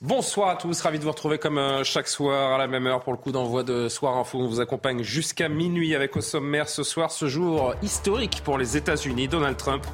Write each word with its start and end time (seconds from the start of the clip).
Bonsoir 0.00 0.50
à 0.50 0.54
tous, 0.54 0.80
ravi 0.82 1.00
de 1.00 1.02
vous 1.02 1.10
retrouver 1.10 1.38
comme 1.38 1.58
euh, 1.58 1.82
chaque 1.82 2.06
soir 2.06 2.52
à 2.52 2.58
la 2.58 2.68
même 2.68 2.86
heure 2.86 3.00
pour 3.00 3.12
le 3.12 3.18
coup 3.18 3.32
d'envoi 3.32 3.64
de 3.64 3.88
Soir 3.88 4.16
Info. 4.16 4.38
On 4.38 4.46
vous 4.46 4.60
accompagne 4.60 5.02
jusqu'à 5.02 5.48
minuit 5.48 5.96
avec 5.96 6.16
au 6.16 6.20
sommaire 6.20 6.68
ce 6.68 6.84
soir 6.84 7.10
ce 7.10 7.26
jour 7.26 7.74
historique 7.82 8.42
pour 8.44 8.58
les 8.58 8.76
États-Unis. 8.76 9.26
Donald 9.26 9.56
Trump 9.56 9.84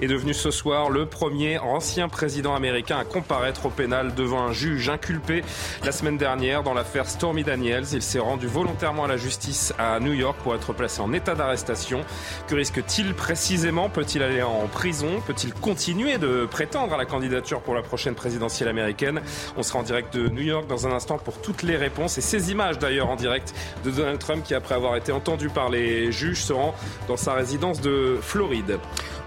est 0.00 0.08
devenu 0.08 0.34
ce 0.34 0.50
soir 0.50 0.90
le 0.90 1.06
premier 1.06 1.58
ancien 1.58 2.08
président 2.08 2.56
américain 2.56 2.98
à 2.98 3.04
comparaître 3.04 3.66
au 3.66 3.68
pénal 3.70 4.16
devant 4.16 4.40
un 4.40 4.52
juge 4.52 4.88
inculpé 4.88 5.44
la 5.84 5.92
semaine 5.92 6.18
dernière 6.18 6.64
dans 6.64 6.74
l'affaire 6.74 7.08
Stormy 7.08 7.44
Daniels. 7.44 7.84
Il 7.92 8.02
s'est 8.02 8.18
rendu 8.18 8.48
volontairement 8.48 9.04
à 9.04 9.08
la 9.08 9.16
justice 9.16 9.72
à 9.78 10.00
New 10.00 10.12
York 10.12 10.38
pour 10.42 10.56
être 10.56 10.72
placé 10.72 11.00
en 11.02 11.12
état 11.12 11.36
d'arrestation. 11.36 12.00
Que 12.48 12.56
risque-t-il 12.56 13.14
précisément? 13.14 13.88
Peut-il 13.88 14.24
aller 14.24 14.42
en 14.42 14.66
prison? 14.66 15.22
Peut-il 15.24 15.54
continuer 15.54 16.18
de 16.18 16.46
prétendre 16.50 16.94
à 16.94 16.96
la 16.96 17.04
candidature 17.04 17.60
pour 17.60 17.76
la 17.76 17.82
prochaine 17.82 18.16
présidentielle 18.16 18.68
américaine? 18.68 19.22
On 19.56 19.62
sera 19.62 19.78
en 19.78 19.82
direct 19.82 20.14
de 20.16 20.28
New 20.28 20.42
York 20.42 20.66
dans 20.66 20.86
un 20.86 20.92
instant 20.92 21.18
pour 21.18 21.40
toutes 21.40 21.62
les 21.62 21.76
réponses 21.76 22.18
et 22.18 22.20
ces 22.20 22.50
images 22.50 22.78
d'ailleurs 22.78 23.08
en 23.08 23.16
direct 23.16 23.54
de 23.84 23.90
Donald 23.90 24.18
Trump 24.18 24.44
qui 24.44 24.54
après 24.54 24.74
avoir 24.74 24.96
été 24.96 25.12
entendu 25.12 25.48
par 25.48 25.68
les 25.68 26.12
juges 26.12 26.42
se 26.42 26.52
rend 26.52 26.74
dans 27.08 27.16
sa 27.16 27.34
résidence 27.34 27.80
de 27.80 28.18
Floride. 28.20 28.78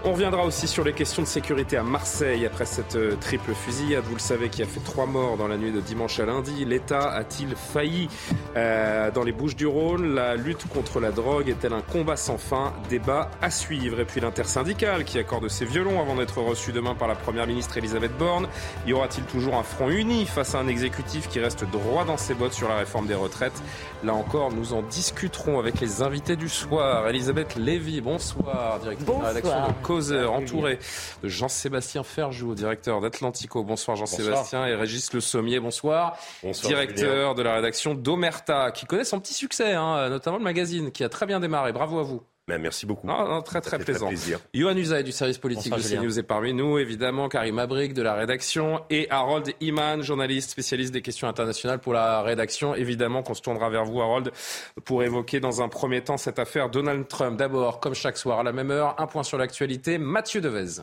On 0.04 0.12
reviendra 0.12 0.44
aussi 0.44 0.68
sur 0.68 0.84
les 0.84 0.92
questions 0.92 1.22
de 1.22 1.26
sécurité 1.26 1.76
à 1.76 1.82
Marseille 1.82 2.46
après 2.46 2.64
cette 2.64 2.94
euh, 2.94 3.16
triple 3.20 3.52
fusillade, 3.54 4.04
vous 4.04 4.14
le 4.14 4.20
savez, 4.20 4.50
qui 4.50 4.62
a 4.62 4.66
fait 4.66 4.78
trois 4.78 5.06
morts 5.06 5.36
dans 5.36 5.48
la 5.48 5.56
nuit 5.56 5.72
de 5.72 5.80
dimanche 5.80 6.20
à 6.20 6.26
lundi. 6.26 6.64
L'État 6.64 7.10
a-t-il 7.10 7.56
failli 7.56 8.08
euh, 8.56 9.10
dans 9.10 9.24
les 9.24 9.32
Bouches 9.32 9.56
du 9.56 9.66
Rhône? 9.66 10.14
La 10.14 10.36
lutte 10.36 10.68
contre 10.68 11.00
la 11.00 11.10
drogue 11.10 11.48
est-elle 11.48 11.72
un 11.72 11.80
combat 11.80 12.16
sans 12.16 12.38
fin? 12.38 12.72
Débat 12.88 13.32
à 13.42 13.50
suivre. 13.50 13.98
Et 13.98 14.04
puis 14.04 14.20
l'intersyndicale 14.20 15.02
qui 15.02 15.18
accorde 15.18 15.48
ses 15.48 15.64
violons 15.64 16.00
avant 16.00 16.14
d'être 16.14 16.40
reçu 16.40 16.70
demain 16.70 16.94
par 16.94 17.08
la 17.08 17.16
Première 17.16 17.48
ministre 17.48 17.76
Elisabeth 17.76 18.16
Borne. 18.16 18.46
Y 18.86 18.92
aura-t-il 18.92 19.24
toujours 19.24 19.56
un 19.56 19.64
front 19.64 19.90
uni? 19.90 20.15
Face 20.24 20.54
à 20.54 20.58
un 20.58 20.68
exécutif 20.68 21.28
qui 21.28 21.40
reste 21.40 21.64
droit 21.64 22.04
dans 22.04 22.16
ses 22.16 22.34
bottes 22.34 22.54
sur 22.54 22.68
la 22.68 22.76
réforme 22.76 23.06
des 23.06 23.14
retraites 23.14 23.60
Là 24.04 24.14
encore, 24.14 24.52
nous 24.52 24.72
en 24.72 24.82
discuterons 24.82 25.58
avec 25.58 25.80
les 25.80 26.02
invités 26.02 26.36
du 26.36 26.48
soir. 26.48 27.08
Elisabeth 27.08 27.56
Lévy, 27.56 28.00
bonsoir, 28.00 28.78
directrice 28.80 29.06
de 29.06 29.12
la 29.12 29.28
rédaction 29.28 29.68
de 29.68 29.72
Causeur, 29.82 30.32
entourée 30.32 30.78
de 31.22 31.28
Jean-Sébastien 31.28 32.02
Ferjou, 32.02 32.54
directeur 32.54 33.00
d'Atlantico. 33.00 33.64
Bonsoir 33.64 33.96
Jean-Sébastien 33.96 34.66
et 34.66 34.74
Régis 34.74 35.12
Le 35.12 35.20
Sommier, 35.20 35.60
bonsoir. 35.60 36.16
Bonsoir, 36.42 36.68
directeur 36.68 37.34
de 37.34 37.42
la 37.42 37.54
rédaction 37.54 37.94
d'Omerta, 37.94 38.70
qui 38.70 38.86
connaît 38.86 39.04
son 39.04 39.20
petit 39.20 39.34
succès, 39.34 39.74
hein, 39.74 40.08
notamment 40.08 40.38
le 40.38 40.44
magazine, 40.44 40.92
qui 40.92 41.04
a 41.04 41.08
très 41.08 41.26
bien 41.26 41.40
démarré. 41.40 41.72
Bravo 41.72 41.98
à 41.98 42.02
vous. 42.02 42.22
Ben, 42.48 42.62
merci 42.62 42.86
beaucoup. 42.86 43.08
Non, 43.08 43.26
non, 43.26 43.42
très 43.42 43.60
très 43.60 43.76
plaisant. 43.76 44.06
plaisir. 44.06 44.38
Johan 44.54 44.76
Usaï 44.76 45.02
du 45.02 45.10
service 45.10 45.36
politique 45.36 45.72
Bonsoir, 45.72 45.80
de 45.80 45.82
Julien. 45.82 46.00
CNews 46.02 46.18
est 46.20 46.22
parmi 46.22 46.52
nous, 46.52 46.78
évidemment. 46.78 47.28
Karim 47.28 47.58
Abrik 47.58 47.92
de 47.92 48.02
la 48.02 48.14
rédaction 48.14 48.82
et 48.88 49.10
Harold 49.10 49.52
Iman, 49.60 50.00
journaliste 50.02 50.50
spécialiste 50.50 50.92
des 50.92 51.02
questions 51.02 51.26
internationales 51.26 51.80
pour 51.80 51.92
la 51.92 52.22
rédaction. 52.22 52.76
Évidemment 52.76 53.24
qu'on 53.24 53.34
se 53.34 53.42
tournera 53.42 53.68
vers 53.68 53.84
vous, 53.84 54.00
Harold, 54.00 54.30
pour 54.84 55.02
évoquer 55.02 55.40
dans 55.40 55.60
un 55.60 55.68
premier 55.68 56.02
temps 56.02 56.18
cette 56.18 56.38
affaire 56.38 56.70
Donald 56.70 57.08
Trump. 57.08 57.36
D'abord, 57.36 57.80
comme 57.80 57.94
chaque 57.94 58.16
soir 58.16 58.38
à 58.38 58.42
la 58.44 58.52
même 58.52 58.70
heure, 58.70 58.94
un 59.00 59.08
point 59.08 59.24
sur 59.24 59.38
l'actualité. 59.38 59.98
Mathieu 59.98 60.40
Devez. 60.40 60.82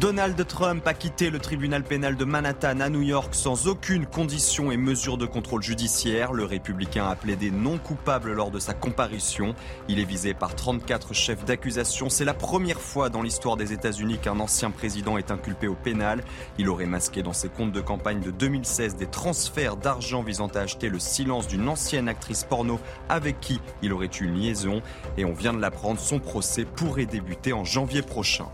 Donald 0.00 0.44
Trump 0.48 0.84
a 0.88 0.92
quitté 0.92 1.30
le 1.30 1.38
tribunal 1.38 1.84
pénal 1.84 2.16
de 2.16 2.24
Manhattan 2.24 2.80
à 2.80 2.88
New 2.88 3.02
York 3.02 3.32
sans 3.32 3.68
aucune 3.68 4.06
condition 4.06 4.72
et 4.72 4.76
mesure 4.76 5.16
de 5.16 5.24
contrôle 5.24 5.62
judiciaire. 5.62 6.32
Le 6.32 6.44
républicain 6.44 7.06
a 7.06 7.14
plaidé 7.14 7.52
non 7.52 7.78
coupable 7.78 8.32
lors 8.32 8.50
de 8.50 8.58
sa 8.58 8.74
comparution. 8.74 9.54
Il 9.88 10.00
est 10.00 10.04
visé 10.04 10.34
par 10.34 10.56
34 10.56 11.14
chefs 11.14 11.44
d'accusation. 11.44 12.08
C'est 12.08 12.24
la 12.24 12.34
première 12.34 12.80
fois 12.80 13.08
dans 13.08 13.22
l'histoire 13.22 13.56
des 13.56 13.72
États-Unis 13.72 14.18
qu'un 14.18 14.40
ancien 14.40 14.72
président 14.72 15.16
est 15.16 15.30
inculpé 15.30 15.68
au 15.68 15.76
pénal. 15.76 16.24
Il 16.58 16.68
aurait 16.68 16.86
masqué 16.86 17.22
dans 17.22 17.32
ses 17.32 17.48
comptes 17.48 17.72
de 17.72 17.80
campagne 17.80 18.20
de 18.20 18.32
2016 18.32 18.96
des 18.96 19.06
transferts 19.06 19.76
d'argent 19.76 20.24
visant 20.24 20.48
à 20.48 20.60
acheter 20.60 20.88
le 20.88 20.98
silence 20.98 21.46
d'une 21.46 21.68
ancienne 21.68 22.08
actrice 22.08 22.42
porno 22.42 22.80
avec 23.08 23.38
qui 23.40 23.60
il 23.80 23.92
aurait 23.92 24.10
eu 24.20 24.24
une 24.24 24.40
liaison. 24.40 24.82
Et 25.16 25.24
on 25.24 25.34
vient 25.34 25.54
de 25.54 25.60
l'apprendre, 25.60 26.00
son 26.00 26.18
procès 26.18 26.64
pourrait 26.64 27.06
débuter 27.06 27.52
en 27.52 27.64
janvier 27.64 28.02
prochain. 28.02 28.46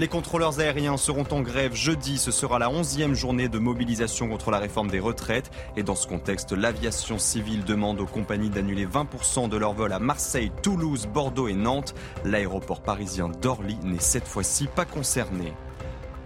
Les 0.00 0.08
contrôleurs 0.08 0.60
aériens 0.60 0.96
seront 0.96 1.26
en 1.30 1.42
grève 1.42 1.74
jeudi. 1.74 2.16
Ce 2.16 2.30
sera 2.30 2.58
la 2.58 2.70
onzième 2.70 3.12
journée 3.12 3.50
de 3.50 3.58
mobilisation 3.58 4.30
contre 4.30 4.50
la 4.50 4.58
réforme 4.58 4.88
des 4.88 4.98
retraites. 4.98 5.50
Et 5.76 5.82
dans 5.82 5.94
ce 5.94 6.06
contexte, 6.06 6.52
l'aviation 6.52 7.18
civile 7.18 7.64
demande 7.64 8.00
aux 8.00 8.06
compagnies 8.06 8.48
d'annuler 8.48 8.86
20% 8.86 9.50
de 9.50 9.58
leurs 9.58 9.74
vols 9.74 9.92
à 9.92 9.98
Marseille, 9.98 10.52
Toulouse, 10.62 11.06
Bordeaux 11.06 11.48
et 11.48 11.54
Nantes. 11.54 11.94
L'aéroport 12.24 12.80
parisien 12.80 13.28
d'Orly 13.28 13.76
n'est 13.84 14.00
cette 14.00 14.26
fois-ci 14.26 14.68
pas 14.68 14.86
concerné. 14.86 15.52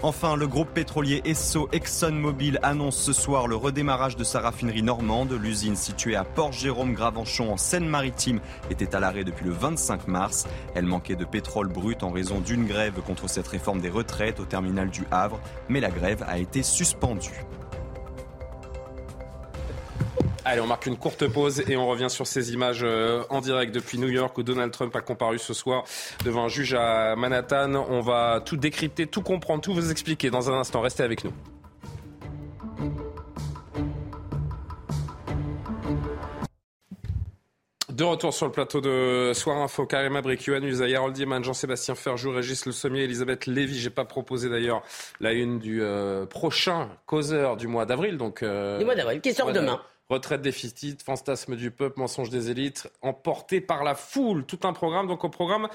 Enfin, 0.03 0.37
le 0.37 0.47
groupe 0.47 0.69
pétrolier 0.75 1.23
Esso 1.25 1.69
ExxonMobil 1.73 2.59
annonce 2.63 2.97
ce 2.97 3.13
soir 3.13 3.47
le 3.47 3.57
redémarrage 3.57 4.17
de 4.17 4.25
sa 4.25 4.41
raffinerie 4.41 4.83
normande. 4.83 5.33
L'usine 5.33 5.77
située 5.77 6.15
à 6.15 6.25
Port-Jérôme-Gravenchon 6.25 7.51
en 7.51 7.57
Seine-Maritime 7.57 8.41
était 8.71 8.95
à 8.95 9.01
l'arrêt 9.01 9.25
depuis 9.25 9.47
le 9.47 9.53
25 9.53 10.07
mars. 10.09 10.47
Elle 10.75 10.85
manquait 10.85 11.17
de 11.17 11.25
pétrole 11.25 11.69
brut 11.69 12.03
en 12.03 12.11
raison 12.11 12.41
d'une 12.41 12.67
grève 12.67 13.01
contre 13.07 13.29
cette 13.29 13.49
réforme 13.49 13.81
des 13.81 13.91
retraites 13.91 14.41
au 14.41 14.45
terminal 14.45 14.91
du 14.91 15.05
Havre, 15.11 15.41
mais 15.69 15.81
la 15.81 15.91
grève 15.91 16.25
a 16.29 16.39
été 16.39 16.63
suspendue. 16.63 17.45
Allez, 20.47 20.61
on 20.61 20.67
marque 20.67 20.85
une 20.85 20.99
courte 20.99 21.27
pause 21.27 21.63
et 21.69 21.77
on 21.79 21.87
revient 21.87 22.11
sur 22.11 22.27
ces 22.27 22.53
images 22.53 22.83
euh, 22.83 23.23
en 23.31 23.41
direct 23.41 23.75
depuis 23.75 23.99
New 23.99 24.11
York 24.11 24.37
où 24.37 24.43
Donald 24.43 24.71
Trump 24.73 24.95
a 24.95 25.01
comparu 25.01 25.39
ce 25.39 25.55
soir 25.55 25.85
devant 26.23 26.45
un 26.45 26.49
juge 26.49 26.75
à 26.75 27.17
Manhattan. 27.17 27.75
On 27.89 28.03
va 28.03 28.43
tout 28.45 28.59
décrypter, 28.59 29.07
tout 29.07 29.23
comprendre, 29.23 29.63
tout 29.63 29.73
vous 29.73 29.91
expliquer 29.91 30.29
dans 30.29 30.51
un 30.51 30.55
instant. 30.59 30.83
Restez 30.83 31.03
avec 31.03 31.25
nous. 31.25 31.33
De 37.89 38.05
retour 38.05 38.35
sur 38.35 38.45
le 38.45 38.53
plateau 38.53 38.81
de 38.81 39.31
Soir 39.35 39.57
Info, 39.59 39.87
Karim 39.87 40.17
Abrik, 40.17 40.45
Yohann 40.45 40.65
Usaï, 40.65 40.97
Harold 40.97 41.15
Diman, 41.15 41.45
Jean-Sébastien 41.45 41.95
Ferjou, 41.95 42.33
Régis 42.33 42.67
Le 42.67 42.73
Sommier, 42.73 43.05
Elisabeth 43.05 43.47
Lévy. 43.47 43.79
J'ai 43.79 43.89
pas 43.89 44.05
proposé 44.05 44.51
d'ailleurs 44.51 44.83
la 45.21 45.33
une 45.33 45.61
du 45.61 45.81
euh, 45.81 46.27
prochain 46.27 46.91
causeur 47.07 47.57
du 47.57 47.69
mois 47.69 47.87
d'avril. 47.87 48.19
Donc, 48.19 48.43
euh, 48.43 48.79
Du 48.79 48.85
mois 48.85 48.97
d'avril, 48.97 49.21
qui 49.21 49.33
sort 49.33 49.53
demain. 49.53 49.81
Retraite 50.11 50.43
déficit, 50.43 51.03
fantasme 51.03 51.57
du 51.57 51.71
peuple, 51.71 51.99
mensonge 51.99 52.29
des 52.29 52.51
élites, 52.51 52.93
emporté 53.01 53.63
par 53.63 53.85
la 53.85 53.95
foule. 53.95 54.45
Tout 54.45 54.59
un 54.65 54.75
programme, 54.75 55.07
donc 55.07 55.25
au 55.25 55.31
programme 55.31 55.67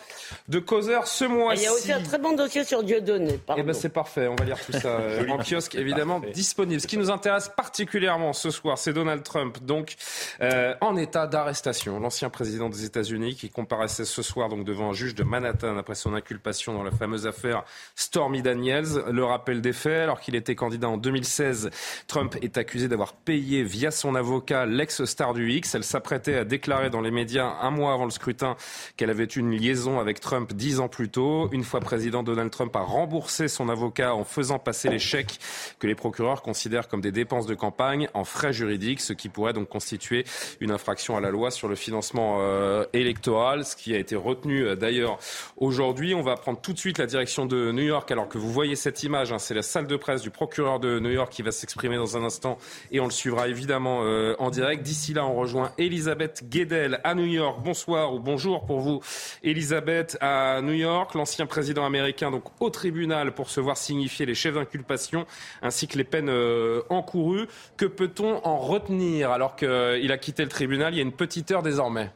de 0.48 0.60
causeur 0.60 1.08
ce 1.08 1.26
mois-ci. 1.26 1.64
Il 1.64 1.66
y 1.66 1.68
a 1.68 1.74
aussi 1.74 1.92
un 1.92 2.04
très 2.04 2.20
bon 2.20 2.34
dossier 2.34 2.64
sur 2.64 2.84
Dieudonné. 2.84 3.32
Eh 3.34 3.38
pardon. 3.40 3.64
ben 3.64 3.74
c'est 3.74 3.90
parfait, 3.90 4.28
on 4.28 4.36
va 4.36 4.46
lire 4.46 4.64
tout 4.64 4.72
ça 4.74 4.88
euh, 5.00 5.28
en 5.30 5.40
kiosque 5.40 5.74
évidemment 5.74 6.20
disponible. 6.20 6.80
Ce 6.80 6.86
qui 6.86 6.98
nous 6.98 7.10
intéresse 7.10 7.50
particulièrement 7.50 8.34
ce 8.34 8.52
soir, 8.52 8.78
c'est 8.78 8.94
Donald 8.94 9.24
Trump, 9.24 9.64
donc 9.64 9.96
euh, 10.42 10.76
en 10.80 10.96
état 10.96 11.26
d'arrestation. 11.26 12.00
L'ancien 12.00 12.30
président 12.30 12.70
des 12.70 12.86
États-Unis 12.86 13.34
qui 13.34 13.50
comparaissait 13.50 14.06
ce 14.06 14.22
soir 14.22 14.48
donc 14.48 14.64
devant 14.64 14.92
un 14.92 14.94
juge 14.94 15.16
de 15.16 15.24
Manhattan 15.24 15.76
après 15.76 15.96
son 15.96 16.14
inculpation 16.14 16.76
dans 16.76 16.84
la 16.84 16.92
fameuse 16.92 17.26
affaire 17.26 17.64
Stormy 17.96 18.44
Daniels. 18.44 19.06
Le 19.12 19.24
rappel 19.26 19.62
des 19.62 19.74
faits, 19.74 20.04
alors 20.04 20.20
qu'il 20.20 20.36
était 20.36 20.54
candidat 20.54 20.88
en 20.88 20.98
2016, 20.98 21.72
Trump 22.06 22.36
est 22.44 22.60
accusé 22.60 22.88
d'avoir 22.88 23.14
payé 23.14 23.64
via 23.64 23.90
son 23.90 24.19
avocat 24.20 24.68
l'ex-star 24.68 25.34
du 25.34 25.52
X. 25.52 25.74
Elle 25.74 25.84
s'apprêtait 25.84 26.36
à 26.36 26.44
déclarer 26.44 26.92
dans 26.92 27.02
les 27.02 27.10
médias 27.12 27.56
un 27.62 27.72
mois 27.72 27.94
avant 27.94 28.06
le 28.06 28.12
scrutin 28.12 28.56
qu'elle 28.96 29.10
avait 29.10 29.24
eu 29.24 29.40
une 29.40 29.52
liaison 29.52 30.00
avec 30.00 30.20
Trump 30.20 30.54
dix 30.54 30.80
ans 30.80 30.88
plus 30.88 31.10
tôt. 31.10 31.50
Une 31.52 31.64
fois 31.64 31.80
président, 31.80 32.22
Donald 32.22 32.52
Trump 32.52 32.76
a 32.76 32.82
remboursé 32.82 33.48
son 33.48 33.70
avocat 33.70 34.14
en 34.14 34.24
faisant 34.24 34.60
passer 34.60 34.90
les 34.90 35.00
chèques 35.00 35.40
que 35.80 35.88
les 35.88 35.96
procureurs 35.96 36.42
considèrent 36.42 36.88
comme 36.88 37.02
des 37.02 37.12
dépenses 37.12 37.48
de 37.48 37.56
campagne 37.56 38.10
en 38.14 38.24
frais 38.24 38.54
juridiques, 38.54 39.02
ce 39.02 39.14
qui 39.14 39.30
pourrait 39.30 39.54
donc 39.54 39.70
constituer 39.70 40.26
une 40.60 40.72
infraction 40.72 41.18
à 41.18 41.22
la 41.22 41.32
loi 41.32 41.50
sur 41.50 41.68
le 41.68 41.76
financement 41.76 42.38
euh, 42.42 42.86
électoral, 42.94 43.66
ce 43.66 43.76
qui 43.76 43.96
a 43.96 43.98
été 43.98 44.16
retenu 44.16 44.66
euh, 44.66 44.76
d'ailleurs 44.76 45.18
aujourd'hui. 45.58 46.14
On 46.14 46.22
va 46.22 46.36
prendre 46.36 46.60
tout 46.60 46.74
de 46.74 46.80
suite 46.80 46.98
la 46.98 47.06
direction 47.08 47.46
de 47.46 47.72
New 47.72 47.84
York 47.84 48.12
alors 48.12 48.28
que 48.28 48.38
vous 48.38 48.52
voyez 48.52 48.76
cette 48.76 49.04
image. 49.04 49.32
hein, 49.32 49.40
c'est 49.40 49.54
la 49.56 49.62
salle 49.62 49.88
de 49.88 49.96
presse 49.96 50.22
du 50.22 50.30
procureur 50.30 50.80
de 50.80 51.00
New 51.00 51.10
York 51.10 51.32
qui 51.32 51.42
va 51.42 51.52
s'exprimer 51.52 51.96
dans 51.96 52.18
un 52.18 52.24
instant 52.24 52.58
et 52.92 53.00
on 53.00 53.06
le 53.06 53.12
suivra 53.12 53.48
évidemment 53.48 54.02
euh, 54.10 54.36
en 54.40 54.50
direct. 54.50 54.84
D'ici 54.84 55.14
là, 55.14 55.26
on 55.26 55.36
rejoint 55.36 55.72
Elisabeth 55.78 56.44
Guedel 56.50 57.00
à 57.04 57.16
New 57.16 57.26
York. 57.26 57.60
Bonsoir 57.64 58.14
ou 58.14 58.20
bonjour 58.20 58.66
pour 58.66 58.80
vous, 58.80 59.02
Elisabeth 59.44 60.18
à 60.22 60.62
New 60.62 60.74
York. 60.74 61.14
L'ancien 61.14 61.46
président 61.46 61.86
américain 61.86 62.32
donc 62.32 62.44
au 62.60 62.70
tribunal 62.70 63.34
pour 63.34 63.50
se 63.50 63.60
voir 63.60 63.78
signifier 63.78 64.26
les 64.26 64.36
chefs 64.36 64.56
d'inculpation 64.56 65.26
ainsi 65.62 65.88
que 65.88 65.98
les 65.98 66.04
peines 66.04 66.30
euh, 66.30 66.82
encourues. 66.90 67.48
Que 67.78 67.86
peut-on 67.86 68.46
en 68.46 68.58
retenir 68.58 69.32
alors 69.32 69.56
qu'il 69.56 70.12
a 70.12 70.18
quitté 70.18 70.44
le 70.44 70.50
tribunal 70.50 70.94
il 70.94 70.98
y 70.98 71.00
a 71.00 71.04
une 71.04 71.12
petite 71.12 71.52
heure 71.52 71.64
désormais? 71.64 72.12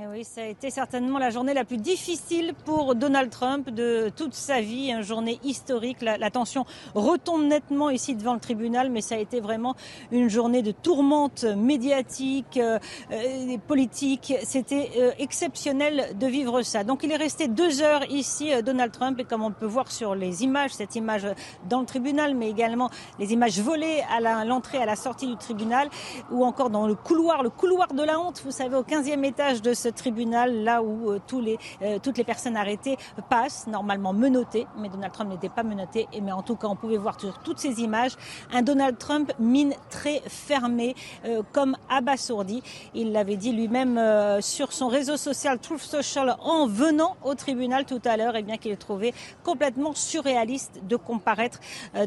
Eh 0.00 0.06
oui, 0.08 0.24
ça 0.24 0.40
a 0.40 0.46
été 0.46 0.70
certainement 0.70 1.18
la 1.18 1.30
journée 1.30 1.54
la 1.54 1.64
plus 1.64 1.76
difficile 1.76 2.54
pour 2.64 2.96
Donald 2.96 3.30
Trump 3.30 3.70
de 3.70 4.10
toute 4.16 4.34
sa 4.34 4.60
vie, 4.60 4.90
une 4.90 5.02
journée 5.02 5.38
historique. 5.44 6.02
La, 6.02 6.30
tension 6.30 6.64
retombe 6.94 7.44
nettement 7.44 7.90
ici 7.90 8.16
devant 8.16 8.34
le 8.34 8.40
tribunal, 8.40 8.90
mais 8.90 9.02
ça 9.02 9.14
a 9.14 9.18
été 9.18 9.40
vraiment 9.40 9.76
une 10.10 10.28
journée 10.28 10.62
de 10.62 10.72
tourmente 10.72 11.44
médiatique, 11.44 12.56
euh, 12.56 12.78
euh 13.12 13.56
politique. 13.68 14.34
C'était 14.42 14.90
euh, 14.96 15.12
exceptionnel 15.18 16.16
de 16.18 16.26
vivre 16.26 16.62
ça. 16.62 16.82
Donc 16.82 17.02
il 17.04 17.12
est 17.12 17.16
resté 17.16 17.46
deux 17.46 17.82
heures 17.82 18.04
ici, 18.10 18.52
euh, 18.52 18.62
Donald 18.62 18.90
Trump, 18.90 19.20
et 19.20 19.24
comme 19.24 19.42
on 19.42 19.52
peut 19.52 19.66
voir 19.66 19.92
sur 19.92 20.16
les 20.16 20.42
images, 20.42 20.72
cette 20.72 20.96
image 20.96 21.26
dans 21.68 21.80
le 21.80 21.86
tribunal, 21.86 22.34
mais 22.34 22.50
également 22.50 22.90
les 23.20 23.32
images 23.32 23.60
volées 23.60 24.02
à 24.10 24.44
l'entrée, 24.44 24.78
à 24.78 24.86
la 24.86 24.96
sortie 24.96 25.26
du 25.28 25.36
tribunal, 25.36 25.88
ou 26.32 26.44
encore 26.44 26.70
dans 26.70 26.86
le 26.86 26.94
couloir, 26.96 27.42
le 27.44 27.50
couloir 27.50 27.88
de 27.92 28.02
la 28.02 28.18
honte, 28.18 28.42
vous 28.44 28.50
savez, 28.50 28.76
au 28.76 28.82
15e 28.82 29.24
étage 29.24 29.62
de 29.62 29.72
ce 29.84 29.88
tribunal, 29.90 30.64
là 30.64 30.82
où 30.82 31.10
euh, 31.10 31.20
tous 31.26 31.40
les, 31.40 31.58
euh, 31.82 31.98
toutes 32.02 32.16
les 32.16 32.24
personnes 32.24 32.56
arrêtées 32.56 32.96
passent, 33.28 33.66
normalement 33.66 34.12
menottées, 34.12 34.66
mais 34.78 34.88
Donald 34.88 35.12
Trump 35.12 35.30
n'était 35.30 35.50
pas 35.50 35.62
menotté. 35.62 36.08
Mais 36.22 36.32
en 36.32 36.42
tout 36.42 36.56
cas, 36.56 36.68
on 36.68 36.76
pouvait 36.76 36.96
voir 36.96 37.20
sur 37.20 37.38
toutes 37.40 37.58
ces 37.58 37.80
images 37.80 38.16
un 38.52 38.62
Donald 38.62 38.96
Trump 38.98 39.32
mine 39.38 39.74
très 39.90 40.22
fermée, 40.26 40.94
euh, 41.26 41.42
comme 41.52 41.76
abasourdi. 41.90 42.62
Il 42.94 43.12
l'avait 43.12 43.36
dit 43.36 43.52
lui-même 43.52 44.00
sur 44.40 44.72
son 44.72 44.88
réseau 44.88 45.16
social 45.16 45.58
Truth 45.58 45.80
Social 45.80 46.36
en 46.40 46.66
venant 46.66 47.16
au 47.22 47.34
tribunal 47.34 47.84
tout 47.84 48.00
à 48.04 48.16
l'heure, 48.16 48.36
et 48.36 48.42
bien 48.42 48.56
qu'il 48.56 48.76
trouvé 48.76 49.12
complètement 49.42 49.92
surréaliste 49.94 50.80
de 50.82 50.96
comparaître 50.96 51.60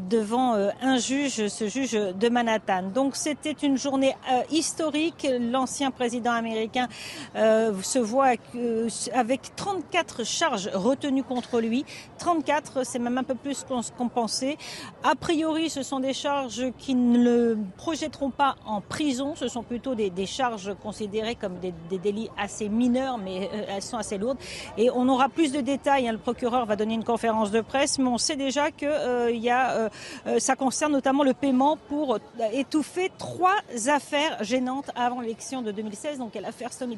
devant 0.10 0.54
un 0.82 0.98
juge, 0.98 1.48
ce 1.48 1.68
juge 1.68 1.94
de 1.94 2.30
Manhattan. 2.30 2.84
Donc 2.94 3.16
c'était 3.16 3.52
une 3.52 3.78
journée 3.78 4.16
historique. 4.50 5.28
L'ancien 5.40 5.92
président 5.92 6.32
américain 6.32 6.88
se 7.82 8.00
voit 8.00 8.34
avec 9.14 9.56
34 9.56 10.26
charges 10.26 10.70
retenues 10.74 11.24
contre 11.24 11.60
lui. 11.60 11.86
34, 12.20 12.86
c'est 12.86 13.00
même 13.00 13.18
un 13.18 13.24
peu 13.24 13.36
plus 13.36 13.66
qu'on 13.98 14.10
pensait. 14.10 14.58
A 15.04 15.16
priori, 15.16 15.70
ce 15.70 15.84
sont 15.84 16.00
des 16.00 16.14
charges 16.14 16.66
qui 16.78 16.96
ne 16.96 17.18
le 17.18 17.58
projetteront 17.78 18.32
pas 18.32 18.56
en 18.66 18.82
prison. 18.82 19.36
Ce 19.36 19.48
sont 19.48 19.64
plutôt 19.64 19.96
des, 19.96 20.26
charges 20.26 20.76
considérées 20.82 21.36
comme 21.36 21.58
des, 21.60 21.74
délits 21.98 22.30
assez 22.38 22.70
mineurs, 22.70 23.18
mais 23.18 23.50
euh, 23.54 23.64
elles 23.70 23.82
sont 23.82 23.98
assez 23.98 24.18
lourdes. 24.18 24.38
Et 24.78 24.90
on 24.92 25.08
aura 25.08 25.30
plus 25.30 25.52
de 25.52 25.62
détails. 25.62 26.08
Hein. 26.08 26.12
Le 26.12 26.18
procureur 26.18 26.66
va 26.66 26.76
donner 26.76 26.96
une 26.96 27.04
conférence 27.04 27.52
de 27.52 27.62
presse, 27.62 27.98
mais 28.00 28.08
on 28.08 28.18
sait 28.18 28.36
déjà 28.36 28.72
que 28.72 28.86
euh, 28.86 29.32
y 29.32 29.50
a, 29.50 29.90
euh, 30.26 30.40
ça 30.40 30.56
concerne 30.56 30.92
notamment 30.92 31.24
le 31.24 31.34
paiement 31.34 31.78
pour 31.88 32.20
étouffer 32.52 33.12
trois 33.18 33.56
affaires 33.88 34.44
gênantes 34.44 34.92
avant 34.96 35.22
l'élection 35.22 35.62
de 35.62 35.72
2016. 35.72 36.18
Donc 36.20 36.36
l'affaire 36.36 36.74
Stormy 36.74 36.98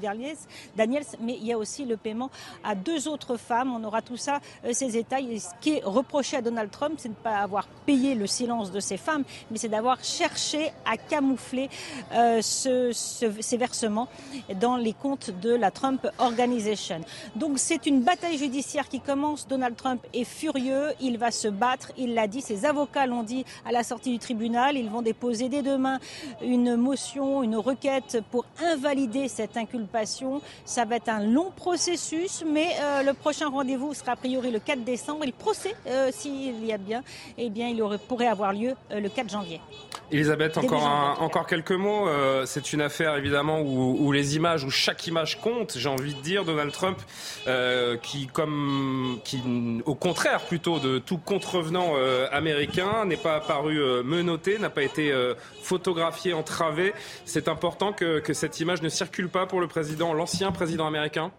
Daniels, 0.75 1.05
mais 1.19 1.37
il 1.39 1.45
y 1.45 1.53
a 1.53 1.57
aussi 1.57 1.85
le 1.85 1.97
paiement 1.97 2.29
à 2.63 2.75
deux 2.75 3.07
autres 3.07 3.37
femmes. 3.37 3.73
On 3.73 3.83
aura 3.83 4.01
tout 4.01 4.17
ça, 4.17 4.39
euh, 4.65 4.73
ces 4.73 4.91
détails. 4.91 5.39
ce 5.39 5.49
qui 5.61 5.77
est 5.77 5.83
reproché 5.83 6.37
à 6.37 6.41
Donald 6.41 6.71
Trump, 6.71 6.95
c'est 6.97 7.09
de 7.09 7.13
ne 7.13 7.19
pas 7.19 7.37
avoir 7.37 7.67
payé 7.85 8.15
le 8.15 8.27
silence 8.27 8.71
de 8.71 8.79
ces 8.79 8.97
femmes, 8.97 9.23
mais 9.51 9.57
c'est 9.57 9.69
d'avoir 9.69 10.03
cherché 10.03 10.71
à 10.85 10.97
camoufler 10.97 11.69
euh, 12.13 12.41
ces 12.41 13.57
versements 13.57 14.07
dans 14.59 14.77
les 14.77 14.93
comptes 14.93 15.31
de 15.41 15.53
la 15.53 15.71
Trump 15.71 16.07
Organization. 16.17 17.01
Donc 17.35 17.59
c'est 17.59 17.85
une 17.85 18.01
bataille 18.01 18.37
judiciaire 18.37 18.87
qui 18.87 18.99
commence. 18.99 19.47
Donald 19.47 19.75
Trump 19.75 20.05
est 20.13 20.23
furieux, 20.23 20.93
il 20.99 21.17
va 21.17 21.31
se 21.31 21.47
battre, 21.47 21.91
il 21.97 22.13
l'a 22.13 22.27
dit, 22.27 22.41
ses 22.41 22.65
avocats 22.65 23.05
l'ont 23.05 23.23
dit 23.23 23.45
à 23.65 23.71
la 23.71 23.83
sortie 23.83 24.11
du 24.11 24.19
tribunal, 24.19 24.77
ils 24.77 24.89
vont 24.89 25.01
déposer 25.01 25.49
dès 25.49 25.61
demain 25.61 25.99
une 26.41 26.75
motion, 26.75 27.43
une 27.43 27.55
requête 27.55 28.21
pour 28.31 28.45
invalider 28.63 29.27
cette 29.27 29.57
inculpation. 29.57 30.41
Ça 30.65 30.85
va 30.85 30.97
être 30.97 31.09
un 31.09 31.23
long 31.23 31.51
processus, 31.55 32.43
mais 32.45 32.67
euh, 32.81 33.03
le 33.03 33.13
prochain 33.13 33.49
rendez-vous 33.49 33.93
sera 33.93 34.13
a 34.13 34.15
priori 34.15 34.51
le 34.51 34.59
4 34.59 34.83
décembre. 34.83 35.23
Et 35.23 35.27
le 35.27 35.33
procès, 35.33 35.75
euh, 35.87 36.09
s'il 36.11 36.65
y 36.65 36.71
a 36.71 36.77
bien, 36.77 37.03
eh 37.37 37.49
bien, 37.49 37.67
il 37.67 37.81
aurait, 37.81 37.97
pourrait 37.97 38.27
avoir 38.27 38.53
lieu 38.53 38.75
euh, 38.91 38.99
le 38.99 39.09
4 39.09 39.29
janvier. 39.29 39.61
Elisabeth, 40.11 40.57
encore, 40.57 41.17
encore 41.19 41.45
quelques 41.45 41.71
mots. 41.71 42.07
c'est 42.45 42.73
une 42.73 42.81
affaire 42.81 43.15
évidemment 43.15 43.61
où, 43.61 44.11
les 44.11 44.35
images, 44.35 44.63
où 44.63 44.71
chaque 44.71 45.05
image 45.05 45.39
compte. 45.39 45.77
J'ai 45.77 45.87
envie 45.87 46.15
de 46.15 46.21
dire 46.21 46.45
Donald 46.45 46.71
Trump, 46.71 46.97
qui, 48.01 48.25
comme, 48.25 49.19
qui, 49.23 49.39
au 49.85 49.93
contraire 49.93 50.41
plutôt 50.41 50.79
de 50.79 50.97
tout 50.97 51.19
contrevenant 51.19 51.93
américain, 52.31 53.05
n'est 53.05 53.17
pas 53.17 53.35
apparu 53.35 53.79
menotté, 54.03 54.57
n'a 54.57 54.71
pas 54.71 54.81
été 54.81 55.13
photographié, 55.61 56.33
entravé. 56.33 56.95
C'est 57.25 57.47
important 57.47 57.93
que, 57.93 58.17
que 58.17 58.33
cette 58.33 58.59
image 58.59 58.81
ne 58.81 58.89
circule 58.89 59.29
pas 59.29 59.45
pour 59.45 59.61
le 59.61 59.67
président, 59.67 60.13
l'ancien 60.13 60.38
président 60.51 60.87
américain 60.87 61.31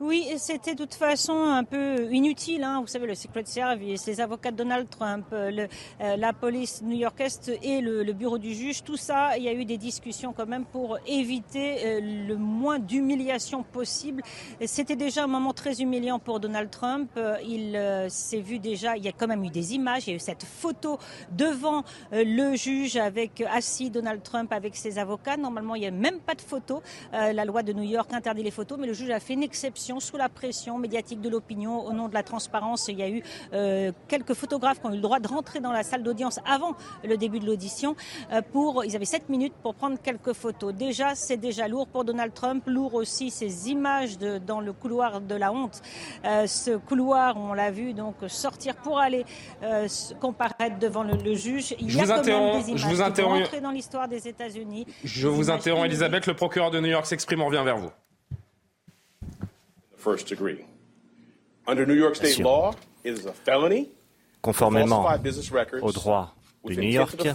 Oui, 0.00 0.28
c'était 0.36 0.74
de 0.74 0.84
toute 0.84 0.94
façon 0.94 1.32
un 1.32 1.64
peu 1.64 2.08
inutile. 2.12 2.62
Hein. 2.62 2.80
Vous 2.80 2.86
savez, 2.86 3.08
le 3.08 3.16
Secret 3.16 3.44
Service, 3.46 4.06
les 4.06 4.20
avocats 4.20 4.52
de 4.52 4.56
Donald 4.56 4.88
Trump, 4.88 5.26
euh, 5.32 5.66
euh, 6.00 6.16
la 6.16 6.32
police 6.32 6.82
new-yorkaise 6.82 7.40
et 7.64 7.80
le, 7.80 8.04
le, 8.04 8.12
bureau 8.12 8.38
du 8.38 8.54
juge, 8.54 8.84
tout 8.84 8.96
ça, 8.96 9.36
il 9.36 9.42
y 9.42 9.48
a 9.48 9.52
eu 9.52 9.64
des 9.64 9.76
discussions 9.76 10.32
quand 10.32 10.46
même 10.46 10.66
pour 10.66 10.98
éviter 11.08 11.84
euh, 11.84 12.00
le 12.28 12.36
moins 12.36 12.78
d'humiliation 12.78 13.64
possible. 13.64 14.22
C'était 14.66 14.94
déjà 14.94 15.24
un 15.24 15.26
moment 15.26 15.52
très 15.52 15.82
humiliant 15.82 16.20
pour 16.20 16.38
Donald 16.38 16.70
Trump. 16.70 17.10
Il 17.44 18.06
s'est 18.08 18.40
vu 18.40 18.60
déjà, 18.60 18.96
il 18.96 19.04
y 19.04 19.08
a 19.08 19.12
quand 19.12 19.26
même 19.26 19.42
eu 19.42 19.50
des 19.50 19.74
images, 19.74 20.06
il 20.06 20.10
y 20.10 20.12
a 20.12 20.16
eu 20.16 20.20
cette 20.20 20.44
photo 20.44 20.98
devant 21.32 21.82
le 22.12 22.54
juge 22.54 22.96
avec 22.96 23.40
assis 23.50 23.90
Donald 23.90 24.22
Trump 24.22 24.52
avec 24.52 24.76
ses 24.76 24.98
avocats. 24.98 25.36
Normalement, 25.36 25.74
il 25.74 25.80
n'y 25.80 25.86
a 25.86 25.90
même 25.90 26.20
pas 26.20 26.36
de 26.36 26.40
photo. 26.40 26.82
La 27.12 27.44
loi 27.44 27.62
de 27.62 27.72
New 27.72 27.82
York 27.82 28.12
interdit 28.12 28.42
les 28.42 28.50
photos, 28.50 28.78
mais 28.78 28.86
le 28.86 28.92
juge 28.92 29.10
a 29.10 29.20
fait 29.20 29.34
une 29.34 29.42
exception 29.42 29.87
sous 29.98 30.16
la 30.16 30.28
pression 30.28 30.78
médiatique 30.78 31.20
de 31.20 31.28
l'opinion, 31.28 31.84
au 31.86 31.92
nom 31.92 32.08
de 32.08 32.14
la 32.14 32.22
transparence. 32.22 32.88
Il 32.88 32.98
y 32.98 33.02
a 33.02 33.08
eu 33.08 33.22
euh, 33.54 33.92
quelques 34.06 34.34
photographes 34.34 34.80
qui 34.80 34.86
ont 34.86 34.92
eu 34.92 34.96
le 34.96 35.00
droit 35.00 35.18
de 35.18 35.28
rentrer 35.28 35.60
dans 35.60 35.72
la 35.72 35.82
salle 35.82 36.02
d'audience 36.02 36.38
avant 36.46 36.74
le 37.02 37.16
début 37.16 37.40
de 37.40 37.46
l'audition. 37.46 37.96
Euh, 38.32 38.42
pour, 38.52 38.84
ils 38.84 38.94
avaient 38.94 39.04
7 39.04 39.28
minutes 39.30 39.54
pour 39.62 39.74
prendre 39.74 39.98
quelques 40.00 40.34
photos. 40.34 40.74
Déjà, 40.74 41.14
c'est 41.14 41.38
déjà 41.38 41.66
lourd 41.68 41.86
pour 41.86 42.04
Donald 42.04 42.34
Trump. 42.34 42.64
Lourd 42.66 42.94
aussi 42.94 43.30
ces 43.30 43.70
images 43.70 44.18
de, 44.18 44.38
dans 44.38 44.60
le 44.60 44.72
couloir 44.72 45.20
de 45.22 45.34
la 45.34 45.52
honte. 45.52 45.80
Euh, 46.24 46.46
ce 46.46 46.76
couloir, 46.76 47.36
on 47.38 47.54
l'a 47.54 47.70
vu 47.70 47.94
donc 47.94 48.16
sortir 48.28 48.76
pour 48.76 48.98
aller 48.98 49.24
comparaître 50.20 50.78
devant 50.78 51.02
le, 51.02 51.34
juge. 51.34 51.74
Il 51.80 51.90
je 51.90 51.98
y 51.98 52.00
a 52.00 52.04
vous 52.04 52.12
interromps, 52.12 52.64
des 52.64 52.70
images 52.70 52.80
je 52.82 52.88
vous 52.88 53.00
interromps. 53.00 53.60
dans 53.62 53.70
l'histoire 53.70 54.08
des 54.08 54.28
États-Unis. 54.28 54.86
Je 55.04 55.28
vous 55.28 55.50
interromps, 55.50 55.86
Elisabeth. 55.86 56.26
Le 56.26 56.34
procureur 56.34 56.70
de 56.70 56.80
New 56.80 56.88
York 56.88 57.06
s'exprime. 57.06 57.42
On 57.42 57.46
revient 57.46 57.62
vers 57.64 57.78
vous. 57.78 57.90
Conformément 64.40 65.08
au 65.82 65.92
droit 65.92 66.34
de 66.64 66.74
New 66.74 66.90
York, 66.90 67.28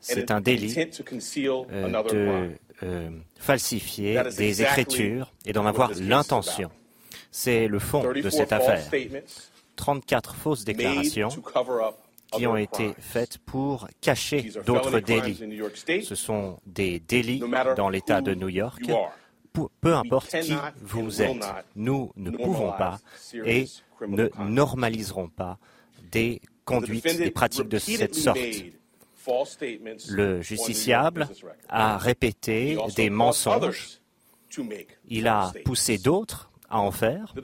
c'est 0.00 0.30
un 0.30 0.40
délit 0.40 0.76
euh, 0.78 2.02
de 2.04 2.50
euh, 2.82 3.10
falsifier 3.38 4.20
des 4.36 4.62
écritures 4.62 5.32
et 5.44 5.52
d'en 5.52 5.66
avoir 5.66 5.92
l'intention. 5.98 6.70
C'est 7.30 7.68
le 7.68 7.78
fond 7.78 8.02
de 8.12 8.30
cette 8.30 8.52
affaire. 8.52 8.82
34 9.76 10.34
fausses 10.34 10.64
déclarations 10.64 11.30
qui 12.32 12.46
ont 12.46 12.56
été 12.56 12.94
faites 12.98 13.38
pour 13.38 13.88
cacher 14.00 14.50
d'autres 14.66 15.00
délits. 15.00 15.40
Ce 16.02 16.14
sont 16.14 16.58
des 16.66 17.00
délits 17.00 17.42
dans 17.76 17.88
l'État 17.88 18.20
de 18.20 18.34
New 18.34 18.48
York 18.48 18.82
peu 19.80 19.94
importe 19.94 20.40
qui 20.40 20.54
vous 20.80 21.22
êtes, 21.22 21.36
nous 21.76 22.12
ne 22.16 22.30
pouvons 22.30 22.72
pas 22.72 22.98
et 23.44 23.66
ne 24.06 24.28
normaliserons 24.38 25.28
pas 25.28 25.58
des 26.12 26.40
conduites, 26.64 27.16
des 27.16 27.30
pratiques 27.30 27.68
de 27.68 27.78
cette 27.78 28.14
sorte. 28.14 28.38
Le 30.08 30.40
justiciable 30.40 31.28
a 31.68 31.98
répété 31.98 32.78
des 32.96 33.10
mensonges. 33.10 34.00
Il 35.08 35.26
a 35.28 35.52
poussé 35.64 35.98
d'autres 35.98 36.50
à 36.70 36.80
en 36.80 36.90
faire. 36.90 37.34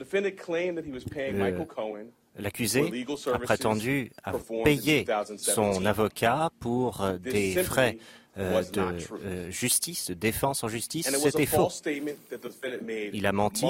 L'accusé 2.37 3.05
a 3.31 3.39
prétendu 3.39 4.11
avoir 4.23 4.63
payé 4.63 5.05
son 5.37 5.85
avocat 5.85 6.49
pour 6.59 7.05
des 7.19 7.63
frais 7.63 7.97
euh, 8.37 8.63
de 8.63 8.81
euh, 9.23 9.51
justice, 9.51 10.07
de 10.07 10.13
défense 10.13 10.63
en 10.63 10.67
justice, 10.67 11.09
c'était 11.09 11.45
faux. 11.45 11.69
Il 13.13 13.25
a 13.25 13.31
menti 13.31 13.65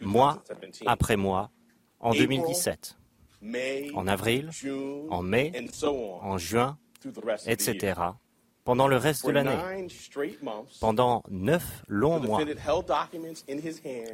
mois 0.00 0.42
après 0.86 1.16
mois 1.16 1.50
en 2.00 2.12
2017, 2.12 2.96
en 3.94 4.06
avril, 4.06 4.50
en 5.10 5.22
mai, 5.22 5.52
en 6.22 6.38
juin, 6.38 6.78
etc., 7.46 8.00
pendant 8.64 8.86
le 8.86 8.96
reste 8.96 9.26
de 9.26 9.32
l'année. 9.32 9.86
Pendant 10.80 11.22
neuf 11.28 11.82
longs 11.88 12.20
mois, 12.20 12.40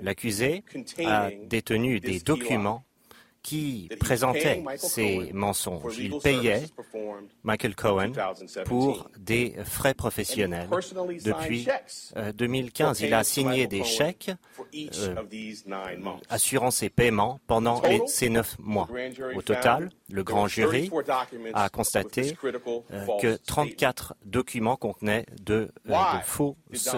l'accusé 0.02 0.64
a 1.04 1.30
détenu 1.46 2.00
des 2.00 2.20
documents 2.20 2.84
qui 3.48 3.88
présentait 3.98 4.62
ces 4.76 5.30
mensonges. 5.32 5.96
Il 5.98 6.18
payait 6.18 6.64
Michael 7.42 7.74
Cohen 7.74 8.12
pour 8.66 9.10
des 9.18 9.54
frais 9.64 9.94
professionnels. 9.94 10.68
Depuis 11.24 11.66
2015, 12.34 13.02
euh, 13.02 13.06
il 13.06 13.14
a 13.14 13.24
signé 13.24 13.66
des 13.66 13.84
chèques 13.84 14.30
euh, 14.74 15.14
assurant 16.28 16.70
ses 16.70 16.90
paiements 16.90 17.40
pendant 17.46 17.80
ces 18.06 18.28
neuf 18.28 18.54
mois. 18.58 18.88
Au 19.34 19.40
total, 19.40 19.88
le 20.10 20.22
grand 20.22 20.46
jury 20.46 20.90
a 21.54 21.70
constaté 21.70 22.36
euh, 22.44 23.06
que 23.20 23.36
34 23.46 24.14
documents 24.26 24.76
contenaient 24.76 25.24
de, 25.42 25.70
de 25.86 25.94
fausses 26.24 26.54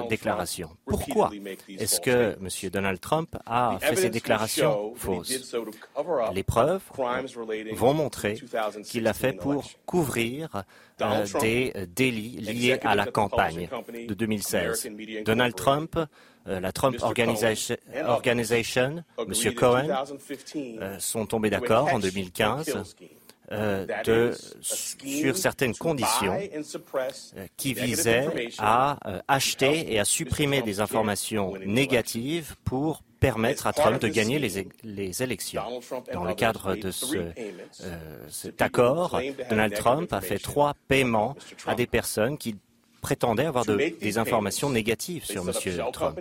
déclarations. 0.08 0.70
Pourquoi 0.84 1.30
est-ce 1.68 2.00
que 2.00 2.36
M. 2.40 2.70
Donald 2.70 3.00
Trump 3.00 3.36
a 3.46 3.78
fait 3.80 3.96
ces 3.96 4.10
déclarations 4.10 4.94
fausses? 4.96 5.54
Les 6.40 6.44
preuves 6.44 6.80
vont 7.74 7.92
montrer 7.92 8.40
qu'il 8.84 9.02
l'a 9.02 9.12
fait 9.12 9.34
pour 9.34 9.62
couvrir 9.84 10.64
euh, 11.02 11.26
des 11.38 11.74
délits 11.94 12.38
liés 12.38 12.78
à 12.82 12.94
la 12.94 13.04
campagne 13.04 13.68
de 14.08 14.14
2016. 14.14 14.88
Donald 15.22 15.54
Trump, 15.54 15.98
euh, 16.46 16.60
la 16.60 16.72
Trump 16.72 16.96
Organization, 17.02 17.76
M. 19.18 19.54
Cohen, 19.54 19.88
euh, 20.56 20.98
sont 20.98 21.26
tombés 21.26 21.50
d'accord 21.50 21.92
en 21.92 21.98
2015 21.98 22.96
de, 23.50 24.32
sur 24.62 25.36
certaines 25.36 25.74
conditions 25.74 26.38
qui 27.58 27.74
visaient 27.74 28.48
à 28.58 28.98
acheter 29.28 29.92
et 29.92 29.98
à 29.98 30.06
supprimer 30.06 30.62
des 30.62 30.80
informations 30.80 31.52
négatives 31.66 32.54
pour 32.64 33.02
permettre 33.20 33.66
à 33.66 33.72
Trump 33.72 34.00
de 34.00 34.08
gagner 34.08 34.38
les, 34.38 35.22
élections. 35.22 35.62
Dans 36.12 36.24
le 36.24 36.34
cadre 36.34 36.74
de 36.74 36.90
ce, 36.90 37.16
euh, 37.16 38.28
cet 38.28 38.62
accord, 38.62 39.20
Donald 39.50 39.74
Trump 39.74 40.12
a 40.12 40.20
fait 40.20 40.38
trois 40.38 40.74
paiements 40.88 41.36
à 41.66 41.74
des 41.74 41.86
personnes 41.86 42.38
qui 42.38 42.56
prétendaient 43.02 43.46
avoir 43.46 43.64
des 43.64 44.18
informations 44.18 44.68
négatives 44.68 45.24
sur 45.24 45.48
M. 45.48 45.54
Trump. 45.92 46.20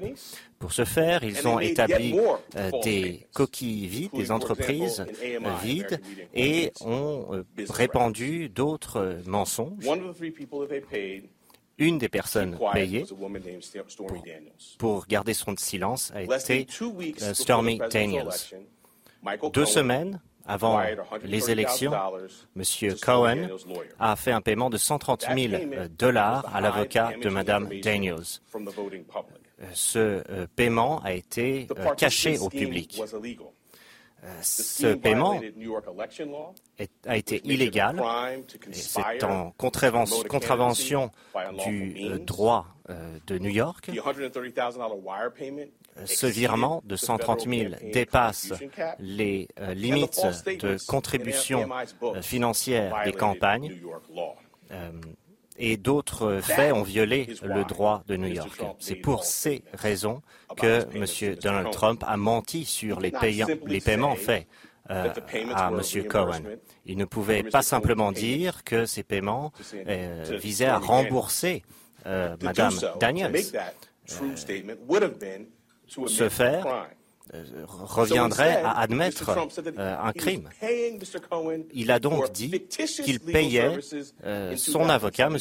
Pour 0.59 0.71
ce 0.71 0.85
faire, 0.85 1.23
ils 1.23 1.45
ont 1.47 1.59
établi 1.59 2.17
euh, 2.55 2.71
des 2.83 3.27
coquilles 3.33 3.87
vides, 3.87 4.11
des 4.13 4.31
entreprises 4.31 5.05
euh, 5.23 5.39
vides, 5.61 5.99
et 6.33 6.71
ont 6.81 7.43
répandu 7.69 8.49
d'autres 8.49 9.19
mensonges 9.25 9.85
une 11.79 11.97
des 11.97 12.09
personnes 12.09 12.59
payées 12.73 13.05
pour, 14.77 15.07
garder 15.07 15.33
son 15.33 15.55
silence 15.57 16.11
a 16.13 16.21
été 16.23 16.67
euh, 16.81 17.33
Stormy 17.33 17.79
Daniels. 17.89 18.29
Deux 19.53 19.65
semaines 19.65 20.21
avant 20.45 20.81
les 21.23 21.51
élections, 21.51 21.93
M. 22.55 22.63
Cohen 23.01 23.47
a 23.99 24.15
fait 24.15 24.31
un 24.31 24.41
paiement 24.41 24.69
de 24.69 24.77
130 24.77 25.25
000 25.35 25.53
euh, 25.53 25.87
dollars 25.89 26.53
à 26.53 26.59
l'avocat 26.59 27.13
de 27.21 27.29
Mme 27.29 27.69
Daniels. 27.81 28.23
Euh, 28.55 29.65
ce 29.73 30.45
paiement 30.55 31.01
a 31.03 31.13
été 31.13 31.67
caché 31.97 32.39
au 32.39 32.49
public. 32.49 33.01
Ce 34.41 34.93
paiement 34.93 35.39
a 37.05 37.17
été 37.17 37.41
illégal. 37.45 38.01
C'est 38.71 39.23
en 39.23 39.51
contravention 39.51 41.11
du 41.65 41.95
euh, 42.01 42.19
droit 42.19 42.67
euh, 42.89 43.17
de 43.27 43.37
New 43.37 43.49
York. 43.49 43.89
Ce 46.05 46.25
virement 46.25 46.81
de 46.85 46.95
130 46.95 47.47
000 47.47 47.73
dépasse 47.93 48.53
les 48.99 49.47
euh, 49.59 49.73
limites 49.73 50.21
de 50.59 50.77
contribution 50.87 51.67
financière 52.21 53.01
des 53.05 53.13
campagnes 53.13 53.73
et 55.59 55.77
d'autres 55.77 56.39
faits 56.41 56.73
ont 56.73 56.83
violé 56.83 57.27
le 57.43 57.63
droit 57.65 58.03
de 58.07 58.15
New 58.15 58.27
York. 58.27 58.61
C'est 58.79 58.95
pour 58.95 59.23
ces 59.25 59.63
raisons 59.73 60.21
que 60.57 60.87
M. 60.95 61.35
Donald 61.41 61.71
Trump 61.71 62.03
a 62.07 62.17
menti 62.17 62.65
sur 62.65 62.99
les, 62.99 63.11
paiements 63.11 64.15
faits 64.15 64.47
euh, 64.89 65.09
à 65.53 65.69
M. 65.69 66.07
Cohen. 66.07 66.41
Il 66.85 66.97
ne 66.97 67.05
pouvait 67.05 67.43
pas 67.43 67.61
simplement 67.61 68.11
dire 68.11 68.63
que 68.63 68.85
ces 68.85 69.03
paiements 69.03 69.51
euh, 69.75 70.37
visaient 70.41 70.65
à 70.65 70.79
rembourser 70.79 71.63
euh, 72.05 72.35
Mme 72.41 72.73
Daniels. 72.99 73.35
ce 76.07 76.29
faire 76.29 76.89
reviendrait 77.67 78.61
à 78.63 78.79
admettre 78.79 79.37
un 79.77 80.11
crime. 80.13 80.49
Il 81.73 81.91
a 81.91 81.99
donc 81.99 82.31
dit 82.31 82.65
qu'il 83.03 83.19
payait 83.19 83.77
son 84.55 84.89
avocat, 84.89 85.27
M. 85.27 85.37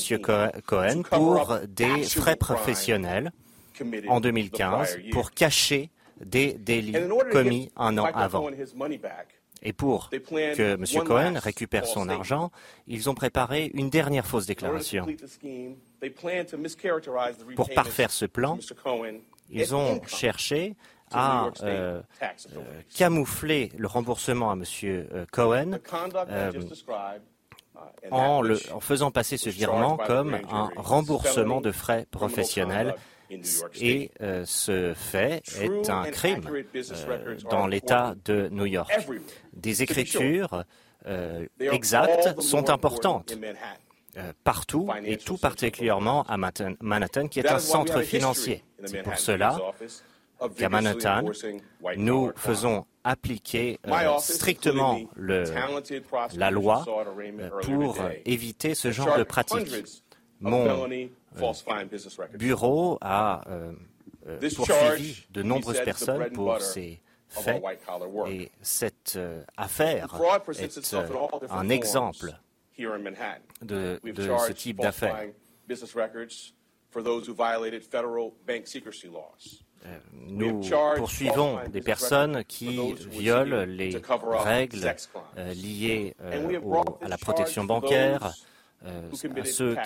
Cohen, 0.66 1.02
pour 1.02 1.58
des 1.68 2.02
frais 2.04 2.36
professionnels 2.36 3.32
en 4.08 4.20
2015 4.20 4.98
pour 5.12 5.32
cacher 5.32 5.90
des 6.20 6.54
délits 6.54 6.94
commis 7.30 7.70
un 7.76 7.96
an 7.98 8.06
avant. 8.12 8.50
Et 9.62 9.72
pour 9.72 10.10
que 10.10 10.74
M. 10.74 11.04
Cohen 11.04 11.34
récupère 11.36 11.86
son 11.86 12.08
argent, 12.08 12.50
ils 12.86 13.10
ont 13.10 13.14
préparé 13.14 13.70
une 13.74 13.90
dernière 13.90 14.26
fausse 14.26 14.46
déclaration. 14.46 15.06
Pour 17.56 17.70
parfaire 17.70 18.10
ce 18.10 18.24
plan, 18.24 18.58
ils 19.50 19.74
ont 19.74 20.00
cherché 20.06 20.76
à 21.12 21.50
euh, 21.62 22.02
euh, 22.54 22.60
camoufler 22.94 23.72
le 23.76 23.86
remboursement 23.86 24.50
à 24.50 24.54
M. 24.54 24.64
Euh, 24.84 25.24
Cohen 25.32 25.78
en, 28.10 28.42
en, 28.72 28.80
faisant 28.80 29.10
passer 29.10 29.36
ce 29.36 29.48
virement 29.48 29.96
comme 29.96 30.34
un 30.34 30.70
remboursement 30.76 31.60
de 31.60 31.72
frais 31.72 32.06
professionnels 32.10 32.94
et 33.80 34.10
ce 34.44 34.94
fait 34.94 35.42
est 35.60 35.90
un 35.90 36.04
crime 36.10 36.42
dans 37.50 37.66
l'État 37.66 38.14
de 38.24 38.48
New 38.50 38.66
York. 38.66 38.92
Des 39.52 39.82
écritures 39.82 40.64
exactes 41.60 42.40
sont 42.40 42.68
importantes 42.70 43.34
partout 44.44 44.88
et 45.04 45.16
tout 45.16 45.36
particulièrement 45.36 46.22
à 46.24 46.36
Manhattan, 46.36 47.28
qui 47.28 47.40
est 47.40 47.48
un 47.48 47.58
centre 47.58 48.02
financier. 48.02 48.64
C'est 48.84 49.02
pour 49.02 49.18
cela 49.18 49.58
qu'à 50.56 50.68
Manhattan, 50.68 51.24
nous 51.96 52.32
faisons 52.36 52.86
appliquer 53.04 53.78
strictement 54.18 55.00
le, 55.16 55.44
la 56.34 56.50
loi 56.50 56.84
pour 57.62 57.98
éviter 58.24 58.74
ce 58.74 58.92
genre 58.92 59.16
de 59.16 59.22
pratiques. 59.22 60.04
Mon 60.40 60.88
bureau 62.34 62.98
a 63.00 63.42
euh, 63.48 63.72
euh, 64.28 64.50
poursuivi 64.54 65.26
de 65.30 65.42
nombreuses 65.42 65.80
personnes 65.80 66.30
pour 66.30 66.60
ces 66.60 67.00
faits. 67.28 67.62
Et 68.28 68.50
cette 68.62 69.14
euh, 69.16 69.42
affaire 69.56 70.20
est 70.58 70.96
un 71.50 71.68
exemple 71.68 72.32
de, 73.62 74.00
de 74.04 74.36
ce 74.38 74.52
type 74.52 74.80
d'affaires. 74.80 75.24
Nous 80.12 80.60
poursuivons 80.96 81.60
des 81.68 81.80
personnes 81.80 82.44
qui 82.44 82.94
violent 83.10 83.64
les 83.64 84.00
règles 84.22 84.94
liées 85.54 86.14
à 87.02 87.08
la 87.08 87.18
protection 87.18 87.64
bancaire, 87.64 88.32
euh, 88.84 89.10
à 89.10 89.44
ceux 89.44 89.76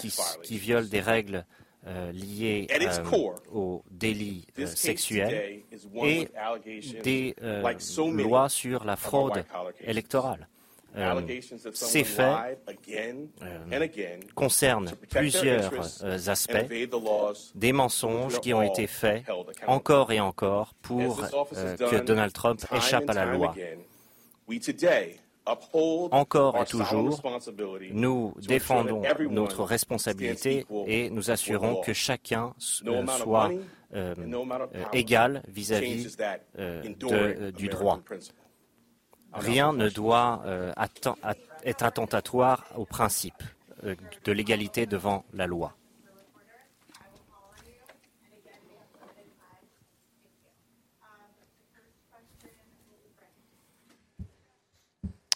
qui, 0.43 0.59
violent 0.59 0.87
des 0.87 1.01
règles 1.01 1.47
euh, 1.87 2.13
liées 2.13 2.67
euh, 2.71 3.05
aux 3.51 3.83
délits 3.91 4.47
sexuels 4.67 5.63
et 6.05 6.29
des 7.03 7.35
lois 7.97 8.49
sur 8.49 8.85
la 8.85 8.97
fraude 8.97 9.45
électorale. 9.81 10.47
Ces 11.73 12.05
faits 12.05 12.59
concernent 14.35 14.91
plusieurs 15.09 15.73
aspects, 16.29 16.67
des 17.55 17.73
mensonges 17.73 18.41
qui 18.41 18.53
ont 18.53 18.63
été 18.63 18.87
faits 18.87 19.25
encore 19.67 20.13
et 20.13 20.21
encore 20.21 20.75
pour 20.83 21.23
que 21.23 22.01
Donald 22.01 22.33
Trump 22.33 22.61
échappe 22.75 23.09
à 23.09 23.15
la 23.15 23.27
loi. 23.27 23.55
Encore 26.13 26.57
et 26.57 26.65
toujours, 26.67 27.21
nous 27.91 28.35
défendons 28.39 29.03
notre 29.29 29.65
responsabilité 29.65 30.65
et 30.87 31.11
nous 31.11 31.31
assurons 31.31 31.81
que 31.81 31.93
chacun 31.93 32.55
euh, 32.87 33.07
soit 33.07 33.51
euh, 33.95 34.15
euh, 34.17 34.67
égal 34.93 35.43
vis-à-vis 35.49 36.17
du 37.57 37.69
droit. 37.69 38.01
Rien 39.33 39.73
ne 39.73 39.89
doit 39.89 40.43
être 41.65 41.83
attentatoire 41.83 42.65
au 42.77 42.85
principe 42.85 43.43
de 43.83 44.33
l'égalité 44.33 44.87
devant 44.87 45.25
la 45.33 45.47
loi. 45.47 45.75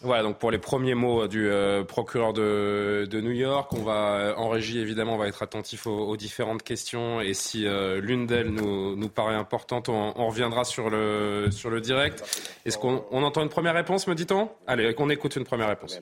Voilà, 0.02 0.22
donc 0.22 0.38
pour 0.38 0.50
les 0.50 0.58
premiers 0.58 0.94
mots 0.94 1.22
euh, 1.22 1.28
du 1.28 1.48
euh, 1.48 1.82
procureur 1.82 2.34
de, 2.34 3.08
New 3.12 3.30
York, 3.30 3.72
on 3.72 3.82
va 3.82 4.16
euh, 4.16 4.34
en 4.36 4.50
régie 4.50 4.78
évidemment, 4.78 5.14
on 5.14 5.18
va 5.18 5.26
être 5.26 5.42
attentif 5.42 5.86
aux, 5.86 6.16
différentes 6.18 6.62
questions. 6.62 7.20
Et 7.22 7.32
si 7.32 7.66
l'une 8.00 8.26
d'elles 8.26 8.50
nous, 8.50 8.94
nous, 8.94 9.08
paraît 9.08 9.34
importante, 9.34 9.88
on, 9.88 10.12
reviendra 10.26 10.64
sur 10.64 10.90
le 10.90 11.48
sur 11.50 11.70
le 11.70 11.80
direct. 11.80 12.22
Est-ce 12.64 12.78
qu'on 12.78 13.04
on 13.10 13.22
entend 13.22 13.42
une 13.42 13.48
première 13.48 13.74
réponse, 13.74 14.06
me 14.06 14.14
dit-on? 14.14 14.50
Allez, 14.66 14.92
qu'on 14.94 15.08
écoute 15.08 15.36
une 15.36 15.44
première 15.44 15.68
réponse. 15.68 15.98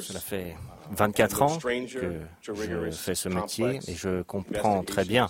Cela 0.00 0.20
fait 0.20 0.54
24 0.92 1.42
ans 1.42 1.58
que 1.58 1.72
je 2.40 2.90
fais 2.92 3.14
ce 3.14 3.28
métier 3.28 3.80
et 3.88 3.94
je 3.94 4.22
comprends 4.22 4.84
très 4.84 5.04
bien 5.04 5.28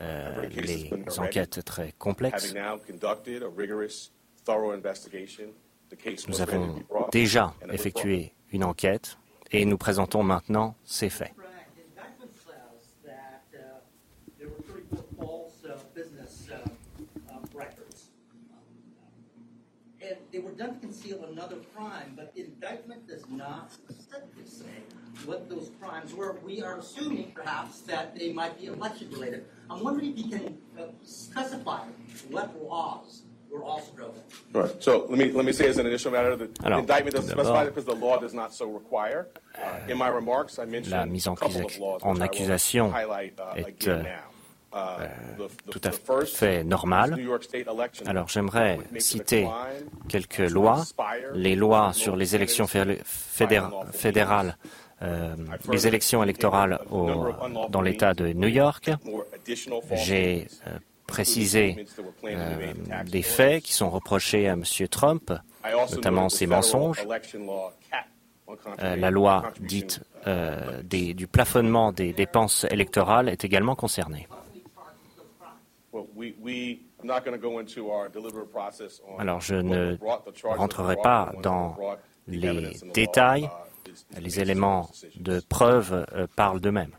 euh, 0.00 0.46
les 0.48 0.90
enquêtes 1.18 1.64
très 1.64 1.92
complexes. 1.98 2.54
Nous 6.28 6.40
avons 6.40 6.82
déjà 7.12 7.54
effectué 7.70 8.32
une 8.52 8.64
enquête 8.64 9.18
et 9.50 9.64
nous 9.64 9.78
présentons 9.78 10.22
maintenant 10.22 10.76
ces 10.84 11.10
faits. 11.10 11.32
They 20.40 20.46
were 20.46 20.56
done 20.56 20.74
to 20.74 20.80
conceal 20.80 21.24
another 21.30 21.56
crime, 21.74 22.12
but 22.16 22.34
the 22.34 22.44
indictment 22.44 23.06
does 23.06 23.24
not 23.30 23.72
specifically 23.72 24.46
say 24.46 24.64
what 25.26 25.48
those 25.50 25.70
crimes 25.80 26.14
were. 26.14 26.38
We 26.44 26.62
are 26.62 26.78
assuming, 26.78 27.32
perhaps, 27.34 27.80
that 27.82 28.16
they 28.16 28.32
might 28.32 28.58
be 28.58 28.66
election 28.66 29.10
related. 29.10 29.44
I'm 29.68 29.82
wondering 29.84 30.12
if 30.12 30.18
you 30.18 30.30
can 30.30 30.58
uh, 30.78 30.84
specify 31.04 31.84
what 32.30 32.58
laws 32.62 33.22
were 33.50 33.64
also 33.64 33.92
broken. 33.92 34.22
Right. 34.52 34.82
So 34.82 35.06
let 35.10 35.18
me 35.18 35.32
let 35.32 35.44
me 35.44 35.52
say 35.52 35.68
as 35.68 35.78
an 35.78 35.86
initial 35.86 36.12
matter 36.12 36.36
that 36.36 36.54
the 36.54 36.78
indictment 36.78 37.16
doesn't 37.16 37.30
specify 37.30 37.64
it 37.64 37.66
because 37.66 37.84
the 37.84 37.94
law 37.94 38.18
does 38.18 38.32
not 38.32 38.54
so 38.54 38.66
require. 38.70 39.28
Uh, 39.56 39.80
in 39.88 39.98
my 39.98 40.08
remarks, 40.08 40.58
I 40.58 40.64
mentioned 40.64 40.96
la 40.96 41.04
mise 41.04 41.26
en, 41.26 41.36
en 42.02 42.22
accusation 42.22 42.90
highlight, 42.90 43.38
uh, 43.38 43.54
est 43.56 43.78
tout 45.70 45.80
à 45.84 45.90
fait 46.24 46.64
normal. 46.64 47.18
Alors 48.06 48.28
j'aimerais 48.28 48.78
citer 48.98 49.48
quelques 50.08 50.38
lois, 50.38 50.84
les 51.34 51.56
lois 51.56 51.92
sur 51.92 52.16
les 52.16 52.34
élections 52.36 52.66
fédérales, 52.66 54.56
euh, 55.02 55.34
les 55.70 55.86
élections 55.86 56.22
électorales 56.22 56.78
au, 56.90 57.28
dans 57.68 57.82
l'État 57.82 58.14
de 58.14 58.32
New 58.32 58.48
York. 58.48 58.90
J'ai 59.92 60.46
euh, 60.66 60.78
précisé 61.06 61.86
des 63.06 63.22
faits 63.22 63.64
qui 63.64 63.72
sont 63.72 63.90
reprochés 63.90 64.48
à 64.48 64.52
M. 64.52 64.64
Trump, 64.88 65.32
notamment 65.90 66.28
ses 66.28 66.46
mensonges. 66.46 67.04
la 68.78 69.10
loi 69.10 69.52
dite 69.58 70.00
du 70.84 71.26
plafonnement 71.26 71.90
des 71.92 72.12
dépenses 72.12 72.66
électorales 72.70 73.28
est 73.28 73.44
également 73.44 73.74
concernée. 73.74 74.28
Alors 79.18 79.40
je 79.40 79.54
ne 79.56 79.96
rentrerai 80.44 80.96
pas 81.02 81.32
dans 81.42 81.76
les 82.26 82.76
détails. 82.94 83.48
Les 84.18 84.38
éléments 84.40 84.88
de 85.16 85.40
preuve 85.48 86.06
euh, 86.12 86.26
parlent 86.36 86.60
d'eux-mêmes. 86.60 86.92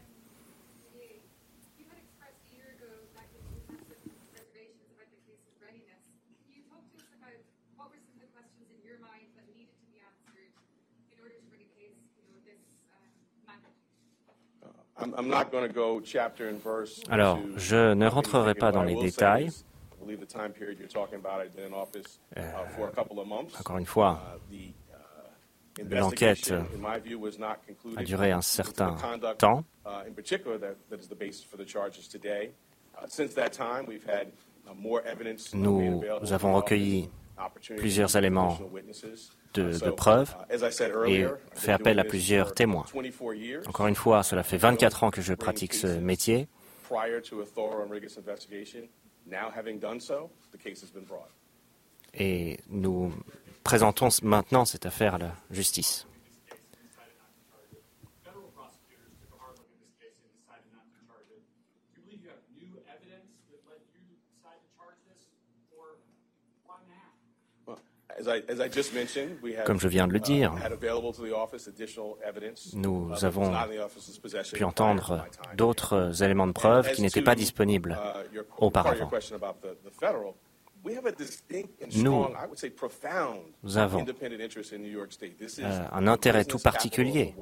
Alors, 17.10 17.40
je 17.56 17.94
ne 17.94 18.08
rentrerai 18.08 18.56
pas 18.56 18.72
dans 18.72 18.84
les 18.84 18.96
détails. 18.96 19.50
Euh, 22.38 22.52
encore 23.60 23.78
une 23.78 23.86
fois, 23.86 24.20
uh, 24.52 24.74
l'enquête 25.90 26.54
a 27.98 28.04
duré 28.04 28.32
un 28.32 28.42
certain 28.42 28.96
temps. 29.38 29.64
Nous 35.54 36.34
avons 36.34 36.54
recueilli 36.54 37.10
plusieurs 37.78 38.16
éléments 38.16 38.60
de, 39.54 39.92
preuves 39.92 40.36
et 41.08 41.26
fait 41.54 41.72
appel 41.72 42.00
à 42.00 42.04
plusieurs 42.04 42.54
témoins. 42.54 42.86
Encore 43.68 43.88
une 43.88 43.96
fois, 43.96 44.24
cela 44.24 44.44
fait 44.44 44.58
24 44.58 45.04
ans 45.04 45.12
que 45.12 45.22
je 45.22 45.34
pratique 45.34 45.74
ce 45.74 45.88
métier. 45.88 46.48
Et 52.14 52.60
nous 52.70 53.14
présentons 53.64 54.10
maintenant 54.24 54.66
cette 54.66 54.86
affaire 54.86 55.16
à 55.16 55.18
la 55.18 55.36
justice. 55.50 56.08
Comme 69.66 69.80
je 69.80 69.88
viens 69.88 70.08
de 70.08 70.14
le 70.14 70.20
uh, 70.20 70.22
dire, 70.22 70.54
nous 72.74 73.26
avons 73.26 73.54
pu 74.54 74.64
entendre 74.64 75.26
d'autres 75.56 76.24
éléments 76.24 76.48
de 76.48 76.52
preuve 76.52 76.92
qui 76.92 77.02
n'étaient 77.02 77.22
pas 77.22 77.36
disponibles 77.36 77.98
uh, 78.34 78.40
auparavant. 78.58 79.10
Nous, 81.96 82.26
avons 83.78 84.06
un 85.92 86.08
intérêt 86.08 86.46
tout 86.46 86.58
particulier 86.58 87.36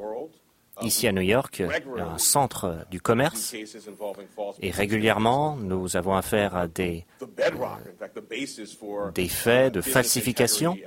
ici 0.81 1.07
à 1.07 1.11
New 1.11 1.21
York, 1.21 1.63
un 1.97 2.17
centre 2.17 2.85
du 2.89 3.01
commerce. 3.01 3.55
Et 4.61 4.71
régulièrement, 4.71 5.55
nous 5.55 5.95
avons 5.97 6.15
affaire 6.15 6.55
à 6.55 6.67
des, 6.67 7.05
des 9.13 9.27
faits 9.27 9.73
de 9.73 9.81
falsification 9.81 10.77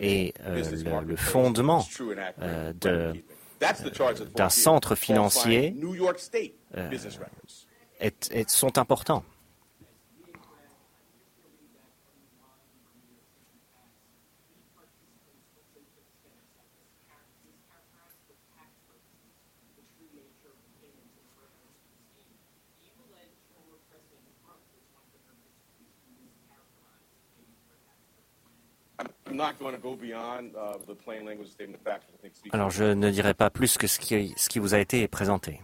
et 0.00 0.34
euh, 0.46 1.02
le, 1.06 1.16
fondement 1.16 1.84
euh, 2.42 2.72
d'un 2.72 4.48
centre 4.48 4.94
financier 4.94 5.74
euh, 6.76 6.90
sont 8.46 8.78
importants. 8.78 9.24
Alors 32.52 32.70
je 32.70 32.84
ne 32.84 33.10
dirai 33.10 33.34
pas 33.34 33.50
plus 33.50 33.76
que 33.76 33.86
ce 33.86 33.98
qui, 33.98 34.34
ce 34.36 34.48
qui 34.48 34.58
vous 34.58 34.74
a 34.74 34.78
été 34.78 35.06
présenté. 35.08 35.60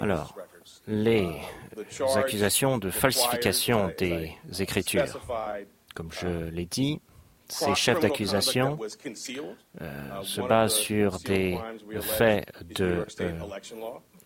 Alors, 0.00 0.36
les 0.86 1.28
accusations 2.14 2.78
de 2.78 2.90
falsification 2.90 3.90
des 3.98 4.36
écritures, 4.60 5.20
comme 5.94 6.12
je 6.12 6.48
l'ai 6.50 6.66
dit, 6.66 7.00
ces 7.48 7.74
chefs 7.74 8.00
d'accusation 8.00 8.78
euh, 9.80 10.22
se 10.22 10.40
basent 10.40 10.74
sur 10.74 11.18
des 11.20 11.58
faits 12.00 12.46
de, 12.76 13.04
euh, 13.20 13.40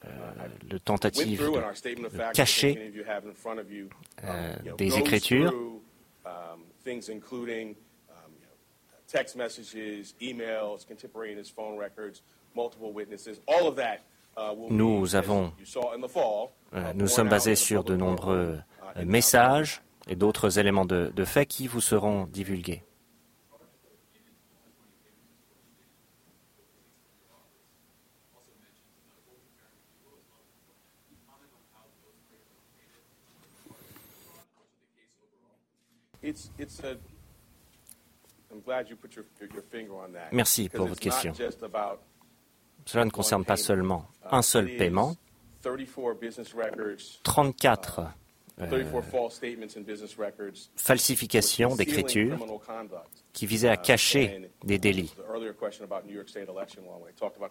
euh, 0.05 0.79
tentatives 0.85 1.41
de, 1.41 2.33
cacher 2.33 2.93
des 4.77 4.99
écritures. 4.99 5.53
um, 6.25 6.65
you 6.85 8.41
know, 8.41 8.97
text 9.07 9.37
messages, 9.37 10.15
emails, 10.21 10.85
contemporaneous 10.87 11.51
phone 11.51 11.77
records, 11.77 12.23
multiple 12.55 12.93
witnesses, 12.93 13.41
all 13.47 13.67
of 13.69 13.77
that 13.77 14.01
uh, 14.37 14.55
nous 14.71 15.15
avons, 15.15 15.53
uh, 16.73 16.79
nous 16.95 17.09
sommes 17.09 17.29
basés 17.29 17.55
sur 17.55 17.85
de 17.85 17.97
nombreux 17.97 18.59
uh, 18.97 19.05
messages 19.05 19.83
et 20.09 20.17
d'autres 20.17 20.59
éléments 20.59 20.87
de, 20.87 21.13
de 21.15 21.25
fait 21.25 21.47
qui 21.47 21.67
vous 21.67 21.81
seront 21.83 22.27
divulgués. 22.27 22.83
Merci 40.33 40.69
pour 40.69 40.87
votre 40.87 41.01
question. 41.01 41.33
Cela 42.85 43.05
ne 43.05 43.11
concerne 43.11 43.45
pas 43.45 43.57
seulement 43.57 44.09
uh, 44.25 44.29
un 44.33 44.43
seul 44.43 44.77
paiement, 44.77 45.17
34 47.23 48.01
euh, 48.61 48.85
falsifications 50.77 51.77
d'écriture 51.77 52.39
qui 53.33 53.47
visaient 53.47 53.69
à 53.69 53.77
cacher 53.77 54.51
des 54.65 54.79
délits. 54.79 55.15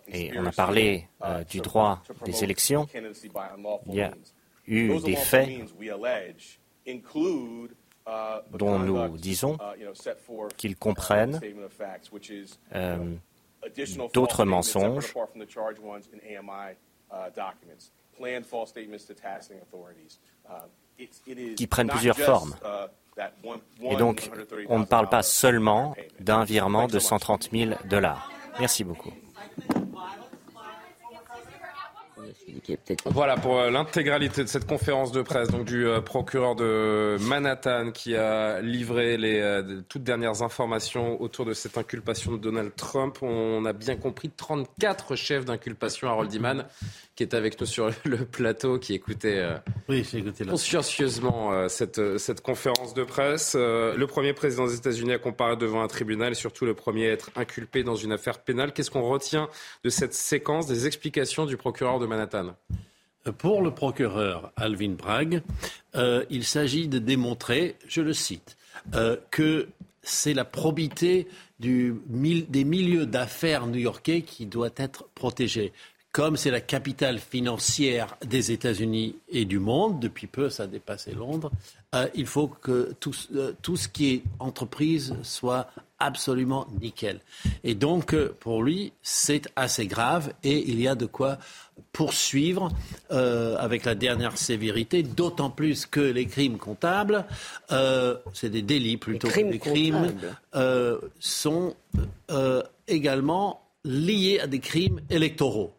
Et 0.09 0.31
on 0.37 0.45
a 0.45 0.51
parlé 0.51 1.07
uh, 1.21 1.23
euh, 1.23 1.43
du 1.45 1.61
droit 1.61 2.03
des 2.25 2.43
élections. 2.43 2.87
Il 3.87 3.95
y 3.95 4.01
a 4.01 4.13
eu 4.67 4.99
des 4.99 5.15
faits 5.15 5.49
Uh, 6.83 7.67
dont 8.51 8.79
nous 8.79 9.17
disons 9.17 9.55
uh, 9.55 10.47
qu'ils 10.57 10.75
comprennent 10.75 11.39
euh, 12.75 13.15
d'autres 14.13 14.45
mensonges 14.45 15.13
qui 21.55 21.67
prennent 21.67 21.87
plusieurs 21.87 22.17
formes. 22.17 22.55
Uh, 22.63 22.87
Et 23.81 23.95
donc, 23.97 24.31
on 24.69 24.79
ne 24.79 24.85
parle 24.85 25.09
pas 25.09 25.21
seulement 25.21 25.95
d'un 26.19 26.43
virement 26.43 26.87
de 26.87 26.97
130 26.97 27.49
000 27.51 27.71
dollars. 27.85 28.31
Merci 28.59 28.83
beaucoup. 28.83 29.11
Voilà 33.05 33.35
pour 33.37 33.59
euh, 33.59 33.69
l'intégralité 33.69 34.43
de 34.43 34.49
cette 34.49 34.65
conférence 34.65 35.11
de 35.11 35.21
presse 35.21 35.49
donc 35.49 35.65
du 35.65 35.87
euh, 35.87 36.01
procureur 36.01 36.55
de 36.55 37.17
Manhattan 37.21 37.91
qui 37.91 38.15
a 38.15 38.61
livré 38.61 39.17
les 39.17 39.39
euh, 39.39 39.81
toutes 39.87 40.03
dernières 40.03 40.41
informations 40.41 41.21
autour 41.21 41.45
de 41.45 41.53
cette 41.53 41.77
inculpation 41.77 42.33
de 42.33 42.37
Donald 42.37 42.75
Trump. 42.75 43.17
On 43.21 43.65
a 43.65 43.73
bien 43.73 43.95
compris 43.95 44.29
34 44.29 45.15
chefs 45.15 45.45
d'inculpation 45.45 46.07
à 46.07 46.11
Roldiman 46.11 46.65
qui 47.15 47.23
est 47.23 47.33
avec 47.33 47.59
nous 47.59 47.65
sur 47.65 47.91
le 48.05 48.25
plateau, 48.25 48.79
qui 48.79 48.93
écoutait 48.93 49.43
oui, 49.89 50.05
consciencieusement 50.49 51.67
cette, 51.67 52.17
cette 52.17 52.41
conférence 52.41 52.93
de 52.93 53.03
presse. 53.03 53.55
le 53.55 54.05
premier 54.05 54.33
président 54.33 54.65
des 54.65 54.75
États-Unis 54.75 55.13
à 55.13 55.19
comparer 55.19 55.57
devant 55.57 55.81
un 55.83 55.87
tribunal 55.87 56.31
et 56.31 56.35
surtout 56.35 56.65
le 56.65 56.73
premier 56.73 57.09
à 57.09 57.11
être 57.11 57.29
inculpé 57.35 57.83
dans 57.83 57.95
une 57.95 58.11
affaire 58.11 58.39
pénale. 58.39 58.73
Qu'est-ce 58.73 58.91
qu'on 58.91 59.07
retient 59.07 59.49
de 59.83 59.89
cette 59.89 60.13
séquence 60.13 60.67
des 60.67 60.87
explications 60.87 61.45
du 61.45 61.57
procureur 61.57 61.99
de 61.99 62.05
Pour 63.37 63.61
le 63.61 63.71
procureur 63.71 64.51
Alvin 64.55 64.91
Bragg, 64.91 65.43
euh, 65.95 66.25
il 66.29 66.43
s'agit 66.43 66.87
de 66.87 66.97
démontrer, 66.97 67.75
je 67.87 68.01
le 68.01 68.13
cite, 68.13 68.57
euh, 68.95 69.15
que 69.29 69.67
c'est 70.01 70.33
la 70.33 70.45
probité 70.45 71.27
des 71.59 72.63
milieux 72.63 73.05
d'affaires 73.05 73.67
new-yorkais 73.67 74.23
qui 74.23 74.47
doit 74.47 74.71
être 74.77 75.05
protégée. 75.13 75.73
Comme 76.11 76.35
c'est 76.35 76.51
la 76.51 76.59
capitale 76.59 77.19
financière 77.19 78.17
des 78.25 78.51
États-Unis 78.51 79.15
et 79.29 79.45
du 79.45 79.59
monde, 79.59 79.99
depuis 79.99 80.27
peu 80.27 80.49
ça 80.49 80.63
a 80.63 80.67
dépassé 80.67 81.13
Londres, 81.13 81.51
euh, 81.95 82.07
il 82.15 82.25
faut 82.25 82.47
que 82.47 82.93
tout, 82.99 83.13
ce 83.13 83.87
qui 83.87 84.13
est 84.13 84.23
entreprise 84.39 85.15
soit 85.23 85.67
absolument 86.01 86.67
nickel. 86.81 87.19
Et 87.63 87.75
donc, 87.75 88.15
pour 88.39 88.63
lui, 88.63 88.93
c'est 89.01 89.49
assez 89.55 89.87
grave 89.87 90.33
et 90.43 90.69
il 90.69 90.81
y 90.81 90.87
a 90.87 90.95
de 90.95 91.05
quoi 91.05 91.37
poursuivre 91.91 92.71
euh, 93.11 93.55
avec 93.57 93.85
la 93.85 93.95
dernière 93.95 94.37
sévérité, 94.37 95.03
d'autant 95.03 95.49
plus 95.49 95.85
que 95.85 95.99
les 95.99 96.25
crimes 96.25 96.57
comptables, 96.57 97.25
euh, 97.71 98.17
c'est 98.33 98.49
des 98.49 98.61
délits 98.61 98.97
plutôt 98.97 99.27
que 99.27 99.51
des 99.51 99.59
crimes, 99.59 100.13
euh, 100.55 100.99
sont 101.19 101.75
également 102.87 103.61
liés 103.83 104.39
à 104.39 104.47
des 104.47 104.59
crimes 104.59 105.01
électoraux, 105.09 105.73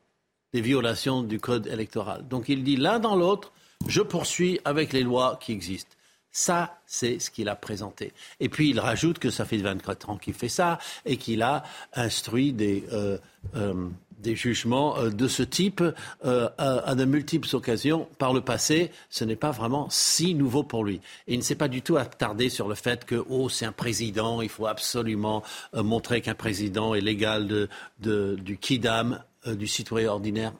des 0.52 0.60
violations 0.60 1.22
du 1.22 1.40
code 1.40 1.66
électoral. 1.66 2.26
Donc 2.28 2.48
il 2.48 2.64
dit 2.64 2.76
l'un 2.76 2.98
dans 2.98 3.16
l'autre, 3.16 3.52
je 3.88 4.02
poursuis 4.02 4.60
avec 4.64 4.92
les 4.92 5.02
lois 5.02 5.38
qui 5.40 5.52
existent. 5.52 5.96
Ça, 6.32 6.78
c'est 6.86 7.18
ce 7.18 7.30
qu'il 7.30 7.48
a 7.48 7.56
présenté. 7.56 8.12
Et 8.40 8.48
puis 8.48 8.70
il 8.70 8.80
rajoute 8.80 9.18
que 9.18 9.30
ça 9.30 9.44
fait 9.44 9.58
24 9.58 10.10
ans 10.10 10.16
qu'il 10.16 10.34
fait 10.34 10.48
ça 10.48 10.78
et 11.04 11.16
qu'il 11.16 11.42
a 11.42 11.62
instruit 11.94 12.52
des, 12.52 12.84
des 14.22 14.36
jugements 14.36 14.96
euh, 14.98 15.10
de 15.10 15.28
ce 15.28 15.42
type 15.42 15.82
euh, 16.24 16.48
à, 16.56 16.94
de 16.94 17.04
multiples 17.04 17.54
occasions 17.54 18.08
par 18.18 18.32
le 18.32 18.40
passé. 18.40 18.90
Ce 19.10 19.24
n'est 19.24 19.36
pas 19.36 19.50
vraiment 19.50 19.88
si 19.90 20.34
nouveau 20.34 20.62
pour 20.62 20.84
lui. 20.84 21.00
Et 21.26 21.34
il 21.34 21.38
ne 21.38 21.42
s'est 21.42 21.56
pas 21.56 21.68
du 21.68 21.82
tout 21.82 21.96
attardé 21.96 22.48
sur 22.48 22.68
le 22.68 22.74
fait 22.74 23.04
que, 23.04 23.22
oh, 23.28 23.48
c'est 23.48 23.66
un 23.66 23.72
président, 23.72 24.40
il 24.40 24.48
faut 24.48 24.66
absolument 24.66 25.42
euh, 25.74 25.82
montrer 25.82 26.20
qu'un 26.20 26.34
président 26.34 26.94
est 26.94 27.00
l'égal 27.00 27.46
de, 27.46 27.68
du 28.36 28.56
kidam, 28.56 29.22
du 29.46 29.66
citoyen 29.66 30.10
ordinaire. 30.10 30.52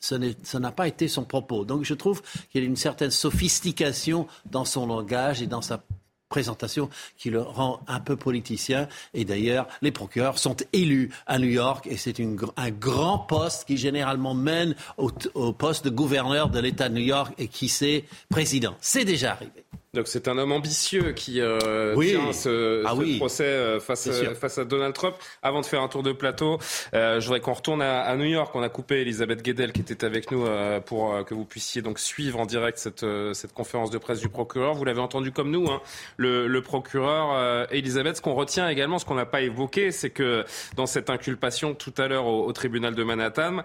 Ce 0.00 0.56
n'a 0.56 0.72
pas 0.72 0.88
été 0.88 1.08
son 1.08 1.24
propos. 1.24 1.64
Donc 1.64 1.84
je 1.84 1.94
trouve 1.94 2.22
qu'il 2.50 2.62
y 2.62 2.64
a 2.64 2.66
une 2.66 2.76
certaine 2.76 3.10
sophistication 3.10 4.26
dans 4.50 4.64
son 4.64 4.86
langage 4.86 5.42
et 5.42 5.46
dans 5.46 5.62
sa 5.62 5.82
présentation 6.30 6.88
qui 7.18 7.28
le 7.28 7.42
rend 7.42 7.80
un 7.86 8.00
peu 8.00 8.16
politicien. 8.16 8.88
Et 9.12 9.26
d'ailleurs, 9.26 9.68
les 9.82 9.90
procureurs 9.90 10.38
sont 10.38 10.56
élus 10.72 11.10
à 11.26 11.38
New 11.38 11.48
York 11.48 11.86
et 11.90 11.98
c'est 11.98 12.18
un 12.20 12.70
grand 12.70 13.18
poste 13.18 13.66
qui 13.66 13.76
généralement 13.76 14.32
mène 14.32 14.74
au, 14.96 15.10
au 15.34 15.52
poste 15.52 15.84
de 15.84 15.90
gouverneur 15.90 16.48
de 16.48 16.60
l'État 16.60 16.88
de 16.88 16.94
New 16.94 17.04
York 17.04 17.34
et 17.36 17.48
qui 17.48 17.68
c'est 17.68 18.04
président. 18.30 18.76
C'est 18.80 19.04
déjà 19.04 19.32
arrivé. 19.32 19.64
Donc 19.92 20.06
c'est 20.06 20.28
un 20.28 20.38
homme 20.38 20.52
ambitieux 20.52 21.12
qui 21.12 21.40
euh, 21.40 21.96
tient 22.00 22.32
ce, 22.32 22.84
ah 22.86 22.94
procès 23.18 23.42
euh, 23.42 23.80
face, 23.80 24.06
à, 24.06 24.34
face 24.34 24.58
à 24.58 24.64
Donald 24.64 24.94
Trump. 24.94 25.16
Avant 25.42 25.60
de 25.60 25.66
faire 25.66 25.82
un 25.82 25.88
tour 25.88 26.04
de 26.04 26.12
plateau, 26.12 26.60
euh, 26.94 27.18
je 27.18 27.26
voudrais 27.26 27.40
qu'on 27.40 27.54
retourne 27.54 27.82
à, 27.82 28.14
New 28.16 28.26
York. 28.26 28.54
On 28.54 28.62
a 28.62 28.68
coupé 28.68 29.00
Elisabeth 29.00 29.42
Guedel 29.42 29.72
qui 29.72 29.80
était 29.80 30.04
avec 30.04 30.30
nous 30.30 30.46
euh, 30.46 30.78
pour 30.78 31.24
que 31.24 31.34
vous 31.34 31.44
puissiez 31.44 31.82
donc 31.82 31.98
suivre 31.98 32.38
en 32.38 32.46
direct 32.46 32.78
cette, 32.78 33.04
cette 33.32 33.52
conférence 33.52 33.90
de 33.90 33.98
presse 33.98 34.20
du 34.20 34.28
procureur. 34.28 34.74
Vous 34.74 34.84
l'avez 34.84 35.00
entendu 35.00 35.32
comme 35.32 35.50
nous, 35.50 35.68
hein, 35.68 35.80
le, 36.20 36.60
procureur 36.60 37.66
Elisabeth. 37.72 38.16
Ce 38.16 38.22
qu'on 38.22 38.34
retient 38.34 38.68
également, 38.68 38.98
ce 38.98 39.04
qu'on 39.04 39.14
n'a 39.14 39.26
pas 39.26 39.40
évoqué, 39.40 39.90
c'est 39.92 40.10
que 40.10 40.44
dans 40.76 40.86
cette 40.86 41.10
inculpation 41.10 41.74
tout 41.74 41.94
à 41.96 42.06
l'heure 42.06 42.26
au, 42.26 42.52
tribunal 42.52 42.94
de 42.94 43.02
Manhattan, 43.02 43.62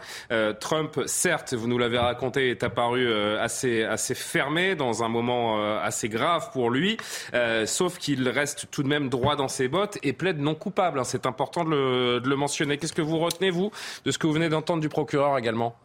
Trump, 0.60 1.02
certes, 1.06 1.54
vous 1.54 1.68
nous 1.68 1.78
l'avez 1.78 1.98
raconté, 1.98 2.50
est 2.50 2.64
apparu 2.64 3.12
assez, 3.14 3.84
assez 3.84 4.16
fermé 4.16 4.76
dans 4.76 5.04
un 5.04 5.10
moment 5.10 5.76
assez 5.78 6.10
grave 6.10 6.52
pour 6.52 6.70
lui, 6.70 6.98
euh, 7.34 7.66
sauf 7.66 7.98
qu'il 7.98 8.28
reste 8.30 8.68
tout 8.72 8.84
de 8.84 8.88
même 8.88 9.10
droit 9.10 9.36
dans 9.36 9.48
ses 9.48 9.68
bottes 9.68 9.98
et 10.04 10.14
plaide 10.14 10.40
non 10.40 10.56
coupable. 10.56 11.00
Hein. 11.00 11.04
C'est 11.04 11.26
important 11.26 11.64
de 11.64 11.70
le, 11.70 12.20
de 12.20 12.30
le 12.30 12.36
mentionner. 12.36 12.78
Qu'est-ce 12.78 12.94
que 12.94 13.02
vous 13.02 13.20
retenez, 13.20 13.50
vous, 13.50 13.72
de 14.04 14.12
ce 14.12 14.18
que 14.18 14.28
vous 14.28 14.34
venez 14.34 14.50
d'entendre 14.50 14.82
du 14.82 14.90
procureur 14.90 15.38
également? 15.38 15.76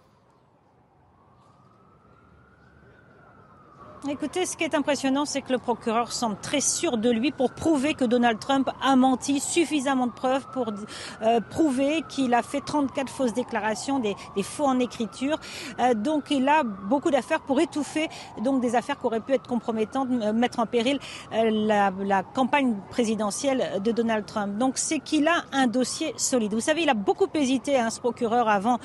Écoutez, 4.08 4.46
ce 4.46 4.56
qui 4.56 4.64
est 4.64 4.74
impressionnant, 4.74 5.26
c'est 5.26 5.42
que 5.42 5.52
le 5.52 5.58
procureur 5.58 6.10
semble 6.10 6.38
très 6.40 6.62
sûr 6.62 6.96
de 6.96 7.10
lui 7.10 7.32
pour 7.32 7.50
prouver 7.50 7.92
que 7.92 8.06
Donald 8.06 8.38
Trump 8.38 8.70
a 8.80 8.96
menti, 8.96 9.40
suffisamment 9.40 10.06
de 10.06 10.12
preuves 10.12 10.46
pour 10.54 10.72
euh, 11.20 11.40
prouver 11.50 12.02
qu'il 12.08 12.32
a 12.32 12.42
fait 12.42 12.62
34 12.62 13.10
fausses 13.10 13.34
déclarations, 13.34 13.98
des, 13.98 14.16
faux 14.42 14.64
en 14.64 14.78
écriture. 14.78 15.38
Euh, 15.80 15.92
donc 15.92 16.30
il 16.30 16.48
a 16.48 16.62
beaucoup 16.62 17.10
d'affaires 17.10 17.42
pour 17.42 17.60
étouffer 17.60 18.08
donc 18.40 18.62
des 18.62 18.74
affaires 18.74 18.98
qui 18.98 19.04
auraient 19.04 19.20
pu 19.20 19.34
être 19.34 19.46
compromettantes, 19.46 20.08
euh, 20.10 20.32
mettre 20.32 20.60
en 20.60 20.66
péril 20.66 20.98
la, 21.30 21.92
la, 22.00 22.22
campagne 22.22 22.76
présidentielle 22.88 23.82
de 23.84 23.92
Donald 23.92 24.24
Trump. 24.24 24.56
Donc 24.56 24.78
c'est 24.78 25.00
qu'il 25.00 25.28
a 25.28 25.44
un 25.52 25.66
dossier 25.66 26.14
solide. 26.16 26.54
Vous 26.54 26.60
savez, 26.60 26.84
il 26.84 26.88
a 26.88 26.94
beaucoup 26.94 27.26
hésité, 27.34 27.78
hein, 27.78 27.90
ce 27.90 28.00
procureur, 28.00 28.48
avant 28.48 28.78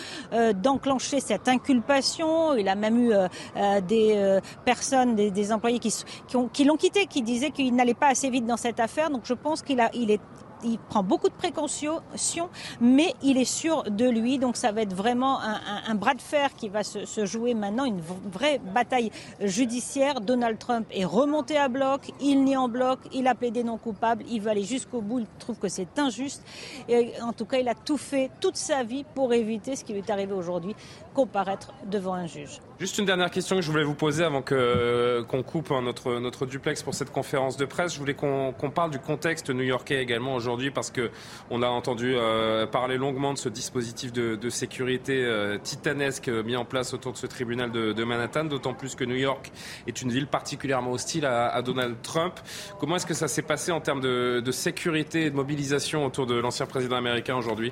d'enclencher 0.56 1.22
cette 1.22 1.48
inculpation. 1.48 2.56
Il 2.56 2.68
a 2.68 2.76
même 2.76 3.00
eu 3.00 3.14
des 3.88 4.40
personnes 4.66 5.05
des, 5.14 5.52
employés 5.52 5.80
qui, 5.80 5.94
qui 6.54 6.64
l'ont 6.64 6.78
quitté, 6.78 7.06
qui 7.06 7.22
disaient 7.22 7.52
qu'il 7.52 7.76
n'allait 7.76 7.94
pas 7.94 8.08
assez 8.08 8.30
vite 8.30 8.46
dans 8.46 8.58
cette 8.58 8.80
affaire. 8.80 9.10
Donc 9.10 9.22
je 9.26 9.34
pense 9.34 9.62
qu'il 9.62 9.80
prend 10.90 11.04
beaucoup 11.04 11.30
de 11.30 11.34
précautions, 11.34 12.02
mais 12.82 13.14
il 13.22 13.38
est 13.38 13.46
sûr 13.46 13.84
de 13.84 14.06
lui. 14.06 14.40
Donc 14.40 14.58
ça 14.58 14.72
va 14.72 14.82
être 14.82 14.94
vraiment 14.94 15.40
un, 15.42 15.96
bras 15.96 16.14
de 16.14 16.22
fer 16.22 16.54
qui 16.56 16.70
va 16.70 16.84
se, 16.84 17.26
jouer 17.26 17.54
maintenant, 17.54 17.86
une 17.86 18.02
vraie 18.32 18.60
bataille 18.74 19.12
judiciaire. 19.42 20.22
Donald 20.22 20.58
Trump 20.58 20.88
est 20.92 21.06
remonté 21.06 21.58
à 21.58 21.68
bloc, 21.68 22.12
il 22.22 22.44
nie 22.44 22.58
en 22.58 22.68
bloc, 22.68 23.00
il 23.14 23.28
a 23.28 23.36
plaidé 23.36 23.64
non 23.64 23.78
coupable, 23.78 24.24
il 24.30 24.42
va 24.42 24.52
aller 24.52 24.64
jusqu'au 24.64 25.02
bout, 25.02 25.20
il 25.20 25.28
trouve 25.40 25.58
que 25.58 25.70
c'est 25.70 26.00
injuste. 26.00 26.44
Et 26.90 27.14
en 27.22 27.34
tout 27.34 27.46
cas, 27.46 27.58
il 27.58 27.68
a 27.68 27.76
tout 27.76 27.98
fait 27.98 28.32
toute 28.40 28.58
sa 28.58 28.84
vie 28.84 29.06
pour 29.16 29.34
éviter 29.34 29.76
ce 29.76 29.84
qui 29.84 29.94
lui 29.94 30.00
est 30.00 30.10
arrivé 30.10 30.34
aujourd'hui, 30.34 30.76
comparaître 31.16 31.74
devant 31.86 32.14
un 32.14 32.28
juge. 32.28 32.60
Juste 32.78 32.98
une 32.98 33.06
dernière 33.06 33.32
question 33.32 33.56
que 33.56 33.62
je 33.62 33.72
voulais 33.72 33.86
vous 33.86 33.96
poser 33.96 34.26
avant 34.26 34.42
que, 34.42 35.24
qu'on 35.30 35.44
coupe 35.44 35.72
hein, 35.72 35.82
notre, 35.82 36.46
duplex 36.46 36.84
pour 36.84 36.94
cette 36.94 37.12
conférence 37.12 37.56
de 37.56 37.64
presse. 37.64 37.94
Je 37.94 38.00
voulais 38.00 38.14
qu'on, 38.14 38.54
parle 38.76 38.92
du 38.92 39.00
contexte 39.00 39.50
new-yorkais 39.50 40.02
également 40.02 40.36
aujourd'hui 40.36 40.72
parce 40.72 40.92
que 40.92 41.10
on 41.50 41.62
a 41.62 41.68
entendu 41.68 42.14
euh, 42.16 42.68
parler 42.68 42.98
longuement 42.98 43.32
de 43.32 43.38
ce 43.38 43.48
dispositif 43.48 44.12
de, 44.12 44.50
sécurité 44.50 45.24
euh, 45.24 45.58
titanesque 45.58 46.28
mis 46.28 46.58
en 46.58 46.66
place 46.66 46.94
autour 46.94 47.14
de 47.14 47.18
ce 47.18 47.28
tribunal 47.28 47.72
de, 47.72 48.04
Manhattan, 48.04 48.44
d'autant 48.44 48.74
plus 48.74 48.96
que 48.96 49.06
New 49.06 49.16
York 49.16 49.52
est 49.88 50.02
une 50.02 50.12
ville 50.12 50.28
particulièrement 50.28 50.92
hostile 50.92 51.26
à, 51.26 51.62
Donald 51.62 51.96
Trump. 52.04 52.34
Comment 52.80 52.98
est-ce 52.98 53.06
que 53.06 53.14
ça 53.14 53.30
s'est 53.30 53.42
passé 53.42 53.72
en 53.72 53.80
termes 53.80 54.02
de 54.02 54.52
sécurité 54.52 55.24
et 55.24 55.30
de 55.30 55.36
mobilisation 55.36 56.06
autour 56.06 56.26
de 56.26 56.36
l'ancien 56.36 56.66
président 56.66 56.98
américain 56.98 57.38
aujourd'hui? 57.38 57.72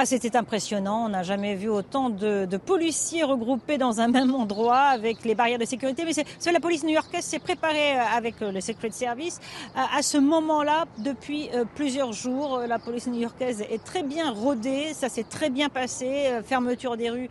Ah, 0.00 0.06
c'était 0.06 0.36
impressionnant. 0.36 1.06
On 1.06 1.08
n'a 1.08 1.24
jamais 1.24 1.56
vu 1.56 1.68
autant 1.68 2.08
de, 2.08 2.46
policiers 2.56 3.24
regroupés 3.24 3.78
dans 3.78 4.00
un 4.00 4.06
même 4.06 4.32
endroit 4.32 4.78
avec 4.78 5.24
les 5.24 5.34
barrières 5.34 5.58
de 5.58 5.64
sécurité. 5.64 6.04
Mais 6.04 6.12
c'est 6.12 6.52
la 6.52 6.60
police 6.60 6.84
new-yorkaise 6.84 7.24
s'est 7.24 7.40
préparée 7.40 7.98
euh, 7.98 8.16
avec 8.16 8.40
euh, 8.40 8.52
le 8.52 8.60
Secret 8.60 8.92
Service 8.92 9.40
à, 9.74 10.00
ce 10.02 10.16
moment-là 10.16 10.84
depuis 10.98 11.50
euh, 11.52 11.64
plusieurs 11.74 12.12
jours. 12.12 12.60
La 12.68 12.78
police 12.78 13.08
new-yorkaise 13.08 13.62
est 13.62 13.82
très 13.82 14.04
bien 14.04 14.30
rodée. 14.30 14.94
Ça 14.94 15.08
s'est 15.08 15.24
très 15.24 15.50
bien 15.50 15.68
passé. 15.68 16.30
Fermeture 16.44 16.96
des 16.96 17.10
rues 17.10 17.28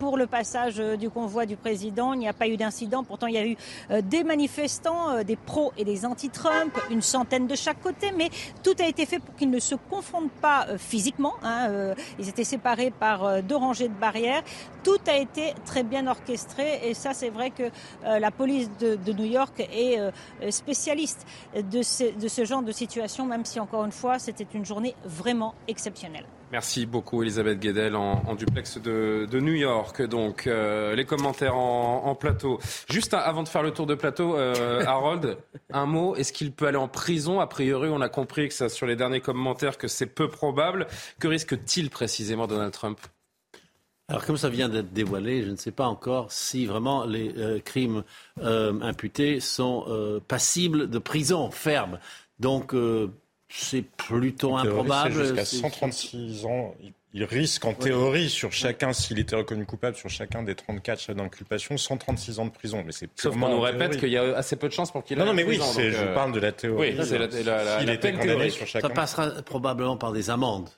pour 0.00 0.16
le 0.16 0.26
passage 0.26 0.78
du 0.98 1.08
convoi 1.08 1.46
du 1.46 1.54
président. 1.56 2.14
Il 2.14 2.18
n'y 2.18 2.28
a 2.28 2.32
pas 2.32 2.48
eu 2.48 2.56
d'incident. 2.56 3.04
Pourtant, 3.04 3.28
il 3.28 3.34
y 3.34 3.38
a 3.38 3.46
eu 3.46 3.56
des 4.02 4.24
manifestants, 4.24 5.22
des 5.22 5.36
pros 5.36 5.72
et 5.76 5.84
des 5.84 6.04
anti-Trump, 6.04 6.76
une 6.90 7.02
centaine 7.02 7.46
de 7.46 7.54
chaque 7.54 7.80
côté. 7.80 8.10
Mais 8.16 8.30
tout 8.64 8.74
a 8.80 8.88
été 8.88 9.06
fait 9.06 9.20
pour 9.20 9.36
qu'ils 9.36 9.50
ne 9.50 9.60
se 9.60 9.76
confondent 9.88 10.30
pas 10.40 10.66
physiquement. 10.78 11.34
Hein, 11.44 11.91
euh, 11.91 11.91
ils 12.18 12.28
étaient 12.28 12.44
séparés 12.44 12.90
par 12.90 13.24
euh, 13.24 13.40
deux 13.42 13.56
rangées 13.56 13.88
de 13.88 13.94
barrières. 13.94 14.42
Tout 14.82 15.00
a 15.06 15.16
été 15.16 15.54
très 15.64 15.82
bien 15.82 16.06
orchestré 16.06 16.80
et 16.84 16.94
ça, 16.94 17.14
c'est 17.14 17.30
vrai 17.30 17.50
que 17.50 17.64
euh, 18.04 18.18
la 18.18 18.30
police 18.30 18.70
de, 18.78 19.12
New 19.12 19.24
York 19.24 19.60
est 19.60 19.98
spécialiste 20.50 21.26
de 21.54 21.82
ce, 21.82 22.44
genre 22.44 22.62
de 22.62 22.72
situation, 22.72 23.26
même 23.26 23.44
si 23.44 23.60
encore 23.60 23.84
une 23.84 23.92
fois, 23.92 24.18
c'était 24.18 24.46
une 24.54 24.64
journée 24.64 24.94
vraiment 25.04 25.54
exceptionnelle. 25.68 26.24
Merci 26.52 26.86
beaucoup 26.86 27.22
Elisabeth 27.22 27.58
Guedel 27.58 27.96
en, 27.96 28.34
duplex 28.34 28.78
de, 28.78 29.26
New 29.40 29.54
York. 29.54 30.02
Donc 30.02 30.44
les 30.44 31.04
commentaires 31.06 31.56
en, 31.56 32.14
plateau. 32.14 32.60
Juste 32.90 33.14
avant 33.14 33.42
de 33.42 33.48
faire 33.48 33.62
le 33.62 33.70
tour 33.70 33.86
de 33.86 33.94
plateau, 33.94 34.36
Harold, 34.86 35.38
un 35.72 35.86
mot. 35.86 36.14
Est-ce 36.14 36.32
qu'il 36.32 36.52
peut 36.52 36.66
aller 36.66 36.76
en 36.76 36.88
prison 36.88 37.40
A 37.40 37.46
priori, 37.46 37.88
on 37.88 38.02
a 38.02 38.10
compris 38.10 38.48
que 38.48 38.54
ça 38.54 38.68
sur 38.68 38.86
les 38.86 38.96
derniers 38.96 39.20
commentaires 39.20 39.78
que 39.78 39.88
c'est 39.88 40.06
peu 40.06 40.28
probable. 40.28 40.86
Que 41.18 41.26
risque 41.26 41.56
il 41.76 41.88
précisément 41.88 42.46
Donald 42.46 42.72
Trump? 42.72 42.98
Alors 44.12 44.26
comme 44.26 44.36
ça 44.36 44.50
vient 44.50 44.68
d'être 44.68 44.92
dévoilé, 44.92 45.42
je 45.42 45.50
ne 45.50 45.56
sais 45.56 45.70
pas 45.70 45.86
encore 45.86 46.32
si 46.32 46.66
vraiment 46.66 47.06
les 47.06 47.32
euh, 47.38 47.60
crimes 47.60 48.02
euh, 48.42 48.78
imputés 48.82 49.40
sont 49.40 49.86
euh, 49.88 50.20
passibles 50.20 50.90
de 50.90 50.98
prison 50.98 51.50
ferme. 51.50 51.98
Donc 52.38 52.74
c'est 53.54 53.82
plutôt 53.82 54.56
improbable. 54.56 55.12
Jusqu'à 55.12 55.44
136 55.44 56.46
ans, 56.46 56.74
il 57.14 57.24
risque 57.24 57.64
en 57.66 57.74
théorie 57.74 58.30
sur 58.30 58.52
chacun, 58.52 58.92
s'il 58.92 59.18
était 59.18 59.36
reconnu 59.36 59.66
coupable, 59.66 59.96
sur 59.96 60.08
chacun 60.08 60.42
des 60.42 60.54
34 60.54 61.00
chefs 61.00 61.16
d'inculpation, 61.16 61.76
136 61.76 62.38
ans 62.38 62.46
de 62.46 62.50
prison. 62.50 62.82
Mais 62.84 62.92
c'est 62.92 63.10
Sauf 63.16 63.38
qu'on 63.38 63.48
nous 63.50 63.60
répète 63.60 63.98
qu'il 63.98 64.08
y 64.08 64.16
a 64.16 64.36
assez 64.36 64.56
peu 64.56 64.68
de 64.68 64.72
chances 64.72 64.90
pour 64.90 65.04
qu'il 65.04 65.18
Non, 65.18 65.26
non, 65.26 65.34
mais 65.34 65.44
oui, 65.44 65.56
je 65.56 66.14
parle 66.14 66.32
de 66.32 66.40
la 66.40 66.52
théorie. 66.52 66.94
Oui, 66.96 67.04
c'est 67.04 67.18
la, 67.18 67.26
la, 67.26 67.84
la, 67.84 67.96
théorie. 67.96 68.50
Sur 68.50 68.66
chacun. 68.66 68.88
Ça 68.88 68.94
passera 68.94 69.42
probablement 69.42 69.96
par 69.96 70.12
des 70.12 70.30
amendes. 70.30 70.70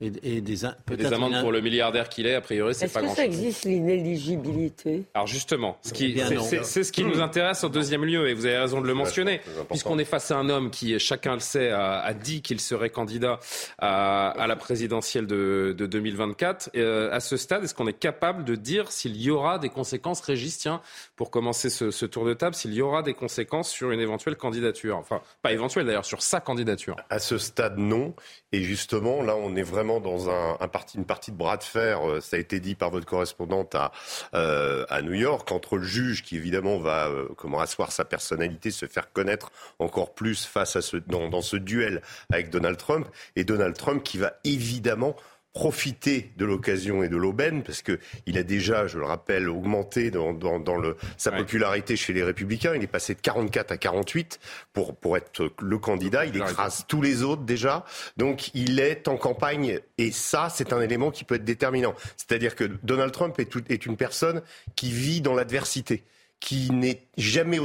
Et, 0.00 0.10
des, 0.10 0.40
des 0.40 0.64
amendes 0.64 1.40
pour 1.40 1.50
le 1.50 1.60
milliardaire 1.60 2.08
qu'il 2.08 2.26
est, 2.26 2.36
a 2.36 2.40
priori, 2.40 2.72
c'est 2.72 2.86
pas 2.86 3.00
grand-chose. 3.00 3.18
Est-ce 3.18 3.26
que 3.26 3.32
ça 3.32 3.42
existe 3.42 3.64
l'inéligibilité? 3.64 5.02
Alors 5.12 5.26
justement, 5.26 5.76
c'est 5.82 6.84
ce 6.84 6.92
qui 6.92 7.04
nous 7.04 7.20
intéresse 7.20 7.64
en 7.64 7.68
deuxième 7.68 8.04
lieu, 8.04 8.28
et 8.28 8.34
vous 8.34 8.46
avez 8.46 8.58
raison 8.58 8.80
de 8.80 8.86
le 8.86 8.94
mentionner, 8.94 9.40
puisqu'on 9.68 9.98
est 9.98 10.04
face 10.04 10.30
à 10.30 10.36
un 10.36 10.48
homme 10.50 10.70
qui, 10.70 10.96
chacun 11.00 11.34
le 11.34 11.40
sait, 11.40 11.70
a, 11.70 12.14
dit 12.14 12.42
qu'il 12.42 12.60
serait 12.60 12.90
candidat 12.90 13.40
à, 13.78 14.44
la 14.46 14.54
présidentielle 14.54 15.26
de, 15.26 15.74
2024. 15.76 16.70
Euh, 16.76 17.12
à 17.12 17.18
ce 17.18 17.36
stade, 17.36 17.64
est-ce 17.64 17.74
qu'on 17.74 17.88
est 17.88 17.98
capable 17.98 18.44
de 18.44 18.54
dire 18.54 18.92
s'il 18.92 19.16
y 19.16 19.30
aura 19.30 19.58
des 19.58 19.68
conséquences, 19.68 20.20
Régis, 20.20 20.58
tiens, 20.58 20.80
pour 21.16 21.32
commencer 21.32 21.70
ce, 21.70 21.90
ce 21.90 22.06
tour 22.06 22.24
de 22.24 22.34
table, 22.34 22.54
s'il 22.54 22.72
y 22.72 22.82
aura 22.82 23.02
des 23.02 23.14
conséquences 23.14 23.68
sur 23.68 23.90
une 23.90 24.00
éventuelle 24.00 24.36
candidature? 24.36 24.96
Enfin, 24.96 25.22
pas 25.42 25.52
éventuelle 25.52 25.86
d'ailleurs, 25.86 26.04
sur 26.04 26.22
sa 26.22 26.40
candidature. 26.40 26.94
À 27.10 27.18
ce 27.18 27.36
stade, 27.36 27.78
non. 27.78 28.14
Et 28.52 28.62
justement, 28.62 29.22
là, 29.22 29.36
on 29.36 29.56
est 29.56 29.62
vraiment 29.62 29.87
dans 29.98 30.28
un, 30.30 30.68
parti, 30.68 30.98
une 30.98 31.06
partie 31.06 31.32
de 31.32 31.36
bras 31.36 31.56
de 31.56 31.64
fer, 31.64 32.06
euh, 32.06 32.20
ça 32.20 32.36
a 32.36 32.38
été 32.38 32.60
dit 32.60 32.74
par 32.74 32.90
votre 32.90 33.06
correspondante 33.06 33.74
à, 33.74 33.90
euh, 34.34 34.84
à 34.90 35.00
New 35.02 35.14
York, 35.14 35.50
entre 35.50 35.76
le 35.76 35.82
juge 35.82 36.22
qui 36.22 36.36
évidemment 36.36 36.78
va 36.78 37.08
euh, 37.08 37.28
comment 37.36 37.60
asseoir 37.60 37.90
sa 37.90 38.04
personnalité, 38.04 38.70
se 38.70 38.86
faire 38.86 39.12
connaître 39.12 39.50
encore 39.78 40.14
plus 40.14 40.44
face 40.44 40.76
à 40.76 40.82
ce, 40.82 40.98
dans 40.98 41.40
ce 41.40 41.56
duel 41.56 42.02
avec 42.30 42.50
Donald 42.50 42.76
Trump, 42.76 43.08
et 43.34 43.44
Donald 43.44 43.76
Trump 43.76 44.02
qui 44.02 44.18
va 44.18 44.34
évidemment 44.44 45.16
profiter 45.52 46.32
de 46.36 46.44
l'occasion 46.44 47.02
et 47.02 47.08
de 47.08 47.16
l'aubaine, 47.16 47.62
parce 47.62 47.82
qu'il 47.82 48.38
a 48.38 48.42
déjà, 48.42 48.86
je 48.86 48.98
le 48.98 49.04
rappelle, 49.04 49.48
augmenté 49.48 50.10
dans, 50.10 50.32
le, 50.32 50.96
sa 51.16 51.32
popularité 51.32 51.96
chez 51.96 52.12
les 52.12 52.22
Républicains. 52.22 52.74
Il 52.74 52.82
est 52.82 52.86
passé 52.86 53.14
de 53.14 53.20
44 53.20 53.72
à 53.72 53.76
48 53.76 54.38
pour, 54.72 54.94
pour 54.94 55.16
être 55.16 55.50
le 55.60 55.78
candidat. 55.78 56.26
Il 56.26 56.36
écrase 56.36 56.84
tous 56.86 57.02
les 57.02 57.22
autres 57.22 57.42
déjà. 57.42 57.84
Donc 58.16 58.54
il 58.54 58.78
est 58.78 59.08
en 59.08 59.16
campagne, 59.16 59.80
et 59.96 60.12
ça, 60.12 60.48
c'est 60.50 60.72
un 60.72 60.80
élément 60.80 61.10
qui 61.10 61.24
peut 61.24 61.36
être 61.36 61.44
déterminant. 61.44 61.94
C'est-à-dire 62.16 62.54
que 62.54 62.64
Donald 62.82 63.12
Trump 63.12 63.38
est, 63.38 63.70
est 63.70 63.86
une 63.86 63.96
personne 63.96 64.42
qui 64.76 64.92
vit 64.92 65.20
dans 65.20 65.34
l'adversité 65.34 66.04
qui 66.40 66.70
n'est 66.70 67.02
jamais 67.16 67.58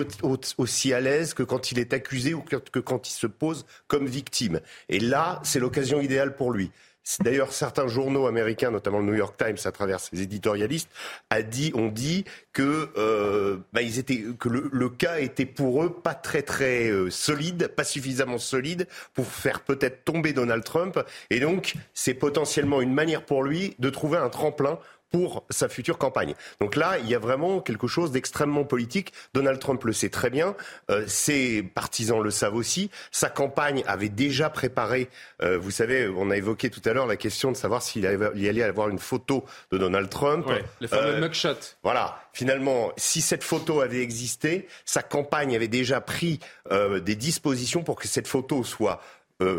aussi 0.57 0.93
à 0.93 0.99
l'aise 0.99 1.35
que 1.35 1.43
quand 1.43 1.71
il 1.71 1.77
est 1.77 1.93
accusé 1.93 2.33
ou 2.33 2.41
que 2.41 2.79
quand 2.79 3.07
il 3.07 3.13
se 3.13 3.27
pose 3.27 3.67
comme 3.87 4.07
victime. 4.07 4.61
Et 4.89 4.99
là, 4.99 5.39
c'est 5.43 5.59
l'occasion 5.59 6.01
idéale 6.01 6.35
pour 6.35 6.51
lui. 6.51 6.71
D'ailleurs, 7.19 7.51
certains 7.51 7.87
journaux 7.87 8.27
américains, 8.27 8.71
notamment 8.71 8.99
le 8.99 9.05
New 9.05 9.15
York 9.15 9.35
Times, 9.37 9.57
à 9.65 9.71
travers 9.71 9.99
ses 9.99 10.21
éditorialistes, 10.21 10.89
a 11.29 11.41
dit, 11.41 11.71
ont 11.75 11.89
dit 11.89 12.23
que, 12.53 12.89
euh, 12.97 13.57
bah, 13.73 13.81
ils 13.81 13.99
étaient, 13.99 14.23
que 14.39 14.47
le, 14.47 14.89
cas 14.89 15.19
était 15.19 15.45
pour 15.45 15.83
eux 15.83 15.93
pas 15.93 16.13
très 16.13 16.43
très 16.43 16.89
euh, 16.89 17.09
solide, 17.09 17.67
pas 17.67 17.83
suffisamment 17.83 18.37
solide 18.37 18.87
pour 19.13 19.25
faire 19.25 19.61
peut-être 19.61 20.05
tomber 20.05 20.31
Donald 20.33 20.63
Trump. 20.63 20.99
Et 21.29 21.39
donc, 21.39 21.75
c'est 21.93 22.13
potentiellement 22.13 22.81
une 22.81 22.93
manière 22.93 23.25
pour 23.25 23.43
lui 23.43 23.75
de 23.79 23.89
trouver 23.89 24.17
un 24.17 24.29
tremplin 24.29 24.79
pour 25.13 25.45
sa 25.51 25.69
future 25.69 25.99
campagne. 25.99 26.33
Donc 26.59 26.75
là, 26.75 26.97
il 26.97 27.07
y 27.07 27.13
a 27.13 27.19
vraiment 27.19 27.61
quelque 27.61 27.85
chose 27.85 28.11
d'extrêmement 28.11 28.63
politique. 28.63 29.13
Donald 29.35 29.59
Trump 29.59 29.83
le 29.83 29.93
sait 29.93 30.09
très 30.09 30.31
bien, 30.31 30.55
euh, 30.89 31.05
ses 31.07 31.61
partisans 31.61 32.19
le 32.19 32.31
savent 32.31 32.55
aussi. 32.55 32.89
Sa 33.11 33.29
campagne 33.29 33.83
avait 33.85 34.09
déjà 34.09 34.49
préparé, 34.49 35.09
euh, 35.43 35.59
vous 35.59 35.69
savez, 35.69 36.11
on 36.17 36.31
a 36.31 36.35
évoqué 36.35 36.71
tout 36.71 36.81
à 36.85 36.93
l'heure 36.93 37.05
la 37.05 37.15
question 37.15 37.51
de 37.51 37.55
savoir 37.55 37.83
s'il 37.83 38.07
allait 38.07 38.63
avoir 38.63 38.89
une 38.89 38.97
photo 38.97 39.45
de 39.71 39.77
Donald 39.77 40.09
Trump. 40.09 40.47
Ouais, 40.47 40.65
les 40.81 40.87
fameux 40.87 41.13
euh, 41.13 41.21
mugshots. 41.21 41.75
Voilà. 41.83 42.19
Finalement, 42.33 42.91
si 42.97 43.21
cette 43.21 43.43
photo 43.43 43.81
avait 43.81 44.01
existé, 44.01 44.67
sa 44.83 45.03
campagne 45.03 45.55
avait 45.55 45.67
déjà 45.67 46.01
pris 46.01 46.39
des 46.71 47.15
dispositions 47.15 47.83
pour 47.83 47.95
que 47.95 48.07
cette 48.07 48.27
photo 48.27 48.63
soit 48.63 49.03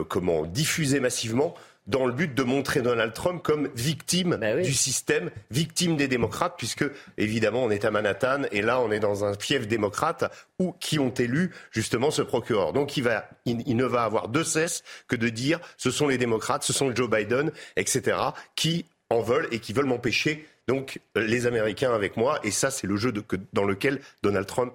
comment 0.08 0.44
diffusée 0.44 0.98
massivement 0.98 1.54
dans 1.86 2.06
le 2.06 2.12
but 2.12 2.34
de 2.34 2.42
montrer 2.42 2.80
Donald 2.80 3.12
Trump 3.12 3.42
comme 3.42 3.68
victime 3.74 4.36
bah 4.40 4.56
du 4.56 4.72
système, 4.72 5.30
victime 5.50 5.96
des 5.96 6.08
démocrates, 6.08 6.54
puisque 6.56 6.84
évidemment 7.18 7.64
on 7.64 7.70
est 7.70 7.84
à 7.84 7.90
Manhattan 7.90 8.42
et 8.52 8.62
là 8.62 8.80
on 8.80 8.90
est 8.90 9.00
dans 9.00 9.24
un 9.24 9.34
fief 9.34 9.68
démocrate 9.68 10.24
où 10.58 10.72
qui 10.80 10.98
ont 10.98 11.12
élu 11.12 11.50
justement 11.70 12.10
ce 12.10 12.22
procureur. 12.22 12.72
Donc 12.72 12.96
il, 12.96 13.02
va, 13.02 13.28
il, 13.44 13.76
ne 13.76 13.84
va 13.84 14.04
avoir 14.04 14.28
de 14.28 14.42
cesse 14.42 14.82
que 15.08 15.16
de 15.16 15.28
dire 15.28 15.60
ce 15.76 15.90
sont 15.90 16.08
les 16.08 16.18
démocrates, 16.18 16.62
ce 16.62 16.72
sont 16.72 16.94
Joe 16.94 17.10
Biden, 17.10 17.52
etc., 17.76 18.16
qui 18.56 18.86
en 19.10 19.20
veulent 19.20 19.48
et 19.50 19.58
qui 19.58 19.72
veulent 19.72 19.84
m'empêcher 19.84 20.46
donc 20.66 21.00
les 21.14 21.46
Américains 21.46 21.92
avec 21.94 22.16
moi. 22.16 22.40
Et 22.42 22.50
ça, 22.50 22.70
c'est 22.70 22.86
le 22.86 22.96
jeu 22.96 23.12
de, 23.12 23.22
dans 23.52 23.64
lequel 23.64 24.00
Donald 24.22 24.46
Trump 24.46 24.72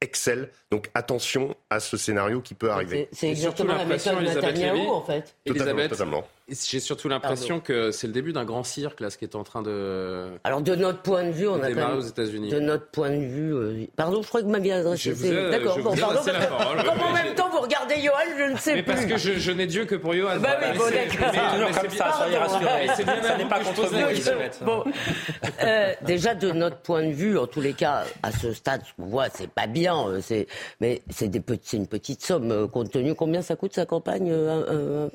excelle. 0.00 0.50
Donc 0.70 0.90
attention 0.94 1.54
à 1.68 1.80
ce 1.80 1.96
scénario 1.96 2.40
qui 2.40 2.54
peut 2.54 2.70
arriver. 2.70 3.08
C'est 3.12 3.30
exactement 3.30 3.74
la 3.74 3.84
méthode 3.84 4.18
de 4.18 4.24
Netanyahou, 4.24 4.88
en 4.88 5.02
fait. 5.02 5.34
Elisabeth, 5.46 5.94
J'ai 6.50 6.80
surtout 6.80 7.08
l'impression 7.08 7.60
que 7.60 7.92
c'est 7.92 8.06
le 8.08 8.12
début 8.12 8.32
d'un 8.32 8.44
grand 8.44 8.64
cirque, 8.64 9.00
là, 9.00 9.10
ce 9.10 9.18
qui 9.18 9.24
est 9.24 9.36
en 9.36 9.44
train 9.44 9.62
de. 9.62 10.26
Alors, 10.42 10.60
de 10.60 10.74
notre 10.74 11.00
point 11.00 11.24
de 11.24 11.30
vue, 11.30 11.46
on 11.46 11.62
a 11.62 11.68
quand 11.68 11.74
même, 11.74 11.98
aux 11.98 12.00
États-Unis. 12.00 12.50
De 12.50 12.58
notre 12.58 12.86
point 12.86 13.10
de 13.10 13.24
vue. 13.24 13.54
Euh, 13.54 13.86
pardon, 13.94 14.22
je 14.22 14.28
crois 14.28 14.40
que 14.40 14.46
vous 14.46 14.52
m'aviez 14.52 14.72
adressé. 14.72 15.12
D'accord, 15.50 15.78
bon, 15.78 15.94
pardon. 15.96 16.20
Parce 16.24 16.84
comme 16.84 17.00
en 17.00 17.12
même 17.12 17.34
temps, 17.34 17.48
vous 17.50 17.60
regardez 17.60 18.00
Johan, 18.00 18.16
je 18.36 18.52
ne 18.52 18.56
sais 18.56 18.74
mais 18.74 18.82
plus. 18.82 18.92
Mais 18.92 19.00
parce 19.00 19.06
que 19.06 19.18
je, 19.18 19.38
je 19.38 19.52
n'ai 19.52 19.66
Dieu 19.66 19.84
que 19.84 19.94
pour 19.94 20.12
Johan. 20.12 20.40
Bah 20.40 20.56
oui, 20.60 20.76
bon, 20.76 20.84
d'accord. 20.90 21.80
comme 21.82 21.90
ça, 21.90 22.12
soyez 22.16 22.36
rassurés. 22.36 22.88
Ça 23.22 23.36
n'est 23.38 23.48
pas 23.48 23.60
contre 23.60 23.86
vous. 23.86 24.64
Bon, 24.64 24.84
euh, 25.62 25.92
déjà, 26.02 26.34
de 26.34 26.50
notre 26.50 26.78
point 26.78 27.04
de 27.04 27.12
vue, 27.12 27.38
en 27.38 27.46
tous 27.46 27.60
les 27.60 27.74
cas, 27.74 28.04
à 28.22 28.32
ce 28.32 28.52
stade, 28.52 28.82
ce 28.84 28.92
qu'on 29.00 29.08
voit, 29.08 29.28
c'est 29.32 29.50
pas 29.50 29.66
bien. 29.68 29.96
Euh, 30.08 30.20
c'est, 30.20 30.48
mais 30.80 31.02
c'est 31.10 31.26
une 31.72 31.86
petite 31.86 32.22
somme, 32.24 32.68
compte 32.68 32.90
tenu 32.90 33.14
combien 33.14 33.42
ça 33.42 33.54
coûte 33.54 33.74
sa 33.74 33.86
campagne, 33.86 34.34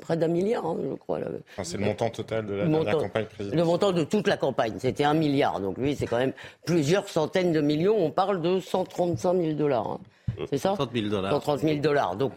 près 0.02 0.15
d'un 0.15 0.28
milliard, 0.28 0.65
hein, 0.65 0.78
je 0.82 0.95
crois. 0.95 1.19
Enfin, 1.51 1.63
c'est 1.63 1.77
le 1.77 1.85
montant 1.85 2.09
total 2.09 2.45
de 2.45 2.53
la, 2.53 2.65
montant, 2.65 2.97
campagne 2.97 3.25
présidentielle. 3.25 3.59
Le 3.59 3.65
montant 3.65 3.91
de 3.91 4.03
toute 4.03 4.27
la 4.27 4.38
campagne, 4.38 4.75
c'était 4.79 5.03
un 5.03 5.13
milliard. 5.13 5.59
Donc 5.59 5.77
lui, 5.77 5.95
c'est 5.95 6.07
quand 6.07 6.17
même 6.17 6.33
plusieurs 6.65 7.07
centaines 7.09 7.51
de 7.51 7.61
millions. 7.61 7.97
On 7.97 8.11
parle 8.11 8.41
de 8.41 8.59
135 8.59 9.33
000 9.33 9.53
dollars. 9.53 9.88
Hein. 9.88 9.99
C'est 10.49 10.57
ça 10.57 10.75
130 10.77 10.91
000 10.93 11.07
dollars. 11.09 11.31
130 11.31 11.59
000 11.59 11.79
dollars. 11.79 12.15
Donc 12.15 12.33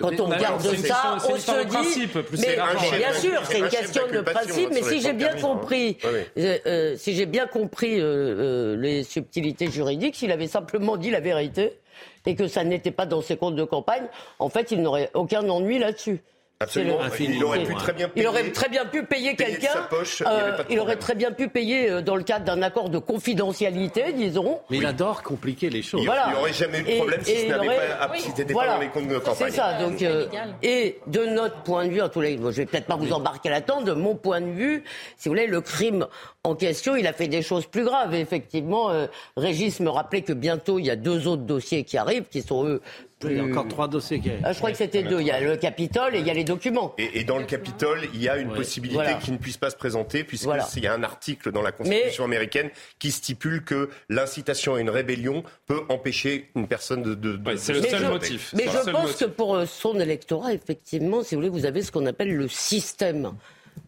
quand 0.00 0.20
on 0.20 0.26
regarde 0.26 0.60
ça, 0.60 1.16
on 1.16 1.36
se 1.36 1.94
dit. 1.94 2.08
mais, 2.40 2.56
bien 2.98 3.12
sûr, 3.12 3.42
c'est 3.44 3.58
une 3.58 3.68
question 3.68 4.02
de 4.12 4.20
principe. 4.20 4.70
Mais 4.72 4.82
si 4.82 5.00
j'ai 5.00 5.12
bien 5.12 5.34
compris, 5.36 5.98
euh, 6.04 6.58
euh, 6.66 6.96
si 6.96 7.14
j'ai 7.14 7.26
bien 7.26 7.46
compris 7.46 8.00
euh, 8.00 8.76
les 8.76 9.04
subtilités 9.04 9.70
juridiques, 9.70 10.16
s'il 10.16 10.32
avait 10.32 10.46
simplement 10.46 10.96
dit 10.96 11.10
la 11.10 11.20
vérité 11.20 11.78
et 12.24 12.34
que 12.34 12.48
ça 12.48 12.64
n'était 12.64 12.90
pas 12.90 13.04
dans 13.04 13.20
ses 13.20 13.36
comptes 13.36 13.56
de 13.56 13.64
campagne, 13.64 14.04
en 14.38 14.48
fait, 14.48 14.70
il 14.70 14.80
n'aurait 14.80 15.10
aucun 15.14 15.46
ennui 15.48 15.78
là-dessus. 15.78 16.22
Absolument. 16.62 16.98
Il 17.18 17.44
aurait 17.44 17.64
pu 17.64 17.74
très 17.74 17.92
bien 17.92 18.08
payer. 18.08 18.24
Il 18.24 18.28
aurait 18.28 18.50
très 18.50 18.68
bien 18.68 18.84
pu 18.84 19.02
payer, 19.04 19.34
quelqu'un. 19.34 19.88
Euh, 20.26 20.58
il 20.70 20.78
aurait 20.80 20.96
très 20.96 21.14
bien 21.14 21.32
pu 21.32 21.48
payer 21.48 21.90
euh, 21.90 22.02
dans 22.02 22.16
le 22.16 22.22
cadre 22.22 22.44
d'un 22.44 22.62
accord 22.62 22.88
de 22.88 22.98
confidentialité, 22.98 24.12
disons. 24.12 24.60
Mais 24.70 24.78
il 24.78 24.86
adore 24.86 25.22
compliquer 25.22 25.70
les 25.70 25.82
choses. 25.82 26.02
Il 26.02 26.10
n'y 26.10 26.38
aurait 26.38 26.52
jamais 26.52 26.80
eu 26.80 26.82
de 26.84 26.96
problème 26.96 27.20
si 27.22 27.36
ce 27.36 27.46
n'avait 27.46 27.66
pas, 27.66 28.10
si 28.16 28.44
pas 28.44 28.66
dans 28.66 28.78
les 28.78 28.88
comptes 28.88 29.08
de 29.08 29.18
campagne. 29.18 29.50
C'est 29.50 29.56
ça. 29.56 29.78
Donc, 29.80 30.02
euh, 30.02 30.26
et 30.62 30.98
de 31.06 31.26
notre 31.26 31.62
point 31.62 31.86
de 31.86 31.90
vue, 31.90 32.02
en 32.02 32.08
tous 32.08 32.20
les, 32.20 32.36
je 32.36 32.48
vais 32.50 32.66
peut-être 32.66 32.86
pas 32.86 32.96
vous 32.96 33.12
embarquer 33.12 33.50
là-dedans. 33.50 33.82
De 33.82 33.92
mon 33.92 34.14
point 34.14 34.40
de 34.40 34.50
vue, 34.50 34.84
si 35.16 35.28
vous 35.28 35.34
voulez, 35.34 35.46
le 35.46 35.60
crime 35.60 36.06
en 36.44 36.54
question, 36.54 36.96
il 36.96 37.06
a 37.06 37.12
fait 37.12 37.28
des 37.28 37.42
choses 37.42 37.66
plus 37.66 37.84
graves. 37.84 38.14
Et 38.14 38.20
effectivement, 38.20 38.90
Régis 39.36 39.80
me 39.80 39.90
rappelait 39.90 40.22
que 40.22 40.32
bientôt 40.32 40.78
il 40.78 40.86
y 40.86 40.90
a 40.90 40.96
deux 40.96 41.26
autres 41.26 41.42
dossiers 41.42 41.84
qui 41.84 41.98
arrivent, 41.98 42.24
qui 42.30 42.42
sont 42.42 42.66
eux 42.66 42.80
il 43.24 43.36
y 43.36 43.40
a 43.40 43.44
encore 43.44 43.68
trois 43.68 43.88
dossiers 43.88 44.20
qui 44.20 44.30
ah, 44.42 44.52
Je 44.52 44.58
crois 44.58 44.70
que 44.70 44.76
c'était 44.76 45.02
deux. 45.02 45.20
Il 45.20 45.26
y 45.26 45.30
a 45.30 45.40
le 45.40 45.56
Capitole 45.56 46.16
et 46.16 46.20
il 46.20 46.26
y 46.26 46.30
a 46.30 46.34
les 46.34 46.44
documents. 46.44 46.94
Et, 46.98 47.24
dans 47.24 47.38
le 47.38 47.44
Capitole, 47.44 48.00
il 48.14 48.22
y 48.22 48.28
a 48.28 48.36
une 48.36 48.52
possibilité 48.52 49.16
qui 49.22 49.32
ne 49.32 49.38
puisse 49.38 49.56
pas 49.56 49.70
se 49.70 49.76
présenter, 49.76 50.24
puisqu'il 50.24 50.82
y 50.82 50.86
a 50.86 50.92
un 50.92 51.02
article 51.02 51.52
dans 51.52 51.62
la 51.62 51.72
Constitution 51.72 52.24
américaine 52.24 52.70
qui 52.98 53.10
stipule 53.10 53.64
que 53.64 53.90
l'incitation 54.08 54.74
à 54.74 54.80
une 54.80 54.90
rébellion 54.90 55.44
peut 55.66 55.82
empêcher 55.88 56.50
une 56.56 56.66
personne 56.66 57.02
de. 57.02 57.14
de, 57.14 57.38
c'est 57.56 57.72
le 57.72 57.82
seul 57.82 58.08
motif. 58.08 58.52
Mais 58.56 58.64
je 58.64 58.90
pense 58.90 59.16
que 59.16 59.24
pour 59.24 59.54
euh, 59.54 59.66
son 59.66 59.98
électorat, 60.00 60.52
effectivement, 60.52 61.22
si 61.22 61.34
vous 61.34 61.40
voulez, 61.40 61.50
vous 61.50 61.66
avez 61.66 61.82
ce 61.82 61.92
qu'on 61.92 62.06
appelle 62.06 62.34
le 62.34 62.48
système. 62.48 63.32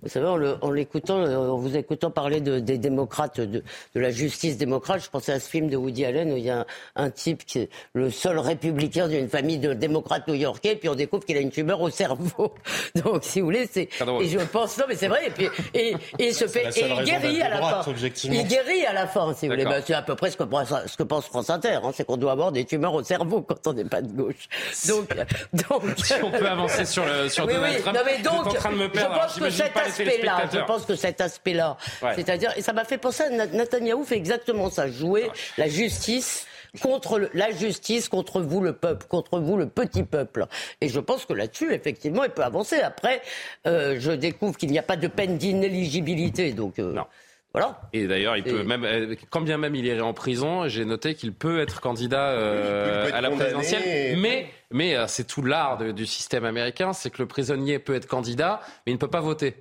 Vous 0.04 0.10
savez, 0.10 0.26
en, 0.26 0.70
l'écoutant, 0.70 1.18
euh, 1.18 1.48
en 1.48 1.56
vous 1.56 1.76
écoutant 1.76 2.10
parler 2.10 2.40
de, 2.40 2.58
des 2.58 2.76
démocrates, 2.76 3.40
de, 3.40 3.62
de, 3.94 4.00
la 4.00 4.10
justice 4.10 4.58
démocrate, 4.58 5.02
je 5.02 5.08
pensais 5.08 5.32
à 5.32 5.40
ce 5.40 5.48
film 5.48 5.68
de 5.68 5.76
Woody 5.76 6.04
Allen 6.04 6.32
où 6.32 6.36
il 6.36 6.44
y 6.44 6.50
a 6.50 6.66
un, 6.96 7.10
type 7.10 7.46
qui 7.46 7.60
est 7.60 7.70
le 7.94 8.10
seul 8.10 8.38
républicain 8.38 9.08
d'une 9.08 9.28
famille 9.28 9.58
de 9.58 9.72
démocrates 9.72 10.28
new-yorkais, 10.28 10.76
puis 10.76 10.88
on 10.88 10.94
découvre 10.94 11.24
qu'il 11.24 11.36
a 11.36 11.40
une 11.40 11.50
tumeur 11.50 11.80
au 11.80 11.90
cerveau. 11.90 12.52
Donc, 13.04 13.24
si 13.24 13.40
vous 13.40 13.46
voulez, 13.46 13.66
c'est. 13.70 13.88
Et 14.20 14.28
je 14.28 14.38
pense, 14.38 14.76
non, 14.78 14.84
mais 14.88 14.96
c'est 14.96 15.08
vrai. 15.08 15.28
Et 15.28 15.30
puis, 15.30 15.48
et, 15.72 15.94
et 16.18 16.28
il 16.28 16.34
se 16.34 16.46
fait, 16.46 16.66
et 16.76 16.86
il 16.86 17.04
guérit 17.04 17.40
à 17.40 17.48
la 17.48 17.60
fin. 17.60 17.92
Il 18.24 18.46
guérit 18.46 18.84
à 18.86 18.92
la 18.92 19.06
fin, 19.06 19.32
si 19.34 19.46
vous 19.46 19.52
voulez. 19.52 19.64
Ben, 19.64 19.82
c'est 19.84 19.94
à 19.94 20.02
peu 20.02 20.14
près 20.14 20.30
ce 20.30 20.36
que, 20.36 20.44
ce 20.86 20.96
que 20.96 21.02
pense 21.02 21.26
France 21.26 21.48
Inter. 21.48 21.80
Hein, 21.82 21.92
c'est 21.94 22.04
qu'on 22.04 22.16
doit 22.16 22.32
avoir 22.32 22.52
des 22.52 22.64
tumeurs 22.64 22.94
au 22.94 23.02
cerveau 23.02 23.40
quand 23.48 23.66
on 23.66 23.72
n'est 23.72 23.84
pas 23.84 24.02
de 24.02 24.12
gauche. 24.12 24.48
Donc, 24.88 25.08
donc. 25.52 25.82
Si 25.96 26.14
on 26.22 26.30
peut 26.30 26.46
avancer 26.46 26.84
sur 26.84 27.04
le 27.04 27.28
sur 27.28 27.46
Donald 27.46 27.80
Trump, 27.80 27.96
non, 27.96 28.02
mais 28.04 28.22
donc, 28.22 28.46
en 28.46 28.52
train 28.52 28.70
de 28.70 28.76
me 28.76 28.88
perdre. 28.88 29.14
Je 29.14 29.20
pense 29.20 29.38
que 29.38 29.50
cet 29.50 29.76
aspect-là, 30.00 30.48
je 30.52 30.60
pense 30.60 30.84
que 30.84 30.94
cet 30.94 31.20
aspect-là, 31.20 31.76
c'est-à-dire, 32.14 32.52
et 32.56 32.62
ça 32.62 32.72
m'a 32.72 32.84
fait 32.84 32.98
penser 32.98 33.22
à 33.22 33.30
Netanyahou 33.30 34.04
fait 34.04 34.16
exactement 34.16 34.70
ça, 34.70 34.88
jouer 34.90 35.30
la 35.58 35.68
justice 35.68 36.46
contre 36.80 37.30
la 37.34 37.50
justice, 37.50 38.08
contre 38.08 38.40
vous 38.40 38.60
le 38.60 38.72
peuple, 38.72 39.06
contre 39.06 39.38
vous 39.38 39.56
le 39.56 39.66
petit 39.66 40.02
peuple. 40.02 40.46
Et 40.80 40.88
je 40.88 41.00
pense 41.00 41.24
que 41.24 41.32
là-dessus, 41.32 41.72
effectivement, 41.72 42.24
il 42.24 42.30
peut 42.30 42.42
avancer. 42.42 42.80
Après, 42.80 43.22
euh, 43.66 43.96
je 43.98 44.12
découvre 44.12 44.56
qu'il 44.56 44.70
n'y 44.70 44.78
a 44.78 44.82
pas 44.82 44.96
de 44.96 45.08
peine 45.08 45.38
d'inéligibilité, 45.38 46.52
donc. 46.52 46.78
Euh, 46.78 46.92
non. 46.92 47.04
Voilà. 47.52 47.80
Et 47.92 48.08
d'ailleurs, 48.08 48.36
il 48.36 48.42
peut 48.42 48.64
même, 48.64 48.84
euh, 48.84 49.14
quand 49.30 49.40
bien 49.40 49.58
même 49.58 49.76
il 49.76 49.86
irait 49.86 50.00
en 50.00 50.12
prison, 50.12 50.66
j'ai 50.66 50.84
noté 50.84 51.14
qu'il 51.14 51.32
peut 51.32 51.60
être 51.60 51.80
candidat 51.80 52.30
à 52.30 53.20
la 53.20 53.30
présidentielle. 53.30 54.18
Mais, 54.18 54.48
mais 54.72 54.96
c'est 55.06 55.24
tout 55.24 55.42
l'art 55.42 55.78
du 55.78 56.04
système 56.04 56.44
américain, 56.44 56.92
c'est 56.92 57.10
que 57.10 57.22
le 57.22 57.28
prisonnier 57.28 57.78
peut 57.78 57.94
être 57.94 58.08
candidat, 58.08 58.60
mais 58.84 58.90
il 58.90 58.94
ne 58.94 58.98
peut 58.98 59.06
pas 59.06 59.20
voter. 59.20 59.54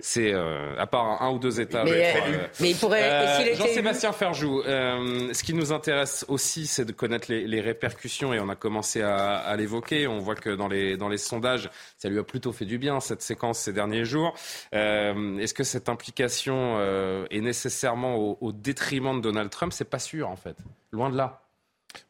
C'est 0.00 0.32
euh, 0.32 0.76
à 0.78 0.86
part 0.86 1.20
un, 1.20 1.30
ou 1.32 1.38
deux 1.40 1.60
États. 1.60 1.82
Mais, 1.82 2.14
euh, 2.14 2.46
il 2.60 2.76
pourrait. 2.76 3.02
Euh, 3.02 3.54
Jean-Sébastien 3.56 4.12
Ferjou, 4.12 4.62
ce 4.62 5.42
qui 5.42 5.52
nous 5.52 5.72
intéresse 5.72 6.24
aussi, 6.28 6.66
c'est 6.66 6.84
de 6.84 6.92
connaître 6.92 7.30
les, 7.30 7.60
répercussions 7.60 8.32
et 8.32 8.38
on 8.40 8.48
a 8.48 8.54
commencé 8.54 9.02
à, 9.02 9.54
l'évoquer. 9.56 10.06
On 10.06 10.20
voit 10.20 10.36
que 10.36 10.50
dans 10.50 10.68
les 10.68 10.96
dans 10.96 11.08
les 11.08 11.18
sondages, 11.18 11.68
ça 11.98 12.08
lui 12.08 12.18
a 12.18 12.22
plutôt 12.22 12.52
fait 12.52 12.64
du 12.64 12.78
bien 12.78 13.00
cette 13.00 13.22
séquence 13.22 13.58
ces 13.58 13.72
derniers 13.72 14.04
jours. 14.04 14.34
Est-ce 14.72 15.54
que 15.54 15.64
cette 15.64 15.88
implication 15.88 16.80
est 17.30 17.40
nécessairement 17.40 18.16
au, 18.16 18.38
au 18.40 18.52
détriment 18.52 19.16
de 19.16 19.22
Donald 19.22 19.50
Trump? 19.50 19.72
C'est 19.72 19.90
pas 19.90 19.98
sûr 19.98 20.28
en 20.28 20.36
fait. 20.36 20.56
Loin 20.92 21.10
de 21.10 21.16
là. 21.16 21.42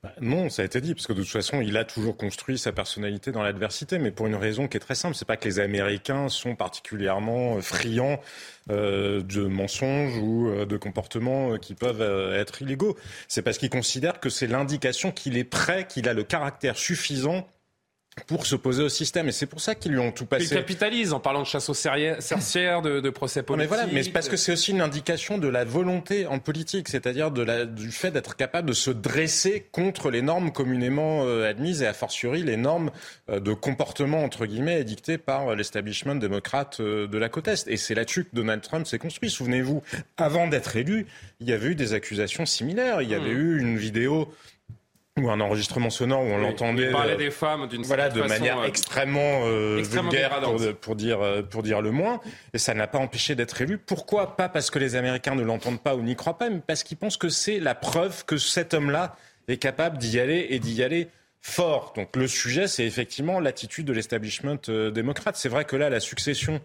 Bah, 0.02 0.12
non, 0.20 0.48
ça 0.48 0.62
a 0.62 0.64
été 0.64 0.80
dit, 0.80 0.94
parce 0.94 1.06
que 1.06 1.12
de 1.12 1.22
toute 1.22 1.30
façon, 1.30 1.60
il 1.60 1.76
a 1.76 1.84
toujours 1.84 2.16
construit 2.16 2.58
sa 2.58 2.72
personnalité 2.72 3.32
dans 3.32 3.42
l'adversité, 3.42 3.98
mais 3.98 4.10
pour 4.10 4.26
une 4.26 4.34
raison 4.34 4.66
qui 4.66 4.78
est 4.78 4.80
très 4.80 4.94
simple. 4.94 5.14
C'est 5.14 5.26
pas 5.26 5.36
que 5.36 5.46
les 5.46 5.60
Américains 5.60 6.28
sont 6.28 6.56
particulièrement 6.56 7.56
euh, 7.56 7.60
friands 7.60 8.20
euh, 8.70 9.22
de 9.22 9.42
mensonges 9.42 10.16
ou 10.16 10.48
euh, 10.48 10.64
de 10.64 10.76
comportements 10.78 11.58
qui 11.58 11.74
peuvent 11.74 12.02
être 12.34 12.62
illégaux. 12.62 12.96
C'est 13.28 13.42
parce 13.42 13.58
qu'ils 13.58 13.70
considèrent 13.70 14.20
que 14.20 14.30
c'est 14.30 14.46
l'indication 14.46 15.12
qu'il 15.12 15.36
est 15.36 15.44
prêt, 15.44 15.86
qu'il 15.86 16.08
a 16.08 16.14
le 16.14 16.24
caractère 16.24 16.76
suffisant 16.78 17.46
pour 18.26 18.46
s'opposer 18.46 18.82
au 18.82 18.88
système. 18.88 19.28
Et 19.28 19.32
c'est 19.32 19.46
pour 19.46 19.60
ça 19.60 19.74
qu'ils 19.74 19.92
lui 19.92 19.98
ont 19.98 20.12
tout 20.12 20.26
passé. 20.26 20.44
Il 20.44 20.50
capitalise 20.50 21.12
en 21.12 21.20
parlant 21.20 21.42
de 21.42 21.46
chasse 21.46 21.68
aux 21.68 21.74
sorcières, 21.74 22.82
de, 22.82 23.00
de 23.00 23.10
procès 23.10 23.42
politiques. 23.42 23.70
Mais 23.70 23.76
voilà, 23.76 23.92
mais 23.92 24.04
parce 24.10 24.28
que 24.28 24.36
c'est 24.36 24.52
aussi 24.52 24.72
une 24.72 24.80
indication 24.80 25.38
de 25.38 25.48
la 25.48 25.64
volonté 25.64 26.26
en 26.26 26.38
politique, 26.38 26.88
c'est-à-dire 26.88 27.30
du 27.30 27.90
fait 27.90 28.10
d'être 28.10 28.36
capable 28.36 28.68
de 28.68 28.72
se 28.72 28.90
dresser 28.90 29.66
contre 29.72 30.10
les 30.10 30.22
normes 30.22 30.52
communément 30.52 31.24
euh, 31.24 31.48
admises 31.48 31.82
et 31.82 31.86
a 31.86 31.92
fortiori 31.92 32.42
les 32.42 32.56
normes 32.56 32.90
euh, 33.30 33.40
de 33.40 33.52
comportement 33.52 34.22
entre 34.24 34.46
guillemets 34.46 34.80
édictées 34.80 35.18
par 35.18 35.54
l'establishment 35.54 36.16
démocrate 36.16 36.80
euh, 36.80 37.06
de 37.06 37.18
la 37.18 37.28
côte 37.28 37.48
est. 37.48 37.68
Et 37.68 37.76
c'est 37.76 37.94
là-dessus 37.94 38.24
que 38.24 38.30
Donald 38.34 38.62
Trump 38.62 38.86
s'est 38.86 38.98
construit. 38.98 39.30
Souvenez-vous, 39.30 39.82
avant 40.16 40.48
d'être 40.48 40.76
élu, 40.76 41.06
il 41.40 41.48
y 41.48 41.52
avait 41.52 41.68
eu 41.68 41.74
des 41.74 41.94
accusations 41.94 42.44
similaires. 42.44 43.02
Il 43.02 43.08
y 43.08 43.14
avait 43.14 43.34
hmm. 43.34 43.40
eu 43.40 43.60
une 43.60 43.76
vidéo 43.76 44.32
ou 45.20 45.30
un 45.30 45.40
enregistrement 45.40 45.90
sonore 45.90 46.22
où 46.22 46.26
on 46.26 46.38
l'entendait. 46.38 46.86
Il 46.86 46.92
parlait 46.92 47.14
euh, 47.14 47.16
des 47.16 47.30
femmes 47.30 47.68
d'une 47.68 47.82
voilà, 47.82 48.08
de 48.08 48.22
manière 48.22 48.60
euh, 48.60 48.66
extrêmement, 48.66 49.42
euh, 49.44 49.82
vulgaire 49.82 50.40
pour, 50.40 50.58
pour, 50.80 50.96
dire 50.96 51.20
pour 51.50 51.62
dire 51.62 51.80
le 51.80 51.90
moins. 51.90 52.20
Et 52.54 52.58
ça 52.58 52.74
n'a 52.74 52.86
pas 52.86 52.98
empêché 52.98 53.34
d'être 53.34 53.60
élu. 53.60 53.78
Pourquoi 53.78 54.36
Pas 54.36 54.48
parce 54.48 54.70
que 54.70 54.78
les 54.78 54.96
Américains 54.96 55.34
ne 55.34 55.42
l'entendent 55.42 55.80
pas 55.80 55.94
ou 55.94 56.02
n'y 56.02 56.16
croient 56.16 56.38
pas, 56.38 56.50
mais 56.50 56.60
parce 56.66 56.82
qu'ils 56.82 56.96
pensent 56.96 57.16
que 57.16 57.28
c'est 57.28 57.58
la 57.58 57.74
preuve 57.74 58.24
que 58.24 58.36
cet 58.36 58.74
homme-là 58.74 59.16
est 59.48 59.58
capable 59.58 59.98
d'y 59.98 60.18
aller 60.20 60.46
et 60.50 60.58
d'y 60.58 60.82
aller 60.82 61.08
fort. 61.40 61.92
Donc 61.96 62.16
le 62.16 62.28
sujet, 62.28 62.68
c'est 62.68 62.84
effectivement 62.84 63.40
l'attitude 63.40 63.86
de 63.86 63.92
l'establishment 63.92 64.58
démocrate. 64.92 65.36
C'est 65.36 65.48
vrai 65.48 65.64
que 65.64 65.76
là, 65.76 65.90
la 65.90 66.00
succession 66.00 66.60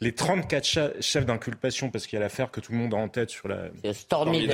les 0.00 0.12
34 0.12 0.94
chefs 1.00 1.26
d'inculpation, 1.26 1.90
parce 1.90 2.06
qu'il 2.06 2.18
y 2.18 2.22
a 2.22 2.24
l'affaire 2.24 2.52
que 2.52 2.60
tout 2.60 2.70
le 2.70 2.78
monde 2.78 2.94
a 2.94 2.96
en 2.96 3.08
tête 3.08 3.30
sur 3.30 3.48
la. 3.48 3.68
Stormy 3.92 4.48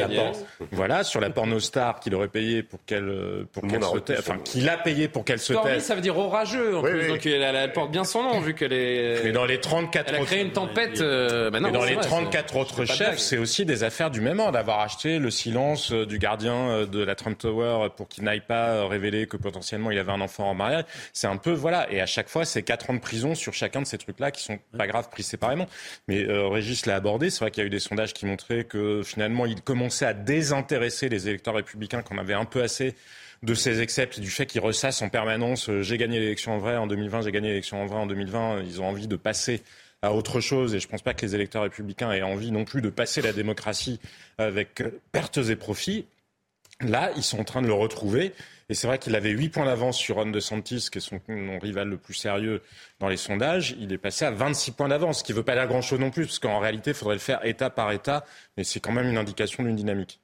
Voilà, 0.71 1.05
sur 1.05 1.21
la 1.21 1.29
pornostar 1.29 2.01
qu'il 2.01 2.15
aurait 2.15 2.29
payé 2.29 2.63
pour 2.63 2.83
qu'elle 2.87 3.09
euh, 3.09 3.45
pour 3.53 3.67
qu'elle 3.67 3.83
se 3.83 3.99
taise. 3.99 4.19
Enfin, 4.21 4.39
qu'il 4.39 4.67
a 4.71 4.79
payé 4.79 5.07
pour 5.07 5.23
qu'elle 5.25 5.39
se 5.39 5.53
taise. 5.53 5.63
Stormy, 5.63 5.81
ça 5.83 5.95
veut 5.97 6.01
dire 6.01 6.17
orageux, 6.17 6.79
en 6.79 6.83
plus. 6.83 7.09
Donc 7.09 7.27
elle, 7.27 7.73
porte 7.73 7.91
bien 7.91 8.05
son 8.05 8.23
nom, 8.23 8.41
vu 8.41 8.55
qu'elle 8.55 8.73
est. 8.73 9.23
Mais 9.23 9.33
dans 9.33 9.45
les 9.45 9.61
34 9.61 10.09
Elle 10.09 10.23
a 10.23 10.25
créé 10.25 10.41
une 10.41 10.53
tempête. 10.53 11.03
Euh, 11.03 11.51
mais 11.53 11.61
dans 11.61 11.85
les 11.85 11.97
34 11.97 12.57
autres 12.57 12.85
chefs, 12.87 13.19
c'est 13.19 13.39
aussi 13.39 13.67
des 13.67 13.85
affaires 13.85 14.11
du 14.11 14.23
même 14.23 14.41
ordre. 14.41 14.53
D'avoir 14.53 14.81
acheté 14.81 15.19
le 15.19 15.31
silence 15.31 15.93
euh, 15.93 16.07
du 16.07 16.19
gardien 16.19 16.87
de 16.87 17.03
la 17.03 17.15
Trump 17.17 17.37
Tower 17.37 17.89
pour 17.97 18.09
qu'il 18.09 18.25
n'aille 18.25 18.41
pas 18.41 18.87
révéler 18.87 19.27
que 19.27 19.37
potentiellement 19.37 19.91
il 19.91 19.99
avait 19.99 20.13
un 20.13 20.21
enfant 20.23 20.49
en 20.49 20.55
mariage. 20.55 20.85
C'est 21.13 21.27
un 21.27 21.37
peu, 21.37 21.53
voilà. 21.53 21.91
Et 21.93 22.01
à 22.01 22.07
chaque 22.07 22.29
fois, 22.29 22.47
c'est 22.47 22.63
4 22.63 22.91
ans 22.91 22.95
de 22.95 23.01
prison 23.01 23.35
sur 23.35 23.53
chacun 23.53 23.83
de 23.83 23.87
ces 23.87 23.99
trucs-là 23.99 24.31
qui 24.31 24.43
sont 24.43 24.59
pas 24.79 24.87
graves 24.87 25.11
pris 25.11 25.23
séparément. 25.35 25.67
Mais 26.09 26.25
euh, 26.29 26.49
Régis 26.49 26.87
l'a 26.87 26.97
abordé. 26.97 27.31
C'est 27.31 27.41
vrai 27.41 27.51
qu'il 27.51 27.63
y 27.63 27.65
a 27.65 27.67
eu 27.67 27.71
des 27.71 27.81
sondages 27.81 28.13
qui 28.13 28.27
montraient 28.27 28.65
que 28.65 29.03
finalement, 29.05 29.47
il 29.47 29.61
commençait 29.61 30.07
à 30.07 30.15
désintéresser 30.15 31.09
les 31.09 31.29
électeurs 31.29 31.55
républicains 31.55 32.03
qu'on 32.03 32.19
avait 32.19 32.35
un 32.35 32.45
peu 32.45 32.63
assez 32.63 32.95
de 33.43 33.55
ces 33.55 33.81
excepts, 33.83 34.21
du 34.21 34.31
fait 34.31 34.47
qu'ils 34.47 34.63
ressassent 34.63 35.03
en 35.03 35.11
permanence 35.11 35.69
euh, 35.69 35.83
j'ai 35.83 35.99
gagné 35.99 36.19
l'élection 36.19 36.53
en 36.53 36.59
vrai 36.59 36.79
en 36.79 36.87
2020, 36.87 37.23
j'ai 37.23 37.33
gagné 37.33 37.49
l'élection 37.49 37.83
en 37.83 37.87
vrai 37.87 37.99
en 37.99 38.07
2020. 38.07 38.63
Ils 38.63 38.81
ont 38.81 38.87
envie 38.89 39.09
de 39.09 39.17
passer 39.17 39.63
à 40.03 40.13
autre 40.13 40.41
chose. 40.41 40.75
Et 40.75 40.81
je 40.81 40.87
ne 40.87 40.91
pense 40.91 41.03
pas 41.03 41.15
que 41.15 41.27
les 41.27 41.35
électeurs 41.35 41.63
républicains 41.63 42.13
aient 42.13 42.23
envie 42.23 42.53
non 42.53 42.65
plus 42.65 42.81
de 42.81 42.91
passer 42.91 43.23
la 43.23 43.33
démocratie 43.33 44.01
avec 44.39 44.83
pertes 45.13 45.39
et 45.39 45.57
profits. 45.57 46.07
Là, 46.81 47.11
ils 47.17 47.23
sont 47.23 47.41
en 47.41 47.45
train 47.45 47.63
de 47.63 47.67
le 47.67 47.73
retrouver. 47.73 48.33
Et 48.69 48.75
c'est 48.75 48.87
vrai 48.87 48.99
qu'il 48.99 49.15
avait 49.15 49.31
8 49.31 49.51
points 49.51 49.67
d'avance 49.67 49.99
sur 49.99 50.17
Ron 50.17 50.31
DeSantis, 50.31 50.89
qui 50.91 50.99
est 50.99 51.01
son, 51.01 51.21
rival 51.61 51.89
le 51.89 51.99
plus 51.99 52.15
sérieux 52.15 52.63
dans 53.01 53.09
les 53.09 53.17
sondages. 53.17 53.77
Il 53.79 53.93
est 53.93 53.99
passé 53.99 54.25
à 54.25 54.31
26 54.31 54.73
points 54.73 54.89
d'avance, 54.89 55.19
ce 55.19 55.25
qui 55.25 55.33
ne 55.33 55.37
veut 55.37 55.43
pas 55.43 55.55
dire 55.55 55.67
grand-chose 55.67 56.01
non 56.01 56.11
plus, 56.11 56.27
parce 56.27 56.39
qu'en 56.39 56.59
réalité, 56.59 56.91
il 56.91 56.95
faudrait 56.95 57.17
le 57.17 57.21
faire 57.21 57.45
état 57.45 57.71
par 57.71 57.93
état. 57.93 58.25
Mais 58.57 58.65
c'est 58.65 58.81
quand 58.81 58.93
même 58.93 59.09
une 59.09 59.19
indication 59.19 59.63
d'une 59.63 59.77
dynamique. 59.77 60.21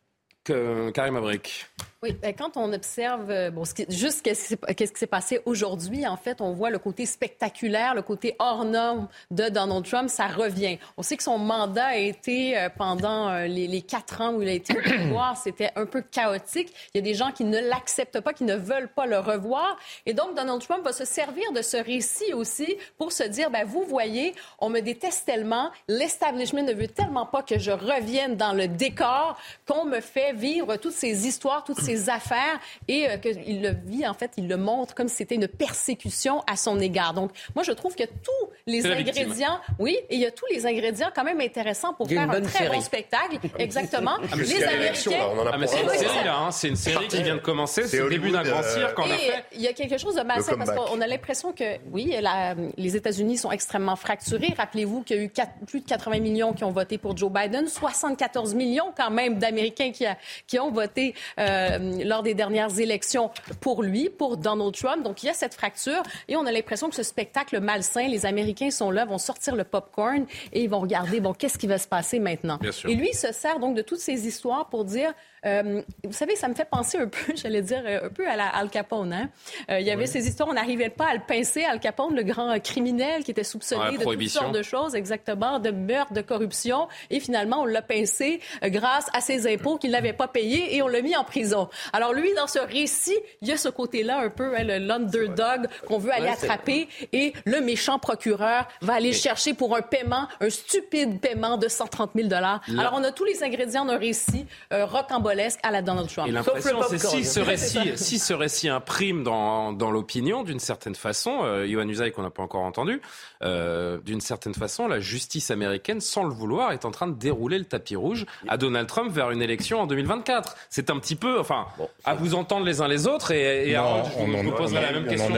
Karim 0.92 1.16
Abrik. 1.16 1.66
Oui, 2.02 2.12
ben, 2.12 2.34
quand 2.34 2.56
on 2.56 2.72
observe, 2.72 3.30
euh, 3.30 3.50
bon, 3.50 3.64
juste 3.90 4.22
qu'est-ce 4.22 4.56
qui 4.56 4.98
s'est 4.98 5.06
passé 5.06 5.40
aujourd'hui, 5.44 6.06
en 6.06 6.16
fait, 6.16 6.40
on 6.40 6.54
voit 6.54 6.70
le 6.70 6.78
côté 6.78 7.04
spectaculaire, 7.04 7.94
le 7.94 8.00
côté 8.00 8.36
hors 8.38 8.64
norme 8.64 9.06
de 9.30 9.50
Donald 9.50 9.84
Trump, 9.84 10.08
ça 10.08 10.26
revient. 10.26 10.78
On 10.96 11.02
sait 11.02 11.18
que 11.18 11.22
son 11.22 11.36
mandat 11.36 11.88
a 11.88 11.96
été, 11.96 12.56
euh, 12.56 12.70
pendant 12.74 13.28
euh, 13.28 13.46
les, 13.46 13.82
quatre 13.82 14.22
ans 14.22 14.32
où 14.32 14.40
il 14.40 14.48
a 14.48 14.52
été 14.52 14.74
au 14.78 14.80
pouvoir, 14.80 15.36
c'était 15.44 15.72
un 15.76 15.84
peu 15.84 16.00
chaotique. 16.00 16.72
Il 16.94 16.98
y 16.98 17.00
a 17.00 17.02
des 17.02 17.12
gens 17.12 17.32
qui 17.32 17.44
ne 17.44 17.58
l'acceptent 17.60 18.22
pas, 18.22 18.32
qui 18.32 18.44
ne 18.44 18.56
veulent 18.56 18.88
pas 18.88 19.04
le 19.04 19.18
revoir. 19.18 19.76
Et 20.06 20.14
donc, 20.14 20.34
Donald 20.34 20.62
Trump 20.62 20.82
va 20.82 20.94
se 20.94 21.04
servir 21.04 21.52
de 21.52 21.60
ce 21.60 21.76
récit 21.76 22.32
aussi 22.32 22.78
pour 22.96 23.12
se 23.12 23.24
dire, 23.24 23.50
ben, 23.50 23.66
vous 23.66 23.84
voyez, 23.84 24.34
on 24.58 24.70
me 24.70 24.80
déteste 24.80 25.26
tellement, 25.26 25.70
l'establishment 25.86 26.62
ne 26.62 26.72
veut 26.72 26.88
tellement 26.88 27.26
pas 27.26 27.42
que 27.42 27.58
je 27.58 27.72
revienne 27.72 28.36
dans 28.36 28.54
le 28.54 28.68
décor 28.68 29.38
qu'on 29.68 29.84
me 29.84 30.00
fait 30.00 30.32
vivre 30.40 30.76
toutes 30.76 30.94
ces 30.94 31.26
histoires, 31.26 31.64
toutes 31.64 31.80
ces 31.80 32.08
affaires 32.08 32.58
et 32.88 33.08
euh, 33.08 33.16
qu'il 33.18 33.62
le 33.62 33.74
vit, 33.84 34.06
en 34.06 34.14
fait, 34.14 34.32
il 34.36 34.48
le 34.48 34.56
montre 34.56 34.94
comme 34.94 35.08
si 35.08 35.16
c'était 35.16 35.34
une 35.34 35.48
persécution 35.48 36.42
à 36.50 36.56
son 36.56 36.80
égard. 36.80 37.14
Donc, 37.14 37.30
moi, 37.54 37.62
je 37.62 37.72
trouve 37.72 37.94
que 37.94 38.04
tous 38.04 38.48
les 38.66 38.86
ingrédients, 38.86 39.60
oui, 39.78 39.96
et 40.08 40.14
il 40.14 40.20
y 40.20 40.26
a 40.26 40.30
tous 40.30 40.46
les 40.52 40.66
ingrédients 40.66 41.10
quand 41.14 41.24
même 41.24 41.40
intéressants 41.40 41.94
pour 41.94 42.08
faire 42.08 42.30
un 42.30 42.40
très 42.40 42.68
bon 42.68 42.80
spectacle. 42.80 43.38
Exactement. 43.58 44.16
Ah, 44.32 44.36
les 44.36 44.64
Américains. 44.64 45.10
Ah, 45.52 45.58
c'est 45.66 45.82
une 45.82 45.88
série, 45.90 46.24
là. 46.24 46.38
Hein. 46.38 46.50
C'est 46.50 46.68
une 46.68 46.76
série 46.76 47.08
qui 47.08 47.22
vient 47.22 47.36
de 47.36 47.40
commencer. 47.40 47.86
C'est 47.86 47.98
le 47.98 48.08
début 48.08 48.30
d'un 48.30 48.42
grand 48.42 48.62
cirque, 48.62 48.98
en 48.98 49.06
effet. 49.06 49.44
Il 49.52 49.60
y 49.60 49.68
a 49.68 49.72
quelque 49.72 49.98
chose 49.98 50.14
de 50.14 50.22
malsain 50.22 50.56
parce 50.56 50.72
qu'on 50.72 51.00
a 51.00 51.06
l'impression 51.06 51.52
que, 51.52 51.78
oui, 51.92 52.14
la, 52.20 52.54
les 52.76 52.96
États-Unis 52.96 53.38
sont 53.38 53.50
extrêmement 53.50 53.96
fracturés. 53.96 54.54
Rappelez-vous 54.56 55.02
qu'il 55.02 55.16
y 55.16 55.20
a 55.20 55.22
eu 55.22 55.30
plus 55.66 55.80
de 55.80 55.86
80 55.86 56.20
millions 56.20 56.52
qui 56.52 56.64
ont 56.64 56.70
voté 56.70 56.98
pour 56.98 57.16
Joe 57.16 57.30
Biden, 57.30 57.68
74 57.68 58.54
millions 58.54 58.92
quand 58.96 59.10
même 59.10 59.38
d'Américains 59.38 59.92
qui, 59.92 60.04
qui 60.46 60.58
ont 60.58 60.70
voté 60.70 61.14
euh, 61.38 62.02
lors 62.04 62.22
des 62.22 62.34
dernières 62.34 62.78
élections 62.78 63.30
pour 63.60 63.82
lui, 63.82 64.10
pour 64.10 64.36
Donald 64.36 64.74
Trump. 64.74 65.02
Donc, 65.02 65.22
il 65.22 65.26
y 65.26 65.28
a 65.30 65.34
cette 65.34 65.54
fracture 65.54 66.02
et 66.28 66.36
on 66.36 66.46
a 66.46 66.52
l'impression 66.52 66.88
que 66.88 66.96
ce 66.96 67.02
spectacle 67.02 67.60
malsain, 67.60 68.08
les 68.08 68.26
Américains 68.26 68.70
sont 68.70 68.90
là, 68.90 69.04
vont 69.04 69.18
sortir 69.18 69.56
le 69.56 69.64
popcorn 69.64 70.26
et 70.52 70.62
ils 70.62 70.70
vont 70.70 70.80
regarder, 70.80 71.20
bon, 71.20 71.32
qu'est-ce 71.32 71.58
qui 71.58 71.66
va 71.66 71.78
se 71.78 71.88
passer 71.88 72.18
maintenant? 72.18 72.58
Et 72.88 72.94
lui, 72.94 73.10
il 73.12 73.16
se 73.16 73.32
sert 73.32 73.58
donc 73.58 73.76
de 73.76 73.82
toutes 73.82 74.00
ces 74.00 74.26
histoires 74.26 74.68
pour 74.68 74.84
dire, 74.84 75.12
euh, 75.46 75.82
vous 76.04 76.12
savez, 76.12 76.36
ça 76.36 76.48
me 76.48 76.54
fait 76.54 76.68
penser 76.68 76.98
un 76.98 77.06
peu, 77.06 77.32
j'allais 77.34 77.62
dire, 77.62 77.82
euh, 77.86 78.06
un 78.06 78.08
peu 78.08 78.28
à 78.28 78.36
la 78.36 78.48
Al 78.48 78.68
Capone. 78.68 79.12
Hein? 79.12 79.28
il 79.68 79.86
y 79.86 79.90
avait 79.90 80.06
ces 80.06 80.26
histoires, 80.26 80.48
on 80.48 80.54
n'arrivait 80.54 80.90
pas 80.90 81.08
à 81.08 81.14
le 81.14 81.20
pincer, 81.26 81.64
Al 81.64 81.80
Capone, 81.80 82.14
le 82.14 82.22
grand 82.22 82.58
criminel 82.62 83.24
qui 83.24 83.30
était 83.30 83.44
soupçonné 83.44 83.98
de 83.98 84.04
toutes 84.04 84.28
sortes 84.28 84.54
de 84.54 84.62
choses, 84.62 84.94
exactement, 84.94 85.58
de 85.58 85.70
meurtre, 85.70 86.12
de 86.12 86.20
corruption. 86.20 86.88
Et 87.10 87.20
finalement, 87.20 87.62
on 87.62 87.66
l'a 87.66 87.82
pincé 87.82 88.40
grâce 88.64 89.06
à 89.12 89.20
ses 89.20 89.52
impôts 89.52 89.78
qu'il 89.78 89.90
n'avait 89.90 90.12
pas 90.12 90.28
payés 90.28 90.76
et 90.76 90.82
on 90.82 90.88
l'a 90.88 91.02
mis 91.02 91.16
en 91.16 91.24
prison. 91.24 91.68
Alors 91.92 92.12
lui, 92.12 92.32
dans 92.34 92.46
ce 92.46 92.58
récit, 92.58 93.16
il 93.42 93.48
y 93.48 93.52
a 93.52 93.56
ce 93.56 93.68
côté-là 93.68 94.20
un 94.20 94.30
peu, 94.30 94.56
hein, 94.56 94.64
l'underdog 94.64 95.66
qu'on 95.86 95.98
veut 95.98 96.12
aller 96.12 96.28
attraper 96.28 96.88
et 97.12 97.32
le 97.44 97.60
méchant 97.60 97.98
procureur 97.98 98.68
va 98.80 98.94
aller 98.94 99.12
chercher 99.12 99.54
pour 99.54 99.76
un 99.76 99.82
paiement, 99.82 100.28
un 100.40 100.50
stupide 100.50 101.20
paiement 101.20 101.56
de 101.56 101.68
130 101.68 102.10
000 102.14 102.28
dollars. 102.28 102.60
Alors 102.78 102.94
on 102.94 103.04
a 103.04 103.12
tous 103.12 103.24
les 103.24 103.42
ingrédients 103.42 103.84
d'un 103.84 103.98
récit 103.98 104.46
euh, 104.72 104.84
rocambolesque 104.84 105.29
à 105.62 105.70
la 105.70 105.82
Donald 105.82 106.08
Trump. 106.08 106.28
Et 106.28 106.32
l'impression, 106.32 106.80
c'est 106.88 106.98
si 107.06 107.24
ce 107.24 107.40
récit, 107.40 107.92
si 107.96 108.18
ce 108.18 108.32
récit 108.32 108.68
imprime 108.68 109.22
dans, 109.22 109.72
dans 109.72 109.90
l'opinion, 109.90 110.42
d'une 110.42 110.60
certaine 110.60 110.94
façon, 110.94 111.40
euh, 111.42 111.66
Yohann 111.66 111.88
Usaï 111.88 112.12
qu'on 112.12 112.22
n'a 112.22 112.30
pas 112.30 112.42
encore 112.42 112.62
entendu, 112.62 113.00
euh, 113.42 113.98
d'une 114.04 114.20
certaine 114.20 114.54
façon, 114.54 114.88
la 114.88 115.00
justice 115.00 115.50
américaine, 115.50 116.00
sans 116.00 116.24
le 116.24 116.30
vouloir, 116.30 116.72
est 116.72 116.84
en 116.84 116.90
train 116.90 117.06
de 117.06 117.14
dérouler 117.14 117.58
le 117.58 117.64
tapis 117.64 117.96
rouge 117.96 118.26
à 118.48 118.56
Donald 118.56 118.86
Trump 118.86 119.10
vers 119.12 119.30
une 119.30 119.42
élection 119.42 119.80
en 119.80 119.86
2024. 119.86 120.56
C'est 120.68 120.90
un 120.90 120.98
petit 120.98 121.16
peu, 121.16 121.38
enfin, 121.38 121.66
à 122.04 122.14
vous 122.14 122.34
entendre 122.34 122.66
les 122.66 122.80
uns 122.80 122.88
les 122.88 123.06
autres 123.06 123.30
et, 123.30 123.74
à 123.74 123.84
on, 123.84 124.26
vous 124.42 124.52
poserai 124.52 124.82
la 124.82 124.92
même 124.92 125.06
question. 125.06 125.32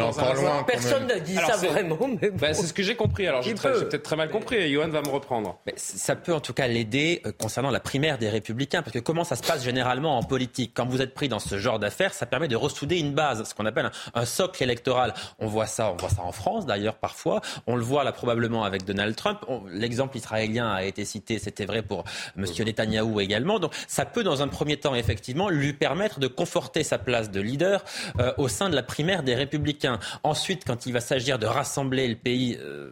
Personne 0.66 1.07
n'a 1.07 1.20
dit 1.20 1.34
ça 1.34 1.57
vraiment. 1.57 1.99
Bah, 2.40 2.55
c'est 2.55 2.66
ce 2.66 2.72
que 2.72 2.82
j'ai 2.82 2.97
compris. 2.97 3.26
Alors 3.26 3.43
j'ai 3.43 3.55
peut-être 3.55 4.03
très 4.03 4.16
mal 4.16 4.30
compris. 4.30 4.72
Johan 4.72 4.88
va 4.88 5.03
me 5.03 5.09
reprendre. 5.09 5.59
Mais 5.66 5.74
ça 5.76 6.16
peut 6.16 6.34
en 6.34 6.40
tout 6.40 6.53
cas 6.53 6.66
l'aider 6.66 7.20
euh, 7.26 7.32
concernant 7.38 7.70
la 7.70 7.80
primaire 7.80 8.18
des 8.18 8.28
Républicains, 8.28 8.82
parce 8.82 8.95
que 8.95 8.99
comment 8.99 9.24
ça 9.24 9.36
se 9.36 9.43
passe 9.43 9.62
généralement 9.62 9.82
en 9.83 10.22
politique 10.22 10.72
Quand 10.74 10.87
vous 10.87 11.03
êtes 11.03 11.14
pris 11.14 11.28
dans 11.28 11.39
ce 11.39 11.59
genre 11.59 11.78
d'affaires, 11.78 12.14
ça 12.14 12.26
permet 12.26 12.49
de 12.49 12.57
ressouder 12.57 12.99
une 12.99 13.12
base, 13.12 13.49
ce 13.49 13.55
qu'on 13.55 13.66
appelle 13.66 13.91
un, 14.14 14.24
socle 14.24 14.62
électoral. 14.62 15.14
On 15.39 15.47
voit 15.47 15.66
ça, 15.66 15.93
on 15.93 15.97
voit 15.97 16.09
ça 16.09 16.22
en 16.22 16.33
France 16.33 16.66
d'ailleurs 16.66 16.95
parfois. 16.95 17.41
On 17.66 17.76
le 17.76 17.83
voit 17.83 18.05
là 18.05 18.12
probablement 18.12 18.64
avec 18.64 18.85
Donald 18.85 19.14
Trump. 19.16 19.45
L'exemple 19.70 20.16
israélien 20.16 20.72
a 20.72 20.85
été 20.85 21.05
cité, 21.05 21.39
c'était 21.39 21.66
vrai 21.66 21.83
pour 21.83 22.05
M. 22.37 22.45
Netanyahou 22.45 23.20
également. 23.20 23.59
Donc 23.59 23.72
ça 23.89 24.05
peut 24.05 24.22
dans 24.22 24.43
un 24.43 24.49
premier 24.49 24.76
temps 24.76 24.95
effectivement 24.95 25.49
lui 25.49 25.72
permettre 25.72 26.20
de 26.20 26.26
conforter 26.26 26.83
sa 26.85 26.99
place 26.99 27.30
de 27.30 27.41
leader 27.41 27.85
euh, 28.18 28.33
au 28.39 28.49
sein 28.49 28.70
de 28.70 28.74
la 28.74 28.83
primaire 28.83 29.22
des 29.22 29.35
Républicains. 29.35 29.99
Ensuite, 30.22 30.64
quand 30.64 30.87
il 30.87 30.93
va 30.93 31.01
s'agir 31.01 31.39
de 31.39 31.47
rassembler 31.47 32.09
le 32.09 32.16
pays, 32.16 32.57
euh, 32.61 32.91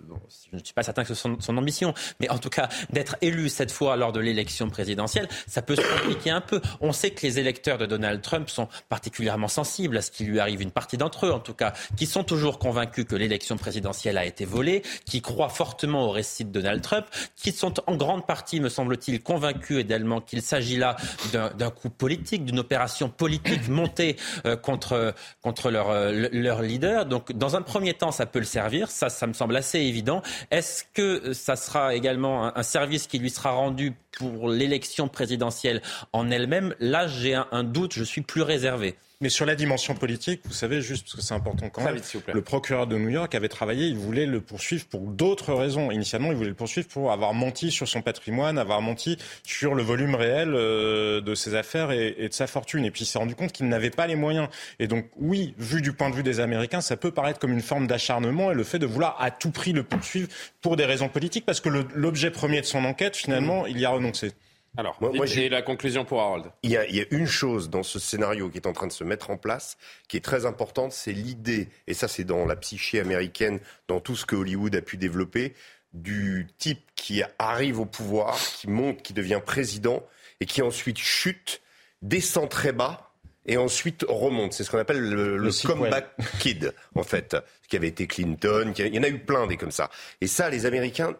je 0.50 0.56
ne 0.56 0.64
suis 0.64 0.74
pas 0.74 0.82
certain 0.82 1.02
que 1.02 1.08
ce 1.08 1.14
soit 1.14 1.36
son, 1.40 1.56
ambition, 1.56 1.94
mais 2.20 2.30
en 2.30 2.38
tout 2.38 2.48
cas 2.48 2.68
d'être 2.90 3.16
élu 3.20 3.48
cette 3.48 3.70
fois 3.70 3.96
lors 3.96 4.12
de 4.12 4.20
l'élection 4.20 4.68
présidentielle, 4.68 5.28
ça 5.46 5.62
peut 5.62 5.76
se 5.76 5.82
compliquer 5.82 6.30
un 6.30 6.40
peu. 6.40 6.60
On 6.80 6.92
sait 6.92 7.10
que 7.10 7.26
les 7.26 7.38
électeurs 7.38 7.78
de 7.78 7.86
Donald 7.86 8.22
Trump 8.22 8.48
sont 8.48 8.68
particulièrement 8.88 9.48
sensibles 9.48 9.96
à 9.96 10.02
ce 10.02 10.10
qui 10.10 10.24
lui 10.24 10.40
arrive, 10.40 10.62
une 10.62 10.70
partie 10.70 10.96
d'entre 10.96 11.26
eux 11.26 11.32
en 11.32 11.40
tout 11.40 11.54
cas, 11.54 11.72
qui 11.96 12.06
sont 12.06 12.24
toujours 12.24 12.58
convaincus 12.58 13.04
que 13.04 13.16
l'élection 13.16 13.56
présidentielle 13.56 14.18
a 14.18 14.24
été 14.24 14.44
volée, 14.44 14.82
qui 15.04 15.22
croient 15.22 15.48
fortement 15.48 16.06
au 16.06 16.10
récit 16.10 16.44
de 16.44 16.50
Donald 16.50 16.82
Trump, 16.82 17.06
qui 17.36 17.52
sont 17.52 17.74
en 17.86 17.96
grande 17.96 18.26
partie, 18.26 18.60
me 18.60 18.68
semble-t-il, 18.68 19.22
convaincus 19.22 19.78
également 19.78 20.20
qu'il 20.20 20.42
s'agit 20.42 20.76
là 20.76 20.96
d'un 21.32 21.70
coup 21.70 21.90
politique, 21.90 22.44
d'une 22.44 22.58
opération 22.58 23.08
politique 23.08 23.68
montée 23.68 24.16
euh, 24.46 24.56
contre, 24.56 25.14
contre 25.42 25.70
leur, 25.70 25.90
euh, 25.90 26.28
leur 26.32 26.62
leader. 26.62 27.06
Donc, 27.06 27.32
dans 27.32 27.56
un 27.56 27.62
premier 27.62 27.94
temps, 27.94 28.12
ça 28.12 28.26
peut 28.26 28.38
le 28.38 28.44
servir. 28.44 28.90
Ça, 28.90 29.08
ça 29.08 29.26
me 29.26 29.32
semble 29.32 29.56
assez 29.56 29.78
évident. 29.78 30.22
Est-ce 30.50 30.84
que 30.94 31.32
ça 31.32 31.56
sera 31.56 31.94
également 31.94 32.56
un, 32.56 32.62
service 32.62 33.06
qui 33.06 33.18
lui 33.18 33.30
sera 33.30 33.50
rendu 33.50 33.94
pour 34.12 34.48
l'élection 34.48 35.08
présidentielle 35.08 35.82
en 36.12 36.30
elle-même 36.30 36.74
Là, 36.80 37.06
j'ai 37.08 37.34
un 37.34 37.64
doute. 37.64 37.94
Je 37.94 38.04
suis 38.04 38.22
plus 38.22 38.42
réservé. 38.42 38.96
Mais 39.22 39.28
sur 39.28 39.44
la 39.44 39.54
dimension 39.54 39.94
politique, 39.94 40.40
vous 40.46 40.54
savez, 40.54 40.80
juste 40.80 41.04
parce 41.04 41.16
que 41.16 41.20
c'est 41.20 41.34
important 41.34 41.68
quand 41.68 41.84
même, 41.84 42.00
le 42.32 42.40
procureur 42.40 42.86
de 42.86 42.96
New 42.96 43.10
York 43.10 43.34
avait 43.34 43.50
travaillé, 43.50 43.86
il 43.86 43.98
voulait 43.98 44.24
le 44.24 44.40
poursuivre 44.40 44.86
pour 44.86 45.02
d'autres 45.02 45.52
raisons. 45.52 45.90
Initialement, 45.90 46.30
il 46.30 46.36
voulait 46.38 46.48
le 46.48 46.54
poursuivre 46.54 46.88
pour 46.88 47.12
avoir 47.12 47.34
menti 47.34 47.70
sur 47.70 47.86
son 47.86 48.00
patrimoine, 48.00 48.56
avoir 48.56 48.80
menti 48.80 49.18
sur 49.42 49.74
le 49.74 49.82
volume 49.82 50.14
réel 50.14 50.54
euh, 50.54 51.20
de 51.20 51.34
ses 51.34 51.54
affaires 51.54 51.90
et, 51.90 52.28
de 52.28 52.32
sa 52.32 52.46
fortune. 52.46 52.86
Et 52.86 52.90
puis 52.90 53.02
il 53.02 53.06
s'est 53.06 53.18
rendu 53.18 53.34
compte 53.34 53.52
qu'il 53.52 53.68
n'avait 53.68 53.90
pas 53.90 54.06
les 54.06 54.16
moyens. 54.16 54.48
Et 54.78 54.86
donc, 54.86 55.04
oui, 55.18 55.54
vu 55.58 55.82
du 55.82 55.92
point 55.92 56.08
de 56.08 56.14
vue 56.14 56.22
des 56.22 56.40
Américains, 56.40 56.80
ça 56.80 56.96
peut 56.96 57.10
paraître 57.10 57.38
comme 57.38 57.52
une 57.52 57.60
forme 57.60 57.86
d'acharnement 57.86 58.50
et 58.50 58.54
le 58.54 58.64
fait 58.64 58.78
de 58.78 58.86
vouloir 58.86 59.20
à 59.20 59.30
tout 59.30 59.50
prix 59.50 59.74
le 59.74 59.82
poursuivre 59.82 60.28
pour 60.62 60.76
des 60.76 60.86
raisons 60.86 61.10
politiques, 61.10 61.44
parce 61.44 61.60
que 61.60 61.68
l'objet 61.68 62.30
premier 62.30 62.62
de 62.62 62.66
son 62.66 62.86
enquête, 62.86 63.16
finalement, 63.16 63.66
il 63.66 63.78
y 63.78 63.84
a 63.84 63.90
renoncé. 63.90 64.32
Alors, 64.76 64.96
moi, 65.00 65.26
j'ai 65.26 65.48
la 65.48 65.62
conclusion 65.62 66.04
pour 66.04 66.20
Harold? 66.20 66.44
Il 66.62 66.70
y, 66.70 66.76
a, 66.76 66.86
il 66.86 66.94
y, 66.94 67.00
a, 67.00 67.04
une 67.10 67.26
chose 67.26 67.70
dans 67.70 67.82
ce 67.82 67.98
scénario 67.98 68.48
qui 68.50 68.58
est 68.58 68.68
en 68.68 68.72
train 68.72 68.86
de 68.86 68.92
se 68.92 69.02
mettre 69.02 69.30
en 69.30 69.36
place, 69.36 69.76
qui 70.08 70.16
est 70.16 70.24
très 70.24 70.46
importante, 70.46 70.92
c'est 70.92 71.12
l'idée, 71.12 71.68
et 71.88 71.94
ça 71.94 72.06
c'est 72.06 72.24
dans 72.24 72.46
la 72.46 72.54
psyché 72.54 73.00
américaine, 73.00 73.58
dans 73.88 73.98
tout 73.98 74.14
ce 74.14 74.24
que 74.24 74.36
Hollywood 74.36 74.74
a 74.76 74.80
pu 74.80 74.96
développer, 74.96 75.54
du 75.92 76.46
type 76.58 76.82
qui 76.94 77.22
arrive 77.38 77.80
au 77.80 77.84
pouvoir, 77.84 78.38
qui 78.38 78.68
monte, 78.68 79.02
qui 79.02 79.12
devient 79.12 79.40
président, 79.44 80.06
et 80.38 80.46
qui 80.46 80.62
ensuite 80.62 80.98
chute, 80.98 81.62
descend 82.00 82.48
très 82.48 82.72
bas, 82.72 83.10
et 83.46 83.56
ensuite 83.56 84.04
remonte. 84.08 84.52
C'est 84.52 84.62
ce 84.62 84.70
qu'on 84.70 84.78
appelle 84.78 85.00
le, 85.00 85.50
comeback 85.66 86.14
kid, 86.38 86.72
en 86.94 87.02
fait, 87.02 87.36
qui 87.68 87.76
avait 87.76 87.88
été 87.88 88.06
Clinton. 88.06 88.72
il 88.78 88.94
y 88.94 88.98
en 88.98 89.02
a 89.02 89.08
eu 89.08 89.18
plein 89.18 89.48
des 89.48 89.56
comme 89.56 89.72
ça. 89.72 89.90
Et 90.20 90.28
ça, 90.28 90.48
les 90.48 90.66
Américains 90.66 91.16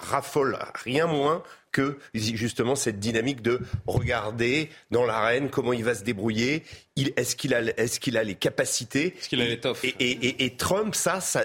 raffolent 0.00 0.58
rien 0.74 1.06
moins 1.06 1.42
que 1.76 1.98
justement 2.14 2.74
cette 2.74 2.98
dynamique 2.98 3.42
de 3.42 3.60
regarder 3.86 4.70
dans 4.90 5.04
l'arène 5.04 5.50
comment 5.50 5.74
il 5.74 5.84
va 5.84 5.94
se 5.94 6.04
débrouiller. 6.04 6.62
Est-ce 6.96 7.36
qu'il 7.36 7.52
a, 7.52 7.60
est 7.60 7.98
qu'il 7.98 8.16
a 8.16 8.24
les 8.24 8.34
capacités 8.34 9.14
Est-ce 9.18 9.28
qu'il 9.28 9.42
a 9.42 9.44
l'étoffe 9.44 9.84
et, 9.84 9.94
et, 9.98 10.46
et, 10.46 10.56
Trump, 10.56 10.94
ça, 10.94 11.20
ça 11.20 11.44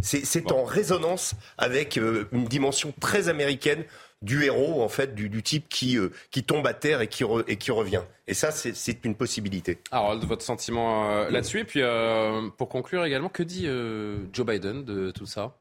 c'est 0.00 0.50
en 0.50 0.64
résonance 0.64 1.34
avec 1.58 1.98
euh, 1.98 2.26
une 2.32 2.46
dimension 2.46 2.94
très 3.00 3.28
américaine 3.28 3.84
du 4.22 4.44
héros, 4.44 4.82
en 4.82 4.88
fait, 4.88 5.14
du, 5.14 5.28
du 5.28 5.42
type 5.42 5.68
qui, 5.68 5.98
euh, 5.98 6.08
qui 6.30 6.42
tombe 6.42 6.66
à 6.66 6.72
terre 6.72 7.02
et 7.02 7.08
qui, 7.08 7.24
et 7.46 7.56
qui 7.56 7.70
revient. 7.70 8.02
Et 8.26 8.32
ça, 8.32 8.50
c'est 8.50 9.04
une 9.04 9.14
possibilité. 9.14 9.78
Harold, 9.90 10.24
votre 10.24 10.42
sentiment 10.42 11.10
euh, 11.10 11.28
là-dessus. 11.28 11.60
Et 11.60 11.64
puis, 11.64 11.82
pour 12.56 12.70
conclure 12.70 13.04
également, 13.04 13.28
que 13.28 13.42
dit 13.42 13.66
Joe 14.32 14.46
Biden 14.46 14.84
de 14.84 15.10
tout 15.10 15.26
ça? 15.26 15.58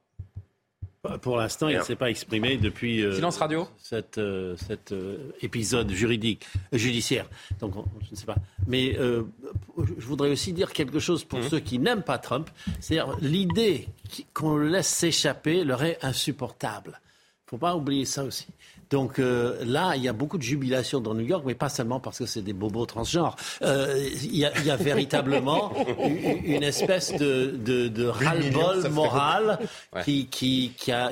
Pour 1.22 1.36
l'instant, 1.36 1.68
il 1.68 1.78
ne 1.78 1.84
s'est 1.84 1.98
pas 1.98 2.10
exprimé 2.10 2.56
depuis 2.56 3.04
euh, 3.04 3.14
silence 3.14 3.36
radio 3.36 3.68
cet, 3.78 4.18
euh, 4.18 4.56
cet 4.56 4.94
euh, 4.94 5.34
épisode 5.42 5.92
juridique 5.92 6.46
judiciaire. 6.72 7.26
Donc 7.60 7.74
je 8.06 8.12
ne 8.12 8.16
sais 8.16 8.26
pas. 8.26 8.38
Mais 8.68 8.94
je 8.94 10.06
voudrais 10.06 10.30
aussi 10.30 10.54
dire 10.54 10.72
quelque 10.72 11.00
chose 11.00 11.26
pour 11.26 11.40
mhm. 11.40 11.50
ceux 11.50 11.60
qui 11.60 11.78
n'aiment 11.78 12.04
pas 12.04 12.20
Trump. 12.20 12.50
C'est-à-dire 12.80 13.18
l'idée 13.20 13.90
qu'on 14.34 14.56
le 14.56 14.70
laisse 14.70 14.88
s'échapper 14.88 15.66
leur 15.66 15.84
est 15.84 15.98
insupportable. 16.06 16.92
Il 17.02 17.48
ne 17.48 17.50
faut 17.50 17.58
pas 17.58 17.76
oublier 17.76 18.06
ça 18.06 18.24
aussi. 18.24 18.48
Donc 18.94 19.18
euh, 19.18 19.58
là, 19.66 19.94
il 19.96 20.04
y 20.04 20.08
a 20.08 20.14
beaucoup 20.14 20.38
de 20.38 20.44
jubilation 20.44 21.02
dans 21.02 21.16
New 21.16 21.26
York, 21.26 21.44
mais 21.48 21.56
pas 21.56 21.68
seulement 21.68 22.00
parce 22.00 22.20
que 22.20 22.28
c'est 22.28 22.44
des 22.44 22.54
bobos 22.54 22.86
transgenres. 22.86 23.36
Euh, 23.64 24.08
il, 24.22 24.36
y 24.36 24.46
a, 24.46 24.76
véritablement 24.76 25.74
une, 26.46 26.62
espèce 26.62 27.12
de, 27.12 27.58
de, 27.58 28.06
ras-le-bol 28.06 28.88
moral 28.90 29.58
qui, 30.04 30.28
qui, 30.28 30.74
qui, 30.78 30.92
a, 30.92 31.10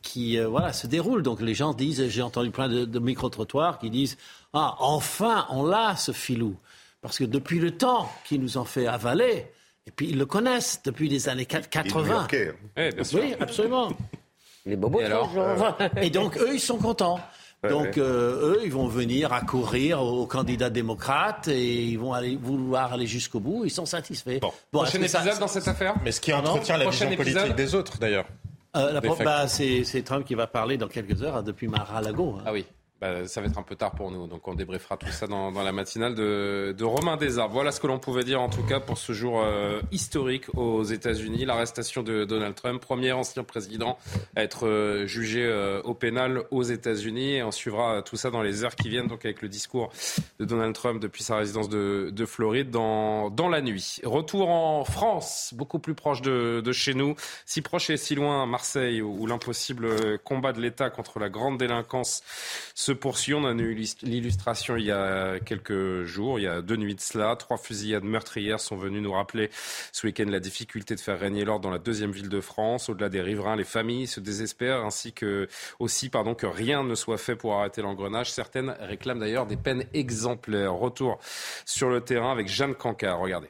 qui, 0.00 0.38
euh, 0.38 0.46
voilà, 0.46 0.72
se 0.72 0.86
déroule. 0.86 1.24
Donc 1.24 1.40
les 1.40 1.54
gens 1.54 1.74
disent, 1.74 2.08
j'ai 2.08 2.22
entendu 2.22 2.52
plein 2.52 2.68
de, 2.68 2.84
de 2.84 2.98
micro-trottoirs 3.00 3.80
qui 3.80 3.90
disent 3.90 4.16
Ah, 4.52 4.76
enfin, 4.78 5.44
on 5.50 5.66
l'a, 5.66 5.96
ce 5.96 6.12
filou. 6.12 6.54
Parce 7.00 7.18
que 7.18 7.24
depuis 7.24 7.58
le 7.58 7.72
temps 7.72 8.08
qu'il 8.26 8.40
nous 8.40 8.58
en 8.58 8.64
fait 8.64 8.86
avaler, 8.86 9.46
et 9.88 9.90
puis 9.90 10.10
ils 10.10 10.18
le 10.18 10.26
connaissent 10.26 10.82
depuis 10.84 11.08
les 11.08 11.28
années 11.28 11.46
80. 11.46 12.28
oui, 13.12 13.34
absolument. 13.40 13.88
Les 14.66 14.76
bobos 14.76 15.00
et, 15.00 15.08
et 16.06 16.10
donc, 16.10 16.36
eux, 16.36 16.54
ils 16.54 16.60
sont 16.60 16.78
contents. 16.78 17.20
Donc, 17.68 17.98
euh, 17.98 18.54
eux, 18.54 18.60
ils 18.64 18.72
vont 18.72 18.86
venir 18.86 19.32
accourir 19.32 20.00
aux 20.00 20.26
candidats 20.26 20.70
démocrates 20.70 21.48
et 21.48 21.84
ils 21.86 21.98
vont 21.98 22.12
aller, 22.12 22.38
vouloir 22.40 22.92
aller 22.92 23.06
jusqu'au 23.06 23.40
bout. 23.40 23.64
Ils 23.64 23.70
sont 23.70 23.86
satisfaits. 23.86 24.38
Bon. 24.40 24.52
Prochain 24.70 25.00
épisode 25.02 25.38
dans 25.40 25.48
cette 25.48 25.66
affaire 25.66 25.96
Mais 26.04 26.12
ce 26.12 26.20
qui 26.20 26.32
entretient 26.32 26.76
la 26.76 26.88
vision 26.88 27.14
politique 27.16 27.56
des 27.56 27.74
autres, 27.74 27.98
d'ailleurs. 27.98 28.26
Euh, 28.76 29.00
bah, 29.24 29.48
c'est 29.48 30.02
Trump 30.04 30.24
qui 30.24 30.34
va 30.34 30.46
parler 30.46 30.76
dans 30.76 30.88
quelques 30.88 31.22
heures 31.22 31.42
depuis 31.42 31.66
Mar-a-Lago. 31.66 32.36
Hein. 32.38 32.44
Ah 32.46 32.52
oui. 32.52 32.66
Bah, 33.00 33.28
ça 33.28 33.40
va 33.40 33.46
être 33.46 33.58
un 33.58 33.62
peu 33.62 33.76
tard 33.76 33.92
pour 33.92 34.10
nous, 34.10 34.26
donc 34.26 34.48
on 34.48 34.54
débriefera 34.54 34.96
tout 34.96 35.06
ça 35.06 35.28
dans, 35.28 35.52
la 35.52 35.70
matinale 35.70 36.16
de, 36.16 36.74
de, 36.76 36.84
Romain 36.84 37.16
Desarbes. 37.16 37.52
Voilà 37.52 37.70
ce 37.70 37.78
que 37.78 37.86
l'on 37.86 38.00
pouvait 38.00 38.24
dire 38.24 38.40
en 38.40 38.48
tout 38.48 38.64
cas 38.64 38.80
pour 38.80 38.98
ce 38.98 39.12
jour 39.12 39.40
euh, 39.40 39.80
historique 39.92 40.52
aux 40.56 40.82
États-Unis, 40.82 41.44
l'arrestation 41.44 42.02
de 42.02 42.24
Donald 42.24 42.56
Trump, 42.56 42.82
premier 42.82 43.12
ancien 43.12 43.44
président 43.44 43.98
à 44.34 44.42
être 44.42 44.66
euh, 44.66 45.06
jugé 45.06 45.44
euh, 45.44 45.80
au 45.82 45.94
pénal 45.94 46.42
aux 46.50 46.64
États-Unis. 46.64 47.40
On 47.44 47.52
suivra 47.52 48.02
tout 48.02 48.16
ça 48.16 48.30
dans 48.30 48.42
les 48.42 48.64
heures 48.64 48.74
qui 48.74 48.88
viennent, 48.88 49.06
donc 49.06 49.24
avec 49.24 49.42
le 49.42 49.48
discours 49.48 49.92
de 50.40 50.44
Donald 50.44 50.74
Trump 50.74 51.00
depuis 51.00 51.22
sa 51.22 51.36
résidence 51.36 51.68
de, 51.68 52.10
de 52.12 52.26
Floride 52.26 52.70
dans, 52.70 53.30
la 53.48 53.62
nuit. 53.62 54.00
Retour 54.02 54.48
en 54.50 54.84
France, 54.84 55.54
beaucoup 55.54 55.78
plus 55.78 55.94
proche 55.94 56.20
de, 56.20 56.72
chez 56.72 56.94
nous, 56.94 57.14
si 57.46 57.62
proche 57.62 57.90
et 57.90 57.96
si 57.96 58.16
loin, 58.16 58.44
Marseille, 58.46 59.00
où, 59.02 59.24
l'impossible 59.28 60.18
combat 60.18 60.52
de 60.52 60.60
l'État 60.60 60.90
contre 60.90 61.20
la 61.20 61.28
grande 61.28 61.58
délinquance 61.58 62.22
poursuit. 62.92 63.34
On 63.34 63.44
a 63.44 63.52
eu 63.52 63.74
l'illustration 64.02 64.76
il 64.76 64.84
y 64.84 64.92
a 64.92 65.38
quelques 65.40 66.04
jours, 66.04 66.38
il 66.38 66.42
y 66.42 66.46
a 66.46 66.62
deux 66.62 66.76
nuits 66.76 66.94
de 66.94 67.00
cela. 67.00 67.36
Trois 67.36 67.56
fusillades 67.58 68.04
meurtrières 68.04 68.60
sont 68.60 68.76
venues 68.76 69.00
nous 69.00 69.12
rappeler 69.12 69.50
ce 69.92 70.06
week-end 70.06 70.26
la 70.28 70.40
difficulté 70.40 70.94
de 70.94 71.00
faire 71.00 71.18
régner 71.18 71.44
l'ordre 71.44 71.62
dans 71.62 71.70
la 71.70 71.78
deuxième 71.78 72.10
ville 72.10 72.28
de 72.28 72.40
France. 72.40 72.88
Au-delà 72.88 73.08
des 73.08 73.20
riverains, 73.20 73.56
les 73.56 73.64
familles 73.64 74.06
se 74.06 74.20
désespèrent, 74.20 74.84
ainsi 74.84 75.12
que 75.12 75.48
aussi 75.78 76.08
pardon, 76.08 76.34
que 76.34 76.46
rien 76.46 76.84
ne 76.84 76.94
soit 76.94 77.18
fait 77.18 77.36
pour 77.36 77.54
arrêter 77.54 77.82
l'engrenage. 77.82 78.32
Certaines 78.32 78.74
réclament 78.80 79.20
d'ailleurs 79.20 79.46
des 79.46 79.56
peines 79.56 79.84
exemplaires. 79.94 80.74
Retour 80.74 81.18
sur 81.64 81.88
le 81.88 82.00
terrain 82.00 82.32
avec 82.32 82.48
Jeanne 82.48 82.74
Cancard. 82.74 83.20
Regardez. 83.20 83.48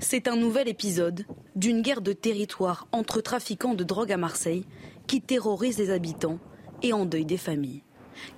C'est 0.00 0.28
un 0.28 0.36
nouvel 0.36 0.68
épisode 0.68 1.26
d'une 1.54 1.82
guerre 1.82 2.00
de 2.00 2.12
territoire 2.12 2.88
entre 2.92 3.20
trafiquants 3.20 3.74
de 3.74 3.84
drogue 3.84 4.12
à 4.12 4.16
Marseille 4.16 4.64
qui 5.06 5.20
terrorise 5.20 5.78
les 5.78 5.90
habitants 5.90 6.38
et 6.82 6.92
en 6.92 7.04
deuil 7.04 7.24
des 7.24 7.36
familles. 7.36 7.82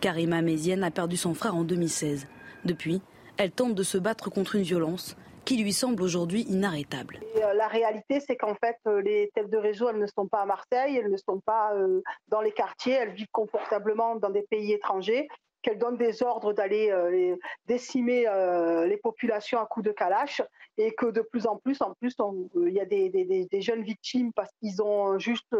Karima 0.01 0.43
Mézienne 0.43 0.85
a 0.85 0.91
perdu 0.91 1.17
son 1.17 1.35
frère 1.35 1.57
en 1.57 1.65
2016. 1.65 2.27
Depuis, 2.65 3.03
elle 3.37 3.51
tente 3.51 3.75
de 3.75 3.83
se 3.83 3.99
battre 3.99 4.31
contre 4.31 4.57
une 4.57 4.63
violence 4.63 5.17
qui 5.45 5.63
lui 5.63 5.73
semble 5.73 6.03
aujourd'hui 6.03 6.43
inarrêtable. 6.43 7.21
Euh, 7.37 7.53
la 7.55 7.69
réalité, 7.69 8.21
c'est 8.21 8.37
qu'en 8.37 8.55
fait, 8.55 8.77
euh, 8.87 9.03
les 9.03 9.31
têtes 9.35 9.51
de 9.51 9.59
réseau, 9.59 9.89
elles 9.89 9.99
ne 9.99 10.07
sont 10.07 10.27
pas 10.27 10.41
à 10.41 10.47
Marseille, 10.47 10.97
elles 10.97 11.11
ne 11.11 11.17
sont 11.17 11.41
pas 11.41 11.75
euh, 11.75 12.01
dans 12.29 12.41
les 12.41 12.53
quartiers, 12.53 12.95
elles 12.95 13.13
vivent 13.13 13.29
confortablement 13.33 14.17
dans 14.17 14.31
des 14.31 14.43
pays 14.43 14.73
étrangers, 14.73 15.29
qu'elles 15.63 15.79
donnent 15.79 15.97
des 15.97 16.23
ordres 16.23 16.53
d'aller 16.53 16.93
décimer 17.65 18.27
les 18.87 18.99
populations 18.99 19.59
à 19.59 19.65
coups 19.65 19.87
de 19.87 19.93
calache, 19.93 20.43
et 20.77 20.93
que 20.95 21.07
de 21.07 21.23
plus 21.23 21.47
en 21.47 21.57
plus, 21.57 21.81
en 21.81 21.95
plus, 21.95 22.15
il 22.67 22.75
y 22.75 22.81
a 22.81 22.85
des, 22.85 23.09
des, 23.09 23.61
jeunes 23.63 23.83
victimes 23.83 24.31
parce 24.35 24.51
qu'ils 24.61 24.83
ont 24.83 25.19
juste 25.19 25.57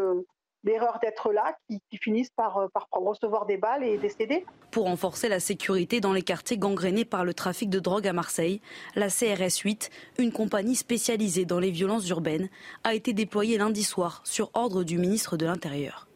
l'erreur 0.65 0.99
d'être 1.01 1.33
là 1.33 1.57
qui, 1.69 1.81
finissent 1.99 2.33
par, 2.37 2.59
euh, 2.59 2.69
recevoir 2.93 3.47
des 3.47 3.57
balles 3.57 3.85
et 3.85 3.99
décéder. 3.99 4.45
Pour 4.71 4.85
renforcer 4.85 5.29
la 5.29 5.41
sécurité 5.41 6.01
dans 6.01 6.13
les 6.13 6.23
quartiers 6.23 6.59
gangrénés 6.59 7.05
par 7.05 7.25
le 7.25 7.35
trafic 7.35 7.71
de 7.71 7.79
drogue 7.79 8.09
à 8.09 8.13
Marseille, 8.13 8.61
la 8.97 9.09
CRS 9.09 9.59
8, 9.63 9.91
une 10.19 10.33
compagnie 10.33 10.75
spécialisée 10.75 11.45
dans 11.45 11.61
les 11.61 11.71
violences 11.71 12.09
urbaines, 12.09 12.49
a 12.83 12.95
été 12.95 13.13
déployée 13.13 13.59
lundi 13.59 13.85
soir 13.85 14.23
sur 14.25 14.51
ordre 14.55 14.83
du 14.83 14.99
ministre 14.99 15.37
de 15.37 15.47
l'Intérieur. 15.47 16.09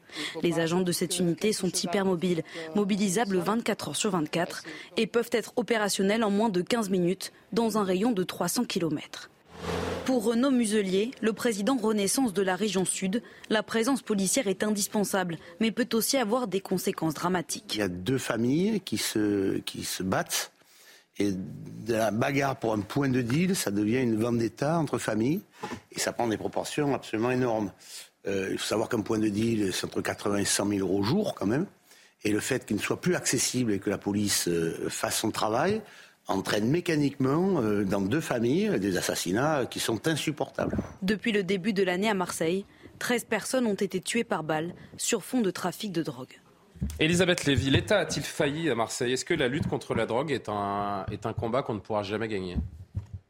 Les 0.42 0.58
agents 0.58 0.80
de 0.80 0.92
cette 0.92 1.18
unité 1.18 1.52
sont 1.52 1.68
hypermobiles, 1.68 2.42
mobilisables 2.74 3.36
24 3.36 3.88
heures 3.88 3.96
sur 3.96 4.10
24 4.10 4.64
et 4.96 5.06
peuvent 5.06 5.30
être 5.32 5.52
opérationnels 5.56 6.24
en 6.24 6.30
moins 6.30 6.48
de 6.48 6.62
15 6.62 6.88
minutes 6.88 7.32
dans 7.52 7.78
un 7.78 7.84
rayon 7.84 8.12
de 8.12 8.22
300 8.24 8.64
km. 8.64 9.30
Pour 10.04 10.24
Renaud 10.24 10.50
Muselier, 10.50 11.10
le 11.20 11.34
président 11.34 11.76
Renaissance 11.76 12.32
de 12.32 12.40
la 12.40 12.56
région 12.56 12.86
Sud, 12.86 13.22
la 13.50 13.62
présence 13.62 14.00
policière 14.00 14.48
est 14.48 14.62
indispensable, 14.62 15.36
mais 15.60 15.70
peut 15.70 15.88
aussi 15.92 16.16
avoir 16.16 16.48
des 16.48 16.60
conséquences 16.60 17.14
dramatiques. 17.14 17.74
Il 17.74 17.80
y 17.80 17.82
a 17.82 17.88
deux 17.88 18.16
familles 18.16 18.80
qui 18.80 18.96
se, 18.96 19.58
qui 19.58 19.84
se 19.84 20.02
battent. 20.02 20.50
Et 21.18 21.32
de 21.32 21.94
la 21.94 22.10
bagarre 22.10 22.56
pour 22.56 22.72
un 22.72 22.80
point 22.80 23.08
de 23.08 23.20
deal, 23.20 23.56
ça 23.56 23.70
devient 23.70 24.00
une 24.00 24.16
vendetta 24.16 24.78
entre 24.78 24.98
familles. 24.98 25.42
Et 25.92 25.98
ça 25.98 26.12
prend 26.12 26.28
des 26.28 26.38
proportions 26.38 26.94
absolument 26.94 27.30
énormes. 27.30 27.72
Euh, 28.26 28.48
il 28.52 28.58
faut 28.58 28.66
savoir 28.66 28.88
qu'un 28.88 29.00
point 29.00 29.18
de 29.18 29.28
deal, 29.28 29.72
c'est 29.72 29.84
entre 29.84 30.00
80 30.00 30.38
et 30.38 30.44
100 30.44 30.68
000 30.68 30.80
euros 30.80 31.00
au 31.00 31.02
jour 31.02 31.34
quand 31.34 31.46
même. 31.46 31.66
Et 32.24 32.30
le 32.30 32.40
fait 32.40 32.64
qu'il 32.64 32.76
ne 32.76 32.80
soit 32.80 33.00
plus 33.00 33.14
accessible 33.14 33.72
et 33.72 33.78
que 33.78 33.90
la 33.90 33.98
police 33.98 34.48
euh, 34.48 34.88
fasse 34.88 35.18
son 35.18 35.30
travail, 35.30 35.82
entraîne 36.28 36.68
mécaniquement 36.68 37.60
euh, 37.60 37.84
dans 37.84 38.00
deux 38.00 38.20
familles 38.20 38.78
des 38.78 38.96
assassinats 38.96 39.66
qui 39.66 39.80
sont 39.80 40.06
insupportables. 40.06 40.76
Depuis 41.02 41.32
le 41.32 41.42
début 41.42 41.72
de 41.72 41.82
l'année 41.82 42.08
à 42.08 42.14
Marseille, 42.14 42.64
13 42.98 43.24
personnes 43.24 43.66
ont 43.66 43.74
été 43.74 44.00
tuées 44.00 44.24
par 44.24 44.44
balle 44.44 44.74
sur 44.96 45.24
fond 45.24 45.40
de 45.40 45.50
trafic 45.50 45.92
de 45.92 46.02
drogue. 46.02 46.40
Elisabeth 47.00 47.44
Lévy, 47.44 47.70
l'État 47.70 47.98
a-t-il 47.98 48.24
failli 48.24 48.70
à 48.70 48.74
Marseille? 48.74 49.12
Est-ce 49.12 49.24
que 49.24 49.34
la 49.34 49.48
lutte 49.48 49.66
contre 49.66 49.94
la 49.94 50.06
drogue 50.06 50.30
est 50.30 50.48
un, 50.48 51.06
est 51.10 51.26
un 51.26 51.32
combat 51.32 51.62
qu'on 51.62 51.74
ne 51.74 51.80
pourra 51.80 52.02
jamais 52.02 52.28
gagner? 52.28 52.56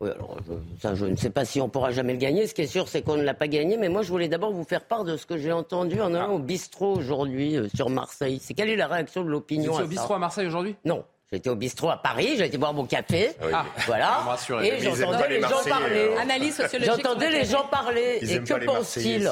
Oui, 0.01 0.11
alors 0.11 0.37
ça, 0.81 0.95
je 0.95 1.07
ne 1.07 1.17
sais 1.17 1.31
pas 1.31 1.45
si 1.45 1.61
on 1.61 1.69
pourra 1.69 1.91
jamais 1.91 2.13
le 2.13 2.19
gagner. 2.19 2.47
Ce 2.47 2.55
qui 2.55 2.63
est 2.63 2.69
sûr, 2.69 2.87
c'est 2.89 3.03
qu'on 3.03 3.17
ne 3.17 3.23
l'a 3.23 3.35
pas 3.35 3.49
gagné. 3.49 3.77
Mais 3.77 3.89
moi, 3.89 4.03
je 4.03 4.11
voulais 4.11 4.29
d'abord 4.29 4.53
vous 4.53 4.65
faire 4.65 4.85
part 4.85 5.05
de 5.05 5.17
ce 5.17 5.27
que 5.27 5.39
j'ai 5.39 5.51
entendu 5.51 6.01
en 6.01 6.15
allant 6.15 6.29
ah. 6.31 6.35
au 6.35 6.39
bistrot 6.39 6.95
aujourd'hui 6.95 7.57
euh, 7.57 7.69
sur 7.75 7.91
Marseille. 7.91 8.39
C'est 8.41 8.55
quelle 8.55 8.69
est 8.69 8.77
la 8.77 8.87
réaction 8.87 9.25
de 9.25 9.31
l'opinion 9.31 9.73
Vous 9.73 9.83
au 9.83 9.87
bistrot 9.87 10.15
à 10.15 10.19
Marseille 10.19 10.47
aujourd'hui? 10.47 10.77
Non. 10.85 11.05
J'étais 11.31 11.51
au 11.51 11.57
bistrot 11.57 11.91
à 11.91 11.99
Paris, 11.99 12.37
j'ai 12.39 12.47
été 12.47 12.57
boire 12.57 12.73
mon 12.73 12.87
café. 12.87 13.33
Ah 13.53 13.67
voilà. 13.85 14.25
Et 14.63 14.81
j'entendais 14.81 15.29
les, 15.29 15.41
gens 15.43 15.63
parler. 15.69 16.11
Analyse 16.19 16.57
sociologique. 16.57 17.05
J'entendais 17.05 17.31
les 17.31 17.45
gens 17.45 17.65
parler. 17.65 18.19
et 18.23 18.39
que 18.41 18.65
pensent-ils 18.65 19.31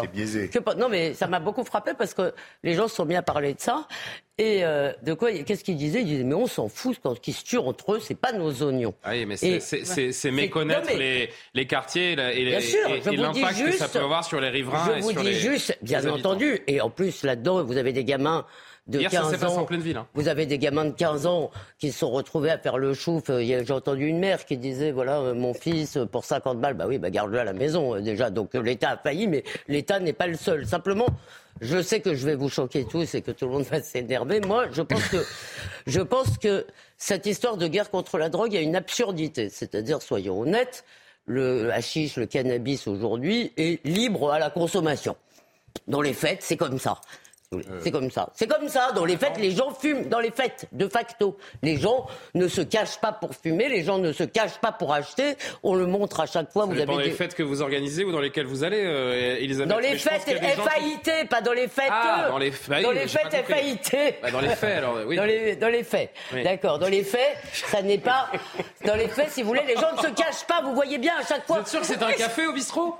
Non, 0.76 0.90
mais 0.90 1.14
ça 1.14 1.26
m'a 1.26 1.40
beaucoup 1.40 1.64
frappé 1.64 1.92
parce 1.97 2.12
que 2.12 2.34
les 2.62 2.74
gens 2.74 2.88
se 2.88 2.97
sont 2.97 3.07
mis 3.07 3.16
à 3.16 3.22
parler 3.22 3.55
de 3.55 3.61
ça. 3.61 3.86
Et 4.36 4.62
euh, 4.62 4.92
de 5.03 5.14
quoi 5.14 5.32
Qu'est-ce 5.32 5.64
qu'ils 5.64 5.78
disaient? 5.78 6.03
Ils 6.03 6.07
disaient 6.07 6.24
mais 6.24 6.34
on 6.34 6.47
s'en 6.47 6.68
fout 6.68 6.99
quand 7.03 7.26
ils 7.26 7.32
se 7.32 7.42
tuent 7.42 7.57
entre 7.57 7.94
eux, 7.94 8.01
c'est 8.01 8.14
pas 8.14 8.32
nos 8.32 8.62
oignons. 8.62 8.92
Ah 9.03 9.12
oui, 9.12 9.24
mais 9.24 9.36
c'est 9.38 10.30
méconnaître 10.30 10.90
les, 10.94 11.30
les, 11.55 11.66
quartiers 11.66 12.12
et, 12.12 13.16
l'impact 13.16 13.64
que 13.64 13.72
ça 13.72 13.88
peut 13.88 14.01
avoir 14.01 14.22
sur 14.22 14.38
les 14.38 14.51
riverains. 14.51 14.97
Je 14.97 15.01
vous 15.01 15.12
dis 15.14 15.32
juste, 15.32 15.78
bien 15.80 16.07
entendu. 16.07 16.61
Et 16.66 16.82
en 16.82 16.90
plus 16.90 17.22
là-dedans, 17.22 17.64
vous 17.64 17.78
avez 17.78 17.94
des 17.94 18.05
gamins 18.05 18.44
de 18.87 19.01
15 19.01 19.45
ans. 19.45 19.57
En 19.59 19.64
pleine 19.64 19.80
ville, 19.80 19.97
hein. 19.97 20.07
Vous 20.14 20.28
avez 20.28 20.47
des 20.47 20.59
gamins 20.59 20.84
de 20.84 20.93
15 20.93 21.26
ans 21.26 21.51
qui 21.78 21.91
se 21.91 21.99
sont 21.99 22.11
retrouvés 22.11 22.51
à 22.51 22.59
faire 22.59 22.78
le 22.78 22.95
chouf. 22.95 23.24
J'ai 23.28 23.70
entendu 23.70 24.07
une 24.07 24.18
mère 24.18 24.45
qui 24.45 24.57
disait 24.57 24.93
voilà, 24.93 25.18
euh, 25.18 25.34
mon 25.34 25.55
fils, 25.55 25.99
pour 26.12 26.24
50 26.24 26.61
balles, 26.61 26.74
bah 26.74 26.87
oui, 26.87 26.99
bah 26.99 27.11
garde-le 27.11 27.39
à 27.39 27.45
la 27.45 27.53
maison 27.53 27.97
euh, 27.97 28.01
déjà. 28.01 28.30
Donc 28.30 28.55
euh, 28.55 28.62
l'État 28.62 28.91
a 28.91 28.97
failli, 28.97 29.26
mais 29.26 29.45
l'État 29.68 29.99
n'est 29.99 30.12
pas 30.12 30.26
le 30.26 30.37
seul. 30.37 30.66
Simplement, 30.66 31.07
je 31.61 31.82
sais 31.82 32.01
que 32.01 32.14
je 32.14 32.24
vais 32.26 32.37
vous 32.37 32.49
choquer 32.49 32.84
tous 32.84 33.14
et 33.14 33.22
que 33.22 33.32
tout 33.32 33.47
le 33.47 33.53
monde 33.53 33.64
va 33.70 33.82
s'énerver. 33.82 34.41
Moi, 34.41 34.66
je 34.72 34.82
pense 34.82 35.09
que, 35.09 35.24
je 35.87 36.01
pense 36.01 36.39
que 36.39 36.66
cette 36.97 37.26
histoire 37.26 37.57
de 37.57 37.66
guerre 37.66 37.91
contre 37.91 38.18
la 38.18 38.28
drogue 38.28 38.55
a 38.55 38.61
une 38.61 38.76
absurdité. 38.76 39.49
C'est-à-dire, 39.49 40.01
soyons 40.01 40.41
honnêtes, 40.41 40.84
le 41.26 41.72
hashish, 41.72 42.16
le 42.16 42.26
cannabis 42.26 42.87
aujourd'hui 42.87 43.53
est 43.57 43.84
libre 43.84 44.30
à 44.30 44.39
la 44.39 44.51
consommation. 44.51 45.16
Dans 45.89 46.01
les 46.01 46.14
faits, 46.14 46.39
c'est 46.41 46.57
comme 46.57 46.78
ça. 46.78 47.01
C'est 47.80 47.92
comme 47.92 48.11
ça. 48.11 48.28
C'est 48.34 48.49
comme 48.49 48.68
ça. 48.68 48.90
Dans 48.92 49.05
les 49.05 49.16
fêtes, 49.16 49.38
les 49.38 49.53
gens 49.53 49.70
fument. 49.70 50.09
Dans 50.09 50.18
les 50.18 50.32
fêtes, 50.32 50.66
de 50.72 50.88
facto. 50.88 51.36
Les 51.62 51.76
gens 51.76 52.07
ne 52.34 52.49
se 52.49 52.61
cachent 52.61 53.01
pas 53.01 53.12
pour 53.12 53.34
fumer, 53.34 53.68
les 53.68 53.84
gens 53.84 53.99
ne 53.99 54.12
se 54.12 54.24
cachent 54.24 54.59
pas 54.59 54.72
pour 54.72 54.92
acheter. 54.92 55.36
On 55.62 55.74
le 55.74 55.86
montre 55.86 56.20
à 56.20 56.26
chaque 56.26 56.51
fois. 56.53 56.66
vous 56.66 56.72
avez 56.72 56.86
dans 56.86 56.99
les 56.99 57.12
fêtes 57.12 57.34
que 57.34 57.44
vous 57.44 57.62
organisez 57.62 58.05
ou 58.05 58.11
dans 58.11 58.20
lesquelles 58.20 58.47
vous 58.47 58.64
allez, 58.64 58.82
euh, 58.84 59.36
Elisabeth 59.38 59.68
Dans 59.68 59.78
les 59.78 59.97
fêtes 59.97 60.22
FAIT, 60.22 61.26
pas 61.28 61.40
dans 61.40 61.53
les 61.53 61.68
fêtes. 61.68 61.86
Ah, 61.90 62.26
dans 62.30 62.38
les, 62.38 62.53
bah 62.68 62.82
dans 62.82 62.90
les 62.90 63.07
fêtes 63.07 63.44
FAIT. 63.47 64.16
Bah, 64.22 64.30
dans 64.30 64.40
les 64.40 64.49
faits, 64.49 64.78
alors, 64.78 64.99
oui. 65.07 65.16
Dans 65.16 65.24
les, 65.24 65.57
dans 65.57 65.68
les 65.68 65.84
faits. 65.84 66.11
D'accord. 66.32 66.78
Dans 66.78 66.88
les 66.88 67.05
faits, 67.05 67.36
ça 67.53 67.82
n'est 67.82 67.99
pas. 67.99 68.28
Dans 68.84 68.94
les 68.94 69.09
faits, 69.09 69.30
si 69.30 69.42
vous 69.42 69.49
voulez, 69.49 69.64
les 69.66 69.74
gens 69.74 69.92
ne 69.97 70.03
se 70.03 70.14
cachent 70.14 70.47
pas. 70.47 70.61
Vous 70.62 70.74
voyez 70.74 70.99
bien 70.99 71.14
à 71.18 71.26
chaque 71.26 71.47
fois. 71.47 71.57
Vous 71.57 71.62
êtes 71.62 71.68
sûr 71.68 71.80
que 71.80 71.86
c'est 71.86 72.03
un 72.03 72.12
café 72.12 72.47
au 72.47 72.53
bistrot? 72.53 72.94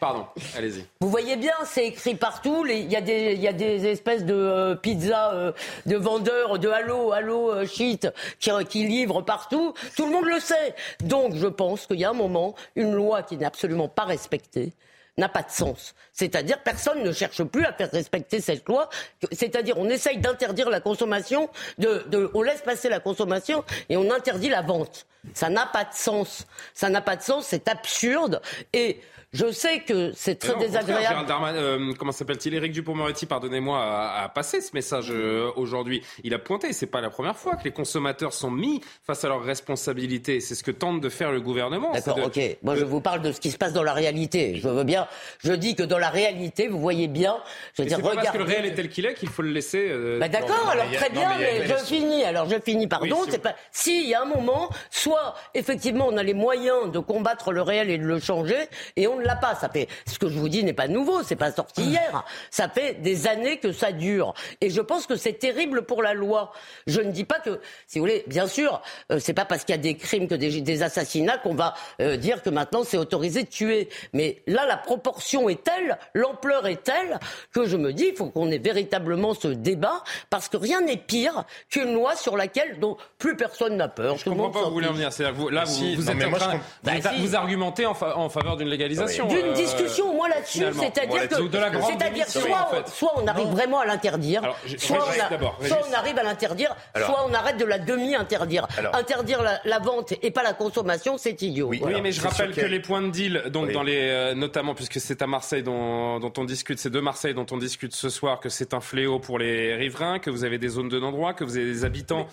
Pardon, 0.00 0.26
allez-y. 0.56 0.84
Vous 1.00 1.08
voyez 1.08 1.36
bien, 1.36 1.54
c'est 1.64 1.86
écrit 1.86 2.14
partout. 2.14 2.66
Il 2.66 2.90
y, 2.90 2.96
a 2.96 3.00
des, 3.00 3.36
y 3.36 3.48
a 3.48 3.52
des 3.52 3.86
espèces 3.86 4.24
de 4.24 4.34
euh, 4.34 4.74
pizzas, 4.74 5.32
euh, 5.32 5.52
de 5.86 5.96
vendeurs, 5.96 6.58
de 6.58 6.68
Halo, 6.68 7.12
Halo 7.12 7.50
euh, 7.50 7.66
shit, 7.66 8.08
qui, 8.38 8.50
qui 8.68 8.84
livrent 8.86 9.22
partout. 9.22 9.72
Tout 9.96 10.06
le 10.06 10.12
monde 10.12 10.26
le 10.26 10.40
sait. 10.40 10.74
Donc, 11.00 11.34
je 11.36 11.46
pense 11.46 11.86
qu'il 11.86 12.00
y 12.00 12.04
a 12.04 12.10
un 12.10 12.14
moment, 12.14 12.54
une 12.76 12.92
loi 12.92 13.22
qui 13.22 13.36
n'est 13.36 13.46
absolument 13.46 13.88
pas 13.88 14.04
respectée 14.04 14.72
n'a 15.16 15.28
pas 15.28 15.42
de 15.42 15.50
sens. 15.50 15.94
C'est-à-dire, 16.12 16.60
personne 16.62 17.02
ne 17.02 17.12
cherche 17.12 17.42
plus 17.44 17.64
à 17.64 17.72
faire 17.72 17.90
respecter 17.90 18.40
cette 18.40 18.68
loi. 18.68 18.88
C'est-à-dire, 19.32 19.78
on 19.78 19.88
essaye 19.88 20.18
d'interdire 20.18 20.70
la 20.70 20.80
consommation, 20.80 21.48
de, 21.78 22.04
de, 22.08 22.30
on 22.34 22.42
laisse 22.42 22.62
passer 22.62 22.88
la 22.88 23.00
consommation 23.00 23.64
et 23.88 23.96
on 23.96 24.10
interdit 24.10 24.48
la 24.48 24.62
vente. 24.62 25.06
Ça 25.32 25.48
n'a 25.48 25.66
pas 25.66 25.84
de 25.84 25.94
sens. 25.94 26.46
Ça 26.74 26.88
n'a 26.88 27.00
pas 27.00 27.16
de 27.16 27.22
sens, 27.22 27.46
c'est 27.46 27.68
absurde. 27.68 28.42
Et 28.72 29.00
je 29.34 29.50
sais 29.50 29.80
que 29.80 30.12
c'est 30.14 30.36
très 30.36 30.56
désagréable. 30.56 31.26
Euh, 31.56 31.92
comment 31.98 32.12
s'appelle-t-il 32.12 32.54
Éric 32.54 32.70
Dupond-Moretti, 32.70 33.26
pardonnez-moi, 33.26 33.80
a, 33.82 34.28
passé 34.28 34.60
ce 34.60 34.70
message 34.74 35.08
euh, 35.10 35.50
aujourd'hui. 35.56 36.02
Il 36.22 36.32
a 36.34 36.38
pointé, 36.38 36.72
c'est 36.72 36.86
pas 36.86 37.00
la 37.00 37.10
première 37.10 37.36
fois 37.36 37.56
que 37.56 37.64
les 37.64 37.72
consommateurs 37.72 38.32
sont 38.32 38.52
mis 38.52 38.80
face 39.04 39.24
à 39.24 39.28
leurs 39.28 39.42
responsabilités. 39.42 40.38
C'est 40.38 40.54
ce 40.54 40.62
que 40.62 40.70
tente 40.70 41.00
de 41.00 41.08
faire 41.08 41.32
le 41.32 41.40
gouvernement. 41.40 41.90
D'accord, 41.92 42.18
ok. 42.24 42.38
Moi, 42.62 42.76
je 42.76 42.84
vous 42.84 43.00
parle 43.00 43.22
de 43.22 43.32
ce 43.32 43.40
qui 43.40 43.50
se 43.50 43.58
passe 43.58 43.72
dans 43.72 43.82
la 43.82 43.92
réalité. 43.92 44.54
Je 44.54 44.68
veux 44.68 44.84
bien. 44.84 45.08
Je 45.38 45.52
dis 45.52 45.74
que 45.74 45.82
dans 45.82 45.98
la 45.98 46.10
réalité, 46.10 46.68
vous 46.68 46.78
voyez 46.78 47.08
bien. 47.08 47.36
Je 47.76 47.82
veux 47.82 47.88
dire, 47.88 48.00
pas 48.00 48.14
parce 48.14 48.30
que 48.30 48.38
le 48.38 48.44
réel 48.44 48.66
est 48.66 48.74
tel 48.74 48.88
qu'il 48.88 49.04
est 49.04 49.14
qu'il 49.14 49.30
faut 49.30 49.42
le 49.42 49.50
laisser. 49.50 49.84
Euh, 49.90 50.20
bah, 50.20 50.28
d'accord. 50.28 50.68
Alors 50.70 50.90
très 50.92 51.10
bien, 51.10 51.30
mais, 51.38 51.66
je 51.66 51.74
finis. 51.84 52.22
Alors 52.22 52.48
je 52.48 52.56
finis. 52.64 52.86
Pardon. 52.86 53.18
c'est 53.28 53.42
pas. 53.42 53.56
Si 53.72 54.04
il 54.04 54.08
y 54.08 54.14
a 54.14 54.22
un 54.22 54.26
moment, 54.26 54.70
soit 54.90 55.34
effectivement 55.54 56.06
on 56.08 56.16
a 56.16 56.22
les 56.22 56.34
moyens 56.34 56.92
de 56.92 57.00
combattre 57.00 57.50
le 57.50 57.62
réel 57.62 57.90
et 57.90 57.98
de 57.98 58.04
le 58.04 58.20
changer, 58.20 58.68
et 58.94 59.08
on 59.08 59.23
l'a 59.24 59.36
pas. 59.36 59.54
Ça 59.54 59.68
fait, 59.68 59.88
ce 60.06 60.18
que 60.18 60.28
je 60.28 60.38
vous 60.38 60.48
dis 60.48 60.64
n'est 60.64 60.72
pas 60.72 60.88
nouveau, 60.88 61.22
c'est 61.22 61.36
pas 61.36 61.52
sorti 61.52 61.82
ah. 61.84 61.90
hier. 61.90 62.24
Ça 62.50 62.68
fait 62.68 62.94
des 62.94 63.26
années 63.26 63.58
que 63.58 63.72
ça 63.72 63.92
dure. 63.92 64.34
Et 64.60 64.70
je 64.70 64.80
pense 64.80 65.06
que 65.06 65.16
c'est 65.16 65.34
terrible 65.34 65.82
pour 65.82 66.02
la 66.02 66.14
loi. 66.14 66.52
Je 66.86 67.00
ne 67.00 67.10
dis 67.10 67.24
pas 67.24 67.40
que, 67.40 67.60
si 67.86 67.98
vous 67.98 68.04
voulez, 68.04 68.24
bien 68.26 68.46
sûr, 68.46 68.82
euh, 69.10 69.18
c'est 69.18 69.34
pas 69.34 69.44
parce 69.44 69.64
qu'il 69.64 69.74
y 69.74 69.78
a 69.78 69.82
des 69.82 69.96
crimes 69.96 70.28
que 70.28 70.34
des, 70.34 70.82
assassinats 70.82 71.38
qu'on 71.38 71.54
va 71.54 71.74
euh, 72.00 72.16
dire 72.16 72.42
que 72.42 72.50
maintenant 72.50 72.82
c'est 72.84 72.96
autorisé 72.96 73.44
de 73.44 73.48
tuer. 73.48 73.88
Mais 74.12 74.42
là, 74.46 74.66
la 74.66 74.76
proportion 74.76 75.48
est 75.48 75.62
telle, 75.62 75.98
l'ampleur 76.14 76.66
est 76.66 76.82
telle 76.82 77.18
que 77.52 77.66
je 77.66 77.76
me 77.76 77.92
dis, 77.92 78.06
il 78.10 78.16
faut 78.16 78.26
qu'on 78.26 78.50
ait 78.50 78.58
véritablement 78.58 79.34
ce 79.34 79.48
débat 79.48 80.02
parce 80.30 80.48
que 80.48 80.56
rien 80.56 80.80
n'est 80.80 80.96
pire 80.96 81.44
qu'une 81.70 81.94
loi 81.94 82.16
sur 82.16 82.36
laquelle 82.36 82.78
dont 82.80 82.96
plus 83.18 83.36
personne 83.36 83.76
n'a 83.76 83.88
peur. 83.88 84.16
Je 84.18 84.24
comprends 84.24 84.50
pas 84.50 84.62
où 84.62 84.64
vous 84.66 84.72
voulez 84.72 84.88
en 84.88 84.92
venir. 84.92 85.10
Vous, 85.34 85.48
là, 85.48 85.64
vous, 85.64 85.94
vous, 85.94 86.10
êtes 86.10 86.24
en 86.24 86.32
train, 86.32 86.60
bah, 86.82 86.92
vous, 87.18 87.36
argumentez 87.36 87.86
en, 87.86 87.94
faveur 88.28 88.56
d'une 88.56 88.68
légalisation. 88.68 89.13
D'une 89.22 89.46
euh, 89.46 89.52
discussion 89.52 90.10
au 90.10 90.14
moins 90.14 90.28
là-dessus, 90.28 90.64
c'est-à-dire 90.72 91.28
que, 91.28 91.34
c'est-à-dire 91.34 92.28
soit, 92.28 92.84
soit 92.86 93.12
on 93.16 93.26
arrive 93.26 93.48
vraiment 93.48 93.80
à 93.80 93.86
l'interdire, 93.86 94.42
soit, 94.78 94.98
on, 94.98 95.92
arrive 95.94 96.18
à 96.18 96.22
l'interdire, 96.22 96.74
soit 96.96 97.26
on 97.28 97.32
arrête 97.32 97.56
de 97.56 97.64
la 97.64 97.78
demi-interdire. 97.78 98.66
Interdire 98.92 99.42
la, 99.64 99.78
vente 99.78 100.14
et 100.22 100.30
pas 100.30 100.42
la 100.42 100.54
consommation, 100.54 101.18
c'est 101.18 101.40
idiot. 101.42 101.68
Oui, 101.68 101.80
mais 102.02 102.12
je 102.12 102.20
rappelle 102.20 102.54
que 102.54 102.66
les 102.66 102.80
points 102.80 103.02
de 103.02 103.10
deal, 103.10 103.44
donc 103.50 103.72
dans 103.72 103.82
les, 103.82 104.08
euh, 104.10 104.34
notamment 104.34 104.74
puisque 104.74 105.00
c'est 105.00 105.22
à 105.22 105.26
Marseille 105.26 105.62
dont, 105.62 106.18
dont 106.20 106.32
on 106.38 106.44
discute, 106.44 106.78
c'est 106.78 106.90
de 106.90 107.00
Marseille 107.00 107.34
dont 107.34 107.46
on 107.50 107.58
discute 107.58 107.94
ce 107.94 108.08
soir, 108.08 108.40
que 108.40 108.48
c'est 108.48 108.74
un 108.74 108.80
fléau 108.80 109.18
pour 109.18 109.38
les 109.38 109.74
riverains, 109.74 110.18
que 110.18 110.30
vous 110.30 110.44
avez 110.44 110.58
des 110.58 110.68
zones 110.68 110.88
de 110.88 110.98
non-droit, 110.98 111.34
que 111.34 111.44
vous 111.44 111.56
avez 111.56 111.66
des 111.66 111.84
habitants 111.84 112.26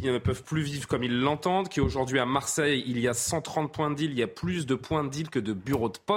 qui 0.00 0.08
ne 0.08 0.18
peuvent 0.18 0.42
plus 0.42 0.62
vivre 0.62 0.86
comme 0.86 1.04
ils 1.04 1.20
l'entendent, 1.20 1.68
qu'aujourd'hui 1.68 2.18
à 2.18 2.26
Marseille, 2.26 2.84
il 2.86 2.98
y 2.98 3.08
a 3.08 3.14
130 3.14 3.72
points 3.72 3.90
de 3.90 3.96
deal, 3.96 4.10
il 4.10 4.18
y 4.18 4.22
a 4.22 4.28
plus 4.28 4.66
de 4.66 4.74
points 4.74 5.04
de 5.04 5.08
deal 5.08 5.30
que 5.30 5.38
de 5.38 5.52
bureaux 5.52 5.88
de 5.88 5.98
poste. 5.98 6.15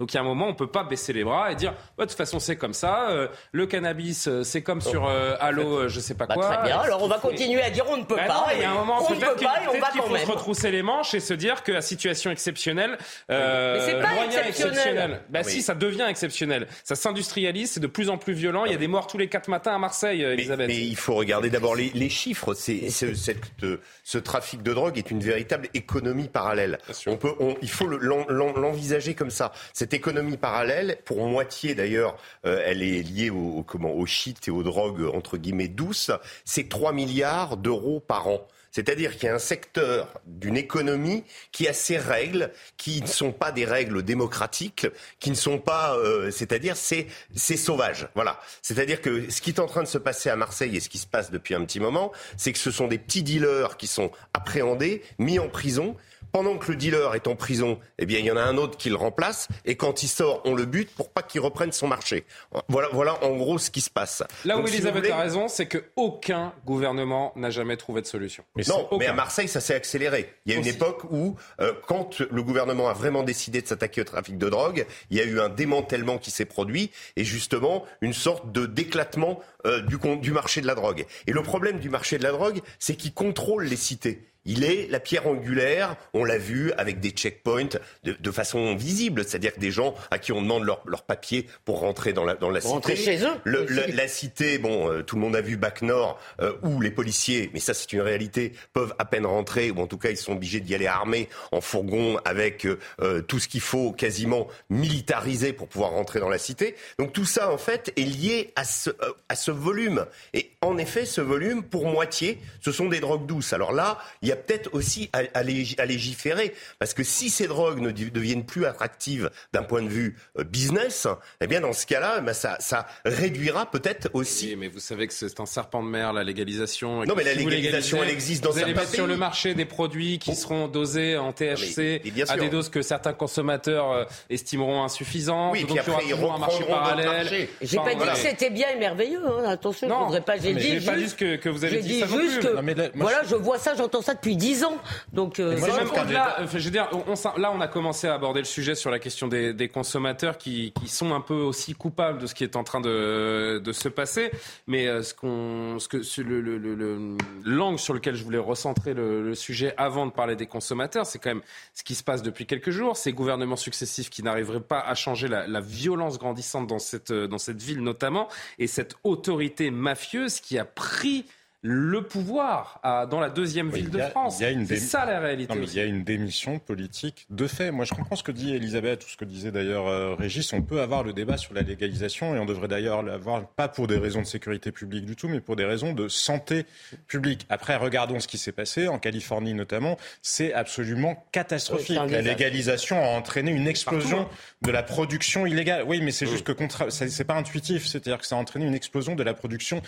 Donc 0.00 0.12
il 0.12 0.16
y 0.16 0.18
a 0.18 0.20
un 0.20 0.24
moment, 0.24 0.48
on 0.48 0.54
peut 0.54 0.66
pas 0.66 0.84
baisser 0.84 1.12
les 1.12 1.24
bras 1.24 1.52
et 1.52 1.54
dire, 1.54 1.72
bah, 1.96 2.04
de 2.04 2.10
toute 2.10 2.18
façon, 2.18 2.38
c'est 2.38 2.56
comme 2.56 2.74
ça. 2.74 3.10
Euh, 3.10 3.28
le 3.52 3.66
cannabis, 3.66 4.28
euh, 4.28 4.42
c'est 4.42 4.62
comme 4.62 4.80
sur 4.80 5.06
euh, 5.06 5.36
Allo, 5.40 5.88
je 5.88 6.00
sais 6.00 6.14
pas 6.14 6.26
bah, 6.26 6.34
quoi. 6.34 6.48
Très 6.48 6.64
bien. 6.64 6.78
Alors 6.78 7.02
on 7.02 7.08
va 7.08 7.18
continuer 7.18 7.62
à 7.62 7.70
dire, 7.70 7.84
on 7.88 7.96
ne 7.96 8.04
peut 8.04 8.16
bah 8.16 8.26
pas. 8.26 8.46
Il 8.54 8.60
y 8.60 8.64
a 8.64 8.70
un 8.70 8.74
moment, 8.74 9.04
peut-être 9.04 9.36
qu'il 9.36 10.02
faut 10.02 10.16
se 10.16 10.26
retrousser 10.26 10.70
les 10.70 10.82
manches 10.82 11.14
et 11.14 11.20
se 11.20 11.34
dire 11.34 11.62
que 11.62 11.72
la 11.72 11.82
situation 11.82 12.30
exceptionnelle, 12.30 12.98
euh, 13.30 13.74
Mais 13.74 13.86
c'est 13.86 14.00
pas 14.00 14.46
exceptionnel. 14.46 15.22
Bah 15.30 15.42
si, 15.42 15.62
ça 15.62 15.74
devient 15.74 16.06
exceptionnel. 16.08 16.66
Ça 16.84 16.94
s'industrialise, 16.94 17.72
c'est 17.72 17.80
de 17.80 17.86
plus 17.86 18.10
en 18.10 18.18
plus 18.18 18.34
violent. 18.34 18.64
Il 18.64 18.72
y 18.72 18.74
a 18.74 18.78
des 18.78 18.88
morts 18.88 19.06
tous 19.06 19.18
les 19.18 19.28
quatre 19.28 19.48
matins 19.48 19.74
à 19.74 19.78
Marseille, 19.78 20.22
Elisabeth. 20.22 20.68
Mais, 20.68 20.76
il 20.78 20.96
faut 20.96 21.14
regarder 21.14 21.50
d'abord 21.50 21.74
les, 21.74 21.90
les, 21.94 22.08
chiffres. 22.08 22.54
C'est, 22.54 22.90
ce 22.90 24.18
trafic 24.18 24.62
de 24.62 24.72
drogue 24.72 24.98
est 24.98 25.10
une 25.10 25.20
véritable 25.20 25.68
économie 25.74 26.28
parallèle. 26.28 26.78
On 27.06 27.16
peut, 27.16 27.34
on, 27.40 27.56
il 27.62 27.70
faut 27.70 27.86
l'envisager 27.86 29.14
comme 29.14 29.30
ça. 29.30 29.35
Cette 29.72 29.94
économie 29.94 30.36
parallèle, 30.36 30.98
pour 31.04 31.26
moitié 31.26 31.74
d'ailleurs, 31.74 32.16
euh, 32.44 32.62
elle 32.64 32.82
est 32.82 33.02
liée 33.02 33.30
au, 33.30 33.62
comment, 33.62 33.92
au 33.92 34.06
shit 34.06 34.48
et 34.48 34.50
aux 34.50 34.62
drogues 34.62 35.04
entre 35.14 35.36
guillemets 35.36 35.68
douces. 35.68 36.10
C'est 36.44 36.68
3 36.68 36.92
milliards 36.92 37.56
d'euros 37.56 38.00
par 38.00 38.28
an. 38.28 38.46
C'est-à-dire 38.76 39.16
qu'il 39.16 39.24
y 39.24 39.28
a 39.30 39.34
un 39.34 39.38
secteur 39.38 40.20
d'une 40.26 40.58
économie 40.58 41.24
qui 41.50 41.66
a 41.66 41.72
ses 41.72 41.96
règles, 41.96 42.52
qui 42.76 43.00
ne 43.00 43.06
sont 43.06 43.32
pas 43.32 43.50
des 43.50 43.64
règles 43.64 44.02
démocratiques, 44.02 44.86
qui 45.18 45.30
ne 45.30 45.34
sont 45.34 45.58
pas, 45.58 45.96
euh, 45.96 46.30
c'est-à-dire 46.30 46.76
c'est 46.76 47.06
c'est 47.34 47.56
sauvage. 47.56 48.06
Voilà. 48.14 48.38
C'est-à-dire 48.60 49.00
que 49.00 49.30
ce 49.30 49.40
qui 49.40 49.48
est 49.48 49.60
en 49.60 49.66
train 49.66 49.82
de 49.82 49.88
se 49.88 49.96
passer 49.96 50.28
à 50.28 50.36
Marseille 50.36 50.76
et 50.76 50.80
ce 50.80 50.90
qui 50.90 50.98
se 50.98 51.06
passe 51.06 51.30
depuis 51.30 51.54
un 51.54 51.64
petit 51.64 51.80
moment, 51.80 52.12
c'est 52.36 52.52
que 52.52 52.58
ce 52.58 52.70
sont 52.70 52.86
des 52.86 52.98
petits 52.98 53.22
dealers 53.22 53.78
qui 53.78 53.86
sont 53.86 54.10
appréhendés, 54.34 55.02
mis 55.18 55.38
en 55.38 55.48
prison 55.48 55.96
pendant 56.36 56.58
que 56.58 56.70
le 56.70 56.76
dealer 56.76 57.14
est 57.14 57.28
en 57.28 57.34
prison, 57.34 57.78
eh 57.98 58.04
bien, 58.04 58.18
il 58.18 58.26
y 58.26 58.30
en 58.30 58.36
a 58.36 58.42
un 58.42 58.58
autre 58.58 58.76
qui 58.76 58.90
le 58.90 58.96
remplace. 58.96 59.48
Et 59.64 59.76
quand 59.76 60.02
il 60.02 60.08
sort, 60.08 60.42
on 60.44 60.54
le 60.54 60.66
bute 60.66 60.90
pour 60.94 61.08
pas 61.08 61.22
qu'il 61.22 61.40
reprenne 61.40 61.72
son 61.72 61.88
marché. 61.88 62.26
Voilà, 62.68 62.88
voilà 62.92 63.24
en 63.24 63.34
gros 63.36 63.56
ce 63.56 63.70
qui 63.70 63.80
se 63.80 63.88
passe. 63.88 64.22
Là 64.44 64.58
où 64.58 64.66
Elisabeth 64.66 65.10
a 65.10 65.16
raison, 65.16 65.48
c'est 65.48 65.66
qu'aucun 65.66 66.52
gouvernement 66.66 67.32
n'a 67.36 67.48
jamais 67.48 67.78
trouvé 67.78 68.02
de 68.02 68.06
solution. 68.06 68.44
Mais 68.54 68.64
non, 68.68 68.86
mais 68.98 69.06
à 69.06 69.14
Marseille, 69.14 69.48
ça 69.48 69.62
s'est 69.62 69.74
accéléré. 69.74 70.30
Il 70.44 70.52
y 70.52 70.54
a 70.54 70.58
une 70.58 70.66
époque 70.66 71.04
où, 71.10 71.36
euh, 71.62 71.72
quand 71.86 72.20
le 72.20 72.42
gouvernement 72.42 72.90
a 72.90 72.92
vraiment 72.92 73.22
décidé 73.22 73.62
de 73.62 73.66
s'attaquer 73.66 74.02
au 74.02 74.04
trafic 74.04 74.36
de 74.36 74.50
drogue, 74.50 74.84
il 75.08 75.16
y 75.16 75.22
a 75.22 75.24
eu 75.24 75.40
un 75.40 75.48
démantèlement 75.48 76.18
qui 76.18 76.30
s'est 76.30 76.44
produit 76.44 76.90
et 77.16 77.24
justement 77.24 77.86
une 78.02 78.12
sorte 78.12 78.52
de 78.52 78.66
d'éclatement 78.66 79.40
euh, 79.66 79.82
du, 79.82 79.98
du 80.20 80.32
marché 80.32 80.60
de 80.60 80.66
la 80.66 80.74
drogue. 80.74 81.04
Et 81.26 81.32
le 81.32 81.42
problème 81.42 81.78
du 81.78 81.90
marché 81.90 82.18
de 82.18 82.22
la 82.22 82.32
drogue, 82.32 82.60
c'est 82.78 82.96
qu'il 82.96 83.12
contrôle 83.12 83.64
les 83.64 83.76
cités. 83.76 84.22
Il 84.46 84.64
est 84.64 84.86
la 84.88 85.00
pierre 85.00 85.26
angulaire, 85.26 85.96
on 86.14 86.24
l'a 86.24 86.38
vu, 86.38 86.72
avec 86.78 87.00
des 87.00 87.10
checkpoints 87.10 87.68
de, 88.04 88.30
façon 88.30 88.76
visible, 88.76 89.24
c'est-à-dire 89.24 89.52
des 89.58 89.70
gens 89.70 89.94
à 90.10 90.18
qui 90.18 90.30
on 90.32 90.40
demande 90.40 90.64
leur, 90.64 90.82
leur 90.86 91.02
papier 91.02 91.46
pour 91.64 91.80
rentrer 91.80 92.12
dans 92.12 92.24
la, 92.24 92.34
dans 92.34 92.50
la 92.50 92.60
cité. 92.60 92.96
chez 92.96 93.24
eux. 93.24 93.66
la 93.94 94.08
cité, 94.08 94.58
bon, 94.58 94.90
euh, 94.90 95.02
tout 95.02 95.16
le 95.16 95.22
monde 95.22 95.34
a 95.34 95.40
vu 95.40 95.56
Bac 95.56 95.82
Nord, 95.82 96.20
euh, 96.40 96.52
où 96.62 96.80
les 96.80 96.90
policiers, 96.90 97.50
mais 97.54 97.60
ça 97.60 97.74
c'est 97.74 97.92
une 97.92 98.02
réalité, 98.02 98.52
peuvent 98.72 98.94
à 98.98 99.04
peine 99.04 99.26
rentrer, 99.26 99.70
ou 99.70 99.80
en 99.80 99.86
tout 99.86 99.98
cas 99.98 100.10
ils 100.10 100.16
sont 100.16 100.32
obligés 100.32 100.60
d'y 100.60 100.74
aller 100.74 100.86
armés, 100.86 101.28
en 101.50 101.60
fourgon, 101.60 102.18
avec 102.24 102.66
euh, 102.66 103.22
tout 103.22 103.40
ce 103.40 103.48
qu'il 103.48 103.60
faut 103.60 103.92
quasiment 103.92 104.46
militariser 104.70 105.52
pour 105.52 105.66
pouvoir 105.66 105.90
rentrer 105.90 106.20
dans 106.20 106.28
la 106.28 106.38
cité. 106.38 106.76
Donc 106.98 107.12
tout 107.12 107.24
ça, 107.24 107.50
en 107.50 107.58
fait, 107.58 107.92
est 107.96 108.02
lié 108.02 108.52
à 108.54 108.64
ce, 108.64 108.90
à 109.28 109.34
ce 109.34 109.50
volume. 109.56 110.06
Et 110.34 110.50
en 110.60 110.78
effet, 110.78 111.04
ce 111.04 111.20
volume, 111.20 111.62
pour 111.62 111.86
moitié, 111.86 112.38
ce 112.60 112.72
sont 112.72 112.88
des 112.88 113.00
drogues 113.00 113.26
douces. 113.26 113.52
Alors 113.52 113.72
là, 113.72 113.98
il 114.22 114.28
y 114.28 114.32
a 114.32 114.36
peut-être 114.36 114.70
aussi 114.72 115.10
à, 115.12 115.42
légiférer. 115.42 116.54
Parce 116.78 116.94
que 116.94 117.02
si 117.02 117.30
ces 117.30 117.46
drogues 117.46 117.80
ne 117.80 117.90
deviennent 117.90 118.46
plus 118.46 118.66
attractives 118.66 119.30
d'un 119.52 119.62
point 119.62 119.82
de 119.82 119.88
vue 119.88 120.16
euh, 120.38 120.44
business, 120.44 121.06
eh 121.40 121.46
bien 121.46 121.60
dans 121.60 121.72
ce 121.72 121.86
cas-là, 121.86 122.22
eh 122.26 122.32
ça, 122.32 122.56
ça, 122.60 122.86
réduira 123.04 123.70
peut-être 123.70 124.08
aussi. 124.12 124.48
Oui, 124.50 124.56
mais 124.56 124.68
vous 124.68 124.80
savez 124.80 125.06
que 125.06 125.12
c'est 125.12 125.40
un 125.40 125.46
serpent 125.46 125.82
de 125.82 125.88
mer, 125.88 126.12
la 126.12 126.24
légalisation. 126.24 127.04
Non, 127.04 127.14
mais 127.16 127.24
la 127.24 127.34
légalisation, 127.34 128.02
elle 128.02 128.10
existe 128.10 128.44
dans 128.44 128.50
vous 128.50 128.58
allez 128.58 128.74
mettre 128.74 128.94
sur 128.94 129.06
le 129.06 129.16
marché 129.16 129.54
des 129.54 129.64
produits 129.64 130.18
qui 130.18 130.34
seront 130.34 130.68
dosés 130.68 131.16
en 131.16 131.32
THC 131.32 132.02
à 132.28 132.36
des 132.36 132.48
doses 132.48 132.68
que 132.68 132.82
certains 132.82 133.12
consommateurs 133.12 133.92
euh, 133.92 134.04
estimeront 134.30 134.82
insuffisantes. 134.84 135.52
Oui, 135.52 135.64
donc 135.64 135.78
après, 135.78 136.02
il 136.04 136.10
y 136.10 136.12
aura 136.12 136.36
un 136.36 136.38
marché 136.38 136.64
parallèle. 136.64 137.48
J'ai 137.60 137.76
pas 137.76 137.94
dit 137.94 138.04
que 138.04 138.16
c'était 138.16 138.50
bien 138.50 138.68
et 138.74 138.78
merveilleux. 138.78 139.22
Hein. 139.26 139.42
Attention, 139.46 139.88
je 139.88 140.04
voudrais 140.04 140.20
pas. 140.20 140.36
J'ai 140.36 140.54
dit, 140.54 140.80
juste 140.80 141.18
que, 141.18 141.36
que 141.36 141.48
vous 141.48 141.64
avez 141.64 141.80
dit, 141.80 142.00
ça 142.00 142.06
juste 142.06 142.40
que, 142.40 142.98
voilà, 142.98 143.22
je 143.24 143.34
vois 143.34 143.58
ça, 143.58 143.74
j'entends 143.74 144.02
ça 144.02 144.14
depuis 144.14 144.26
depuis 144.26 144.36
dix 144.36 144.64
ans. 144.64 144.76
Donc, 145.12 145.38
euh, 145.38 145.58
même 145.60 145.88
au-delà. 145.88 146.36
je 146.46 146.58
veux 146.58 146.70
dire, 146.70 146.88
là, 147.36 147.52
on 147.54 147.60
a 147.60 147.68
commencé 147.68 148.08
à 148.08 148.14
aborder 148.14 148.40
le 148.40 148.46
sujet 148.46 148.74
sur 148.74 148.90
la 148.90 148.98
question 148.98 149.28
des, 149.28 149.70
consommateurs 149.72 150.38
qui, 150.38 150.72
sont 150.86 151.14
un 151.14 151.20
peu 151.20 151.34
aussi 151.34 151.74
coupables 151.74 152.18
de 152.18 152.26
ce 152.26 152.34
qui 152.34 152.44
est 152.44 152.56
en 152.56 152.64
train 152.64 152.80
de, 152.80 153.72
se 153.72 153.88
passer. 153.88 154.30
Mais 154.66 155.02
ce 155.02 155.14
qu'on, 155.14 155.78
ce 155.78 155.88
que, 155.88 156.22
le, 156.22 157.16
l'angle 157.44 157.78
sur 157.78 157.94
lequel 157.94 158.14
je 158.14 158.24
voulais 158.24 158.38
recentrer 158.38 158.94
le, 158.94 159.34
sujet 159.34 159.74
avant 159.76 160.06
de 160.06 160.12
parler 160.12 160.34
des 160.34 160.46
consommateurs, 160.46 161.04
c'est 161.06 161.18
quand 161.18 161.30
même 161.30 161.42
ce 161.74 161.84
qui 161.84 161.94
se 161.94 162.02
passe 162.02 162.22
depuis 162.22 162.46
quelques 162.46 162.70
jours. 162.70 162.96
Ces 162.96 163.12
gouvernements 163.12 163.56
successifs 163.56 164.08
qui 164.08 164.22
n'arriveraient 164.22 164.60
pas 164.60 164.80
à 164.80 164.94
changer 164.94 165.28
la, 165.28 165.46
la 165.46 165.60
violence 165.60 166.18
grandissante 166.18 166.66
dans 166.66 166.78
cette, 166.78 167.12
dans 167.12 167.38
cette 167.38 167.62
ville 167.62 167.82
notamment, 167.82 168.28
et 168.58 168.66
cette 168.66 168.96
autorité 169.26 169.72
mafieuse 169.72 170.38
qui 170.38 170.56
a 170.56 170.64
pris 170.64 171.24
le 171.66 172.02
pouvoir 172.02 172.80
dans 173.10 173.18
la 173.18 173.28
deuxième 173.28 173.70
ville 173.70 173.90
de 173.90 173.98
France. 173.98 174.38
C'est 174.38 174.76
ça 174.76 175.04
la 175.04 175.18
réalité. 175.18 175.54
il 175.60 175.74
y 175.74 175.80
a 175.80 175.84
une 175.84 176.04
démission 176.04 176.60
politique 176.60 177.26
de 177.30 177.46
fait. 177.46 177.72
Moi, 177.72 177.84
je 177.84 177.92
comprends 177.92 178.14
ce 178.14 178.22
que 178.22 178.30
dit 178.30 178.54
Elisabeth 178.54 179.04
ou 179.04 179.08
ce 179.08 179.16
que 179.16 179.24
disait 179.24 179.50
d'ailleurs 179.50 179.88
euh, 179.88 180.14
Régis. 180.14 180.52
On 180.52 180.62
peut 180.62 180.80
avoir 180.80 181.02
le 181.02 181.12
débat 181.12 181.36
sur 181.36 181.54
la 181.54 181.62
légalisation 181.62 182.36
et 182.36 182.38
on 182.38 182.44
devrait 182.44 182.68
d'ailleurs 182.68 183.02
l'avoir 183.02 183.48
pas 183.48 183.66
pour 183.66 183.88
des 183.88 183.98
raisons 183.98 184.20
de 184.20 184.26
sécurité 184.26 184.70
publique 184.70 185.06
du 185.06 185.16
tout, 185.16 185.28
mais 185.28 185.40
pour 185.40 185.56
des 185.56 185.64
raisons 185.64 185.92
de 185.92 186.06
santé 186.06 186.66
publique. 187.08 187.46
Après, 187.48 187.74
regardons 187.76 188.20
ce 188.20 188.28
qui 188.28 188.38
s'est 188.38 188.52
passé 188.52 188.86
en 188.86 188.98
Californie 188.98 189.54
notamment. 189.54 189.96
C'est 190.22 190.52
absolument 190.52 191.24
catastrophique. 191.32 191.98
la 192.08 192.22
légalisation 192.22 193.02
a 193.02 193.08
entraîné 193.08 193.50
une 193.50 193.66
explosion 193.66 194.20
hein. 194.20 194.28
de 194.62 194.70
la 194.70 194.84
production 194.84 195.46
illégale. 195.46 195.82
Oui, 195.84 196.00
mais 196.00 196.12
c'est 196.12 196.26
juste 196.26 196.44
que 196.44 196.52
c'est 196.90 197.24
pas 197.24 197.34
intuitif. 197.34 197.86
C'est-à-dire 197.86 198.18
que 198.18 198.26
ça 198.26 198.36
a 198.36 198.38
entraîné 198.38 198.66
une 198.66 198.74
explosion 198.74 199.16
de 199.16 199.22
la 199.24 199.34
production 199.34 199.82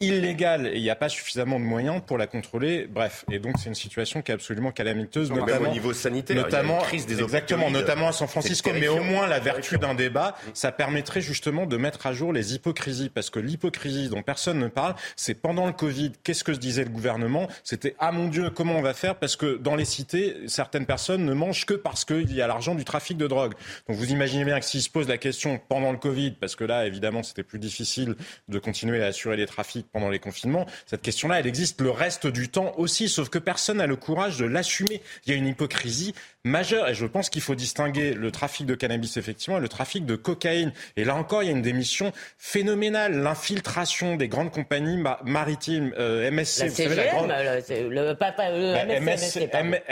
illégale 0.00 0.68
et 0.68 0.76
il 0.76 0.82
n'y 0.82 0.90
a 0.90 0.96
pas 0.96 1.08
suffisamment 1.08 1.23
de 1.32 1.44
moyens 1.44 2.02
pour 2.06 2.18
la 2.18 2.26
contrôler. 2.26 2.86
Bref, 2.86 3.24
et 3.30 3.38
donc 3.38 3.54
c'est 3.58 3.68
une 3.68 3.74
situation 3.74 4.22
qui 4.22 4.30
est 4.30 4.34
absolument 4.34 4.70
calamiteuse, 4.70 5.30
notamment 5.30 5.70
au 5.70 5.72
niveau 5.72 5.92
sanitaire. 5.92 6.36
Notamment, 6.36 6.78
crise 6.78 7.06
des 7.06 7.20
exactement, 7.20 7.70
notamment 7.70 8.08
à 8.08 8.12
San 8.12 8.28
Francisco. 8.28 8.70
Mais 8.72 8.88
au 8.88 9.02
moins 9.02 9.26
la 9.26 9.40
vertu 9.40 9.78
d'un 9.78 9.94
débat, 9.94 10.36
ça 10.52 10.72
permettrait 10.72 11.20
justement 11.20 11.66
de 11.66 11.76
mettre 11.76 12.06
à 12.06 12.12
jour 12.12 12.32
les 12.32 12.54
hypocrisies, 12.54 13.08
parce 13.08 13.30
que 13.30 13.38
l'hypocrisie 13.38 14.08
dont 14.08 14.22
personne 14.22 14.58
ne 14.58 14.68
parle, 14.68 14.94
c'est 15.16 15.34
pendant 15.34 15.66
le 15.66 15.72
Covid. 15.72 16.12
Qu'est-ce 16.22 16.44
que 16.44 16.54
se 16.54 16.58
disait 16.58 16.84
le 16.84 16.90
gouvernement? 16.90 17.48
C'était 17.62 17.96
ah 17.98 18.12
mon 18.12 18.28
Dieu, 18.28 18.50
comment 18.50 18.76
on 18.76 18.82
va 18.82 18.94
faire? 18.94 19.16
Parce 19.16 19.36
que 19.36 19.56
dans 19.56 19.76
les 19.76 19.84
cités, 19.84 20.36
certaines 20.46 20.86
personnes 20.86 21.24
ne 21.24 21.34
mangent 21.34 21.66
que 21.66 21.74
parce 21.74 22.04
qu'il 22.04 22.32
y 22.32 22.42
a 22.42 22.46
l'argent 22.46 22.74
du 22.74 22.84
trafic 22.84 23.16
de 23.16 23.26
drogue. 23.26 23.54
Donc 23.88 23.96
vous 23.96 24.10
imaginez 24.10 24.44
bien 24.44 24.58
que 24.60 24.66
s'ils 24.66 24.82
se 24.82 24.90
posent 24.90 25.08
la 25.08 25.18
question 25.18 25.60
pendant 25.68 25.92
le 25.92 25.98
Covid, 25.98 26.32
parce 26.32 26.56
que 26.56 26.64
là 26.64 26.86
évidemment 26.86 27.22
c'était 27.22 27.42
plus 27.42 27.58
difficile 27.58 28.16
de 28.48 28.58
continuer 28.58 29.02
à 29.02 29.06
assurer 29.06 29.36
les 29.36 29.46
trafics 29.46 29.86
pendant 29.92 30.10
les 30.10 30.18
confinements, 30.18 30.66
cette 30.86 31.02
question-là, 31.14 31.38
elle 31.38 31.46
existe 31.46 31.80
le 31.80 31.90
reste 31.90 32.26
du 32.26 32.48
temps 32.48 32.72
aussi, 32.76 33.08
sauf 33.08 33.28
que 33.28 33.38
personne 33.38 33.76
n'a 33.76 33.86
le 33.86 33.94
courage 33.94 34.36
de 34.36 34.44
l'assumer. 34.44 35.00
Il 35.24 35.32
y 35.32 35.36
a 35.36 35.38
une 35.38 35.46
hypocrisie 35.46 36.12
majeure 36.42 36.88
et 36.88 36.94
je 36.94 37.06
pense 37.06 37.30
qu'il 37.30 37.40
faut 37.40 37.54
distinguer 37.54 38.14
le 38.14 38.30
trafic 38.32 38.66
de 38.66 38.74
cannabis 38.74 39.16
effectivement 39.16 39.58
et 39.58 39.60
le 39.60 39.68
trafic 39.68 40.04
de 40.06 40.16
cocaïne. 40.16 40.72
Et 40.96 41.04
là 41.04 41.14
encore, 41.14 41.44
il 41.44 41.46
y 41.46 41.48
a 41.50 41.52
une 41.52 41.62
démission 41.62 42.12
phénoménale, 42.36 43.22
l'infiltration 43.22 44.16
des 44.16 44.26
grandes 44.26 44.50
compagnies 44.50 45.02
maritimes, 45.24 45.94
euh, 45.98 46.30
MSC, 46.30 46.62
la 46.62 46.68
vous 46.68 46.74
savez, 46.74 46.94
la 46.96 47.06
grande... 47.06 47.28
le, 47.28 48.12
papa, 48.14 48.50
le 48.50 49.00
MSC, 49.00 49.48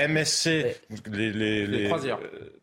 MSC, 0.09 0.47
les, 1.11 1.31
les, 1.31 1.67
les, 1.69 1.85
croisières. 1.85 2.19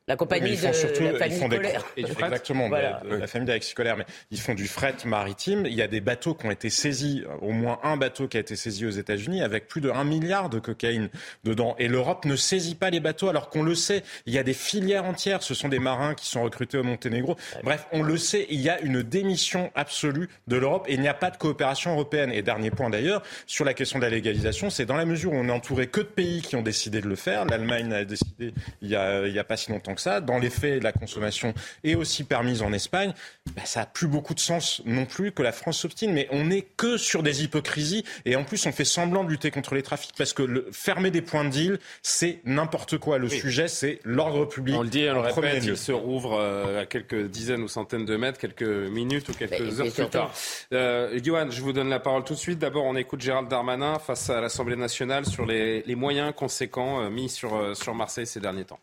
La 0.10 0.16
compagnie 0.16 0.58
de 0.58 0.74
surtout, 0.74 1.04
la 1.04 1.20
famille 1.20 1.38
scolaire. 1.38 1.86
exactement, 1.98 2.68
la 2.68 3.28
famille 3.28 3.46
d'Alexis. 3.46 3.76
Mais 3.78 4.06
ils 4.32 4.40
font 4.40 4.56
du 4.56 4.68
fret 4.68 4.96
maritime. 5.06 5.68
Il 5.68 5.76
y 5.76 5.84
a 5.84 5.88
des 5.88 6.02
bateaux 6.02 6.34
qui 6.34 6.48
ont 6.48 6.52
été 6.52 6.72
saisis, 6.72 7.24
au 7.42 7.52
moins 7.52 7.80
un 7.84 7.96
bateau 7.96 8.28
qui 8.28 8.38
a 8.38 8.40
été 8.40 8.56
saisi 8.56 8.88
aux 8.88 8.90
États-Unis 8.90 9.44
avec 9.44 9.68
plus 9.68 9.82
de 9.82 9.92
1 9.92 10.04
milliard 10.06 10.50
de 10.50 10.58
cocaïne 10.58 11.10
dedans. 11.44 11.76
Et 11.78 11.88
l'Europe 11.88 12.26
ne 12.26 12.36
saisit 12.36 12.74
pas 12.74 12.90
les 12.90 13.00
bateaux 13.00 13.30
alors 13.30 13.52
qu'on 13.52 13.62
le 13.62 13.76
sait. 13.76 14.02
Il 14.26 14.34
y 14.34 14.40
a 14.40 14.44
des 14.44 14.56
filières 14.56 15.06
entières. 15.06 15.44
Ce 15.44 15.54
sont 15.54 15.70
des 15.70 15.78
marins 15.78 16.16
qui 16.16 16.26
sont 16.26 16.42
recrutés 16.42 16.80
au 16.80 16.84
Monténégro. 16.84 17.36
Bref, 17.64 17.86
on 17.92 18.02
le 18.02 18.18
sait. 18.18 18.48
Il 18.50 18.62
y 18.62 18.70
a 18.70 18.82
une 18.82 19.04
démission 19.04 19.70
absolue 19.76 20.28
de 20.48 20.58
l'Europe 20.58 20.88
et 20.90 20.96
il 20.96 21.02
n'y 21.02 21.08
a 21.08 21.14
pas 21.14 21.30
de 21.30 21.38
coopération 21.38 21.92
européenne. 21.92 22.32
Et 22.32 22.42
dernier 22.42 22.72
point 22.72 22.90
d'ailleurs, 22.90 23.22
sur 23.46 23.64
la 23.64 23.76
question 23.76 24.00
de 24.00 24.06
la 24.06 24.10
légalisation, 24.10 24.72
c'est 24.72 24.88
dans 24.88 24.98
la 24.98 25.06
mesure 25.06 25.34
où 25.34 25.36
on 25.36 25.48
est 25.50 25.52
entouré 25.52 25.86
que 25.86 26.02
de 26.02 26.06
pays 26.06 26.42
qui 26.42 26.56
ont 26.56 26.64
décidé 26.64 27.00
de 27.00 27.08
le 27.08 27.16
faire. 27.16 27.46
L'Allemagne 27.46 27.94
a 27.94 28.06
décidé 28.06 28.56
il 28.82 28.88
n'y 28.88 28.96
a, 28.96 29.22
a 29.22 29.44
pas 29.44 29.56
si 29.56 29.72
longtemps 29.72 29.94
ça. 30.00 30.22
Dans 30.22 30.40
les 30.40 30.50
faits, 30.50 30.84
la 30.84 30.92
consommation 30.92 31.54
est 31.84 31.96
aussi 31.96 32.24
permise 32.24 32.62
en 32.62 32.74
Espagne. 32.74 33.14
Ben, 33.56 33.66
ça 33.66 33.82
n'a 33.82 33.86
plus 33.86 34.08
beaucoup 34.08 34.34
de 34.34 34.40
sens 34.40 34.82
non 34.86 35.06
plus 35.06 35.32
que 35.32 35.44
la 35.44 35.52
France 35.52 35.80
s'obstine. 35.80 36.12
Mais 36.14 36.28
on 36.32 36.46
n'est 36.46 36.62
que 36.62 36.98
sur 36.98 37.24
des 37.24 37.44
hypocrisies. 37.44 38.04
Et 38.26 38.36
en 38.36 38.44
plus, 38.44 38.66
on 38.66 38.72
fait 38.72 38.86
semblant 38.86 39.24
de 39.24 39.30
lutter 39.30 39.52
contre 39.52 39.76
les 39.76 39.84
trafics 39.84 40.14
parce 40.18 40.34
que 40.34 40.44
le, 40.44 40.68
fermer 40.72 41.12
des 41.12 41.22
points 41.22 41.46
de 41.46 41.50
deal, 41.50 41.80
c'est 42.02 42.40
n'importe 42.46 42.98
quoi. 42.98 43.18
Le 43.18 43.30
sujet, 43.30 43.68
c'est 43.68 44.00
l'ordre 44.04 44.46
public. 44.46 44.76
On 44.78 44.84
le 44.84 44.90
dit, 44.90 45.08
on 45.10 45.14
le 45.14 45.20
répète, 45.20 45.64
il 45.64 45.78
se 45.78 45.92
rouvre 45.92 46.40
euh, 46.40 46.82
à 46.82 46.86
quelques 46.86 47.28
dizaines 47.28 47.62
ou 47.62 47.68
centaines 47.68 48.06
de 48.06 48.16
mètres, 48.16 48.40
quelques 48.40 48.64
minutes 48.64 49.30
ou 49.30 49.34
quelques 49.34 49.80
heures 49.80 49.92
plus 49.92 50.10
tard. 50.10 50.34
Euh, 50.74 51.20
Johan, 51.24 51.50
je 51.50 51.62
vous 51.62 51.74
donne 51.74 51.90
la 51.90 52.00
parole 52.00 52.24
tout 52.24 52.34
de 52.34 52.40
suite. 52.40 52.60
D'abord, 52.60 52.86
on 52.86 52.96
écoute 52.96 53.22
Gérald 53.22 53.48
Darmanin 53.48 54.00
face 54.00 54.30
à 54.30 54.42
l'Assemblée 54.42 54.76
nationale 54.76 55.26
sur 55.26 55.46
les, 55.46 55.84
les 55.84 55.96
moyens 55.96 56.34
conséquents 56.36 57.02
euh, 57.02 57.10
mis 57.10 57.30
sur, 57.30 57.56
euh, 57.56 57.74
sur 57.74 57.94
Marseille 57.94 58.28
ces 58.28 58.40
derniers 58.40 58.66
temps. 58.66 58.80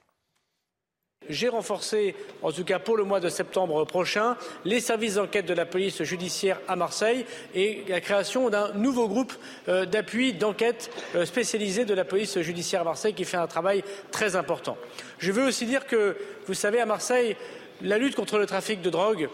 J'ai 1.29 1.49
renforcé, 1.49 2.15
en 2.43 2.53
tout 2.53 2.65
cas 2.65 2.79
pour 2.79 2.97
le 2.97 3.05
mois 3.05 3.21
de 3.21 3.29
septembre 3.29 3.85
prochain, 3.85 4.37
les 4.65 4.81
services 4.81 5.15
d'enquête 5.15 5.47
de 5.47 5.55
la 5.55 5.67
police 5.67 6.03
judiciaire 6.03 6.61
à 6.69 6.77
Marseille 6.77 7.25
et 7.55 7.85
la 7.89 8.01
création 8.01 8.51
d'un 8.51 8.73
nouveau 8.75 9.09
groupe 9.09 9.33
euh, 9.69 9.87
d'appui 9.87 10.33
d'enquête 10.33 10.91
euh, 11.15 11.25
spécialisé 11.25 11.85
de 11.85 11.95
la 11.95 12.05
police 12.05 12.39
judiciaire 12.41 12.83
à 12.83 12.85
Marseille 12.85 13.15
qui 13.15 13.25
fait 13.25 13.37
un 13.37 13.47
travail 13.47 13.83
très 14.11 14.37
important. 14.37 14.77
Je 15.19 15.33
veux 15.33 15.47
aussi 15.47 15.67
dire 15.67 15.87
que, 15.87 16.17
vous 16.47 16.55
savez, 16.55 16.81
à 16.81 16.87
Marseille, 16.87 17.37
la 17.83 17.99
lutte 17.99 18.15
contre 18.15 18.39
le 18.39 18.47
trafic 18.47 18.81
de 18.81 18.89
drogue, 18.89 19.29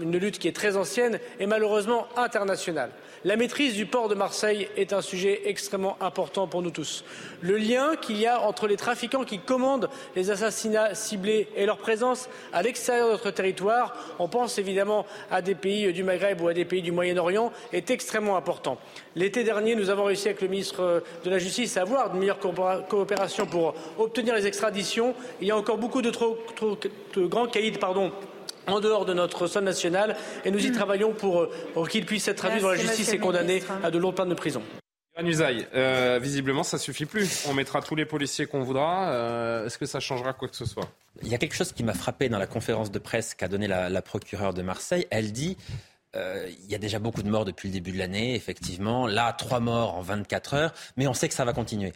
une 0.00 0.16
lutte 0.16 0.38
qui 0.38 0.46
est 0.46 0.52
très 0.52 0.76
ancienne, 0.76 1.18
est 1.40 1.46
malheureusement 1.46 2.06
internationale. 2.16 2.90
La 3.26 3.36
maîtrise 3.36 3.74
du 3.74 3.86
port 3.86 4.10
de 4.10 4.14
Marseille 4.14 4.68
est 4.76 4.92
un 4.92 5.00
sujet 5.00 5.40
extrêmement 5.46 5.96
important 6.02 6.46
pour 6.46 6.60
nous 6.60 6.70
tous. 6.70 7.04
Le 7.40 7.56
lien 7.56 7.96
qu'il 7.96 8.18
y 8.18 8.26
a 8.26 8.42
entre 8.42 8.66
les 8.66 8.76
trafiquants 8.76 9.24
qui 9.24 9.38
commandent 9.38 9.88
les 10.14 10.30
assassinats 10.30 10.94
ciblés 10.94 11.48
et 11.56 11.64
leur 11.64 11.78
présence 11.78 12.28
à 12.52 12.60
l'extérieur 12.60 13.06
de 13.06 13.12
notre 13.12 13.30
territoire, 13.30 13.96
on 14.18 14.28
pense 14.28 14.58
évidemment 14.58 15.06
à 15.30 15.40
des 15.40 15.54
pays 15.54 15.90
du 15.94 16.02
Maghreb 16.02 16.42
ou 16.42 16.48
à 16.48 16.52
des 16.52 16.66
pays 16.66 16.82
du 16.82 16.92
Moyen-Orient, 16.92 17.50
est 17.72 17.90
extrêmement 17.90 18.36
important. 18.36 18.76
L'été 19.16 19.42
dernier, 19.42 19.74
nous 19.74 19.88
avons 19.88 20.04
réussi 20.04 20.28
avec 20.28 20.42
le 20.42 20.48
ministre 20.48 21.02
de 21.24 21.30
la 21.30 21.38
Justice 21.38 21.78
à 21.78 21.80
avoir 21.80 22.12
de 22.12 22.18
meilleures 22.18 22.40
coopérations 22.40 23.46
pour 23.46 23.74
obtenir 23.98 24.34
les 24.34 24.46
extraditions. 24.46 25.14
Il 25.40 25.48
y 25.48 25.50
a 25.50 25.56
encore 25.56 25.78
beaucoup 25.78 26.02
de 26.02 26.10
trop, 26.10 26.36
grands 27.16 27.46
caïds 27.46 27.72
pardon, 27.72 28.12
en 28.66 28.80
dehors 28.80 29.04
de 29.04 29.14
notre 29.14 29.46
sol 29.46 29.64
national 29.64 30.16
et 30.44 30.50
nous 30.50 30.64
y 30.64 30.70
hmm. 30.70 30.74
travaillons 30.74 31.12
pour, 31.12 31.42
euh, 31.42 31.86
qu'il 31.90 32.06
puisse 32.06 32.28
être 32.28 32.38
traduit 32.38 32.60
dans 32.60 32.70
la 32.70 32.76
justice 32.76 33.12
et 33.12 33.18
condamné 33.18 33.62
à 33.82 33.90
de 33.90 33.98
longues 33.98 34.14
peines 34.14 34.28
de 34.28 34.34
prison. 34.34 34.62
Euh, 35.16 36.18
visiblement, 36.20 36.64
ça 36.64 36.76
suffit 36.76 37.06
plus. 37.06 37.46
On 37.48 37.54
mettra 37.54 37.80
tous 37.80 37.94
les 37.94 38.04
policiers 38.04 38.46
qu'on 38.46 38.62
voudra. 38.62 39.12
Euh, 39.12 39.66
est-ce 39.66 39.78
que 39.78 39.86
ça 39.86 40.00
changera 40.00 40.32
quoi 40.32 40.48
que 40.48 40.56
ce 40.56 40.64
soit? 40.64 40.88
Il 41.22 41.28
y 41.28 41.34
a 41.36 41.38
quelque 41.38 41.54
chose 41.54 41.70
qui 41.70 41.84
m'a 41.84 41.94
frappé 41.94 42.28
dans 42.28 42.38
la 42.38 42.48
conférence 42.48 42.90
de 42.90 42.98
presse 42.98 43.34
qu'a 43.34 43.46
donnée 43.46 43.68
la, 43.68 44.02
procureure 44.02 44.54
de 44.54 44.62
Marseille. 44.62 45.06
Elle 45.10 45.32
dit 45.32 45.56
il 46.16 46.70
y 46.70 46.74
a 46.76 46.78
déjà 46.78 47.00
beaucoup 47.00 47.24
de 47.24 47.28
morts 47.28 47.44
depuis 47.44 47.68
le 47.68 47.72
début 47.72 47.92
de 47.92 47.98
l'année, 47.98 48.34
effectivement. 48.34 49.06
Là, 49.06 49.32
trois 49.32 49.60
morts 49.60 49.94
en 49.94 50.02
24 50.02 50.54
heures, 50.54 50.74
mais 50.96 51.06
on 51.06 51.14
sait 51.14 51.28
que 51.28 51.34
ça 51.34 51.44
va 51.44 51.52
continuer 51.52 51.92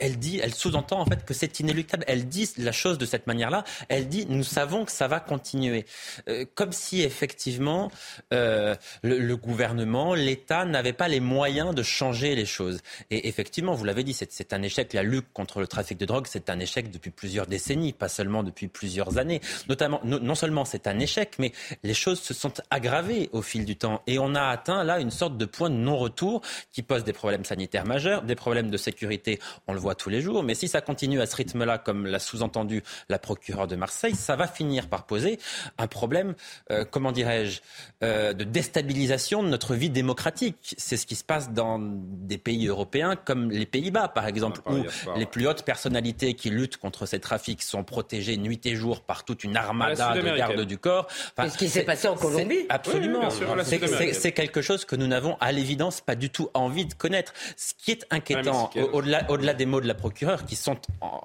elle 0.00 0.18
dit, 0.18 0.40
elle 0.42 0.54
sous-entend 0.54 1.00
en 1.00 1.06
fait 1.06 1.24
que 1.24 1.34
c'est 1.34 1.60
inéluctable. 1.60 2.04
Elle 2.06 2.28
dit 2.28 2.48
la 2.58 2.72
chose 2.72 2.98
de 2.98 3.06
cette 3.06 3.26
manière-là. 3.26 3.64
Elle 3.88 4.08
dit, 4.08 4.26
nous 4.28 4.44
savons 4.44 4.84
que 4.84 4.92
ça 4.92 5.08
va 5.08 5.20
continuer, 5.20 5.84
euh, 6.28 6.44
comme 6.54 6.72
si 6.72 7.02
effectivement 7.02 7.90
euh, 8.32 8.74
le, 9.02 9.36
gouvernement, 9.36 10.14
l'État 10.14 10.64
n'avait 10.64 10.92
pas 10.92 11.08
les 11.08 11.20
moyens 11.20 11.74
de 11.74 11.82
changer 11.82 12.34
les 12.34 12.46
choses. 12.46 12.80
Et 13.10 13.28
effectivement, 13.28 13.74
vous 13.74 13.84
l'avez 13.84 14.04
dit, 14.04 14.14
c'est 14.14 14.52
un 14.52 14.62
échec. 14.62 14.92
La 14.92 15.02
lutte 15.02 15.26
contre 15.32 15.60
le 15.60 15.66
trafic 15.66 15.98
de 15.98 16.06
drogue, 16.06 16.26
c'est 16.28 16.50
un 16.50 16.58
échec 16.58 16.90
depuis 16.90 17.10
plusieurs 17.10 17.46
décennies, 17.46 17.92
pas 17.92 18.08
seulement 18.08 18.42
depuis 18.42 18.68
plusieurs 18.68 19.18
années. 19.18 19.40
Notamment, 19.68 20.00
non 20.04 20.34
seulement 20.34 20.64
c'est 20.64 20.86
un 20.86 20.98
échec, 20.98 21.34
mais 21.38 21.52
les 21.82 21.94
choses 21.94 22.20
se 22.20 22.34
sont 22.34 22.52
aggravées 22.70 23.28
au 23.32 23.42
fil 23.42 23.64
du 23.64 23.76
temps. 23.76 24.02
Et 24.06 24.18
on 24.18 24.34
a 24.34 24.42
atteint 24.42 24.84
là 24.84 25.00
une 25.00 25.10
sorte 25.10 25.36
de 25.36 25.44
point 25.44 25.70
de 25.70 25.76
non-retour 25.76 26.42
qui 26.72 26.82
pose 26.82 27.04
des 27.04 27.12
problèmes 27.12 27.44
sanitaires 27.44 27.86
majeurs, 27.86 28.22
des 28.22 28.34
problèmes 28.34 28.70
de 28.70 28.76
sécurité. 28.76 29.38
Le 29.78 29.82
voit 29.82 29.94
tous 29.94 30.10
les 30.10 30.20
jours. 30.20 30.42
Mais 30.42 30.54
si 30.54 30.68
ça 30.68 30.80
continue 30.80 31.20
à 31.20 31.26
ce 31.26 31.36
rythme-là, 31.36 31.78
comme 31.78 32.06
l'a 32.06 32.18
sous-entendu 32.18 32.82
la 33.08 33.18
procureure 33.18 33.66
de 33.66 33.76
Marseille, 33.76 34.14
ça 34.14 34.36
va 34.36 34.46
finir 34.46 34.88
par 34.88 35.06
poser 35.06 35.38
un 35.78 35.86
problème, 35.86 36.34
euh, 36.70 36.84
comment 36.84 37.12
dirais-je, 37.12 37.60
euh, 38.02 38.32
de 38.32 38.44
déstabilisation 38.44 39.42
de 39.42 39.48
notre 39.48 39.74
vie 39.74 39.90
démocratique. 39.90 40.74
C'est 40.76 40.96
ce 40.96 41.06
qui 41.06 41.14
se 41.14 41.24
passe 41.24 41.52
dans 41.52 41.78
des 41.80 42.38
pays 42.38 42.66
européens 42.66 43.14
comme 43.16 43.50
les 43.50 43.66
Pays-Bas, 43.66 44.08
par 44.08 44.26
exemple, 44.26 44.60
où 44.66 44.84
les 45.16 45.26
plus 45.26 45.46
hautes 45.46 45.64
personnalités 45.64 46.34
qui 46.34 46.50
luttent 46.50 46.76
contre 46.76 47.06
ces 47.06 47.20
trafics 47.20 47.62
sont 47.62 47.84
protégées 47.84 48.36
nuit 48.36 48.60
et 48.64 48.74
jour 48.74 49.02
par 49.02 49.24
toute 49.24 49.44
une 49.44 49.56
armada 49.56 50.14
de 50.14 50.36
gardes 50.36 50.62
du 50.62 50.78
corps. 50.78 51.06
Enfin, 51.36 51.48
ce 51.48 51.56
qui 51.56 51.68
s'est 51.68 51.84
passé 51.84 52.08
en 52.08 52.16
Colombie 52.16 52.66
Absolument. 52.68 53.30
c'est 53.30 54.32
quelque 54.32 54.60
chose 54.60 54.84
que 54.84 54.96
nous 54.96 55.06
n'avons 55.06 55.36
à 55.40 55.52
l'évidence 55.52 56.00
pas 56.00 56.16
du 56.16 56.30
tout 56.30 56.48
envie 56.54 56.86
de 56.86 56.94
connaître. 56.94 57.32
Ce 57.56 57.72
qui 57.74 57.92
est 57.92 58.06
inquiétant, 58.10 58.70
au-delà 58.92 59.24
au 59.28 59.36
-delà 59.36 59.54
des 59.54 59.66
mots 59.68 59.80
de 59.80 59.86
la 59.86 59.94
procureure 59.94 60.44
qui 60.44 60.56
sont 60.56 60.78
en 61.00 61.20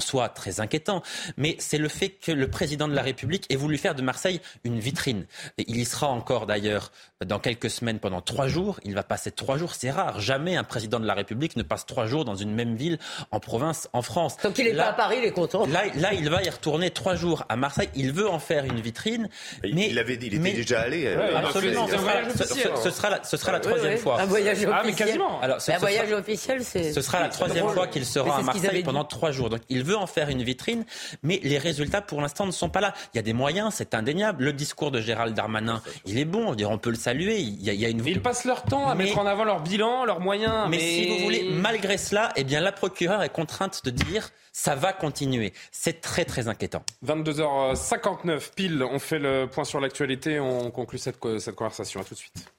soi 0.00 0.28
très 0.28 0.60
inquiétant, 0.60 1.02
mais 1.36 1.56
c'est 1.58 1.78
le 1.78 1.88
fait 1.88 2.10
que 2.10 2.32
le 2.32 2.48
président 2.48 2.88
de 2.88 2.94
la 2.94 3.02
République 3.02 3.46
ait 3.50 3.56
voulu 3.56 3.78
faire 3.78 3.94
de 3.94 4.02
Marseille 4.02 4.40
une 4.64 4.78
vitrine. 4.78 5.26
il 5.56 5.76
y 5.76 5.84
sera 5.84 6.08
encore 6.08 6.46
d'ailleurs 6.46 6.92
dans 7.24 7.40
quelques 7.40 7.70
semaines 7.70 7.98
pendant 7.98 8.20
trois 8.20 8.46
jours. 8.46 8.78
Il 8.84 8.94
va 8.94 9.02
passer 9.02 9.32
trois 9.32 9.56
jours, 9.58 9.74
c'est 9.74 9.90
rare. 9.90 10.20
Jamais 10.20 10.56
un 10.56 10.64
président 10.64 11.00
de 11.00 11.06
la 11.06 11.14
République 11.14 11.56
ne 11.56 11.62
passe 11.62 11.84
trois 11.84 12.06
jours 12.06 12.24
dans 12.24 12.36
une 12.36 12.54
même 12.54 12.76
ville 12.76 12.98
en 13.32 13.40
province, 13.40 13.88
en 13.92 14.02
France. 14.02 14.36
Tant 14.36 14.52
qu'il 14.52 14.66
n'est 14.66 14.74
pas 14.74 14.90
à 14.90 14.92
Paris, 14.92 15.16
il 15.18 15.24
est 15.24 15.32
content. 15.32 15.66
Là, 15.66 15.82
là, 15.96 16.14
il 16.14 16.28
va 16.30 16.42
y 16.42 16.50
retourner 16.50 16.90
trois 16.90 17.16
jours 17.16 17.44
à 17.48 17.56
Marseille. 17.56 17.88
Il 17.94 18.12
veut 18.12 18.28
en 18.28 18.38
faire 18.38 18.64
une 18.64 18.80
vitrine. 18.80 19.28
Mais, 19.62 19.88
il 19.90 19.98
avait 19.98 20.16
dit, 20.16 20.28
il 20.30 20.46
était 20.46 20.58
déjà 20.58 20.82
allé. 20.82 21.06
Euh, 21.06 21.36
absolument. 21.36 21.88
Ce 21.88 22.90
sera, 22.90 23.10
la, 23.10 23.24
ce 23.24 23.36
sera 23.36 23.52
la 23.52 23.60
troisième 23.60 23.98
fois. 23.98 24.20
Un 24.20 24.26
voyage 24.26 24.58
officiel. 24.58 24.74
Ah, 24.74 24.82
mais 24.84 24.92
quasiment. 24.92 25.40
Alors, 25.40 25.58
un 25.66 25.78
voyage 25.78 26.12
officiel, 26.12 26.62
c'est. 26.62 26.92
Ce 26.92 27.00
sera 27.00 27.20
la 27.20 27.28
troisième 27.28 27.68
fois 27.68 27.86
qu'il 27.86 28.06
sera 28.06 28.38
à 28.38 28.42
Marseille 28.42 28.82
pendant 28.82 29.04
trois 29.04 29.32
jours. 29.32 29.50
Donc, 29.50 29.62
il 29.68 29.77
veut 29.82 29.96
en 29.96 30.06
faire 30.06 30.28
une 30.28 30.42
vitrine, 30.42 30.84
mais 31.22 31.40
les 31.42 31.58
résultats 31.58 32.02
pour 32.02 32.20
l'instant 32.20 32.46
ne 32.46 32.52
sont 32.52 32.68
pas 32.68 32.80
là. 32.80 32.94
Il 33.12 33.16
y 33.16 33.20
a 33.20 33.22
des 33.22 33.32
moyens, 33.32 33.74
c'est 33.74 33.94
indéniable. 33.94 34.44
Le 34.44 34.52
discours 34.52 34.90
de 34.90 35.00
Gérald 35.00 35.34
Darmanin, 35.34 35.82
il 36.04 36.18
est 36.18 36.24
bon, 36.24 36.54
on 36.58 36.78
peut 36.78 36.90
le 36.90 36.96
saluer. 36.96 37.38
Il 37.38 37.62
y 37.62 37.84
a, 37.84 37.88
une... 37.88 38.04
Ils 38.06 38.22
passent 38.22 38.44
leur 38.44 38.62
temps 38.62 38.88
à 38.88 38.94
mettre 38.94 39.18
en 39.18 39.26
avant 39.26 39.44
leur 39.44 39.62
bilan, 39.62 40.04
leurs 40.04 40.20
moyens. 40.20 40.68
Mais, 40.68 40.78
si 40.78 41.08
vous 41.08 41.24
voulez, 41.24 41.48
malgré 41.50 41.98
cela, 41.98 42.32
eh 42.36 42.44
bien, 42.44 42.60
la 42.60 42.72
procureure 42.72 43.22
est 43.22 43.28
contrainte 43.28 43.84
de 43.84 43.90
dire 43.90 44.30
ça 44.52 44.74
va 44.74 44.92
continuer. 44.92 45.52
C'est 45.70 46.00
très 46.00 46.24
très 46.24 46.48
inquiétant. 46.48 46.82
22h59 47.06 48.54
pile, 48.54 48.82
on 48.82 48.98
fait 48.98 49.18
le 49.18 49.46
point 49.46 49.64
sur 49.64 49.80
l'actualité, 49.80 50.40
on 50.40 50.70
conclut 50.70 50.98
cette, 50.98 51.18
cette 51.38 51.54
conversation. 51.54 52.00
À 52.00 52.04
tout 52.04 52.14
de 52.14 52.18
suite. 52.18 52.52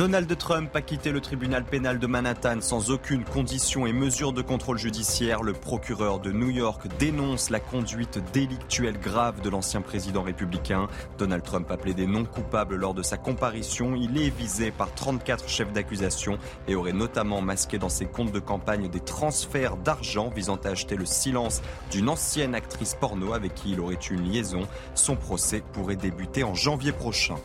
Donald 0.00 0.34
Trump 0.38 0.74
a 0.74 0.80
quitté 0.80 1.12
le 1.12 1.20
tribunal 1.20 1.62
pénal 1.62 1.98
de 1.98 2.06
Manhattan 2.06 2.62
sans 2.62 2.90
aucune 2.90 3.22
condition 3.22 3.86
et 3.86 3.92
mesure 3.92 4.32
de 4.32 4.40
contrôle 4.40 4.78
judiciaire. 4.78 5.42
Le 5.42 5.52
procureur 5.52 6.20
de 6.20 6.32
New 6.32 6.48
York 6.48 6.86
dénonce 6.98 7.50
la 7.50 7.60
conduite 7.60 8.18
délictuelle 8.32 8.98
grave 8.98 9.42
de 9.42 9.50
l'ancien 9.50 9.82
président 9.82 10.22
républicain. 10.22 10.88
Donald 11.18 11.42
Trump 11.42 11.70
a 11.70 11.76
plaidé 11.76 12.06
non 12.06 12.24
coupable 12.24 12.76
lors 12.76 12.94
de 12.94 13.02
sa 13.02 13.18
comparution. 13.18 13.94
Il 13.94 14.16
est 14.16 14.34
visé 14.34 14.70
par 14.70 14.90
34 14.94 15.46
chefs 15.50 15.72
d'accusation 15.74 16.38
et 16.66 16.74
aurait 16.74 16.94
notamment 16.94 17.42
masqué 17.42 17.76
dans 17.76 17.90
ses 17.90 18.06
comptes 18.06 18.32
de 18.32 18.40
campagne 18.40 18.88
des 18.88 19.00
transferts 19.00 19.76
d'argent 19.76 20.30
visant 20.30 20.58
à 20.64 20.68
acheter 20.68 20.96
le 20.96 21.04
silence 21.04 21.60
d'une 21.90 22.08
ancienne 22.08 22.54
actrice 22.54 22.96
porno 22.98 23.34
avec 23.34 23.54
qui 23.54 23.72
il 23.72 23.80
aurait 23.80 23.98
eu 24.10 24.14
une 24.14 24.32
liaison. 24.32 24.66
Son 24.94 25.16
procès 25.16 25.62
pourrait 25.74 25.96
débuter 25.96 26.42
en 26.42 26.54
janvier 26.54 26.92
prochain. 26.92 27.36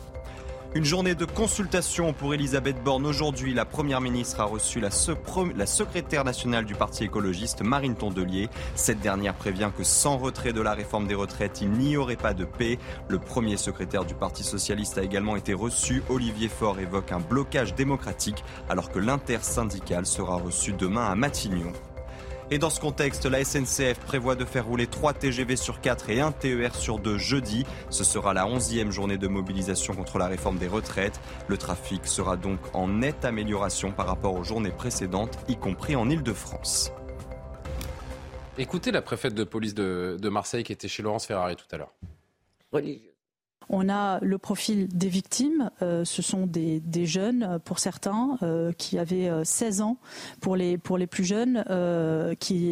Une 0.74 0.84
journée 0.84 1.14
de 1.14 1.24
consultation 1.24 2.12
pour 2.12 2.34
Elisabeth 2.34 2.82
Borne. 2.82 3.06
Aujourd'hui, 3.06 3.54
la 3.54 3.64
Première 3.64 4.00
ministre 4.00 4.40
a 4.40 4.44
reçu 4.44 4.80
la, 4.80 4.90
secrétaire 4.90 6.24
nationale 6.24 6.64
du 6.66 6.74
Parti 6.74 7.04
écologiste, 7.04 7.62
Marine 7.62 7.94
Tondelier. 7.94 8.50
Cette 8.74 9.00
dernière 9.00 9.34
prévient 9.34 9.70
que 9.76 9.84
sans 9.84 10.18
retrait 10.18 10.52
de 10.52 10.60
la 10.60 10.74
réforme 10.74 11.06
des 11.06 11.14
retraites, 11.14 11.60
il 11.62 11.70
n'y 11.70 11.96
aurait 11.96 12.16
pas 12.16 12.34
de 12.34 12.44
paix. 12.44 12.78
Le 13.08 13.18
premier 13.18 13.56
secrétaire 13.56 14.04
du 14.04 14.14
Parti 14.14 14.44
socialiste 14.44 14.98
a 14.98 15.02
également 15.02 15.36
été 15.36 15.54
reçu. 15.54 16.02
Olivier 16.10 16.48
Faure 16.48 16.78
évoque 16.78 17.12
un 17.12 17.20
blocage 17.20 17.74
démocratique 17.74 18.44
alors 18.68 18.90
que 18.90 18.98
l'intersyndical 18.98 20.04
sera 20.04 20.36
reçu 20.36 20.72
demain 20.72 21.06
à 21.06 21.14
Matignon. 21.14 21.72
Et 22.48 22.58
dans 22.58 22.70
ce 22.70 22.78
contexte, 22.78 23.26
la 23.26 23.44
SNCF 23.44 23.98
prévoit 24.06 24.36
de 24.36 24.44
faire 24.44 24.66
rouler 24.66 24.86
3 24.86 25.14
TGV 25.14 25.56
sur 25.56 25.80
4 25.80 26.10
et 26.10 26.20
1 26.20 26.30
TER 26.30 26.76
sur 26.76 27.00
2 27.00 27.18
jeudi. 27.18 27.66
Ce 27.90 28.04
sera 28.04 28.34
la 28.34 28.46
11e 28.46 28.92
journée 28.92 29.18
de 29.18 29.26
mobilisation 29.26 29.96
contre 29.96 30.18
la 30.18 30.28
réforme 30.28 30.56
des 30.56 30.68
retraites. 30.68 31.18
Le 31.48 31.58
trafic 31.58 32.06
sera 32.06 32.36
donc 32.36 32.60
en 32.72 32.86
nette 32.86 33.24
amélioration 33.24 33.90
par 33.90 34.06
rapport 34.06 34.34
aux 34.34 34.44
journées 34.44 34.70
précédentes, 34.70 35.36
y 35.48 35.56
compris 35.56 35.96
en 35.96 36.08
Ile-de-France. 36.08 36.92
Écoutez 38.58 38.92
la 38.92 39.02
préfète 39.02 39.34
de 39.34 39.42
police 39.42 39.74
de, 39.74 40.28
Marseille 40.28 40.62
qui 40.62 40.72
était 40.72 40.88
chez 40.88 41.02
Laurence 41.02 41.26
Ferrari 41.26 41.56
tout 41.56 41.66
à 41.72 41.78
l'heure. 41.78 41.94
On 43.68 43.88
a 43.88 44.20
le 44.22 44.38
profil 44.38 44.88
des 44.88 45.08
victimes. 45.08 45.70
Euh, 45.82 46.04
ce 46.04 46.22
sont 46.22 46.46
des, 46.46 46.82
jeunes, 47.06 47.42
euh, 47.42 47.58
pour 47.58 47.78
certains, 47.78 48.38
euh, 48.42 48.72
qui 48.72 48.98
avaient 48.98 49.30
16 49.44 49.80
ans, 49.80 49.96
pour 50.40 50.56
les, 50.56 50.78
plus 50.78 51.24
jeunes, 51.24 51.64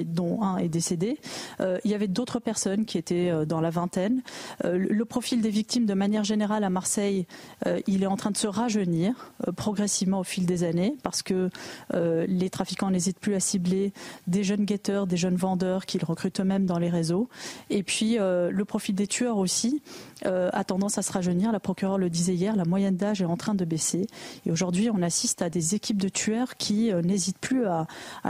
dont 0.06 0.42
un 0.42 0.58
est 0.58 0.68
décédé. 0.68 1.18
il 1.60 1.90
y 1.90 1.94
avait 1.94 2.08
d'autres 2.08 2.38
personnes 2.38 2.84
qui 2.84 2.98
étaient 2.98 3.46
dans 3.46 3.60
la 3.60 3.70
vingtaine. 3.70 4.22
le 4.62 5.04
profil 5.04 5.40
des 5.40 5.50
victimes, 5.50 5.86
de 5.86 5.94
manière 5.94 6.24
générale, 6.24 6.64
à 6.64 6.70
Marseille, 6.70 7.26
il 7.86 8.02
est 8.02 8.06
en 8.06 8.16
train 8.16 8.30
de 8.30 8.36
se 8.36 8.46
rajeunir 8.46 9.32
progressivement 9.56 10.20
au 10.20 10.24
fil 10.24 10.46
des 10.46 10.64
années, 10.64 10.96
parce 11.02 11.22
que 11.22 11.50
les 11.92 12.50
trafiquants 12.50 12.90
n'hésitent 12.90 13.20
plus 13.20 13.34
à 13.34 13.40
cibler 13.40 13.92
des 14.26 14.44
jeunes 14.44 14.64
guetteurs, 14.64 15.06
des 15.06 15.16
jeunes 15.16 15.36
vendeurs 15.36 15.86
qu'ils 15.86 16.04
recrutent 16.04 16.40
eux-mêmes 16.40 16.66
dans 16.66 16.78
les 16.78 16.90
réseaux. 16.90 17.28
Et 17.70 17.82
puis, 17.82 18.16
le 18.18 18.64
profil 18.64 18.94
des 18.94 19.06
tueurs 19.06 19.38
aussi 19.38 19.82
a 20.24 20.64
tendance 20.64 20.98
à 20.98 21.02
se 21.02 21.12
rajeunir. 21.12 21.52
La 21.52 21.60
procureure 21.60 21.98
le 21.98 22.10
disait 22.10 22.34
hier, 22.34 22.56
la 22.56 22.64
moyenne 22.64 22.96
d'âge 22.96 23.22
est 23.22 23.26
en 23.26 23.36
train 23.36 23.54
de 23.54 23.64
baisser. 23.64 24.06
Et 24.46 24.50
aujourd'hui, 24.50 24.90
on 24.90 25.02
assiste 25.02 25.42
à 25.42 25.50
des 25.50 25.74
équipes 25.74 26.00
de 26.00 26.08
tueurs 26.08 26.56
qui 26.56 26.92
euh, 26.92 27.02
n'hésitent 27.02 27.38
plus 27.38 27.66
à, 27.66 27.86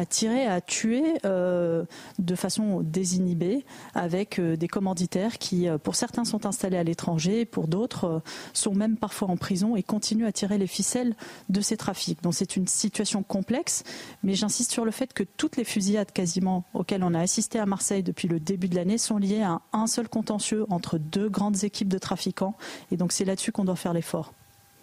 tirer, 0.08 0.46
à 0.46 0.60
tuer 0.60 1.04
euh, 1.24 1.84
de 2.18 2.34
façon 2.34 2.80
désinhibée, 2.80 3.64
avec 3.94 4.38
euh, 4.38 4.56
des 4.56 4.68
commanditaires 4.68 5.38
qui, 5.38 5.66
pour 5.82 5.94
certains, 5.94 6.24
sont 6.24 6.46
installés 6.46 6.76
à 6.76 6.84
l'étranger, 6.84 7.44
pour 7.44 7.68
d'autres, 7.68 8.22
sont 8.52 8.74
même 8.74 8.96
parfois 8.96 9.28
en 9.28 9.36
prison 9.36 9.76
et 9.76 9.82
continuent 9.82 10.26
à 10.26 10.32
tirer 10.32 10.58
les 10.58 10.66
ficelles 10.66 11.14
de 11.48 11.60
ces 11.60 11.76
trafics. 11.76 12.22
Donc 12.22 12.34
c'est 12.34 12.56
une 12.56 12.66
situation 12.66 13.22
complexe, 13.22 13.84
mais 14.22 14.34
j'insiste 14.34 14.72
sur 14.72 14.84
le 14.84 14.90
fait 14.90 15.12
que 15.12 15.22
toutes 15.22 15.56
les 15.56 15.64
fusillades 15.64 16.12
quasiment 16.12 16.64
auxquelles 16.74 17.04
on 17.04 17.14
a 17.14 17.20
assisté 17.20 17.58
à 17.58 17.66
Marseille 17.66 18.02
depuis 18.02 18.28
le 18.28 18.40
début 18.40 18.68
de 18.68 18.76
l'année 18.76 18.98
sont 18.98 19.18
liées 19.18 19.42
à 19.42 19.60
un 19.72 19.86
seul 19.86 20.08
contentieux 20.08 20.66
entre 20.70 20.98
deux 20.98 21.28
grandes 21.28 21.64
équipes 21.64 21.73
de 21.82 21.98
trafiquants 21.98 22.56
et 22.90 22.96
donc 22.96 23.12
c'est 23.12 23.24
là-dessus 23.24 23.52
qu'on 23.52 23.64
doit 23.64 23.76
faire 23.76 23.92
l'effort. 23.92 24.32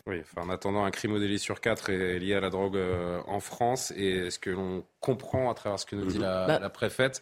Oui, 0.08 0.22
en 0.36 0.50
attendant, 0.50 0.84
un 0.84 0.92
crime 0.92 1.14
au 1.14 1.20
délit 1.20 1.40
sur 1.40 1.62
quatre 1.62 1.90
est 1.90 2.18
lié 2.20 2.34
à 2.34 2.40
la 2.40 2.50
drogue 2.50 2.76
euh, 2.76 3.22
en 3.28 3.40
France. 3.40 3.92
Et 3.96 4.32
ce 4.32 4.40
que 4.40 4.50
l'on 4.50 4.84
comprend 5.00 5.50
à 5.52 5.54
travers 5.54 5.80
ce 5.80 5.86
que 5.86 5.96
nous 5.96 6.06
dit 6.06 6.18
la, 6.18 6.60
bah. 6.60 6.70
préfète, 6.70 7.22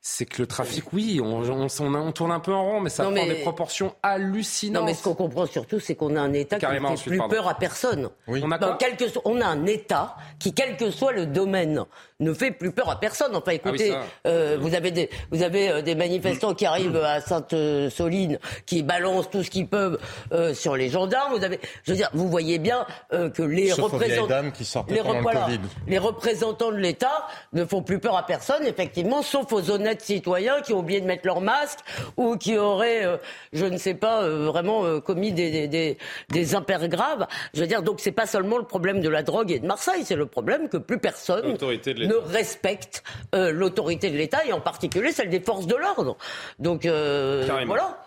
c'est 0.00 0.26
que 0.26 0.40
le 0.40 0.46
trafic, 0.46 0.92
oui, 0.92 1.20
on, 1.22 1.42
on, 1.42 2.12
tourne 2.12 2.32
un 2.32 2.40
peu 2.40 2.52
en 2.54 2.64
rond, 2.64 2.80
mais 2.80 2.88
ça 2.90 3.02
prend 3.02 3.12
des 3.12 3.42
proportions 3.42 3.94
hallucinantes. 4.02 4.82
Non, 4.82 4.86
mais 4.86 4.94
ce 4.94 5.02
qu'on 5.02 5.14
comprend 5.14 5.46
surtout, 5.46 5.80
c'est 5.80 5.96
qu'on 5.96 6.14
a 6.14 6.20
un 6.20 6.32
État 6.32 6.58
qui 6.58 6.66
ne 6.66 6.96
fait 6.96 7.10
plus 7.10 7.28
peur 7.28 7.48
à 7.48 7.54
personne. 7.54 8.08
On, 8.28 8.50
a 8.52 8.78
on 9.24 9.40
a 9.40 9.46
un 9.46 9.66
État 9.66 10.16
qui, 10.38 10.54
quel 10.54 10.76
que 10.76 10.90
soit 10.90 11.12
le 11.12 11.26
domaine, 11.26 11.84
ne 12.20 12.32
fait 12.32 12.50
plus 12.50 12.72
peur 12.72 12.90
à 12.90 12.98
personne. 12.98 13.34
Enfin, 13.34 13.52
écoutez, 13.52 13.92
ah 13.92 14.02
euh, 14.26 14.56
vous 14.60 14.74
avez 14.74 14.90
des, 14.90 15.10
vous 15.30 15.42
avez 15.42 15.68
euh, 15.68 15.82
des 15.82 15.94
manifestants 15.94 16.54
qui 16.54 16.66
arrivent 16.66 16.96
à 16.96 17.20
Sainte-Soline, 17.20 18.38
qui 18.66 18.82
balancent 18.82 19.30
tout 19.30 19.42
ce 19.42 19.50
qu'ils 19.50 19.68
peuvent 19.68 19.98
euh, 20.32 20.54
sur 20.54 20.76
les 20.76 20.88
gendarmes. 20.88 21.36
Vous 21.36 21.44
avez, 21.44 21.60
je 21.84 21.92
veux 21.92 21.96
dire, 21.96 22.10
vous 22.14 22.28
voyez 22.28 22.58
bien 22.58 22.86
que 23.10 23.42
les 23.42 23.72
représentants, 23.72 24.42
les, 24.88 25.00
les 25.86 25.98
représentants 25.98 26.72
de 26.72 26.76
l'État 26.76 27.26
ne 27.52 27.64
font 27.64 27.82
plus 27.82 27.98
peur 27.98 28.16
à 28.16 28.26
personne, 28.26 28.64
effectivement, 28.64 29.22
sauf 29.22 29.52
aux 29.52 29.70
honnêtes 29.70 29.87
citoyens 29.96 30.60
qui 30.60 30.72
ont 30.72 30.80
oublié 30.80 31.00
de 31.00 31.06
mettre 31.06 31.26
leur 31.26 31.40
masque 31.40 31.80
ou 32.16 32.36
qui 32.36 32.56
auraient, 32.58 33.04
je 33.52 33.66
ne 33.66 33.76
sais 33.76 33.94
pas, 33.94 34.28
vraiment 34.28 35.00
commis 35.00 35.32
des, 35.32 35.68
des, 35.68 35.98
des, 36.28 36.54
impairs 36.54 36.88
graves. 36.88 37.26
Je 37.54 37.60
veux 37.60 37.66
dire, 37.66 37.82
donc 37.82 38.00
c'est 38.00 38.12
pas 38.12 38.26
seulement 38.26 38.58
le 38.58 38.64
problème 38.64 39.00
de 39.00 39.08
la 39.08 39.22
drogue 39.22 39.50
et 39.50 39.58
de 39.58 39.66
Marseille, 39.66 40.04
c'est 40.04 40.16
le 40.16 40.26
problème 40.26 40.68
que 40.68 40.76
plus 40.76 40.98
personne 40.98 41.52
ne 41.52 42.14
respecte 42.14 43.02
euh, 43.34 43.50
l'autorité 43.52 44.10
de 44.10 44.16
l'État 44.16 44.44
et 44.46 44.52
en 44.52 44.60
particulier 44.60 45.12
celle 45.12 45.30
des 45.30 45.40
forces 45.40 45.66
de 45.66 45.76
l'ordre. 45.76 46.16
Donc 46.58 46.86
euh, 46.86 47.46
voilà. 47.66 47.98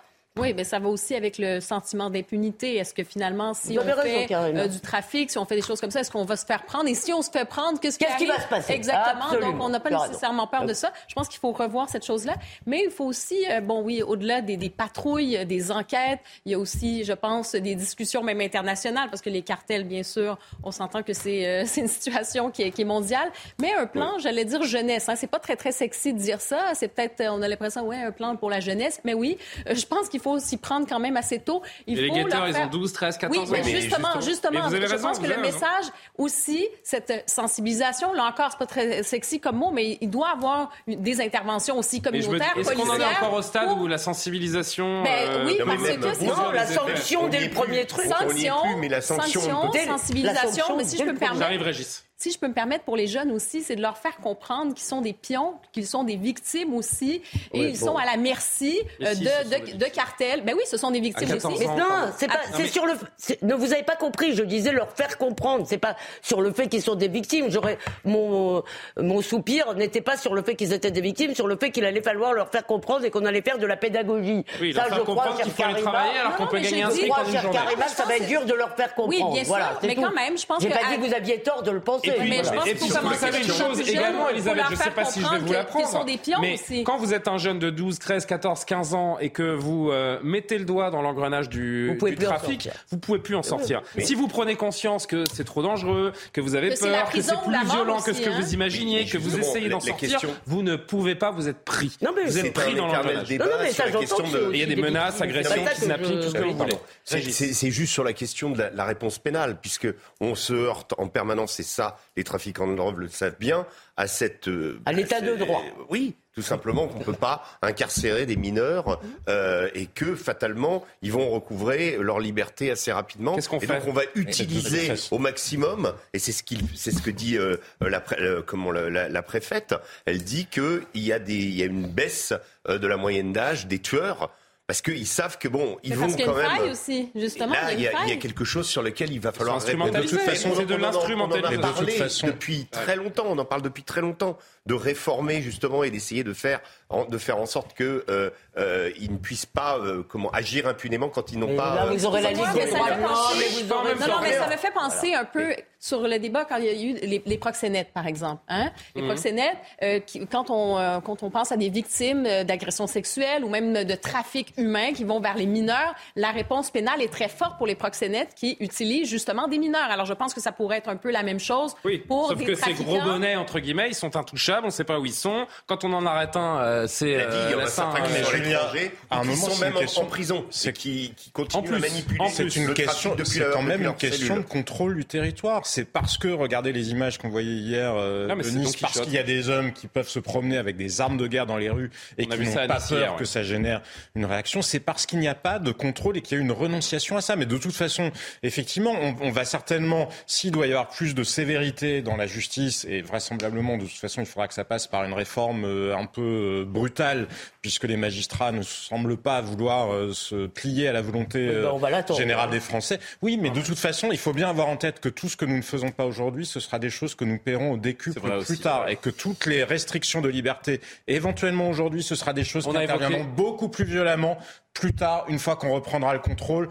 Oui, 0.41 0.53
mais 0.55 0.63
ça 0.63 0.79
va 0.79 0.89
aussi 0.89 1.13
avec 1.15 1.37
le 1.37 1.59
sentiment 1.59 2.09
d'impunité. 2.09 2.75
Est-ce 2.77 2.93
que 2.93 3.03
finalement, 3.03 3.53
si 3.53 3.77
on 3.77 3.83
fait 3.83 4.27
euh, 4.31 4.67
du 4.67 4.79
trafic, 4.79 5.29
si 5.29 5.37
on 5.37 5.45
fait 5.45 5.55
des 5.55 5.61
choses 5.61 5.79
comme 5.79 5.91
ça, 5.91 5.99
est-ce 5.99 6.11
qu'on 6.11 6.25
va 6.25 6.35
se 6.35 6.45
faire 6.45 6.63
prendre? 6.63 6.87
Et 6.87 6.95
si 6.95 7.13
on 7.13 7.21
se 7.21 7.29
fait 7.29 7.45
prendre, 7.45 7.79
qu'est-ce 7.79 7.99
qui, 7.99 8.25
va 8.25 8.39
se 8.39 8.47
passer? 8.47 8.73
Exactement. 8.73 9.31
Donc, 9.39 9.61
on 9.61 9.69
n'a 9.69 9.79
pas 9.79 9.89
nécessairement 9.89 10.47
peur 10.47 10.65
de 10.65 10.73
ça. 10.73 10.91
Je 11.07 11.13
pense 11.13 11.27
qu'il 11.27 11.39
faut 11.39 11.51
revoir 11.51 11.89
cette 11.89 12.05
chose-là. 12.05 12.33
Mais 12.65 12.83
il 12.85 12.91
faut 12.91 13.05
aussi, 13.05 13.37
euh, 13.51 13.61
bon, 13.61 13.83
oui, 13.83 14.01
au-delà 14.01 14.41
des, 14.41 14.57
des, 14.57 14.69
patrouilles, 14.69 15.45
des 15.45 15.71
enquêtes, 15.71 16.19
il 16.45 16.53
y 16.53 16.55
a 16.55 16.59
aussi, 16.59 17.03
je 17.03 17.13
pense, 17.13 17.53
des 17.53 17.75
discussions 17.75 18.23
même 18.23 18.41
internationales, 18.41 19.09
parce 19.09 19.21
que 19.21 19.29
les 19.29 19.43
cartels, 19.43 19.83
bien 19.83 20.03
sûr, 20.03 20.39
on 20.63 20.71
s'entend 20.71 21.03
que 21.03 21.13
c'est 21.13 21.45
euh, 21.45 21.65
une 21.77 21.87
situation 21.87 22.49
qui 22.49 22.63
est, 22.63 22.71
qui 22.71 22.81
est, 22.81 22.85
mondiale. 22.85 23.31
Mais 23.61 23.73
un 23.73 23.85
plan, 23.85 24.17
j'allais 24.17 24.45
dire 24.45 24.63
jeunesse. 24.63 25.07
Hein, 25.07 25.15
c'est 25.15 25.27
pas 25.27 25.39
très, 25.39 25.55
très 25.55 25.71
sexy 25.71 26.13
de 26.13 26.19
dire 26.19 26.41
ça. 26.41 26.71
C'est 26.73 26.87
peut-être, 26.87 27.21
on 27.29 27.41
a 27.41 27.47
l'impression, 27.47 27.87
ouais, 27.87 28.01
un 28.01 28.11
plan 28.11 28.35
pour 28.35 28.49
la 28.49 28.59
jeunesse. 28.59 28.99
Mais 29.03 29.13
oui, 29.13 29.37
je 29.69 29.85
pense 29.85 30.09
qu'il 30.09 30.19
faut 30.19 30.30
s'y 30.39 30.57
prendre 30.57 30.87
quand 30.87 30.99
même 30.99 31.17
assez 31.17 31.39
tôt. 31.39 31.61
Il 31.87 31.95
faut 31.95 32.01
les 32.01 32.09
guetteurs, 32.11 32.47
ils 32.47 32.57
ont 32.57 32.67
12, 32.67 32.93
13, 32.93 33.17
14 33.17 33.37
ans. 33.37 33.43
Oui, 33.51 33.59
mais 33.63 33.81
justement, 33.81 34.21
justement, 34.21 34.69
je 34.69 35.01
pense 35.01 35.19
que 35.19 35.27
le 35.27 35.37
message 35.41 35.85
aussi, 36.17 36.67
cette 36.83 37.29
sensibilisation, 37.29 38.13
là 38.13 38.25
encore, 38.25 38.49
c'est 38.51 38.59
pas 38.59 38.65
très 38.65 39.03
sexy 39.03 39.39
comme 39.39 39.57
mot, 39.57 39.71
mais 39.71 39.97
il 40.01 40.09
doit 40.09 40.29
avoir 40.29 40.71
des 40.87 41.21
interventions 41.21 41.77
aussi 41.77 42.01
communautaires, 42.01 42.53
Est-ce 42.57 42.73
qu'on 42.73 42.89
en 42.89 42.99
est 42.99 43.05
encore 43.05 43.33
au 43.33 43.41
stade 43.41 43.77
où 43.79 43.87
la 43.87 43.97
sensibilisation... 43.97 45.03
Ben, 45.03 45.29
euh, 45.29 45.45
oui, 45.45 45.57
parce 45.65 45.81
que 45.81 46.13
c'est... 46.13 46.25
Non, 46.25 46.51
la 46.51 46.65
sanction 46.65 47.27
dès 47.27 47.41
le 47.41 47.49
premier 47.49 47.85
truc. 47.85 48.05
Sanction, 48.05 48.77
mais 48.77 48.89
la 48.89 49.01
sanction, 49.01 49.71
sensibilisation, 49.71 50.77
mais 50.77 50.83
si 50.83 50.97
je 50.97 51.03
peux 51.03 51.13
me 51.13 51.17
permettre... 51.17 51.41
J'arrive, 51.41 51.61
Régis 51.61 52.03
si 52.21 52.29
je 52.29 52.37
peux 52.37 52.47
me 52.47 52.53
permettre 52.53 52.83
pour 52.83 52.95
les 52.95 53.07
jeunes 53.07 53.31
aussi, 53.31 53.63
c'est 53.63 53.75
de 53.75 53.81
leur 53.81 53.97
faire 53.97 54.17
comprendre 54.17 54.75
qu'ils 54.75 54.85
sont 54.85 55.01
des 55.01 55.13
pions, 55.13 55.55
qu'ils 55.71 55.87
sont 55.87 56.03
des 56.03 56.17
victimes 56.17 56.75
aussi, 56.75 57.23
et 57.51 57.63
ils 57.69 57.77
sont 57.77 57.97
à 57.97 58.05
la 58.05 58.15
merci 58.15 58.79
euh, 59.01 59.15
de, 59.15 59.75
de, 59.75 59.85
cartels. 59.85 60.43
Ben 60.43 60.53
oui, 60.55 60.61
ce 60.69 60.77
sont 60.77 60.91
des 60.91 60.99
victimes 60.99 61.31
aussi. 61.31 61.47
Mais 61.59 61.65
non, 61.65 62.11
c'est 62.15 62.27
pas, 62.27 62.41
c'est 62.53 62.67
sur 62.67 62.85
le, 62.85 62.93
ne 63.41 63.55
vous 63.55 63.73
avez 63.73 63.81
pas 63.81 63.95
compris. 63.95 64.35
Je 64.35 64.43
disais 64.43 64.71
leur 64.71 64.91
faire 64.91 65.17
comprendre. 65.17 65.65
C'est 65.67 65.79
pas 65.79 65.95
sur 66.21 66.41
le 66.41 66.51
fait 66.51 66.67
qu'ils 66.67 66.83
sont 66.83 66.93
des 66.93 67.07
victimes. 67.07 67.49
J'aurais 67.49 67.79
mon 68.05 68.61
mon 68.97 69.21
soupir 69.23 69.73
n'était 69.73 70.01
pas 70.01 70.15
sur 70.15 70.35
le 70.35 70.43
fait 70.43 70.55
qu'ils 70.55 70.73
étaient 70.73 70.91
des 70.91 71.01
victimes, 71.01 71.33
sur 71.33 71.47
le 71.47 71.57
fait 71.57 71.71
qu'il 71.71 71.85
allait 71.85 72.03
falloir 72.03 72.33
leur 72.33 72.49
faire 72.49 72.67
comprendre 72.67 73.03
et 73.03 73.09
qu'on 73.09 73.25
allait 73.25 73.41
faire 73.41 73.57
de 73.57 73.65
la 73.65 73.77
pédagogie. 73.77 74.45
Oui, 74.61 74.75
ça, 74.75 74.85
je 74.93 74.99
crois, 74.99 75.35
qu'il 75.41 75.51
faut 75.51 75.63
aller 75.63 75.81
travailler 75.81 76.19
alors 76.19 76.35
qu'on 76.35 76.47
peut 76.47 76.59
gagner 76.59 76.83
un 76.83 76.91
SMIC 76.91 77.11
en 77.11 77.25
une 77.25 77.37
journée. 77.39 77.57
Karima, 77.57 77.87
ça 77.87 78.05
va 78.05 78.17
être 78.17 78.27
dur 78.27 78.45
de 78.45 78.53
leur 78.53 78.75
faire 78.75 78.93
comprendre. 78.93 79.31
Oui, 79.31 79.41
bien 79.41 79.43
sûr, 79.43 79.79
mais 79.81 79.95
quand 79.95 80.13
même, 80.13 80.37
je 80.37 80.45
pense 80.45 80.61
J'ai 80.61 80.69
pas 80.69 80.87
dit 80.91 80.97
que 80.97 81.07
vous 81.07 81.15
aviez 81.15 81.41
tort 81.41 81.63
de 81.63 81.71
le 81.71 81.79
penser. 81.79 82.10
Et 82.11 82.19
puis, 82.19 82.29
mais 82.29 82.43
je 82.43 82.49
pense 82.51 82.67
et 82.67 82.75
puis 82.75 82.89
vous 82.89 83.13
savez 83.13 83.39
une 83.39 83.53
chose 83.53 83.79
également, 83.89 84.29
Elisabeth, 84.29 84.65
je 84.69 84.71
ne 84.71 84.77
sais 84.77 84.91
pas 84.91 85.05
si 85.05 85.21
je 85.21 85.27
vais 85.27 85.39
vous 85.39 85.53
l'apprendre, 85.53 86.05
mais 86.41 86.57
quand 86.83 86.97
vous 86.97 87.13
êtes 87.13 87.27
un 87.27 87.37
jeune 87.37 87.59
de 87.59 87.69
12, 87.69 87.99
13, 87.99 88.25
14, 88.25 88.65
15 88.65 88.93
ans 88.93 89.17
et 89.19 89.29
que 89.29 89.55
vous 89.55 89.89
euh, 89.91 90.19
mettez 90.23 90.57
le 90.57 90.65
doigt 90.65 90.91
dans 90.91 91.01
l'engrenage 91.01 91.49
du, 91.49 91.97
trafic, 92.19 92.69
vous 92.89 92.97
pouvez 92.97 93.19
plus 93.19 93.35
en 93.35 93.43
sortir. 93.43 93.81
Si 93.99 94.15
vous 94.15 94.27
prenez 94.27 94.55
conscience 94.55 95.07
que 95.07 95.23
c'est 95.33 95.43
trop 95.43 95.61
dangereux, 95.61 96.11
que 96.33 96.41
vous 96.41 96.55
avez 96.55 96.69
peur, 96.75 97.09
que 97.09 97.21
c'est 97.21 97.39
plus 97.41 97.65
violent 97.71 98.01
que 98.01 98.13
ce 98.13 98.21
que 98.21 98.29
vous 98.29 98.43
hein. 98.43 98.53
imaginiez, 98.53 99.05
que 99.05 99.17
vous 99.17 99.37
essayez 99.37 99.69
d'en 99.69 99.79
sortir, 99.79 100.19
vous 100.45 100.63
ne 100.63 100.75
pouvez 100.75 101.15
pas, 101.15 101.31
vous 101.31 101.47
êtes 101.47 101.63
pris. 101.63 101.97
Vous 102.01 102.37
êtes 102.37 102.53
pris 102.53 102.75
dans 102.75 102.87
l'engrenage. 102.87 103.27
Il 103.29 104.57
y 104.57 104.63
a 104.63 104.65
des 104.65 104.75
menaces, 104.75 105.21
agressions, 105.21 105.65
kidnappings, 105.75 106.21
tout 106.21 106.29
ce 106.29 106.33
que 106.33 106.43
vous 106.43 106.57
voulez. 106.57 106.77
C'est 107.03 107.71
juste 107.71 107.93
sur 107.93 108.03
la 108.03 108.13
question 108.13 108.49
de 108.49 108.63
la 108.73 108.85
réponse 108.85 109.19
pénale, 109.19 109.59
puisque 109.59 109.87
on 110.19 110.35
se 110.35 110.53
heurte 110.53 110.93
en 110.97 111.07
permanence, 111.07 111.53
c'est 111.53 111.63
ça, 111.63 111.97
les 112.17 112.23
trafiquants 112.23 112.67
de 112.67 112.75
drogue 112.75 112.97
le 112.97 113.07
savent 113.07 113.37
bien, 113.39 113.65
à 113.97 114.07
cette... 114.07 114.47
Euh, 114.47 114.79
à 114.85 114.91
l'état 114.91 115.21
de 115.21 115.35
droit. 115.35 115.63
Oui, 115.89 116.15
tout 116.33 116.41
simplement 116.41 116.87
qu'on 116.87 116.99
ne 116.99 117.03
peut 117.03 117.13
pas 117.13 117.43
incarcérer 117.61 118.25
des 118.25 118.35
mineurs 118.35 118.99
euh, 119.27 119.69
et 119.73 119.85
que 119.85 120.15
fatalement 120.15 120.85
ils 121.01 121.11
vont 121.11 121.29
recouvrer 121.29 121.97
leur 121.99 122.19
liberté 122.19 122.71
assez 122.71 122.91
rapidement. 122.91 123.35
Qu'est-ce 123.35 123.49
qu'on 123.49 123.59
et 123.59 123.65
fait 123.65 123.79
donc 123.79 123.87
on 123.87 123.93
va 123.93 124.03
utiliser 124.15 124.93
au 125.11 125.19
maximum, 125.19 125.93
et 126.13 126.19
c'est 126.19 126.31
ce, 126.31 126.43
qu'il, 126.43 126.63
c'est 126.75 126.91
ce 126.91 127.01
que 127.01 127.11
dit 127.11 127.37
euh, 127.37 127.57
la, 127.81 128.01
comment, 128.45 128.71
la, 128.71 129.09
la, 129.09 129.21
préfète, 129.21 129.75
elle 130.05 130.23
dit 130.23 130.47
qu'il 130.47 130.83
y, 130.95 131.11
a 131.11 131.19
des, 131.19 131.33
il 131.33 131.55
y 131.55 131.63
a 131.63 131.65
une 131.65 131.87
baisse 131.87 132.33
de 132.67 132.87
la 132.87 132.97
moyenne 132.97 133.33
d'âge 133.33 133.67
des 133.67 133.79
tueurs 133.79 134.31
parce 134.71 134.81
qu'ils 134.81 135.05
savent 135.05 135.37
que 135.37 135.49
bon, 135.49 135.75
ils 135.83 135.93
vont 135.93 136.07
quand 136.07 136.33
même. 136.33 136.45
Faille 136.45 136.69
aussi, 136.71 137.09
justement. 137.13 137.51
Là, 137.51 137.73
il 137.73 137.81
y, 137.81 137.87
a, 137.89 138.15
quelque 138.15 138.45
chose 138.45 138.69
sur 138.69 138.81
lequel 138.81 139.11
il 139.11 139.19
va 139.19 139.33
falloir. 139.33 139.59
De 139.59 140.01
toute 140.07 140.21
façon, 140.21 140.53
c'est 140.55 140.65
de 140.65 140.75
l'instrumentalisation. 140.75 142.29
On 142.29 142.31
en 142.31 142.31
parle 142.31 142.31
depuis 142.31 142.67
très 142.71 142.95
longtemps. 142.95 143.25
On 143.27 143.37
en 143.37 143.43
parle 143.43 143.63
depuis 143.63 143.83
très 143.83 143.99
longtemps 143.99 144.37
de 144.67 144.73
réformer 144.73 145.41
justement 145.41 145.83
et 145.83 145.89
d'essayer 145.89 146.23
de 146.23 146.33
faire 146.33 146.61
de 147.09 147.17
faire 147.17 147.37
en 147.37 147.45
sorte 147.45 147.73
que 147.73 148.05
euh, 148.09 148.29
euh, 148.57 148.91
ils 148.99 149.11
ne 149.11 149.17
puissent 149.17 149.45
pas 149.45 149.77
euh, 149.77 150.03
comment 150.07 150.29
agir 150.31 150.67
impunément 150.67 151.09
quand 151.09 151.31
ils 151.31 151.39
n'ont 151.39 151.55
pas. 151.55 151.75
Là, 151.75 152.05
aurez 152.05 152.21
la 152.21 152.31
ligue 152.31 152.53
des 152.53 152.71
droits 152.71 153.83
Non, 154.07 154.21
mais 154.21 154.33
ça 154.33 154.47
me 154.47 154.57
fait 154.57 154.73
penser 154.73 155.13
un 155.13 155.25
peu 155.25 155.55
sur 155.79 156.01
le 156.01 156.19
débat 156.19 156.45
quand 156.45 156.57
il 156.57 156.65
y 156.65 156.69
a 156.69 156.73
eu 156.73 156.93
les, 157.01 157.23
les 157.25 157.37
proxénètes, 157.37 157.91
par 157.93 158.07
exemple. 158.07 158.43
Hein? 158.49 158.71
Les 158.95 159.01
mhm. 159.01 159.07
proxénètes, 159.07 159.57
qui, 160.05 160.27
quand 160.27 160.49
on 160.49 161.01
quand 161.01 161.23
on 161.23 161.29
pense 161.29 161.51
à 161.51 161.57
des 161.57 161.69
victimes 161.69 162.23
d'agressions 162.43 162.87
sexuelles 162.87 163.43
ou 163.43 163.49
même 163.49 163.83
de 163.83 163.95
trafic 163.95 164.53
humain 164.57 164.93
qui 164.93 165.03
vont 165.03 165.19
vers 165.19 165.35
les 165.35 165.45
mineurs, 165.45 165.95
la 166.15 166.31
réponse 166.31 166.71
pénale 166.71 167.01
est 167.01 167.11
très 167.11 167.29
forte 167.29 167.57
pour 167.57 167.67
les 167.67 167.75
proxénètes 167.75 168.35
qui 168.35 168.57
utilisent 168.59 169.09
justement 169.09 169.47
des 169.47 169.57
mineurs. 169.57 169.89
Alors 169.89 170.05
je 170.05 170.13
pense 170.13 170.33
que 170.33 170.41
ça 170.41 170.51
pourrait 170.51 170.77
être 170.77 170.89
un 170.89 170.97
peu 170.97 171.11
la 171.11 171.23
même 171.23 171.39
chose 171.39 171.73
oui, 171.83 171.99
pour 171.99 172.27
sauf 172.27 172.43
que 172.43 172.55
ces 172.55 172.73
gros 172.73 173.01
bonnets 173.01 173.35
entre 173.35 173.59
guillemets, 173.59 173.89
ils 173.89 173.95
sont 173.95 174.15
intouchables, 174.15 174.50
on 174.61 174.67
ne 174.67 174.71
sait 174.71 174.83
pas 174.83 174.99
où 174.99 175.05
ils 175.05 175.13
sont. 175.13 175.47
Quand 175.67 175.83
on 175.83 175.93
en 175.93 176.05
arrête 176.05 176.35
un 176.35 176.87
c'est 176.87 177.15
euh, 177.15 177.47
il 177.49 177.51
y 177.51 177.55
en 177.55 177.63
a 177.63 177.67
certains 177.67 178.01
qui 178.01 178.11
sont 178.11 178.35
étrangers, 178.35 178.91
à 179.09 179.19
un 179.19 179.23
moment, 179.23 179.49
sont 179.49 179.61
même 179.61 179.73
en 179.97 180.05
prison, 180.05 180.45
c'est 180.49 180.73
qui, 180.73 181.13
qui 181.15 181.31
continuent 181.31 181.75
à 181.75 181.79
manipuler. 181.79 182.19
C'est 182.29 182.55
une 182.55 182.73
question, 182.73 183.15
c'est 183.23 183.51
quand 183.51 183.61
même 183.61 183.83
une 183.83 183.95
question 183.95 184.37
de 184.37 184.41
contrôle 184.41 184.95
du 184.95 185.05
territoire. 185.05 185.65
C'est 185.65 185.85
parce 185.85 186.17
que 186.17 186.27
regardez 186.27 186.71
les 186.71 186.91
images 186.91 187.17
qu'on 187.17 187.29
voyait 187.29 187.51
hier 187.51 187.93
euh, 187.95 188.27
de 188.27 188.49
Nice, 188.49 188.75
parce 188.77 188.99
qu'il 188.99 189.13
y 189.13 189.17
a 189.17 189.23
des 189.23 189.49
hommes 189.49 189.73
qui 189.73 189.87
peuvent 189.87 190.09
se 190.09 190.19
promener 190.19 190.57
avec 190.57 190.77
des 190.77 191.01
armes 191.01 191.17
de 191.17 191.27
guerre 191.27 191.45
dans 191.45 191.57
les 191.57 191.69
rues 191.69 191.91
et 192.17 192.25
qui 192.25 192.39
n'ont 192.39 192.67
pas 192.67 192.79
peur 192.79 193.15
que 193.15 193.25
ça 193.25 193.43
génère 193.43 193.81
une 194.15 194.25
réaction. 194.25 194.61
C'est 194.61 194.79
parce 194.79 195.05
qu'il 195.05 195.19
n'y 195.19 195.27
a 195.27 195.35
pas 195.35 195.59
de 195.59 195.71
contrôle 195.71 196.17
et 196.17 196.21
qu'il 196.21 196.37
y 196.37 196.41
a 196.41 196.43
une 196.43 196.51
renonciation 196.51 197.17
à 197.17 197.21
ça. 197.21 197.35
Mais 197.35 197.45
de 197.45 197.57
toute 197.57 197.75
façon, 197.75 198.11
effectivement, 198.43 198.91
on, 198.91 199.15
on 199.21 199.31
va 199.31 199.45
certainement, 199.45 200.09
s'il 200.27 200.51
doit 200.51 200.67
y 200.67 200.71
avoir 200.71 200.89
plus 200.89 201.15
de 201.15 201.23
sévérité 201.23 202.01
dans 202.01 202.17
la 202.17 202.27
justice 202.27 202.85
et 202.89 203.01
vraisemblablement, 203.01 203.77
de 203.77 203.83
toute 203.85 203.97
façon, 203.97 204.21
il 204.21 204.27
faudra 204.27 204.40
que 204.47 204.53
ça 204.53 204.63
passe 204.63 204.87
par 204.87 205.03
une 205.03 205.13
réforme 205.13 205.65
euh, 205.65 205.95
un 205.95 206.05
peu 206.05 206.65
brutale, 206.67 207.27
puisque 207.61 207.83
les 207.85 207.97
magistrats 207.97 208.51
ne 208.51 208.61
semblent 208.61 209.17
pas 209.17 209.41
vouloir 209.41 209.93
euh, 209.93 210.13
se 210.13 210.47
plier 210.47 210.87
à 210.87 210.93
la 210.93 211.01
volonté 211.01 211.47
ben, 211.47 211.81
euh, 211.83 212.15
générale 212.15 212.49
des 212.49 212.59
Français. 212.59 212.99
Oui, 213.21 213.37
mais 213.41 213.49
de 213.49 213.61
toute 213.61 213.77
façon, 213.77 214.09
il 214.11 214.17
faut 214.17 214.33
bien 214.33 214.49
avoir 214.49 214.69
en 214.69 214.77
tête 214.77 214.99
que 214.99 215.09
tout 215.09 215.29
ce 215.29 215.37
que 215.37 215.45
nous 215.45 215.57
ne 215.57 215.61
faisons 215.61 215.91
pas 215.91 216.05
aujourd'hui, 216.05 216.45
ce 216.45 216.59
sera 216.59 216.79
des 216.79 216.89
choses 216.89 217.15
que 217.15 217.25
nous 217.25 217.37
paierons 217.37 217.73
au 217.73 217.77
décuple 217.77 218.21
plus 218.45 218.59
tard, 218.59 218.89
et 218.89 218.95
que 218.95 219.09
toutes 219.09 219.45
les 219.45 219.63
restrictions 219.63 220.21
de 220.21 220.29
liberté, 220.29 220.81
éventuellement 221.07 221.69
aujourd'hui, 221.69 222.03
ce 222.03 222.15
sera 222.15 222.33
des 222.33 222.43
choses 222.43 222.67
qui 222.67 222.77
interviendront 222.77 223.23
beaucoup 223.23 223.69
plus 223.69 223.85
violemment 223.85 224.37
plus 224.73 224.93
tard, 224.93 225.25
une 225.27 225.39
fois 225.39 225.55
qu'on 225.55 225.73
reprendra 225.73 226.13
le 226.13 226.19
contrôle 226.19 226.69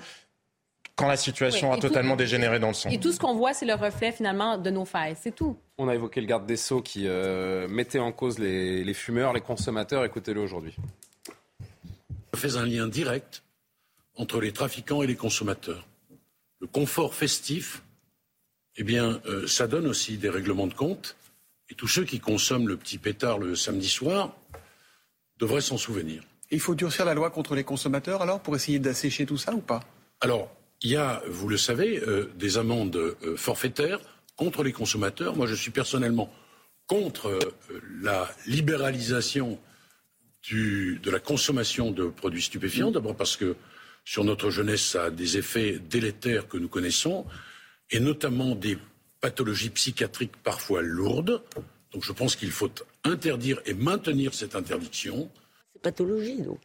quand 1.01 1.09
la 1.09 1.17
situation 1.17 1.73
a 1.73 1.79
totalement 1.79 2.15
dégénéré 2.15 2.59
dans 2.59 2.69
le 2.69 2.75
sang. 2.75 2.91
Et 2.91 3.01
tout 3.01 3.11
ce 3.11 3.19
qu'on 3.19 3.35
voit, 3.35 3.55
c'est 3.55 3.65
le 3.65 3.73
reflet 3.73 4.13
finalement 4.13 4.59
de 4.59 4.69
nos 4.69 4.85
failles, 4.85 5.17
c'est 5.19 5.35
tout. 5.35 5.57
On 5.79 5.89
a 5.89 5.95
évoqué 5.95 6.21
le 6.21 6.27
garde 6.27 6.45
des 6.45 6.59
Sceaux 6.59 6.83
qui 6.83 7.09
euh, 7.09 7.67
mettait 7.69 7.99
en 7.99 8.13
cause 8.13 8.39
les, 8.39 8.93
fumeurs, 8.93 9.33
les 9.33 9.41
consommateurs. 9.41 10.05
Écoutez-le 10.05 10.43
aujourd'hui. 10.43 10.77
Je 12.35 12.39
fais 12.39 12.57
un 12.57 12.67
lien 12.67 12.87
direct 12.87 13.43
entre 14.15 14.43
les 14.43 14.53
trafiquants 14.53 15.03
et 15.03 15.07
les 15.07 15.17
consommateurs. 15.17 15.87
Le 16.61 16.67
confort 16.67 17.15
festif, 17.15 17.83
eh 18.77 18.85
bien, 18.85 19.23
euh, 19.25 19.47
ça 19.47 19.67
donne 19.67 19.87
aussi 19.87 20.19
des 20.19 20.29
règlements 20.29 20.67
de 20.67 20.75
compte. 20.75 21.17
Et 21.71 21.75
tous 21.75 21.89
ceux 21.89 22.05
qui 22.05 22.21
consomment 22.21 22.69
le 22.69 22.77
petit 22.77 22.99
pétard 22.99 23.39
le 23.39 23.55
samedi 23.57 23.89
soir 23.89 24.35
devraient 25.39 25.63
s'en 25.63 25.79
souvenir. 25.79 26.23
Il 26.51 26.61
faut 26.61 26.75
durcir 26.75 27.07
la 27.07 27.15
loi 27.15 27.31
contre 27.31 27.55
les 27.55 27.65
consommateurs 27.65 28.21
alors 28.21 28.41
pour 28.41 28.55
essayer 28.55 28.79
d'assécher 28.79 29.25
tout 29.25 29.39
ça 29.39 29.55
ou 29.55 29.61
pas? 29.61 29.81
Alors, 30.21 30.51
il 30.83 30.91
y 30.91 30.97
a, 30.97 31.23
vous 31.29 31.49
le 31.49 31.57
savez, 31.57 32.01
euh, 32.01 32.31
des 32.37 32.59
amendes 32.59 32.97
euh, 32.97 33.37
forfaitaires 33.37 34.01
contre 34.37 34.63
les 34.63 34.73
consommateurs. 34.73 35.37
Moi, 35.37 35.47
je 35.47 35.55
suis 35.55 35.71
personnellement 35.71 36.33
contre 36.87 37.27
euh, 37.29 37.39
la 38.01 38.31
libéralisation 38.47 39.59
de 40.51 41.11
la 41.11 41.21
consommation 41.21 41.91
de 41.91 42.07
produits 42.07 42.43
stupéfiants. 42.43 42.91
D'abord 42.91 43.15
parce 43.15 43.37
que 43.37 43.57
sur 44.05 44.25
notre 44.25 44.49
jeunesse, 44.49 44.83
ça 44.83 45.05
a 45.05 45.11
des 45.11 45.37
effets 45.37 45.79
délétères 45.79 46.49
que 46.49 46.57
nous 46.57 46.69
connaissons, 46.69 47.27
et 47.91 48.01
notamment 48.01 48.55
des 48.55 48.79
pathologies 49.21 49.69
psychiatriques 49.69 50.37
parfois 50.43 50.81
lourdes. 50.81 51.43
Donc 51.93 52.05
je 52.05 52.13
pense 52.13 52.37
qu'il 52.37 52.51
faut 52.51 52.71
interdire 53.05 53.61
et 53.67 53.75
maintenir 53.75 54.33
cette 54.33 54.55
interdiction. 54.55 55.31
C'est 55.75 55.83
pathologie, 55.83 56.41
donc. 56.41 56.61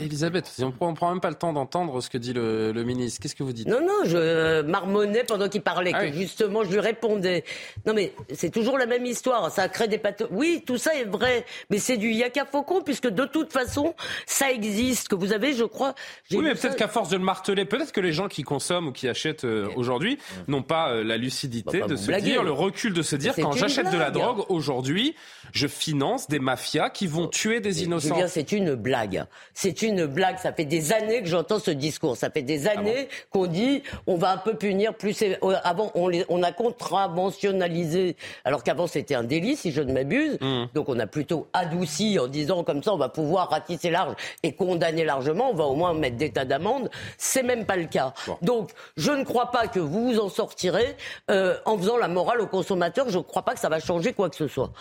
Elisabeth, 0.00 0.46
si 0.46 0.64
on 0.64 0.68
ne 0.68 0.96
prend 0.96 1.10
même 1.10 1.20
pas 1.20 1.30
le 1.30 1.36
temps 1.36 1.52
d'entendre 1.52 2.00
ce 2.00 2.10
que 2.10 2.18
dit 2.18 2.32
le, 2.32 2.72
ministre, 2.84 3.20
qu'est-ce 3.20 3.34
que 3.34 3.42
vous 3.42 3.52
dites? 3.52 3.68
Non, 3.68 3.80
non, 3.80 4.04
je 4.04 4.62
marmonnais 4.62 5.24
pendant 5.24 5.48
qu'il 5.48 5.62
parlait, 5.62 5.92
ah 5.94 6.06
que 6.06 6.12
justement 6.12 6.64
je 6.64 6.70
lui 6.70 6.80
répondais. 6.80 7.44
Non, 7.86 7.94
mais 7.94 8.12
c'est 8.32 8.50
toujours 8.50 8.78
la 8.78 8.86
même 8.86 9.06
histoire, 9.06 9.50
ça 9.50 9.68
crée 9.68 9.88
des 9.88 9.98
pathologies. 9.98 10.36
Oui, 10.36 10.62
tout 10.66 10.78
ça 10.78 10.94
est 10.94 11.04
vrai, 11.04 11.44
mais 11.70 11.78
c'est 11.78 11.96
du 11.96 12.10
yaka 12.10 12.44
faucon, 12.44 12.82
puisque 12.82 13.08
de 13.08 13.24
toute 13.24 13.52
façon, 13.52 13.94
ça 14.26 14.50
existe, 14.50 15.08
que 15.08 15.14
vous 15.14 15.32
avez, 15.32 15.52
je 15.52 15.64
crois... 15.64 15.94
Oui, 16.30 16.40
mais 16.42 16.54
peut-être 16.54 16.76
qu'à 16.76 16.88
force 16.88 17.08
de 17.08 17.16
le 17.16 17.24
marteler, 17.24 17.64
peut-être 17.64 17.92
que 17.92 18.00
les 18.00 18.12
gens 18.12 18.28
qui 18.28 18.42
consomment 18.42 18.88
ou 18.88 18.92
qui 18.92 19.08
achètent 19.08 19.44
euh, 19.44 19.68
aujourd'hui 19.76 20.18
n'ont 20.48 20.62
pas 20.62 20.90
euh, 20.90 21.04
la 21.04 21.16
lucidité 21.16 21.80
de 21.80 21.96
se 21.96 22.10
dire, 22.20 22.42
le 22.42 22.52
recul 22.52 22.92
de 22.92 23.02
se 23.02 23.16
dire, 23.16 23.34
quand 23.36 23.52
j'achète 23.52 23.90
de 23.90 23.98
la 23.98 24.10
drogue, 24.10 24.44
aujourd'hui, 24.48 25.14
je 25.52 25.66
finance 25.66 26.28
des 26.28 26.38
mafias 26.38 26.90
qui 26.90 27.06
vont 27.06 27.28
tuer 27.28 27.60
des 27.60 27.84
innocents. 27.84 28.16
c'est 28.28 28.52
une 28.52 28.74
blague. 28.74 29.24
C'est 29.54 29.82
une 29.82 30.06
blague. 30.06 30.38
Ça 30.38 30.52
fait 30.52 30.64
des 30.64 30.92
années 30.92 31.22
que 31.22 31.28
j'entends 31.28 31.58
ce 31.58 31.70
discours. 31.70 32.16
Ça 32.16 32.30
fait 32.30 32.42
des 32.42 32.66
ah 32.66 32.78
années 32.78 33.08
qu'on 33.30 33.46
dit 33.46 33.82
on 34.06 34.16
va 34.16 34.32
un 34.32 34.36
peu 34.36 34.54
punir 34.54 34.94
plus. 34.94 35.22
Euh, 35.22 35.36
avant, 35.64 35.90
on, 35.94 36.10
on 36.28 36.42
a 36.42 36.52
contraventionnalisé, 36.52 38.16
alors 38.44 38.62
qu'avant 38.62 38.86
c'était 38.86 39.14
un 39.14 39.24
délit, 39.24 39.56
si 39.56 39.72
je 39.72 39.82
ne 39.82 39.92
m'abuse. 39.92 40.38
Mmh. 40.40 40.64
Donc 40.74 40.88
on 40.88 40.98
a 40.98 41.06
plutôt 41.06 41.48
adouci 41.52 42.18
en 42.18 42.26
disant 42.26 42.64
comme 42.64 42.82
ça 42.82 42.92
on 42.92 42.98
va 42.98 43.08
pouvoir 43.08 43.50
ratisser 43.50 43.90
large 43.90 44.14
et 44.42 44.52
condamner 44.52 45.04
largement. 45.04 45.50
On 45.50 45.54
va 45.54 45.64
au 45.64 45.74
moins 45.74 45.94
mettre 45.94 46.16
des 46.16 46.30
tas 46.30 46.44
d'amendes. 46.44 46.90
C'est 47.18 47.42
même 47.42 47.66
pas 47.66 47.76
le 47.76 47.86
cas. 47.86 48.14
Donc 48.42 48.70
je 48.96 49.12
ne 49.12 49.24
crois 49.24 49.50
pas 49.50 49.66
que 49.66 49.80
vous 49.80 50.12
vous 50.12 50.20
en 50.20 50.28
sortirez 50.28 50.96
euh, 51.30 51.56
en 51.64 51.76
faisant 51.78 51.96
la 51.96 52.08
morale 52.08 52.40
aux 52.40 52.46
consommateurs. 52.46 53.08
Je 53.08 53.18
ne 53.18 53.22
crois 53.22 53.42
pas 53.42 53.54
que 53.54 53.60
ça 53.60 53.68
va 53.68 53.80
changer 53.80 54.12
quoi 54.12 54.30
que 54.30 54.36
ce 54.36 54.48
soit. 54.48 54.72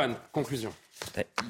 Johan, 0.00 0.14
conclusion. 0.32 0.72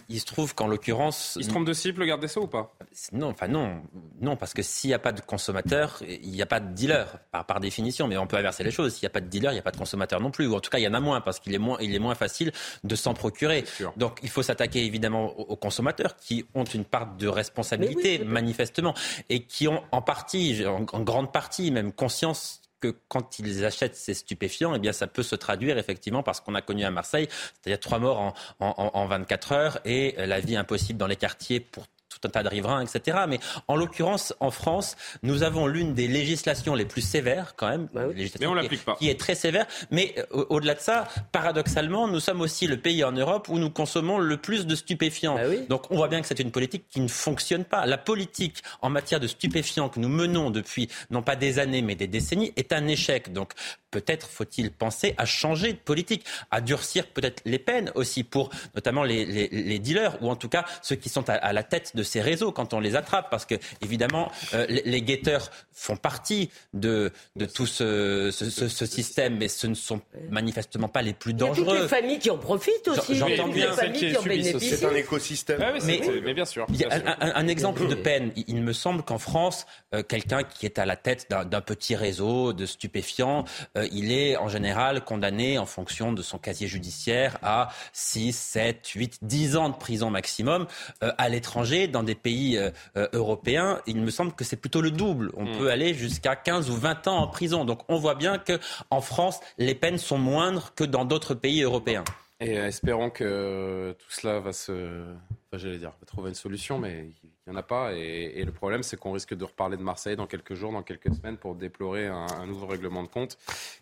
il 0.08 0.20
se 0.20 0.26
trouve 0.26 0.54
qu'en 0.54 0.66
l'occurrence. 0.66 1.36
Il 1.38 1.44
se 1.44 1.50
trompe 1.50 1.66
de 1.66 1.72
cible, 1.72 2.00
le 2.00 2.06
garde 2.06 2.20
des 2.20 2.28
Sceaux, 2.28 2.42
ou 2.42 2.46
pas? 2.46 2.72
Non, 3.12 3.28
enfin 3.28 3.48
non. 3.48 3.82
Non, 4.20 4.36
parce 4.36 4.54
que 4.54 4.62
s'il 4.62 4.88
n'y 4.88 4.94
a 4.94 4.98
pas 4.98 5.12
de 5.12 5.20
consommateur, 5.20 6.00
il 6.06 6.30
n'y 6.30 6.42
a 6.42 6.46
pas 6.46 6.60
de 6.60 6.72
dealer, 6.74 7.18
par, 7.30 7.46
par 7.46 7.60
définition. 7.60 8.06
Mais 8.06 8.16
on 8.16 8.26
peut 8.26 8.36
inverser 8.36 8.64
les 8.64 8.70
choses. 8.70 8.94
S'il 8.94 9.04
n'y 9.04 9.10
a 9.10 9.12
pas 9.12 9.20
de 9.20 9.28
dealer, 9.28 9.52
il 9.52 9.54
n'y 9.54 9.60
a 9.60 9.62
pas 9.62 9.72
de 9.72 9.76
consommateur 9.76 10.20
non 10.20 10.30
plus. 10.30 10.46
Ou 10.46 10.54
en 10.54 10.60
tout 10.60 10.70
cas, 10.70 10.78
il 10.78 10.82
y 10.82 10.88
en 10.88 10.94
a 10.94 11.00
moins, 11.00 11.20
parce 11.20 11.40
qu'il 11.40 11.54
est 11.54 11.58
moins, 11.58 11.78
il 11.80 11.94
est 11.94 11.98
moins 11.98 12.14
facile 12.14 12.52
de 12.84 12.94
s'en 12.96 13.14
procurer. 13.14 13.64
Donc 13.96 14.20
il 14.22 14.28
faut 14.28 14.42
s'attaquer 14.42 14.84
évidemment 14.84 15.38
aux, 15.38 15.56
consommateurs 15.56 16.16
qui 16.16 16.44
ont 16.54 16.64
une 16.64 16.84
part 16.84 17.16
de 17.16 17.28
responsabilité, 17.28 18.18
manifestement, 18.20 18.94
et 19.28 19.44
qui 19.44 19.68
ont 19.68 19.82
en 19.92 20.02
partie, 20.02 20.64
en 20.66 21.00
grande 21.00 21.32
partie 21.32 21.70
même, 21.70 21.92
conscience 21.92 22.59
que 22.80 22.94
quand 23.08 23.38
ils 23.38 23.64
achètent 23.64 23.96
ces 23.96 24.14
stupéfiants, 24.14 24.74
eh 24.74 24.78
bien, 24.78 24.92
ça 24.92 25.06
peut 25.06 25.22
se 25.22 25.36
traduire 25.36 25.78
effectivement 25.78 26.22
par 26.22 26.34
ce 26.34 26.40
qu'on 26.40 26.54
a 26.54 26.62
connu 26.62 26.84
à 26.84 26.90
Marseille, 26.90 27.28
c'est-à-dire 27.30 27.80
trois 27.80 27.98
morts 27.98 28.18
en, 28.20 28.34
en, 28.60 28.90
en 28.94 29.06
24 29.06 29.52
heures 29.52 29.80
et 29.84 30.14
la 30.16 30.40
vie 30.40 30.56
impossible 30.56 30.98
dans 30.98 31.06
les 31.06 31.16
quartiers 31.16 31.60
pour 31.60 31.86
tout 32.10 32.20
un 32.26 32.30
tas 32.30 32.42
de 32.42 32.48
riverains, 32.48 32.82
etc. 32.84 33.18
Mais 33.28 33.38
en 33.68 33.76
l'occurrence, 33.76 34.34
en 34.40 34.50
France, 34.50 34.96
nous 35.22 35.42
avons 35.42 35.66
l'une 35.66 35.94
des 35.94 36.08
législations 36.08 36.74
les 36.74 36.84
plus 36.84 37.00
sévères, 37.00 37.54
quand 37.56 37.68
même, 37.68 37.88
bah 37.94 38.02
mais 38.40 38.46
on 38.46 38.54
l'applique 38.54 38.84
pas. 38.84 38.96
qui 38.96 39.08
est 39.08 39.18
très 39.18 39.34
sévère. 39.34 39.66
Mais 39.90 40.14
euh, 40.34 40.44
au-delà 40.50 40.74
de 40.74 40.80
ça, 40.80 41.06
paradoxalement, 41.32 42.08
nous 42.08 42.20
sommes 42.20 42.40
aussi 42.40 42.66
le 42.66 42.76
pays 42.78 43.04
en 43.04 43.12
Europe 43.12 43.48
où 43.48 43.58
nous 43.58 43.70
consommons 43.70 44.18
le 44.18 44.36
plus 44.36 44.66
de 44.66 44.74
stupéfiants. 44.74 45.36
Bah 45.36 45.42
Donc 45.68 45.90
on 45.90 45.96
voit 45.96 46.08
bien 46.08 46.20
que 46.20 46.26
c'est 46.26 46.40
une 46.40 46.50
politique 46.50 46.84
qui 46.88 47.00
ne 47.00 47.08
fonctionne 47.08 47.64
pas. 47.64 47.86
La 47.86 47.98
politique 47.98 48.62
en 48.82 48.90
matière 48.90 49.20
de 49.20 49.26
stupéfiants 49.26 49.88
que 49.88 50.00
nous 50.00 50.08
menons 50.08 50.50
depuis 50.50 50.88
non 51.10 51.22
pas 51.22 51.36
des 51.36 51.58
années 51.58 51.82
mais 51.82 51.94
des 51.94 52.08
décennies 52.08 52.52
est 52.56 52.72
un 52.72 52.86
échec. 52.88 53.32
Donc 53.32 53.52
peut-être 53.90 54.28
faut-il 54.28 54.70
penser 54.70 55.14
à 55.18 55.24
changer 55.24 55.72
de 55.72 55.78
politique, 55.78 56.24
à 56.50 56.60
durcir 56.60 57.06
peut-être 57.06 57.42
les 57.44 57.58
peines 57.58 57.90
aussi 57.94 58.24
pour 58.24 58.50
notamment 58.74 59.02
les, 59.02 59.24
les, 59.24 59.48
les, 59.48 59.78
dealers 59.78 60.16
ou 60.22 60.30
en 60.30 60.36
tout 60.36 60.48
cas 60.48 60.64
ceux 60.82 60.96
qui 60.96 61.08
sont 61.08 61.28
à, 61.28 61.34
à 61.34 61.52
la 61.52 61.62
tête 61.62 61.96
de 61.96 62.02
ces 62.02 62.20
réseaux 62.20 62.52
quand 62.52 62.74
on 62.74 62.80
les 62.80 62.96
attrape, 62.96 63.30
parce 63.30 63.46
que 63.46 63.54
évidemment 63.80 64.30
euh, 64.54 64.66
les, 64.68 64.82
les, 64.84 65.02
guetteurs 65.02 65.50
font 65.72 65.96
partie 65.96 66.50
de, 66.74 67.12
de 67.36 67.46
tout 67.46 67.66
ce, 67.66 68.30
ce, 68.32 68.50
ce, 68.50 68.68
ce, 68.68 68.86
système, 68.86 69.38
mais 69.38 69.48
ce 69.48 69.66
ne 69.66 69.74
sont 69.74 70.00
manifestement 70.30 70.88
pas 70.88 71.02
les 71.02 71.14
plus 71.14 71.32
dangereux. 71.32 71.54
Il 71.56 71.66
y 71.66 71.70
a 71.70 71.72
toutes 71.72 71.82
les 71.82 71.88
familles 71.88 72.18
qui 72.18 72.30
en 72.30 72.38
profitent 72.38 72.88
aussi. 72.88 73.14
J'entends 73.14 73.48
bien. 73.48 73.72
C'est 73.74 74.84
un 74.84 74.94
écosystème. 74.94 75.60
Ah 75.62 75.72
mais, 75.84 76.00
mais, 76.22 76.34
bien 76.34 76.44
sûr. 76.44 76.66
Bien 76.66 76.90
sûr. 76.90 77.00
Un, 77.06 77.16
un, 77.20 77.32
un, 77.34 77.48
exemple 77.48 77.86
de 77.86 77.94
peine. 77.94 78.32
Il 78.46 78.62
me 78.62 78.72
semble 78.72 79.02
qu'en 79.02 79.18
France, 79.18 79.66
euh, 79.94 80.02
quelqu'un 80.02 80.42
qui 80.42 80.66
est 80.66 80.78
à 80.78 80.86
la 80.86 80.96
tête 80.96 81.28
d'un 81.30 81.60
petit 81.60 81.96
réseau 81.96 82.52
de 82.52 82.66
stupéfiants, 82.66 83.44
euh, 83.76 83.79
il 83.92 84.12
est 84.12 84.36
en 84.36 84.48
général 84.48 85.04
condamné 85.04 85.58
en 85.58 85.66
fonction 85.66 86.12
de 86.12 86.22
son 86.22 86.38
casier 86.38 86.68
judiciaire 86.68 87.38
à 87.42 87.68
6, 87.92 88.32
7, 88.32 88.86
8, 88.88 89.18
10 89.22 89.56
ans 89.56 89.68
de 89.68 89.76
prison 89.76 90.10
maximum. 90.10 90.66
Euh, 91.02 91.12
à 91.18 91.28
l'étranger, 91.28 91.88
dans 91.88 92.02
des 92.02 92.14
pays 92.14 92.56
euh, 92.56 92.70
euh, 92.96 93.08
européens, 93.12 93.80
il 93.86 94.00
me 94.00 94.10
semble 94.10 94.32
que 94.32 94.44
c'est 94.44 94.56
plutôt 94.56 94.80
le 94.80 94.90
double. 94.90 95.30
On 95.36 95.44
mm. 95.44 95.58
peut 95.58 95.70
aller 95.70 95.94
jusqu'à 95.94 96.36
15 96.36 96.70
ou 96.70 96.74
20 96.74 97.08
ans 97.08 97.18
en 97.18 97.28
prison. 97.28 97.64
Donc 97.64 97.80
on 97.88 97.98
voit 97.98 98.14
bien 98.14 98.38
qu'en 98.38 99.00
France, 99.00 99.40
les 99.58 99.74
peines 99.74 99.98
sont 99.98 100.18
moindres 100.18 100.72
que 100.74 100.84
dans 100.84 101.04
d'autres 101.04 101.34
pays 101.34 101.62
européens. 101.62 102.04
Et 102.40 102.54
espérons 102.54 103.10
que 103.10 103.94
tout 103.98 104.10
cela 104.10 104.40
va 104.40 104.54
se, 104.54 104.72
enfin, 104.72 105.58
j'allais 105.58 105.76
dire, 105.76 105.90
va 106.00 106.06
trouver 106.06 106.30
une 106.30 106.34
solution, 106.34 106.78
mais 106.78 107.10
il 107.22 107.52
n'y 107.52 107.54
en 107.54 107.56
a 107.56 107.62
pas. 107.62 107.92
Et, 107.92 108.42
le 108.42 108.52
problème, 108.52 108.82
c'est 108.82 108.96
qu'on 108.96 109.12
risque 109.12 109.34
de 109.34 109.44
reparler 109.44 109.76
de 109.76 109.82
Marseille 109.82 110.16
dans 110.16 110.26
quelques 110.26 110.54
jours, 110.54 110.72
dans 110.72 110.82
quelques 110.82 111.14
semaines, 111.14 111.36
pour 111.36 111.54
déplorer 111.54 112.06
un, 112.06 112.46
nouveau 112.46 112.66
règlement 112.66 113.02
de 113.02 113.08
compte 113.08 113.36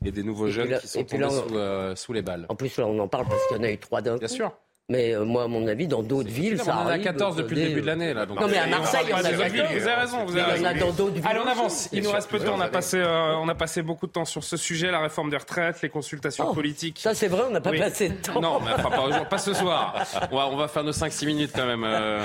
et 0.05 0.11
des 0.11 0.25
nouveaux 0.25 0.49
jeunes 0.49 0.77
qui 0.81 0.89
sont 0.89 1.05
tombés 1.05 1.31
sous, 1.31 1.57
euh, 1.57 1.95
sous, 1.95 2.13
les 2.13 2.23
balles. 2.23 2.47
En 2.49 2.57
plus, 2.57 2.77
là, 2.79 2.87
on 2.87 2.99
en 2.99 3.09
parle 3.09 3.29
parce 3.29 3.47
qu'il 3.47 3.59
y 3.59 3.61
en 3.61 3.63
a 3.63 3.71
eu 3.71 3.79
trois 3.79 4.03
d'un 4.03 4.17
Bien 4.17 4.29
sûr. 4.29 4.53
Mais 4.91 5.15
euh, 5.15 5.23
moi, 5.23 5.43
à 5.43 5.49
mon 5.49 5.67
avis, 5.67 5.87
dans 5.87 6.03
d'autres 6.03 6.31
villes, 6.31 6.59
ça 6.59 6.75
On 6.75 6.87
en 6.87 6.89
a 6.89 6.99
14 6.99 7.37
depuis 7.37 7.57
le 7.57 7.69
début 7.69 7.83
de 7.83 7.87
l'année. 7.87 8.15
Là, 8.15 8.25
donc 8.25 8.41
non, 8.41 8.49
mais 8.49 8.57
à 8.57 8.67
Marseille, 8.67 9.05
on, 9.13 9.17
on 9.17 9.19
a 9.19 9.23
14. 9.23 9.35
Vous 9.35 9.43
avez 9.43 9.93
raison. 9.93 10.25
Vous 10.25 10.35
avez 10.35 10.53
raison. 10.53 10.65
a 10.65 10.73
dans 10.73 10.93
d'autres 10.93 11.13
villes. 11.13 11.27
Allez, 11.29 11.41
on 11.45 11.47
avance. 11.47 11.91
Il 11.93 12.03
nous 12.03 12.11
reste 12.11 12.31
peu 12.31 12.39
de 12.39 12.47
temps. 12.47 12.55
On 12.57 12.61
a, 12.63 12.69
passé, 12.69 12.97
euh, 12.99 13.37
on 13.37 13.49
a 13.51 13.55
passé 13.55 13.83
beaucoup 13.83 14.07
de 14.07 14.13
temps 14.13 14.25
sur 14.25 14.43
ce 14.43 14.57
sujet, 14.57 14.91
la 14.91 15.01
réforme 15.01 15.29
des 15.29 15.37
retraites, 15.37 15.83
les 15.83 15.91
consultations 15.91 16.47
oh, 16.49 16.55
politiques. 16.55 17.01
Ça, 17.01 17.13
c'est 17.13 17.29
vrai, 17.29 17.43
on 17.47 17.51
n'a 17.51 17.61
pas 17.61 17.69
oui. 17.69 17.79
passé 17.81 18.09
de 18.09 18.15
temps. 18.15 18.41
Non, 18.41 18.61
mais 18.65 18.71
enfin, 18.73 18.89
pas, 18.89 19.25
pas 19.27 19.37
ce 19.37 19.53
soir. 19.53 20.07
On 20.33 20.37
va, 20.37 20.49
on 20.49 20.57
va 20.57 20.69
faire 20.69 20.85
nos 20.85 20.93
5-6 20.93 21.27
minutes 21.27 21.51
quand 21.55 21.67
même 21.67 21.85
euh, 21.85 22.19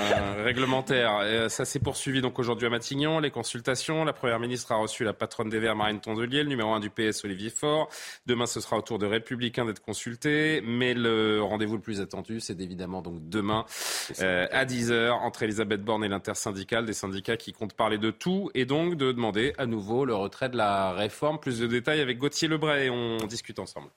réglementaires. 0.46 1.22
Et 1.24 1.50
ça 1.50 1.66
s'est 1.66 1.80
poursuivi 1.80 2.22
donc 2.22 2.40
aujourd'hui 2.40 2.68
à 2.68 2.70
Matignon, 2.70 3.20
les 3.20 3.32
consultations. 3.32 4.06
La 4.06 4.14
Première 4.14 4.40
ministre 4.40 4.72
a 4.72 4.76
reçu 4.76 5.04
la 5.04 5.12
patronne 5.12 5.50
des 5.50 5.60
Verts, 5.60 5.76
Marine 5.76 6.00
Tondelier, 6.00 6.44
le 6.44 6.50
numéro 6.50 6.72
1 6.72 6.80
du 6.80 6.90
PS, 6.90 7.26
Olivier 7.26 7.50
Faure. 7.50 7.90
Demain, 8.26 8.46
ce 8.46 8.62
sera 8.62 8.78
au 8.78 8.82
tour 8.82 9.00
de 9.00 9.06
Républicains 9.06 9.66
d'être 9.66 9.82
consultés. 9.82 10.64
Mais 10.66 10.94
le 10.94 11.44
rendez-vous 11.44 11.76
le 11.76 11.82
plus 11.82 12.00
attendu, 12.00 12.40
c'est 12.40 12.53
évidemment 12.62 13.02
donc 13.02 13.28
demain. 13.30 13.66
Euh, 14.22 14.48
à 14.52 14.66
10h 14.66 15.12
entre 15.12 15.44
Elisabeth 15.44 15.84
Borne 15.84 16.04
et 16.04 16.10
l'intersyndicale, 16.10 16.86
des 16.86 16.94
syndicats 16.94 17.38
qui 17.38 17.54
comptent 17.54 17.74
parler 17.74 17.98
de 17.98 18.12
tout 18.12 18.50
et 18.54 18.66
donc 18.66 18.96
de 18.96 19.12
demander 19.12 19.54
à 19.58 19.66
nouveau 19.66 20.06
le 20.06 20.16
retrait 20.16 20.50
de 20.50 20.58
la 20.58 20.94
réforme. 20.94 21.40
Plus 21.40 21.60
de 21.60 21.68
détails 21.68 22.02
avec 22.02 22.18
Gauthier 22.18 22.48
Lebray, 22.48 22.90
on 22.90 23.18
discute 23.28 23.60
ensemble. 23.60 23.90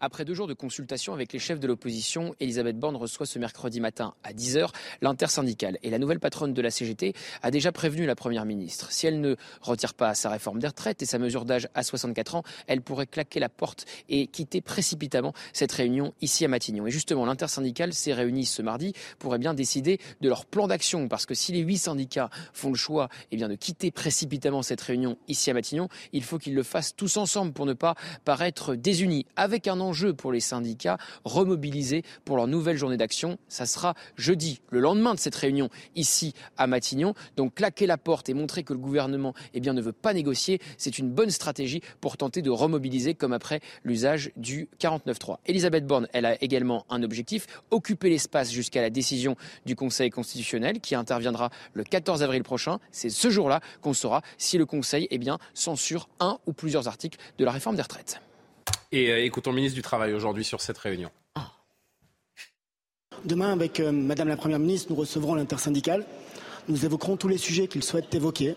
Après 0.00 0.26
deux 0.26 0.34
jours 0.34 0.46
de 0.46 0.52
consultation 0.52 1.14
avec 1.14 1.32
les 1.32 1.38
chefs 1.38 1.58
de 1.58 1.66
l'opposition, 1.66 2.34
Elisabeth 2.38 2.78
Borne 2.78 2.96
reçoit 2.96 3.24
ce 3.24 3.38
mercredi 3.38 3.80
matin 3.80 4.14
à 4.24 4.34
10h 4.34 4.68
l'intersyndicale. 5.00 5.78
Et 5.82 5.88
la 5.88 5.98
nouvelle 5.98 6.20
patronne 6.20 6.52
de 6.52 6.60
la 6.60 6.70
CGT 6.70 7.14
a 7.42 7.50
déjà 7.50 7.72
prévenu 7.72 8.04
la 8.04 8.14
Première 8.14 8.44
ministre. 8.44 8.92
Si 8.92 9.06
elle 9.06 9.20
ne 9.22 9.36
retire 9.62 9.94
pas 9.94 10.14
sa 10.14 10.28
réforme 10.28 10.58
des 10.58 10.66
retraites 10.66 11.00
et 11.00 11.06
sa 11.06 11.18
mesure 11.18 11.46
d'âge 11.46 11.68
à 11.74 11.82
64 11.82 12.34
ans, 12.34 12.42
elle 12.66 12.82
pourrait 12.82 13.06
claquer 13.06 13.40
la 13.40 13.48
porte 13.48 13.86
et 14.10 14.26
quitter 14.26 14.60
précipitamment 14.60 15.32
cette 15.54 15.72
réunion 15.72 16.12
ici 16.20 16.44
à 16.44 16.48
Matignon. 16.48 16.86
Et 16.86 16.90
justement, 16.90 17.24
l'intersyndicale 17.24 17.94
s'est 17.94 18.12
réunie 18.12 18.44
ce 18.44 18.60
mardi 18.60 18.92
pour 19.18 19.34
eh 19.34 19.38
bien, 19.38 19.54
décider 19.54 19.98
de 20.20 20.28
leur 20.28 20.44
plan 20.44 20.66
d'action. 20.66 21.08
Parce 21.08 21.24
que 21.24 21.34
si 21.34 21.52
les 21.52 21.60
huit 21.60 21.78
syndicats 21.78 22.28
font 22.52 22.68
le 22.68 22.76
choix 22.76 23.08
eh 23.30 23.36
bien, 23.36 23.48
de 23.48 23.54
quitter 23.54 23.90
précipitamment 23.90 24.60
cette 24.60 24.80
réunion 24.82 25.16
ici 25.26 25.50
à 25.50 25.54
Matignon, 25.54 25.88
il 26.12 26.22
faut 26.22 26.38
qu'ils 26.38 26.54
le 26.54 26.62
fassent 26.62 26.94
tous 26.94 27.16
ensemble 27.16 27.52
pour 27.52 27.64
ne 27.64 27.72
pas 27.72 27.94
paraître 28.26 28.74
désunis. 28.74 29.24
Avec 29.36 29.68
un 29.68 29.80
enjeu 29.86 30.12
pour 30.12 30.32
les 30.32 30.40
syndicats, 30.40 30.98
remobilisés 31.24 32.02
pour 32.24 32.36
leur 32.36 32.46
nouvelle 32.46 32.76
journée 32.76 32.96
d'action. 32.96 33.38
Ça 33.48 33.66
sera 33.66 33.94
jeudi, 34.16 34.60
le 34.70 34.80
lendemain 34.80 35.14
de 35.14 35.18
cette 35.18 35.34
réunion 35.34 35.70
ici 35.94 36.34
à 36.56 36.66
Matignon. 36.66 37.14
Donc 37.36 37.54
claquer 37.54 37.86
la 37.86 37.98
porte 37.98 38.28
et 38.28 38.34
montrer 38.34 38.62
que 38.62 38.72
le 38.72 38.78
gouvernement 38.78 39.34
eh 39.54 39.60
ne 39.60 39.80
veut 39.80 39.92
pas 39.92 40.14
négocier, 40.14 40.60
c'est 40.78 40.98
une 40.98 41.10
bonne 41.10 41.30
stratégie 41.30 41.82
pour 42.00 42.16
tenter 42.16 42.42
de 42.42 42.50
remobiliser 42.50 43.14
comme 43.14 43.32
après 43.32 43.60
l'usage 43.84 44.30
du 44.36 44.68
49.3. 44.80 45.38
Elisabeth 45.46 45.86
Borne, 45.86 46.08
elle 46.12 46.26
a 46.26 46.42
également 46.42 46.86
un 46.88 47.02
objectif, 47.02 47.46
occuper 47.70 48.10
l'espace 48.10 48.50
jusqu'à 48.50 48.80
la 48.80 48.90
décision 48.90 49.36
du 49.64 49.76
Conseil 49.76 50.10
constitutionnel 50.10 50.80
qui 50.80 50.94
interviendra 50.94 51.50
le 51.74 51.84
14 51.84 52.22
avril 52.22 52.42
prochain. 52.42 52.78
C'est 52.90 53.10
ce 53.10 53.30
jour-là 53.30 53.60
qu'on 53.80 53.92
saura 53.92 54.22
si 54.38 54.58
le 54.58 54.66
Conseil 54.66 55.08
eh 55.10 55.20
censure 55.54 56.08
un 56.20 56.38
ou 56.46 56.52
plusieurs 56.52 56.88
articles 56.88 57.18
de 57.38 57.44
la 57.44 57.50
réforme 57.50 57.76
des 57.76 57.82
retraites. 57.82 58.20
Et 58.92 59.10
euh, 59.10 59.24
écoutons 59.24 59.50
le 59.50 59.56
ministre 59.56 59.74
du 59.74 59.82
Travail 59.82 60.12
aujourd'hui 60.12 60.44
sur 60.44 60.60
cette 60.60 60.78
réunion. 60.78 61.10
Ah. 61.34 61.50
Demain, 63.24 63.52
avec 63.52 63.80
euh, 63.80 63.90
Madame 63.90 64.28
la 64.28 64.36
Première 64.36 64.58
ministre, 64.58 64.88
nous 64.90 64.96
recevrons 64.96 65.34
l'intersyndicale. 65.34 66.06
Nous 66.68 66.84
évoquerons 66.84 67.16
tous 67.16 67.28
les 67.28 67.38
sujets 67.38 67.68
qu'il 67.68 67.82
souhaite 67.82 68.14
évoquer, 68.14 68.54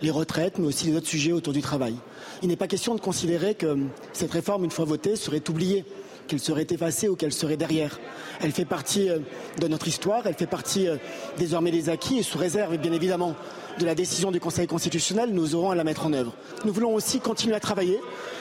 les 0.00 0.10
retraites, 0.10 0.58
mais 0.58 0.66
aussi 0.66 0.86
les 0.86 0.96
autres 0.96 1.08
sujets 1.08 1.32
autour 1.32 1.52
du 1.52 1.62
travail. 1.62 1.96
Il 2.42 2.48
n'est 2.48 2.56
pas 2.56 2.68
question 2.68 2.94
de 2.94 3.00
considérer 3.00 3.54
que 3.54 3.66
euh, 3.66 3.76
cette 4.12 4.32
réforme, 4.32 4.64
une 4.64 4.70
fois 4.70 4.84
votée, 4.84 5.16
serait 5.16 5.48
oubliée, 5.48 5.84
qu'elle 6.32 6.40
serait 6.40 6.66
effacée 6.70 7.10
ou 7.10 7.16
qu'elle 7.16 7.32
serait 7.32 7.58
derrière. 7.58 8.00
Elle 8.40 8.52
fait 8.52 8.64
partie 8.64 9.10
euh, 9.10 9.18
de 9.60 9.68
notre 9.68 9.86
histoire, 9.86 10.26
elle 10.26 10.32
fait 10.32 10.46
partie 10.46 10.88
euh, 10.88 10.96
désormais 11.36 11.70
des 11.70 11.90
acquis 11.90 12.20
et 12.20 12.22
sous 12.22 12.38
réserve, 12.38 12.78
bien 12.78 12.92
évidemment, 12.92 13.34
de 13.78 13.84
la 13.84 13.94
décision 13.94 14.30
du 14.30 14.40
Conseil 14.40 14.66
constitutionnel, 14.66 15.28
nous 15.30 15.54
aurons 15.54 15.72
à 15.72 15.74
la 15.74 15.84
mettre 15.84 16.06
en 16.06 16.12
œuvre. 16.14 16.32
Nous 16.64 16.72
voulons 16.72 16.94
aussi 16.94 17.20
continuer 17.20 17.54
à 17.54 17.60
travailler 17.60 18.00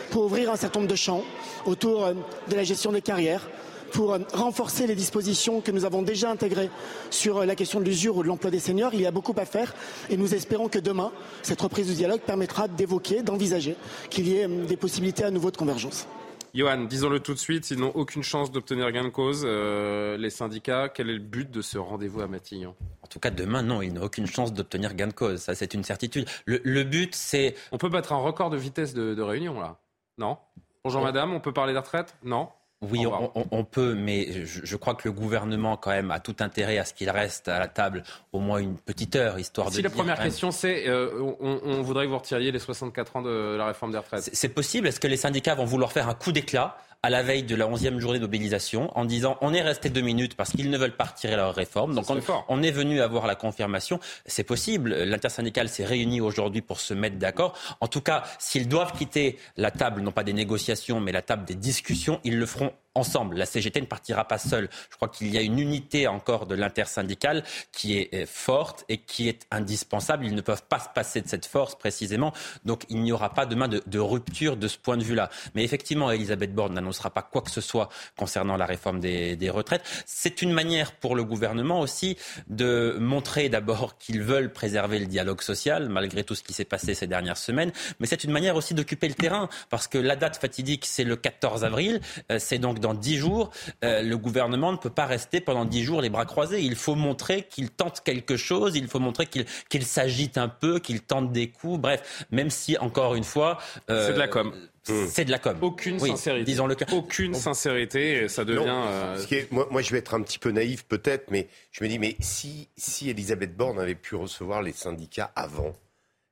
pour 0.10 0.24
ouvrir 0.24 0.50
un 0.50 0.56
certain 0.56 0.80
nombre 0.80 0.90
de 0.90 0.96
champs 0.96 1.22
autour 1.66 2.06
euh, 2.06 2.14
de 2.50 2.56
la 2.56 2.64
gestion 2.64 2.94
des 2.94 3.02
carrières, 3.02 3.50
pour 3.92 4.18
renforcer 4.32 4.88
les 4.88 4.96
dispositions 4.96 5.60
que 5.60 5.72
nous 5.72 5.84
avons 5.84 6.02
déjà 6.02 6.32
intégrées 6.32 6.70
sur 7.10 7.46
la 7.46 7.58
question 7.58 7.82
de 7.82 7.84
l'usure 7.84 8.16
ou 8.16 8.24
de 8.24 8.28
l'emploi 8.30 8.50
des 8.50 8.62
seniors. 8.62 8.94
Il 8.94 9.02
y 9.02 9.06
a 9.06 9.12
beaucoup 9.12 9.36
à 9.36 9.44
faire 9.44 9.76
et 10.10 10.16
nous 10.16 10.34
espérons 10.34 10.70
que 10.70 10.80
demain, 10.80 11.12
cette 11.42 11.60
reprise 11.60 11.88
du 11.88 11.96
dialogue 11.96 12.22
permettra 12.22 12.70
d'évoquer, 12.70 13.22
d'envisager 13.22 13.76
qu'il 14.10 14.30
y 14.30 14.38
ait 14.38 14.48
des 14.48 14.78
possibilités 14.78 15.26
à 15.26 15.30
nouveau 15.30 15.52
de 15.52 15.58
convergence. 15.58 16.08
Johan, 16.54 16.84
disons-le 16.84 17.20
tout 17.20 17.34
de 17.34 17.40
suite, 17.40 17.72
ils 17.72 17.80
n'ont 17.80 17.92
aucune 17.96 18.24
chance 18.24 18.52
d'obtenir 18.52 18.92
gain 18.92 19.04
de 19.04 19.10
cause. 19.10 19.46
les 19.46 20.30
syndicats, 20.30 20.90
quel 20.90 21.10
est 21.10 21.14
le 21.14 21.20
but 21.20 21.50
de 21.50 21.62
ce 21.62 21.78
rendez-vous 21.78 22.22
à 22.22 22.28
Matignon? 22.28 22.76
En 23.02 23.08
tout 23.08 23.20
cas, 23.20 23.30
demain, 23.30 23.62
non, 23.62 23.82
ils 23.82 23.94
n'ont 23.94 24.04
aucune 24.04 24.28
chance 24.28 24.54
d'obtenir 24.54 24.94
gain 24.94 25.08
de 25.08 25.14
cause. 25.14 25.40
Ça, 25.40 25.56
c'est 25.56 25.74
une 25.74 25.84
certitude. 25.84 26.28
Le, 26.46 26.62
le 26.64 26.84
but, 26.84 27.16
c'est. 27.16 27.56
On 27.72 27.78
peut 27.78 27.90
battre 27.90 28.14
un 28.14 28.18
record 28.18 28.50
de 28.50 28.58
vitesse 28.58 28.94
de, 28.94 29.14
de 29.14 29.22
réunion, 29.22 29.60
là 29.60 29.78
non? 30.18 30.38
Bonjour 30.84 31.02
madame, 31.02 31.34
on 31.34 31.40
peut 31.40 31.54
parler 31.54 31.74
de 31.74 31.78
retraite 31.80 32.16
Non? 32.24 32.50
Oui, 32.82 33.06
on, 33.06 33.32
on, 33.36 33.46
on, 33.52 33.64
peut, 33.64 33.94
mais 33.94 34.46
je, 34.46 34.62
je, 34.64 34.76
crois 34.76 34.96
que 34.96 35.08
le 35.08 35.12
gouvernement, 35.12 35.78
quand 35.78 35.92
même, 35.92 36.10
a 36.10 36.20
tout 36.20 36.36
intérêt 36.40 36.80
à 36.80 36.86
ce 36.86 36.96
qu'il 36.96 37.12
reste 37.12 37.48
à 37.48 37.60
la 37.60 37.68
table 37.68 38.02
au 38.34 38.40
moins 38.40 38.58
une 38.58 38.76
petite 38.76 39.16
heure, 39.16 39.38
histoire 39.38 39.68
si 39.68 39.74
de. 39.74 39.78
Si 39.78 39.84
la 39.84 39.92
première 39.92 40.20
question, 40.20 40.50
c'est 40.50 40.88
euh, 40.88 41.36
on, 41.40 41.60
on, 41.64 41.82
voudrait 41.84 42.06
que 42.06 42.10
vous 42.10 42.18
retiriez 42.18 42.52
les 42.52 42.58
64 42.58 43.18
ans 43.18 43.22
de 43.22 43.56
la 43.56 43.68
réforme 43.68 43.92
des 43.92 44.00
retraites. 44.00 44.32
C'est 44.34 44.50
possible. 44.50 44.88
Est-ce 44.88 45.00
que 45.00 45.08
les 45.08 45.18
syndicats 45.18 45.54
vont 45.54 45.66
vouloir 45.66 45.92
faire 45.92 46.10
un 46.10 46.16
coup 46.16 46.32
d'éclat 46.32 46.76
à 47.04 47.10
la 47.10 47.24
veille 47.24 47.44
de 47.44 47.56
la 47.56 47.68
11e 47.68 47.98
journée 48.00 48.20
de 48.20 48.24
mobilisation 48.24 48.96
en 48.98 49.06
disant 49.06 49.38
on 49.42 49.54
est 49.54 49.62
resté 49.62 49.90
deux 49.90 50.02
minutes 50.02 50.36
parce 50.36 50.52
qu'ils 50.52 50.70
ne 50.70 50.78
veulent 50.78 50.96
pas 50.96 51.06
retirer 51.06 51.36
leur 51.36 51.56
réforme. 51.56 51.96
Donc 51.96 52.10
on, 52.10 52.20
on, 52.48 52.62
est 52.62 52.72
venu 52.72 53.02
avoir 53.02 53.26
la 53.26 53.36
confirmation. 53.36 54.00
C'est 54.26 54.44
possible. 54.44 54.94
L'intersyndicale 54.94 55.70
s'est 55.70 55.86
réunie 55.86 56.22
aujourd'hui 56.22 56.62
pour 56.62 56.80
se 56.80 56.94
mettre 56.94 57.18
d'accord. 57.18 57.58
En 57.80 57.88
tout 57.88 58.02
cas, 58.02 58.24
s'ils 58.38 58.68
doivent 58.68 58.94
quitter 58.94 59.40
la 59.58 59.72
table, 59.72 60.02
non 60.02 60.12
pas 60.12 60.24
des 60.24 60.34
négociations, 60.34 61.00
mais 61.00 61.12
la 61.12 61.24
table 61.24 61.46
des 61.46 61.56
discussions, 61.56 62.20
ils 62.24 62.38
le 62.38 62.46
feront 62.46 62.72
ensemble. 62.96 63.38
La 63.38 63.46
CGT 63.46 63.82
ne 63.82 63.86
partira 63.86 64.28
pas 64.28 64.38
seule. 64.38 64.70
Je 64.90 64.96
crois 64.96 65.08
qu'il 65.08 65.28
y 65.34 65.38
a 65.38 65.42
une 65.42 65.60
unité 65.60 66.08
encore 66.08 66.46
de 66.46 66.56
l'intersyndicale 66.56 67.44
qui 67.72 67.98
est 67.98 68.26
forte 68.26 68.86
et 68.90 68.98
qui 68.98 69.30
est 69.30 69.46
indispensable. 69.52 70.26
Ils 70.26 70.36
ne 70.36 70.42
peuvent 70.42 70.64
pas 70.64 70.80
se 70.80 70.90
passer 70.94 71.22
de 71.22 71.28
cette 71.28 71.46
force 71.46 71.76
précisément. 71.76 72.34
Donc 72.66 72.86
il 72.90 73.02
n'y 73.02 73.12
aura 73.12 73.34
pas 73.34 73.46
demain 73.46 73.68
de, 73.68 73.82
de, 73.86 74.00
rupture 74.00 74.58
de 74.58 74.68
ce 74.68 74.78
point 74.78 74.98
de 74.98 75.04
vue-là. 75.04 75.30
Mais 75.56 75.64
effectivement, 75.64 76.12
Elisabeth 76.12 76.54
Borne 76.54 76.74
n'annoncera 76.74 77.10
pas 77.10 77.22
quoi 77.22 77.42
que 77.42 77.52
ce 77.52 77.62
soit 77.62 77.90
concernant 78.18 78.58
la 78.58 78.66
réforme 78.66 79.00
des, 79.00 79.36
des 79.36 79.50
retraites. 79.50 79.84
C'est 80.06 80.42
une 80.42 80.52
manière 80.52 80.92
pour 80.94 81.16
le 81.16 81.24
gouvernement 81.24 81.80
aussi 81.80 82.18
de 82.48 82.98
montrer 83.00 83.50
d'abord 83.50 83.98
qu'ils 83.98 84.22
veulent 84.22 84.52
préserver 84.52 85.00
le 85.00 85.06
dialogue 85.06 85.42
social, 85.42 85.88
malgré 85.90 86.24
tout 86.24 86.36
ce 86.36 86.44
qui 86.44 86.54
s'est 86.54 86.66
passé 86.66 86.94
ces 86.94 87.08
dernières 87.08 87.38
semaines. 87.38 87.72
Mais 88.00 88.08
c'est 88.08 88.24
une 88.24 88.32
manière 88.32 88.56
aussi 88.56 88.74
d'occuper 88.74 89.08
le 89.08 89.14
terrain, 89.14 89.50
parce 89.70 89.88
que 89.88 89.98
la 89.98 90.16
date 90.16 90.38
fatidique, 90.38 90.86
c'est 90.86 91.04
le 91.04 91.16
14 91.16 91.64
avril. 91.64 92.02
Euh, 92.32 92.38
c'est 92.40 92.60
donc 92.60 92.81
dans 92.82 92.94
dix 92.94 93.18
jours, 93.18 93.52
euh, 93.84 94.02
le 94.02 94.18
gouvernement 94.18 94.72
ne 94.72 94.78
peut 94.78 94.90
pas 94.90 95.06
rester 95.06 95.40
pendant 95.40 95.66
dix 95.66 95.84
jours 95.84 96.02
les 96.02 96.10
bras 96.10 96.26
croisés. 96.26 96.62
Il 96.62 96.76
faut 96.76 96.96
montrer 96.96 97.44
qu'il 97.44 97.70
tente 97.70 98.02
quelque 98.04 98.36
chose, 98.36 98.76
il 98.76 98.88
faut 98.88 99.00
montrer 99.00 99.26
qu'il 99.26 99.86
s'agite 99.86 100.38
un 100.38 100.50
peu, 100.50 100.80
qu'il 100.80 101.02
tente 101.02 101.32
des 101.32 101.50
coups. 101.50 101.80
Bref, 101.80 102.26
même 102.32 102.50
si, 102.50 102.78
encore 102.78 103.16
une 103.16 103.24
fois... 103.24 103.58
Euh, 103.90 104.08
c'est 104.08 104.14
de 104.14 104.20
la 104.20 104.28
com. 104.28 104.54
C'est 104.84 105.26
de 105.26 105.32
la 105.32 105.38
com. 105.38 105.58
Aucune 105.62 106.00
sincérité. 106.00 106.44
Disons 106.44 106.66
le 106.66 106.76
Aucune 106.92 107.36
sincérité, 107.36 108.28
ça 108.28 108.44
devient. 108.44 108.66
Euh, 108.68 109.18
moi, 109.52 109.68
moi, 109.70 109.82
je 109.82 109.92
vais 109.92 110.00
être 110.00 110.16
un 110.16 110.22
petit 110.22 110.40
peu 110.40 110.50
naïf 110.52 110.86
peut-être, 110.86 111.30
mais 111.30 111.48
je 111.72 111.84
me 111.84 111.90
dis, 111.90 112.00
mais 112.00 112.16
si, 112.20 112.68
si 112.76 113.10
Elisabeth 113.10 113.56
Borne 113.56 113.80
avait 113.80 113.96
pu 113.96 114.16
recevoir 114.16 114.64
les 114.64 114.74
syndicats 114.74 115.32
avant, 115.36 115.74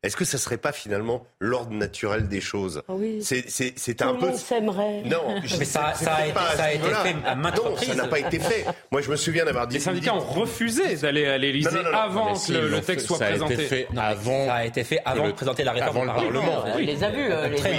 est-ce 0.02 0.16
que 0.16 0.24
ça 0.24 0.38
serait 0.38 0.58
pas 0.58 0.72
finalement 0.72 1.26
l'ordre 1.42 1.74
naturel 1.74 2.30
des 2.30 2.40
choses 2.40 2.84
ah 2.88 2.94
oui. 2.96 3.20
C'est 3.22 4.02
un 4.02 4.14
peu. 4.14 4.32
s'aimerait. 4.34 5.04
Non, 5.04 5.36
mais 5.60 5.66
ça, 5.66 5.94
ça, 5.94 6.16
a, 6.16 6.56
ça 6.56 6.64
a, 6.64 6.72
été 6.72 6.88
fait 6.88 7.16
à 7.26 7.36
maintes 7.36 7.58
non, 7.58 7.76
ça 7.76 7.96
n'a 7.96 8.08
pas 8.08 8.20
été 8.20 8.40
fait. 8.40 8.66
Moi, 8.92 9.02
je 9.02 9.12
me 9.12 9.18
souviens 9.18 9.44
d'avoir 9.44 9.68
dit. 9.68 9.76
Les 9.76 9.82
syndicats 9.82 10.16
ont 10.16 10.20
refusé 10.20 10.96
d'aller 10.96 11.26
à 11.26 11.38
l'Élysée 11.38 11.80
avant 11.94 12.34
que 12.34 12.52
le, 12.54 12.80
texte 12.80 13.08
soit 13.08 13.20
présenté. 13.20 13.54
A 13.54 13.56
été 13.56 13.66
fait 13.66 13.88
avant. 13.98 14.46
Ça 14.46 14.54
a 14.54 14.66
été 14.66 14.84
fait 14.86 15.00
avant 15.04 15.28
de 15.28 15.34
présenter 15.34 15.64
la 15.66 15.74
réforme 15.74 16.10
avant 16.10 16.22
le 16.22 16.32
Parlement. 16.32 16.64
On 16.74 16.78
les 16.78 17.04
a 17.04 17.10
vus. 17.10 17.28
Euh, 17.30 17.58
très 17.58 17.74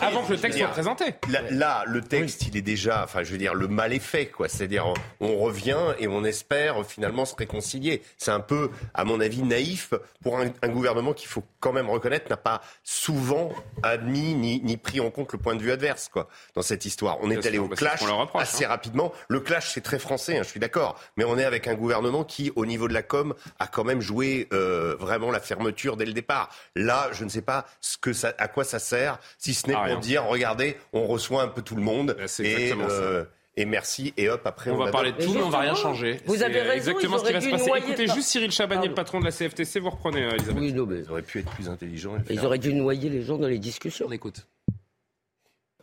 avant 0.00 0.22
que 0.24 0.32
le 0.32 0.38
texte 0.38 0.58
soit 0.58 0.68
présenté. 0.68 1.04
Là, 1.50 1.84
le 1.86 2.02
texte, 2.02 2.46
il 2.48 2.56
est 2.56 2.62
déjà. 2.62 3.02
Enfin, 3.04 3.22
je 3.22 3.32
veux 3.32 3.38
dire, 3.38 3.54
le 3.54 3.68
mal 3.68 3.94
est 3.94 3.98
fait, 3.98 4.26
quoi. 4.26 4.48
C'est-à-dire, 4.48 4.92
on 5.20 5.38
revient 5.38 5.94
et 5.98 6.06
on 6.06 6.22
espère 6.24 6.84
finalement 6.84 7.24
se 7.24 7.34
réconcilier. 7.34 8.02
C'est 8.18 8.30
un 8.30 8.40
peu, 8.40 8.70
à 8.92 9.04
mon 9.04 9.20
avis, 9.20 9.42
naïf 9.42 9.94
pour 10.22 10.38
un 10.38 10.68
gouvernement 10.68 11.14
qu'il 11.14 11.28
faut 11.28 11.44
quand 11.62 11.72
même 11.72 11.88
reconnaître 11.88 12.28
n'a 12.28 12.36
pas 12.36 12.60
souvent 12.82 13.52
admis 13.82 14.34
ni, 14.34 14.60
ni, 14.62 14.76
pris 14.76 15.00
en 15.00 15.10
compte 15.10 15.32
le 15.32 15.38
point 15.38 15.54
de 15.54 15.62
vue 15.62 15.70
adverse 15.70 16.08
quoi, 16.08 16.28
dans 16.54 16.62
cette 16.62 16.84
histoire. 16.84 17.18
On 17.22 17.30
est 17.30 17.46
allé 17.46 17.58
au 17.58 17.68
clash 17.68 18.02
assez 18.34 18.64
hein. 18.64 18.68
rapidement. 18.68 19.12
Le 19.28 19.40
clash, 19.40 19.70
c'est 19.72 19.80
très 19.80 20.00
français, 20.00 20.38
hein, 20.38 20.42
je 20.42 20.48
suis 20.48 20.60
d'accord. 20.60 21.00
Mais 21.16 21.24
on 21.24 21.38
est 21.38 21.44
avec 21.44 21.68
un 21.68 21.74
gouvernement 21.74 22.24
qui, 22.24 22.52
au 22.56 22.66
niveau 22.66 22.88
de 22.88 22.94
la 22.94 23.02
com, 23.02 23.34
a 23.60 23.68
quand 23.68 23.84
même 23.84 24.00
joué 24.00 24.48
euh, 24.52 24.96
vraiment 24.98 25.30
la 25.30 25.40
fermeture 25.40 25.96
dès 25.96 26.04
le 26.04 26.12
départ. 26.12 26.50
Là, 26.74 27.08
je 27.12 27.24
ne 27.24 27.28
sais 27.28 27.42
pas 27.42 27.64
ce 27.80 27.96
que 27.96 28.12
ça, 28.12 28.34
à 28.38 28.48
quoi 28.48 28.64
ça 28.64 28.80
sert, 28.80 29.18
si 29.38 29.54
ce 29.54 29.68
n'est 29.68 29.76
ah, 29.76 29.86
pour 29.88 30.00
dire, 30.00 30.24
regardez, 30.24 30.76
on 30.92 31.06
reçoit 31.06 31.42
un 31.42 31.48
peu 31.48 31.62
tout 31.62 31.76
le 31.76 31.82
monde. 31.82 32.16
Et, 32.40 32.72
euh, 32.72 33.24
et 33.56 33.66
merci 33.66 34.14
et 34.16 34.28
hop 34.30 34.40
après 34.44 34.70
on, 34.70 34.78
va 34.78 34.90
parler 34.90 35.12
de 35.12 35.22
tout 35.22 35.34
mais 35.34 35.42
on 35.42 35.50
va 35.50 35.60
rien 35.60 35.74
changer. 35.74 36.18
Vous 36.26 36.42
avez 36.42 36.62
raison, 36.62 36.90
exactement 36.90 37.18
ce 37.18 37.24
qui 37.24 37.32
va 37.32 37.40
se 37.40 37.50
passer. 37.50 37.70
Écoutez 37.76 38.06
juste 38.06 38.28
Cyril 38.28 38.50
Chabanier, 38.50 38.88
le 38.88 38.94
patron 38.94 39.20
de 39.20 39.24
la 39.26 39.30
CFTC, 39.30 39.78
vous 39.80 39.90
reprenez 39.90 40.24
euh, 40.24 40.30
Elisabeth. 40.30 40.62
Oui, 40.62 40.72
non, 40.72 40.86
mais 40.86 41.00
ils 41.00 41.10
auraient 41.10 41.22
pu 41.22 41.40
être 41.40 41.50
plus 41.50 41.68
intelligents. 41.68 42.16
Ils 42.30 42.44
auraient 42.44 42.58
dû 42.58 42.72
noyer 42.72 43.10
les 43.10 43.22
gens 43.22 43.36
dans 43.36 43.48
les 43.48 43.58
discussions. 43.58 44.06
On 44.08 44.12
écoute. 44.12 44.46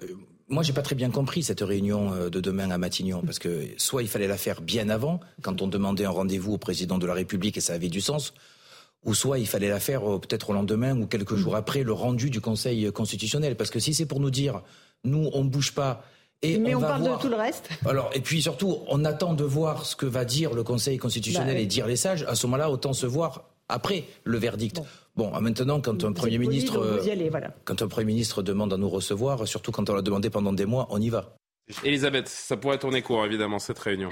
Euh, 0.01 0.07
moi, 0.47 0.63
j'ai 0.63 0.73
pas 0.73 0.81
très 0.81 0.95
bien 0.95 1.11
compris 1.11 1.43
cette 1.43 1.61
réunion 1.61 2.11
euh, 2.13 2.29
de 2.29 2.39
demain 2.39 2.71
à 2.71 2.79
Matignon, 2.79 3.21
parce 3.23 3.37
que 3.37 3.67
soit 3.77 4.01
il 4.01 4.07
fallait 4.07 4.27
la 4.27 4.37
faire 4.37 4.61
bien 4.61 4.89
avant, 4.89 5.19
quand 5.43 5.61
on 5.61 5.67
demandait 5.67 6.05
un 6.05 6.09
rendez-vous 6.09 6.53
au 6.53 6.57
président 6.57 6.97
de 6.97 7.05
la 7.05 7.13
République 7.13 7.57
et 7.57 7.61
ça 7.61 7.73
avait 7.73 7.89
du 7.89 8.01
sens, 8.01 8.33
ou 9.03 9.13
soit 9.13 9.37
il 9.37 9.47
fallait 9.47 9.69
la 9.69 9.79
faire 9.79 10.01
peut-être 10.19 10.49
au 10.49 10.53
lendemain 10.53 10.99
ou 10.99 11.05
quelques 11.05 11.35
jours 11.35 11.55
après 11.55 11.83
le 11.83 11.93
rendu 11.93 12.31
du 12.31 12.41
Conseil 12.41 12.91
constitutionnel. 12.91 13.55
Parce 13.55 13.69
que 13.69 13.79
si 13.79 13.93
c'est 13.93 14.07
pour 14.07 14.19
nous 14.19 14.31
dire, 14.31 14.63
nous, 15.03 15.29
on 15.33 15.43
ne 15.43 15.49
bouge 15.49 15.73
pas, 15.73 16.03
mais 16.43 16.75
on, 16.75 16.81
parle 16.81 17.03
de 17.03 17.21
tout 17.21 17.29
le 17.29 17.35
reste. 17.35 17.69
Alors, 17.85 18.09
et 18.13 18.21
puis 18.21 18.41
surtout, 18.41 18.79
on 18.87 19.03
attend 19.05 19.33
de 19.33 19.43
voir 19.43 19.85
ce 19.85 19.95
que 19.95 20.05
va 20.05 20.25
dire 20.25 20.53
le 20.53 20.63
Conseil 20.63 20.97
constitutionnel 20.97 21.55
bah 21.55 21.61
et 21.61 21.65
dire 21.65 21.85
les 21.85 21.97
sages. 21.97 22.23
À 22.23 22.35
ce 22.35 22.47
moment-là, 22.47 22.71
autant 22.71 22.93
se 22.93 23.05
voir 23.05 23.43
après 23.67 24.05
le 24.23 24.37
verdict. 24.37 24.81
Bon, 25.15 25.37
maintenant, 25.39 25.81
quand 25.81 26.03
un 26.03 26.13
Premier 26.13 26.37
ministre, 26.37 27.01
quand 27.65 27.81
un 27.81 27.87
Premier 27.87 28.05
ministre 28.05 28.41
demande 28.41 28.73
à 28.73 28.77
nous 28.77 28.89
recevoir, 28.89 29.47
surtout 29.47 29.71
quand 29.71 29.89
on 29.89 29.95
l'a 29.95 30.01
demandé 30.01 30.29
pendant 30.29 30.53
des 30.53 30.65
mois, 30.65 30.87
on 30.91 31.01
y 31.01 31.09
va. 31.09 31.35
Elisabeth, 31.83 32.27
ça 32.27 32.57
pourrait 32.57 32.79
tourner 32.79 33.01
court, 33.01 33.25
évidemment, 33.25 33.59
cette 33.59 33.79
réunion. 33.79 34.09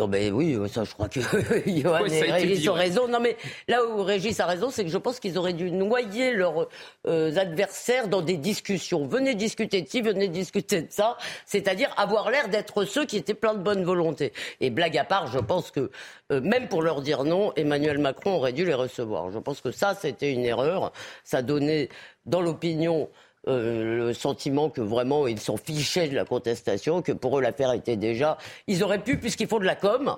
Non, 0.00 0.08
mais 0.08 0.30
oui, 0.30 0.56
ça, 0.72 0.84
je 0.84 0.94
crois 0.94 1.10
que 1.10 1.20
Johan 1.66 2.06
et 2.06 2.32
Régis 2.32 2.66
ont 2.70 2.72
raison. 2.72 3.06
Non, 3.06 3.20
mais 3.20 3.36
là 3.68 3.84
où 3.84 4.02
Régis 4.02 4.40
a 4.40 4.46
raison, 4.46 4.70
c'est 4.70 4.82
que 4.82 4.90
je 4.90 4.96
pense 4.96 5.20
qu'ils 5.20 5.36
auraient 5.36 5.52
dû 5.52 5.70
noyer 5.70 6.32
leurs 6.32 6.68
euh, 7.06 7.36
adversaires 7.36 8.08
dans 8.08 8.22
des 8.22 8.38
discussions. 8.38 9.06
Venez 9.06 9.34
discuter 9.34 9.82
de 9.82 9.88
ci, 9.88 10.00
venez 10.00 10.28
discuter 10.28 10.80
de 10.80 10.90
ça. 10.90 11.18
C'est-à-dire 11.44 11.92
avoir 11.98 12.30
l'air 12.30 12.48
d'être 12.48 12.86
ceux 12.86 13.04
qui 13.04 13.18
étaient 13.18 13.34
pleins 13.34 13.52
de 13.52 13.62
bonne 13.62 13.84
volonté. 13.84 14.32
Et 14.62 14.70
blague 14.70 14.96
à 14.96 15.04
part, 15.04 15.26
je 15.26 15.38
pense 15.38 15.70
que 15.70 15.90
euh, 16.32 16.40
même 16.40 16.68
pour 16.68 16.80
leur 16.80 17.02
dire 17.02 17.24
non, 17.24 17.52
Emmanuel 17.56 17.98
Macron 17.98 18.36
aurait 18.36 18.54
dû 18.54 18.64
les 18.64 18.72
recevoir. 18.72 19.30
Je 19.30 19.38
pense 19.38 19.60
que 19.60 19.70
ça, 19.70 19.94
c'était 19.94 20.32
une 20.32 20.46
erreur. 20.46 20.92
Ça 21.24 21.42
donnait 21.42 21.90
dans 22.24 22.40
l'opinion 22.40 23.10
euh, 23.48 24.06
le 24.06 24.12
sentiment 24.12 24.68
que 24.68 24.80
vraiment 24.80 25.26
ils 25.26 25.40
s'en 25.40 25.56
fichaient 25.56 26.08
de 26.08 26.14
la 26.14 26.24
contestation, 26.24 27.02
que 27.02 27.12
pour 27.12 27.38
eux 27.38 27.42
l'affaire 27.42 27.72
était 27.72 27.96
déjà. 27.96 28.36
Ils 28.66 28.82
auraient 28.82 29.02
pu, 29.02 29.18
puisqu'ils 29.18 29.48
font 29.48 29.58
de 29.58 29.64
la 29.64 29.76
com. 29.76 30.16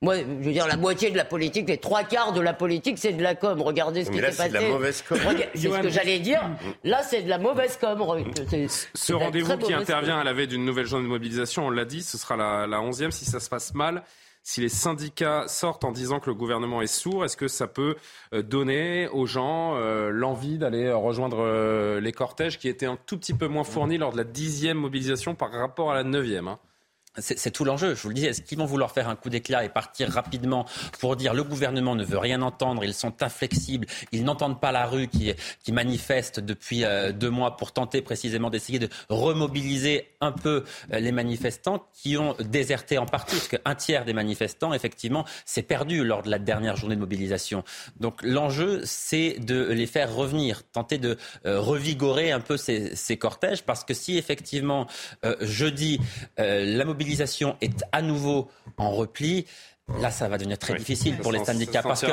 Moi, 0.00 0.16
je 0.16 0.22
veux 0.24 0.52
dire, 0.52 0.66
la 0.66 0.76
moitié 0.76 1.12
de 1.12 1.16
la 1.16 1.24
politique, 1.24 1.68
les 1.68 1.78
trois 1.78 2.02
quarts 2.02 2.32
de 2.32 2.40
la 2.40 2.52
politique, 2.52 2.98
c'est 2.98 3.12
de 3.12 3.22
la 3.22 3.36
com. 3.36 3.62
Regardez 3.62 4.04
ce 4.04 4.10
qui 4.10 4.16
s'est 4.16 4.22
passé. 4.22 4.42
C'est 4.42 4.48
de 4.48 4.54
la 4.54 4.68
mauvaise 4.68 5.02
com. 5.02 5.18
C'est 5.54 5.68
ce 5.70 5.78
que 5.80 5.88
j'allais 5.90 6.18
dire. 6.18 6.42
Là, 6.82 7.02
c'est 7.04 7.22
de 7.22 7.28
la 7.28 7.38
mauvaise 7.38 7.76
com. 7.76 8.04
Ce 8.94 9.12
rendez-vous 9.12 9.56
qui 9.58 9.72
intervient 9.72 10.18
à 10.18 10.24
la 10.24 10.32
veille 10.32 10.48
d'une 10.48 10.64
nouvelle 10.64 10.86
journée 10.86 11.04
de 11.04 11.10
mobilisation, 11.10 11.68
on 11.68 11.70
l'a 11.70 11.84
dit, 11.84 12.02
ce 12.02 12.18
sera 12.18 12.36
la, 12.36 12.66
la 12.66 12.78
11e. 12.78 13.12
Si 13.12 13.24
ça 13.24 13.38
se 13.38 13.48
passe 13.48 13.74
mal, 13.74 14.02
si 14.42 14.60
les 14.60 14.68
syndicats 14.68 15.46
sortent 15.46 15.84
en 15.84 15.92
disant 15.92 16.18
que 16.18 16.28
le 16.28 16.34
gouvernement 16.34 16.82
est 16.82 16.86
sourd, 16.86 17.24
est-ce 17.24 17.36
que 17.36 17.48
ça 17.48 17.68
peut 17.68 17.96
euh, 18.34 18.42
donner 18.42 19.08
aux 19.08 19.26
gens 19.26 19.76
euh, 19.76 20.10
l'envie 20.10 20.58
d'aller 20.58 20.90
rejoindre 20.90 21.38
euh, 21.40 22.00
les 22.00 22.12
cortèges 22.12 22.58
qui 22.58 22.68
étaient 22.68 22.86
un 22.86 22.98
tout 23.06 23.18
petit 23.18 23.34
peu 23.34 23.46
moins 23.46 23.64
fournis 23.64 23.98
lors 23.98 24.12
de 24.12 24.16
la 24.16 24.24
dixième 24.24 24.78
mobilisation 24.78 25.34
par 25.34 25.52
rapport 25.52 25.92
à 25.92 25.94
la 25.94 26.04
neuvième 26.04 26.48
hein? 26.48 26.58
C'est 27.18 27.50
tout 27.50 27.64
l'enjeu. 27.64 27.94
Je 27.94 28.02
vous 28.02 28.08
le 28.08 28.14
dis, 28.14 28.24
est-ce 28.24 28.40
qu'ils 28.40 28.56
vont 28.56 28.64
vouloir 28.64 28.90
faire 28.90 29.08
un 29.08 29.16
coup 29.16 29.28
d'éclat 29.28 29.64
et 29.64 29.68
partir 29.68 30.10
rapidement 30.10 30.64
pour 30.98 31.14
dire 31.14 31.34
le 31.34 31.44
gouvernement 31.44 31.94
ne 31.94 32.04
veut 32.04 32.18
rien 32.18 32.40
entendre, 32.40 32.84
ils 32.84 32.94
sont 32.94 33.22
inflexibles, 33.22 33.86
ils 34.12 34.24
n'entendent 34.24 34.60
pas 34.60 34.72
la 34.72 34.86
rue 34.86 35.08
qui, 35.08 35.34
manifeste 35.72 36.38
depuis 36.38 36.84
euh, 36.84 37.12
deux 37.12 37.30
mois 37.30 37.56
pour 37.56 37.72
tenter 37.72 38.02
précisément 38.02 38.50
d'essayer 38.50 38.78
de 38.78 38.88
remobiliser 39.08 40.08
un 40.20 40.32
peu 40.32 40.64
euh, 40.92 41.00
les 41.00 41.12
manifestants 41.12 41.86
qui 41.94 42.18
ont 42.18 42.36
déserté 42.40 42.98
en 42.98 43.06
partie, 43.06 43.36
parce 43.36 43.48
qu'un 43.48 43.74
tiers 43.74 44.04
des 44.04 44.12
manifestants, 44.12 44.74
effectivement, 44.74 45.24
s'est 45.46 45.62
perdu 45.62 46.04
lors 46.04 46.22
de 46.22 46.30
la 46.30 46.38
dernière 46.38 46.76
journée 46.76 46.94
de 46.94 47.00
mobilisation. 47.00 47.64
Donc 48.00 48.22
l'enjeu, 48.22 48.82
c'est 48.84 49.38
de 49.38 49.64
les 49.72 49.86
faire 49.86 50.14
revenir, 50.14 50.62
tenter 50.62 50.98
de 50.98 51.16
euh, 51.46 51.58
revigorer 51.58 52.32
un 52.32 52.40
peu 52.40 52.58
ces, 52.58 52.94
ces, 52.96 53.16
cortèges, 53.16 53.62
parce 53.62 53.84
que 53.84 53.94
si 53.94 54.18
effectivement 54.18 54.86
jeudi 55.40 56.00
la 56.38 56.84
mobilisation 56.84 57.01
mobilisation 57.02 57.56
est 57.60 57.82
à 57.90 58.00
nouveau 58.00 58.48
en 58.76 58.92
repli, 58.92 59.46
Là, 60.00 60.12
ça 60.12 60.28
va 60.28 60.38
devenir 60.38 60.58
très 60.58 60.74
difficile 60.74 61.18
pour 61.18 61.32
les 61.32 61.44
syndicats 61.44 61.82
parce 61.82 62.02
que 62.02 62.06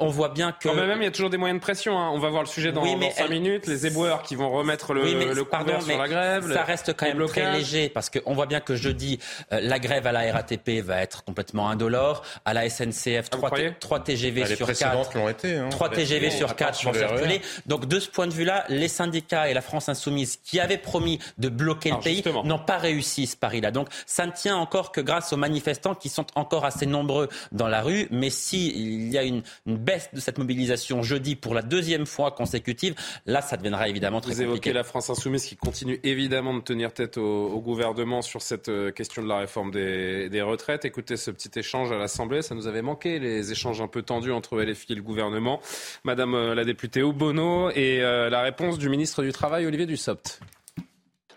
on, 0.00 0.08
voit 0.08 0.30
bien 0.30 0.50
que. 0.50 0.68
même, 0.68 1.00
il 1.00 1.04
y 1.04 1.06
a 1.06 1.10
toujours 1.12 1.30
des 1.30 1.36
moyens 1.36 1.60
de 1.60 1.62
pression. 1.62 1.96
Hein. 1.96 2.10
On 2.12 2.18
va 2.18 2.28
voir 2.28 2.42
le 2.42 2.48
sujet 2.48 2.72
dans, 2.72 2.82
oui, 2.82 2.96
5 3.12 3.30
minutes. 3.30 3.66
Les 3.68 3.86
éboueurs 3.86 4.22
qui 4.22 4.34
vont 4.34 4.50
remettre 4.50 4.92
le, 4.92 5.32
le 5.32 5.44
pardon, 5.44 5.80
sur 5.80 5.96
la 5.96 6.08
grève. 6.08 6.52
Ça 6.52 6.64
reste 6.64 6.94
quand 6.96 7.06
même 7.06 7.24
très 7.26 7.52
léger 7.52 7.88
parce 7.88 8.10
qu'on 8.10 8.34
voit 8.34 8.46
bien 8.46 8.60
que 8.60 8.74
jeudi, 8.74 9.20
euh, 9.52 9.60
la 9.62 9.78
grève 9.78 10.08
à 10.08 10.12
la 10.12 10.32
RATP 10.32 10.80
va 10.82 11.00
être 11.02 11.24
complètement 11.24 11.70
indolore. 11.70 12.22
À 12.44 12.52
la 12.52 12.68
SNCF, 12.68 13.30
3, 13.30 13.50
ah, 13.52 14.00
TGV 14.00 14.40
bah, 14.42 14.56
sur 14.56 14.66
4. 14.66 15.28
Été, 15.28 15.56
hein. 15.56 15.68
3 15.70 15.90
TGV 15.90 16.30
sur 16.30 16.56
4 16.56 16.84
vont 16.84 16.92
circuler. 16.92 17.40
Donc, 17.66 17.86
de 17.86 18.00
ce 18.00 18.10
point 18.10 18.26
de 18.26 18.34
vue-là, 18.34 18.64
les 18.68 18.88
syndicats 18.88 19.48
et 19.48 19.54
la 19.54 19.62
France 19.62 19.88
Insoumise 19.88 20.38
qui 20.42 20.58
avaient 20.58 20.78
promis 20.78 21.20
de 21.38 21.48
bloquer 21.48 21.90
le 21.90 21.98
pays 21.98 22.24
n'ont 22.44 22.58
pas 22.58 22.78
réussi 22.78 23.28
ce 23.28 23.36
pari-là. 23.36 23.70
Donc, 23.70 23.88
ça 24.04 24.26
ne 24.26 24.32
tient 24.32 24.56
encore 24.56 24.90
que 24.90 25.00
grâce 25.00 25.32
aux 25.32 25.36
manifestants 25.36 25.94
qui 25.94 26.08
sont 26.08 26.26
encore 26.34 26.55
encore 26.56 26.64
assez 26.64 26.86
nombreux 26.86 27.28
dans 27.52 27.68
la 27.68 27.82
rue, 27.82 28.08
mais 28.10 28.30
s'il 28.30 29.12
y 29.12 29.18
a 29.18 29.22
une, 29.24 29.42
baisse 29.66 30.08
de 30.12 30.20
cette 30.20 30.38
mobilisation 30.38 31.02
jeudi 31.02 31.36
pour 31.36 31.54
la 31.54 31.60
deuxième 31.62 32.06
fois 32.06 32.30
consécutive, 32.30 32.94
là, 33.26 33.42
ça 33.42 33.56
deviendra 33.56 33.88
évidemment 33.88 34.20
très 34.20 34.30
Vous 34.32 34.36
compliqué. 34.36 34.70
évoquez 34.70 34.72
la 34.72 34.84
France 34.84 35.10
insoumise 35.10 35.44
qui 35.44 35.56
continue 35.56 36.00
évidemment 36.02 36.54
de 36.54 36.60
tenir 36.60 36.92
tête 36.92 37.18
au, 37.18 37.60
gouvernement 37.60 38.22
sur 38.22 38.42
cette 38.42 38.68
euh, 38.68 38.90
question 38.92 39.22
de 39.22 39.28
la 39.28 39.38
réforme 39.38 39.70
des, 39.70 40.28
des 40.28 40.42
retraites. 40.42 40.84
Écoutez 40.84 41.16
ce 41.16 41.30
petit 41.30 41.58
échange 41.58 41.90
à 41.92 41.96
l'Assemblée, 41.96 42.42
ça 42.42 42.54
nous 42.54 42.66
avait 42.66 42.82
manqué, 42.82 43.18
les 43.18 43.52
échanges 43.52 43.80
un 43.80 43.88
peu 43.88 44.02
tendus 44.02 44.32
entre 44.32 44.60
LFI 44.60 44.92
et 44.92 44.94
le 44.94 45.02
gouvernement. 45.02 45.60
Madame 46.04 46.34
euh, 46.34 46.54
la 46.54 46.64
députée 46.64 47.02
Obono 47.02 47.70
et 47.70 48.02
euh, 48.02 48.30
la 48.30 48.40
réponse 48.40 48.78
du 48.78 48.88
ministre 48.88 49.22
du 49.22 49.32
Travail, 49.32 49.66
Olivier 49.66 49.86
Dussopt. 49.86 50.40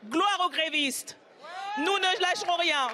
Gloire 0.09 0.41
aux 0.45 0.49
grévistes. 0.49 1.17
Nous 1.79 1.85
ne 1.85 2.21
lâcherons 2.21 2.57
rien. 2.57 2.87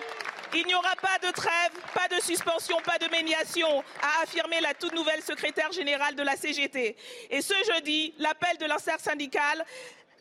Il 0.56 0.66
n'y 0.66 0.74
aura 0.74 0.96
pas 1.02 1.28
de 1.28 1.34
trêve, 1.34 1.72
pas 1.94 2.08
de 2.16 2.22
suspension, 2.22 2.78
pas 2.86 2.98
de 2.98 3.12
médiation, 3.12 3.84
a 4.02 4.24
affirmé 4.24 4.62
la 4.62 4.74
toute 4.74 4.96
nouvelle 4.96 5.22
secrétaire 5.22 5.70
générale 5.74 6.16
de 6.16 6.24
la 6.24 6.38
CGT. 6.38 6.96
Et 7.30 7.42
ce 7.42 7.54
jeudi, 7.74 8.14
l'appel 8.20 8.58
de 8.58 8.66
syndical, 9.00 9.66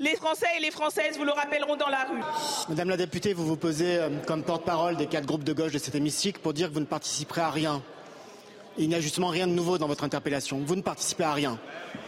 les 0.00 0.16
Français 0.16 0.48
et 0.56 0.60
les 0.60 0.72
Françaises 0.72 1.16
vous 1.16 1.24
le 1.24 1.30
rappelleront 1.30 1.76
dans 1.76 1.88
la 1.88 2.04
rue. 2.04 2.20
Madame 2.68 2.90
la 2.90 2.96
députée, 2.96 3.32
vous 3.32 3.46
vous 3.46 3.56
posez 3.56 3.98
euh, 3.98 4.08
comme 4.26 4.42
porte-parole 4.42 4.96
des 4.96 5.06
quatre 5.06 5.26
groupes 5.26 5.44
de 5.44 5.52
gauche 5.52 5.72
de 5.72 5.78
cet 5.78 5.94
hémicycle 5.94 6.40
pour 6.40 6.52
dire 6.52 6.68
que 6.68 6.74
vous 6.74 6.80
ne 6.80 6.84
participerez 6.84 7.42
à 7.42 7.50
rien. 7.50 7.80
Il 8.76 8.88
n'y 8.88 8.96
a 8.96 9.00
justement 9.00 9.28
rien 9.28 9.46
de 9.46 9.52
nouveau 9.52 9.78
dans 9.78 9.86
votre 9.86 10.02
interpellation. 10.02 10.60
Vous 10.66 10.74
ne 10.74 10.82
participez 10.82 11.22
à 11.22 11.32
rien. 11.32 11.60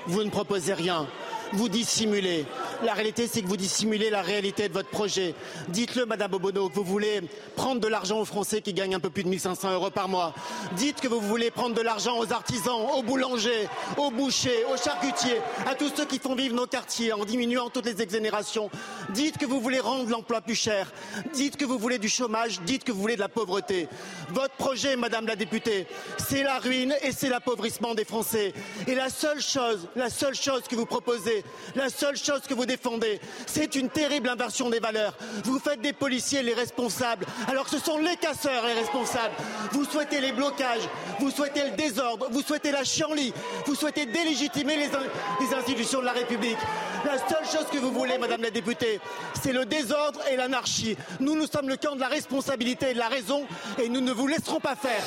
Vous 0.07 0.25
ne 0.25 0.31
proposez 0.31 0.75
rien 0.75 1.07
vous 1.53 1.69
dissimulez. 1.69 2.45
La 2.83 2.93
réalité, 2.93 3.27
c'est 3.27 3.41
que 3.41 3.47
vous 3.47 3.57
dissimulez 3.57 4.11
la 4.11 4.21
réalité 4.21 4.69
de 4.69 4.75
votre 4.75 4.91
projet. 4.91 5.35
Dites-le, 5.69 6.05
Madame 6.05 6.35
Obono, 6.35 6.69
que 6.69 6.75
vous 6.75 6.85
voulez 6.85 7.23
prendre 7.57 7.81
de 7.81 7.89
l'argent 7.89 8.19
aux 8.21 8.25
Français 8.27 8.61
qui 8.61 8.75
gagnent 8.75 8.95
un 8.95 9.01
peu 9.01 9.09
plus 9.09 9.25
de 9.25 9.29
1500 9.29 9.73
euros 9.73 9.91
par 9.91 10.09
mois. 10.09 10.35
Dites 10.77 11.01
que 11.01 11.09
vous 11.09 11.21
voulez 11.21 11.51
prendre 11.51 11.75
de 11.75 11.81
l'argent 11.81 12.19
aux 12.19 12.33
artisans, 12.33 12.87
aux 12.95 13.03
boulangers, 13.03 13.69
aux 13.97 14.11
bouchers, 14.11 14.65
aux 14.71 14.77
charcutiers, 14.77 15.41
à 15.67 15.75
tous 15.75 15.91
ceux 15.97 16.05
qui 16.05 16.19
font 16.19 16.35
vivre 16.35 16.55
nos 16.55 16.67
quartiers 16.67 17.15
en 17.15 17.25
diminuant 17.25 17.71
toutes 17.71 17.87
les 17.87 18.03
exonérations. 18.03 18.71
Dites 19.11 19.39
que 19.39 19.47
vous 19.47 19.61
voulez 19.61 19.81
rendre 19.81 20.11
l'emploi 20.11 20.43
plus 20.43 20.55
cher. 20.55 20.93
Dites 21.33 21.57
que 21.57 21.65
vous 21.65 21.79
voulez 21.79 21.99
du 21.99 22.11
chômage. 22.11 22.61
Dites 22.63 22.85
que 22.85 22.93
vous 22.93 23.01
voulez 23.01 23.17
de 23.17 23.21
la 23.21 23.29
pauvreté. 23.29 23.89
Votre 24.31 24.55
projet, 24.55 24.97
Madame 24.97 25.27
la 25.27 25.37
députée, 25.37 25.87
c'est 26.19 26.43
la 26.43 26.59
ruine 26.59 26.95
et 27.03 27.13
c'est 27.13 27.31
l'appauvrissement 27.31 27.95
des 27.95 28.05
Français. 28.05 28.53
Et 28.87 28.95
la 28.95 29.09
seule 29.09 29.41
chose, 29.41 29.89
la 29.97 30.11
seule 30.11 30.35
chose 30.35 30.63
que 30.69 30.77
vous 30.77 30.87
proposez, 30.87 31.43
la 31.75 31.89
seule 31.89 32.17
chose 32.17 32.43
que 32.47 32.55
vous 32.55 32.66
défendez, 32.67 33.21
c'est 33.47 33.75
une 33.75 33.89
terrible 33.89 34.29
inversion 34.29 34.71
des 34.71 34.81
valeurs. 34.81 35.17
Vous 35.45 35.59
faites 35.59 35.81
des 35.81 35.93
policiers 35.93 36.43
les 36.43 36.55
responsables, 36.55 37.27
alors 37.49 37.65
que 37.65 37.71
ce 37.71 37.79
sont 37.79 37.99
les 37.99 38.17
casseurs 38.17 38.67
les 38.67 38.75
responsables. 38.75 39.35
Vous 39.73 39.85
souhaitez 39.85 40.21
les 40.21 40.33
blocages, 40.33 40.89
vous 41.21 41.31
souhaitez 41.31 41.65
le 41.71 41.77
désordre, 41.77 42.29
vous 42.31 42.43
souhaitez 42.43 42.71
la 42.71 42.85
chienlit, 42.85 43.33
vous 43.67 43.75
souhaitez 43.75 44.07
délégitimer 44.07 44.77
les, 44.77 45.55
institutions 45.55 46.01
de 46.01 46.05
la 46.05 46.13
République. 46.13 46.59
La 47.05 47.19
seule 47.19 47.45
chose 47.45 47.67
que 47.73 47.79
vous 47.79 47.93
voulez, 47.93 48.19
Madame 48.19 48.43
la 48.43 48.51
députée, 48.51 49.01
c'est 49.41 49.53
le 49.53 49.65
désordre 49.65 50.21
et 50.31 50.37
l'anarchie. 50.37 50.97
Nous, 51.21 51.35
nous 51.35 51.47
sommes 51.47 51.69
le 51.69 51.77
camp 51.77 51.95
de 51.95 52.01
la 52.01 52.09
responsabilité 52.09 52.91
et 52.91 52.95
de 52.95 52.99
la 52.99 53.09
raison, 53.09 53.47
et 53.79 53.89
nous 53.89 54.01
ne 54.01 54.13
vous 54.13 54.27
laisserons 54.27 54.61
pas 54.61 54.77
faire. 54.77 55.03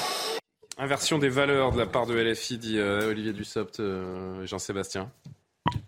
Inversion 0.77 1.19
des 1.19 1.30
valeurs 1.30 1.73
de 1.73 1.77
la 1.77 1.86
part 1.86 2.06
de 2.06 2.15
LFI, 2.15 2.57
dit 2.57 2.77
euh, 2.77 3.10
Olivier 3.10 3.34
Dussopt, 3.34 3.81
euh, 3.81 4.45
Jean-Sébastien. 4.45 5.11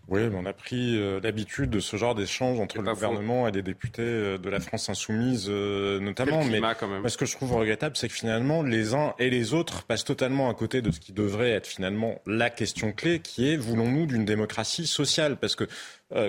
Oui, 0.08 0.22
on 0.34 0.44
a 0.44 0.52
pris 0.52 0.96
euh, 0.96 1.20
l'habitude 1.22 1.70
de 1.70 1.80
ce 1.80 1.96
genre 1.96 2.14
d'échange 2.14 2.60
entre 2.60 2.76
le 2.76 2.82
gouvernement 2.82 3.48
et 3.48 3.52
les 3.52 3.62
députés 3.62 4.02
euh, 4.02 4.38
de 4.38 4.50
la 4.50 4.60
France 4.60 4.88
insoumise, 4.88 5.46
euh, 5.48 6.00
notamment. 6.00 6.44
mais 6.44 6.60
quand 6.78 6.88
même. 6.88 7.08
ce 7.08 7.16
que 7.16 7.24
je 7.24 7.34
trouve 7.34 7.54
regrettable, 7.54 7.96
c'est 7.96 8.08
que 8.08 8.14
finalement, 8.14 8.62
les 8.62 8.94
uns 8.94 9.14
et 9.18 9.30
les 9.30 9.54
autres 9.54 9.84
passent 9.84 10.04
totalement 10.04 10.50
à 10.50 10.54
côté 10.54 10.82
de 10.82 10.90
ce 10.90 11.00
qui 11.00 11.12
devrait 11.12 11.52
être 11.52 11.66
finalement 11.66 12.20
la 12.26 12.50
question 12.50 12.92
clé, 12.92 13.20
qui 13.20 13.50
est 13.50 13.56
voulons-nous 13.56 14.06
d'une 14.06 14.24
démocratie 14.24 14.86
sociale? 14.86 15.36
Parce 15.36 15.56
que 15.56 15.64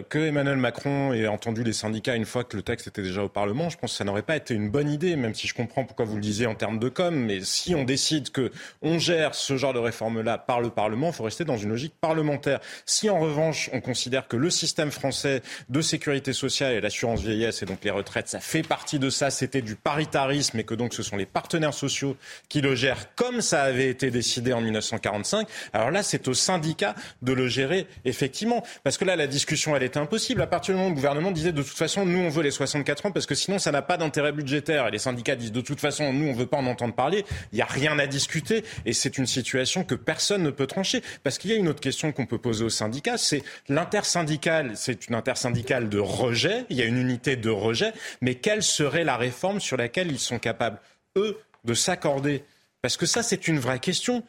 que 0.10 0.20
Emmanuel 0.20 0.58
Macron 0.58 1.14
ait 1.14 1.28
entendu 1.28 1.64
les 1.64 1.74
syndicats 1.74 2.16
une 2.16 2.26
fois 2.26 2.44
que 2.44 2.56
le 2.56 2.64
texte 2.64 2.88
était 2.88 3.02
déjà 3.02 3.24
au 3.24 3.30
Parlement, 3.30 3.70
je 3.70 3.78
pense 3.78 3.92
que 3.92 3.98
ça 3.98 4.04
n'aurait 4.04 4.22
pas 4.22 4.36
été 4.36 4.54
une 4.54 4.70
bonne 4.70 4.90
idée, 4.90 5.16
même 5.16 5.36
si 5.36 5.48
je 5.48 5.54
comprends 5.54 5.84
pourquoi 5.84 6.06
vous 6.06 6.16
le 6.16 6.22
disiez 6.22 6.48
en 6.48 6.56
termes 6.56 6.80
de 6.80 6.90
com. 6.90 7.14
Mais 7.16 7.42
si 7.42 7.76
on 7.76 7.84
décide 7.84 8.32
que 8.32 8.52
on 8.82 9.00
gère 9.00 9.36
ce 9.36 9.58
genre 9.58 9.74
de 9.74 9.80
réforme-là 9.80 10.38
par 10.38 10.62
le 10.62 10.70
Parlement, 10.70 11.08
il 11.08 11.14
faut 11.14 11.24
rester 11.24 11.44
dans 11.44 11.58
une 11.58 11.70
logique 11.70 11.94
parlementaire. 12.00 12.60
Si 12.86 13.10
en 13.10 13.20
revanche 13.20 13.70
on 13.74 13.82
considère 13.82 14.28
que 14.28 14.38
le 14.38 14.50
système 14.50 14.92
français 14.92 15.42
de 15.70 15.82
sécurité 15.82 16.34
sociale 16.34 16.74
et 16.74 16.82
l'assurance 16.82 17.22
vieillesse 17.22 17.62
et 17.62 17.66
donc 17.66 17.84
les 17.84 17.92
retraites, 17.92 18.28
ça 18.30 18.40
fait 18.40 18.64
partie 18.64 19.00
de 19.00 19.10
ça, 19.10 19.30
c'était 19.30 19.62
du 19.62 19.76
paritarisme 19.76 20.60
et 20.60 20.64
que 20.64 20.76
donc 20.76 20.94
ce 20.94 21.04
sont 21.04 21.18
les 21.18 21.26
partenaires 21.26 21.74
sociaux 21.74 22.16
qui 22.50 22.62
le 22.62 22.76
gèrent 22.76 23.14
comme 23.16 23.42
ça 23.42 23.64
avait 23.64 23.90
été 23.90 24.12
décidé 24.12 24.54
en 24.54 24.62
1945, 24.62 25.48
alors 25.74 25.92
là 25.92 26.04
c'est 26.04 26.28
aux 26.28 26.34
syndicats 26.34 26.96
de 27.22 27.34
le 27.34 27.48
gérer 27.48 27.88
effectivement. 28.06 28.64
Parce 28.84 28.98
que 28.98 29.06
là 29.06 29.16
la 29.16 29.28
discussion 29.28 29.73
elle 29.76 29.84
était 29.84 30.00
impossible. 30.00 30.42
À 30.42 30.48
partir 30.48 30.74
du 30.74 30.78
moment 30.78 30.88
où 30.88 30.92
le 30.92 30.96
gouvernement 30.96 31.32
disait 31.32 31.52
de 31.52 31.62
toute 31.62 31.78
façon, 31.78 32.06
nous, 32.06 32.20
on 32.20 32.30
veut 32.30 32.44
les 32.44 32.52
64 32.52 33.08
ans 33.08 33.12
parce 33.12 33.26
que 33.26 33.36
sinon, 33.36 33.60
ça 33.60 33.72
n'a 33.72 33.82
pas 33.82 33.98
d'intérêt 33.98 34.32
budgétaire. 34.32 34.88
Et 34.88 34.92
les 34.92 35.00
syndicats 35.00 35.36
disent 35.36 35.52
de 35.52 35.62
toute 35.62 35.80
façon, 35.80 36.14
nous, 36.14 36.28
on 36.28 36.34
veut 36.34 36.46
pas 36.46 36.58
en 36.58 36.66
entendre 36.66 36.94
parler. 36.94 37.26
Il 37.52 37.56
n'y 37.56 37.62
a 37.62 37.66
rien 37.66 37.98
à 38.00 38.08
discuter. 38.08 38.64
Et 38.86 38.94
c'est 38.94 39.18
une 39.18 39.28
situation 39.28 39.84
que 39.84 39.96
personne 39.96 40.44
ne 40.44 40.52
peut 40.52 40.68
trancher. 40.68 41.02
Parce 41.24 41.38
qu'il 41.38 41.52
y 41.52 41.54
a 41.54 41.58
une 41.58 41.68
autre 41.68 41.82
question 41.82 42.12
qu'on 42.12 42.26
peut 42.26 42.38
poser 42.38 42.64
aux 42.64 42.70
syndicats, 42.70 43.18
c'est 43.18 43.44
l'intersyndicale, 43.70 44.72
c'est 44.76 45.08
une 45.08 45.16
intersyndicale 45.16 45.90
de 45.90 46.00
rejet. 46.00 46.66
Il 46.70 46.78
y 46.78 46.82
a 46.82 46.86
une 46.86 46.98
unité 46.98 47.36
de 47.36 47.50
rejet. 47.50 47.94
Mais 48.22 48.36
quelle 48.36 48.64
serait 48.64 49.04
la 49.04 49.18
réforme 49.18 49.60
sur 49.60 49.78
laquelle 49.78 50.12
ils 50.12 50.20
sont 50.20 50.40
capables, 50.40 50.80
eux, 51.18 51.38
de 51.66 51.74
s'accorder? 51.74 52.44
Parce 52.82 52.98
que 52.98 53.06
ça, 53.06 53.24
c'est 53.24 53.48
une 53.48 53.60
vraie 53.60 53.80
question. 53.80 54.24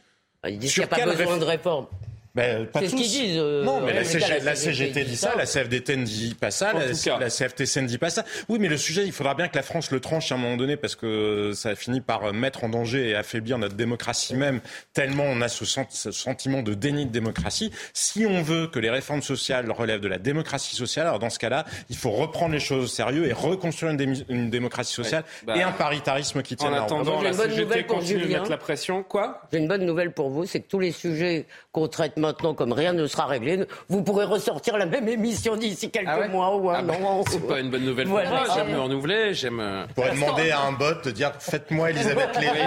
Ils 0.47 0.59
disent 0.59 0.75
qu'il 0.75 0.83
n'y 0.83 0.85
a 0.85 0.89
pas 0.89 1.05
besoin 1.07 1.39
de 1.39 1.45
réforme. 1.45 1.87
Ben, 2.35 2.67
pas 2.67 2.81
c'est 2.81 2.89
ce 2.89 2.97
qu'ils 2.97 3.07
disent. 3.07 3.39
Euh, 3.39 3.63
non, 3.63 3.81
mais 3.81 3.93
la, 3.93 4.05
CGT, 4.05 5.05
dit 5.05 5.17
ça, 5.17 5.37
la 5.37 5.47
CFDT 5.47 5.97
ne 5.97 6.05
dit 6.05 6.35
pas 6.35 6.51
ça, 6.51 6.73
la, 6.73 7.31
CFTC 7.31 7.83
ne 7.83 7.87
dit 7.87 7.99
pas 7.99 8.11
ça. 8.11 8.25
Oui, 8.49 8.59
mais 8.59 8.69
le 8.69 8.77
sujet, 8.77 9.05
il 9.07 9.13
faudra 9.13 9.35
bien 9.35 9.47
que 9.47 9.55
la 9.55 9.63
France 9.63 9.93
le 9.93 10.01
tranche 10.01 10.33
à 10.33 10.35
un 10.35 10.39
moment 10.39 10.57
donné 10.57 10.77
parce 10.77 10.97
que 10.97 11.53
ça 11.55 11.71
a 11.71 11.75
fini 11.77 12.01
par 12.01 12.33
mettre 12.33 12.65
en 12.65 12.69
danger 12.69 13.11
et 13.11 13.15
affaiblir 13.15 13.57
notre 13.59 13.77
démocratie 13.77 14.35
même, 14.35 14.61
tellement 14.93 15.25
on 15.25 15.41
a 15.43 15.49
ce, 15.49 15.65
sentiment 15.65 16.63
de 16.63 16.75
déni 16.75 17.07
de 17.07 17.13
démocratie. 17.13 17.71
Si 17.93 18.27
on 18.27 18.43
veut 18.43 18.67
que 18.67 18.81
les 18.81 18.91
réformes 18.91 19.23
sociales 19.23 19.71
relèvent 19.71 20.01
de 20.01 20.09
la 20.09 20.19
démocratie 20.19 20.75
sociale, 20.75 21.07
alors 21.07 21.21
dans 21.21 21.31
ce 21.31 21.39
cas-là, 21.39 21.65
il 21.89 21.97
faut 21.97 22.11
reprendre 22.11 22.53
les 22.53 22.61
choses 22.61 22.85
au 22.85 22.89
sérieux 22.89 23.27
et 23.27 23.33
reconstruire 23.33 23.93
une, 23.93 24.51
démocratie 24.51 24.93
sociale 24.93 25.23
bah, 25.45 25.57
et 25.57 25.63
un 25.63 25.71
paritarisme 25.71 26.43
qui 26.43 26.57
tient 26.57 26.73
En 26.73 26.85
attendant, 26.85 27.23
la 27.23 27.33
CGT 27.33 27.85
continue 27.85 28.23
de 28.25 28.29
mettre 28.29 28.51
la 28.51 28.57
pression. 28.57 29.05
Quoi? 29.05 29.43
J'ai 29.53 29.59
une 29.59 29.69
bonne 29.69 29.87
nouvelle 29.87 30.13
pour 30.13 30.31
vous, 30.31 30.47
c'est 30.47 30.61
que 30.61 30.69
tous 30.69 30.81
les 30.81 30.91
sujets 30.91 31.47
qu'on 31.71 31.87
traite 31.87 32.17
maintenant, 32.25 32.55
comme 32.55 32.73
rien 32.73 32.93
ne 32.93 33.07
sera 33.07 33.27
réglé, 33.27 33.65
vous 33.89 34.03
pourrez 34.03 34.25
ressortir 34.25 34.79
la 34.79 34.87
même 34.87 35.09
émission 35.09 35.57
d'ici 35.57 35.91
quelques 35.91 36.09
ah 36.09 36.29
mois 36.29 36.57
ou 36.57 36.71
un 36.71 36.87
ah 36.89 36.93
an. 36.93 37.23
c'est 37.29 37.47
pas 37.47 37.61
une 37.61 37.71
bonne 37.71 37.85
nouvelle 37.85 38.07
pour 38.07 38.19
moi. 38.19 38.45
J'aime 38.55 38.73
me 38.73 38.81
renouveler. 38.81 39.35
J'aime. 39.35 39.61
Euh, 39.61 39.85
pourrait 39.95 40.13
demander 40.15 40.51
à 40.51 40.63
un 40.63 40.73
bot 40.73 41.03
de 41.05 41.11
dire 41.11 41.33
faites-moi 41.39 41.91
Elisabeth 41.91 42.35
Lévy. 42.41 42.65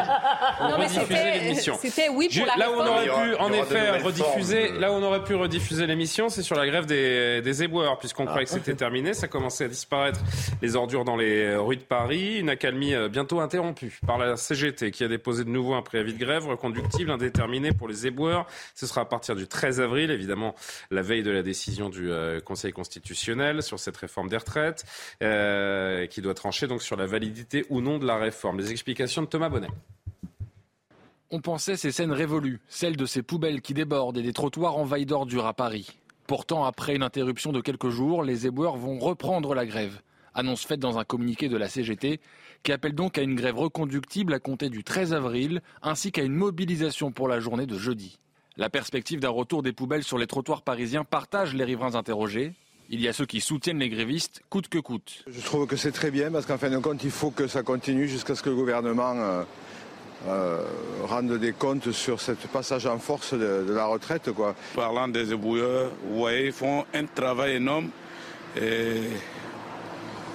non, 0.62 0.78
rediffuser 0.78 1.32
l'émission. 1.40 1.78
C'était 1.82 2.10
oui 2.10 2.30
pour 2.36 2.46
la 2.46 2.56
Là 2.58 2.72
où 2.72 2.76
on 2.76 2.88
aurait 2.88 3.06
pu, 3.06 3.36
en 3.40 3.54
effet, 3.54 3.98
rediffuser. 3.98 4.72
Là 4.80 4.92
où 4.92 4.96
on 4.96 5.04
aurait 5.04 5.24
pu 5.24 5.36
rediffuser 5.36 5.88
l'émission, 5.88 6.30
c'est 6.30 6.44
sur 6.44 6.56
la 6.56 6.68
grève 6.68 6.86
des, 6.86 7.42
des 7.42 7.64
éboueurs, 7.64 7.98
puisqu'on 7.98 8.26
croyait 8.26 8.46
que 8.46 8.52
c'était 8.52 8.76
terminé. 8.76 9.14
Ça 9.14 9.28
commençait 9.28 9.66
à 9.66 9.70
disparaître 9.70 10.20
les 10.62 10.76
ordures 10.76 11.04
dans 11.04 11.16
les 11.16 11.56
rues 11.56 11.78
de 11.78 11.82
Paris. 11.82 12.38
Une 12.40 12.50
accalmie 12.50 12.94
euh, 12.94 13.10
bientôt 13.10 13.40
interrompue 13.40 14.00
par 14.06 14.18
la 14.18 14.38
CGT, 14.38 14.92
qui 14.92 15.04
a 15.04 15.08
déposé 15.08 15.44
de 15.44 15.50
nouveau 15.50 15.74
un 15.74 15.82
préavis 15.82 16.14
de 16.14 16.20
grève 16.20 16.48
reconductible 16.48 17.10
indéterminé 17.12 17.72
pour 17.72 17.88
les 17.88 18.06
éboueurs. 18.06 18.46
Ce 18.76 18.86
sera 18.86 19.02
à 19.02 19.06
partir 19.06 19.36
du 19.36 19.47
13 19.48 19.82
avril, 19.82 20.12
évidemment, 20.12 20.56
la 20.92 21.02
veille 21.02 21.24
de 21.24 21.32
la 21.32 21.44
décision 21.44 21.90
du 21.90 22.12
euh, 22.12 22.40
Conseil 22.40 22.72
constitutionnel 22.72 23.64
sur 23.64 23.80
cette 23.80 23.98
réforme 23.98 24.30
des 24.30 24.38
retraites, 24.38 24.86
euh, 25.24 26.06
qui 26.08 26.22
doit 26.22 26.34
trancher 26.34 26.68
donc 26.68 26.82
sur 26.82 26.96
la 26.96 27.06
validité 27.06 27.66
ou 27.70 27.82
non 27.82 27.98
de 27.98 28.06
la 28.06 28.18
réforme. 28.18 28.60
Les 28.60 28.72
explications 28.72 29.22
de 29.22 29.28
Thomas 29.28 29.50
Bonnet. 29.50 29.70
On 31.30 31.42
pensait 31.42 31.76
ces 31.76 31.92
scènes 31.92 32.14
révolues, 32.14 32.62
celles 32.70 32.96
de 32.96 33.06
ces 33.06 33.22
poubelles 33.22 33.62
qui 33.62 33.74
débordent 33.74 34.18
et 34.18 34.24
des 34.24 34.32
trottoirs 34.32 34.78
envahis 34.78 35.06
d'ordures 35.06 35.46
à 35.46 35.54
Paris. 35.54 35.98
Pourtant, 36.26 36.64
après 36.64 36.96
une 36.96 37.04
interruption 37.04 37.52
de 37.52 37.62
quelques 37.62 37.90
jours, 37.90 38.24
les 38.24 38.48
éboueurs 38.48 38.78
vont 38.78 39.00
reprendre 39.00 39.54
la 39.54 39.66
grève. 39.66 40.02
Annonce 40.34 40.66
faite 40.66 40.80
dans 40.80 41.00
un 41.00 41.04
communiqué 41.04 41.50
de 41.50 41.58
la 41.58 41.68
CGT, 41.68 42.22
qui 42.64 42.72
appelle 42.72 42.94
donc 42.94 43.18
à 43.18 43.22
une 43.22 43.36
grève 43.36 43.58
reconductible 43.58 44.34
à 44.34 44.40
compter 44.40 44.70
du 44.70 44.84
13 44.84 45.14
avril, 45.14 45.62
ainsi 45.82 46.12
qu'à 46.12 46.24
une 46.24 46.36
mobilisation 46.36 47.12
pour 47.12 47.28
la 47.28 47.40
journée 47.40 47.66
de 47.66 47.78
jeudi. 47.78 48.20
La 48.60 48.72
perspective 48.72 49.20
d'un 49.20 49.30
retour 49.30 49.62
des 49.62 49.72
poubelles 49.72 50.04
sur 50.04 50.18
les 50.18 50.26
trottoirs 50.26 50.64
parisiens 50.64 51.04
partage 51.04 51.54
les 51.54 51.64
riverains 51.64 51.94
interrogés. 51.94 52.54
Il 52.90 53.00
y 53.02 53.08
a 53.08 53.14
ceux 53.14 53.28
qui 53.28 53.40
soutiennent 53.40 53.78
les 53.78 53.90
grévistes 53.90 54.42
coûte 54.50 54.68
que 54.68 54.80
coûte. 54.80 55.24
Je 55.28 55.42
trouve 55.42 55.68
que 55.68 55.76
c'est 55.76 55.92
très 55.92 56.10
bien 56.10 56.32
parce 56.32 56.48
qu'en 56.48 56.58
fin 56.58 56.72
de 56.72 56.78
compte, 56.80 57.04
il 57.04 57.12
faut 57.12 57.30
que 57.30 57.46
ça 57.46 57.62
continue 57.62 58.08
jusqu'à 58.08 58.34
ce 58.34 58.42
que 58.42 58.50
le 58.50 58.56
gouvernement 58.56 59.14
euh, 59.16 59.44
euh, 60.28 60.66
rende 61.04 61.38
des 61.38 61.52
comptes 61.54 61.92
sur 61.92 62.20
ce 62.20 62.32
passage 62.52 62.88
en 62.88 62.98
force 62.98 63.36
de, 63.36 63.64
la 63.70 63.86
retraite. 63.86 64.32
Quoi. 64.32 64.56
Parlant 64.74 65.08
des 65.08 65.34
ébouilleurs, 65.34 65.92
vous 66.10 66.18
voyez, 66.18 66.48
ils 66.48 66.52
font 66.52 66.84
un 66.96 67.06
travail 67.06 67.58
énorme 67.58 67.92
et 68.60 69.02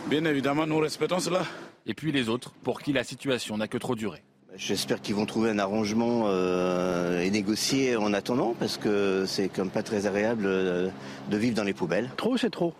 bien 0.07 0.24
évidemment, 0.27 0.65
nous 0.65 0.78
respectons 0.78 1.19
cela. 1.19 1.44
Et 1.86 1.94
puis 1.94 2.12
les 2.12 2.28
autres, 2.28 2.53
pour 2.62 2.82
qui 2.82 2.93
la 2.93 3.03
situation 3.03 3.57
n'a 3.57 3.66
que 3.66 3.78
trop 3.78 3.97
duré. 3.97 4.23
J'espère 4.56 5.00
qu'ils 5.00 5.14
vont 5.14 5.24
trouver 5.24 5.50
un 5.50 5.58
arrangement 5.58 6.24
euh, 6.26 7.22
et 7.22 7.30
négocier 7.30 7.96
en 7.96 8.12
attendant, 8.12 8.54
parce 8.58 8.76
que 8.76 9.24
c'est 9.26 9.48
comme 9.48 9.70
pas 9.70 9.82
très 9.82 10.06
agréable 10.06 10.44
euh, 10.46 10.88
de 11.30 11.36
vivre 11.38 11.56
dans 11.56 11.64
les 11.64 11.72
poubelles. 11.72 12.10
Trop, 12.16 12.36
c'est 12.36 12.50
trop. 12.50 12.74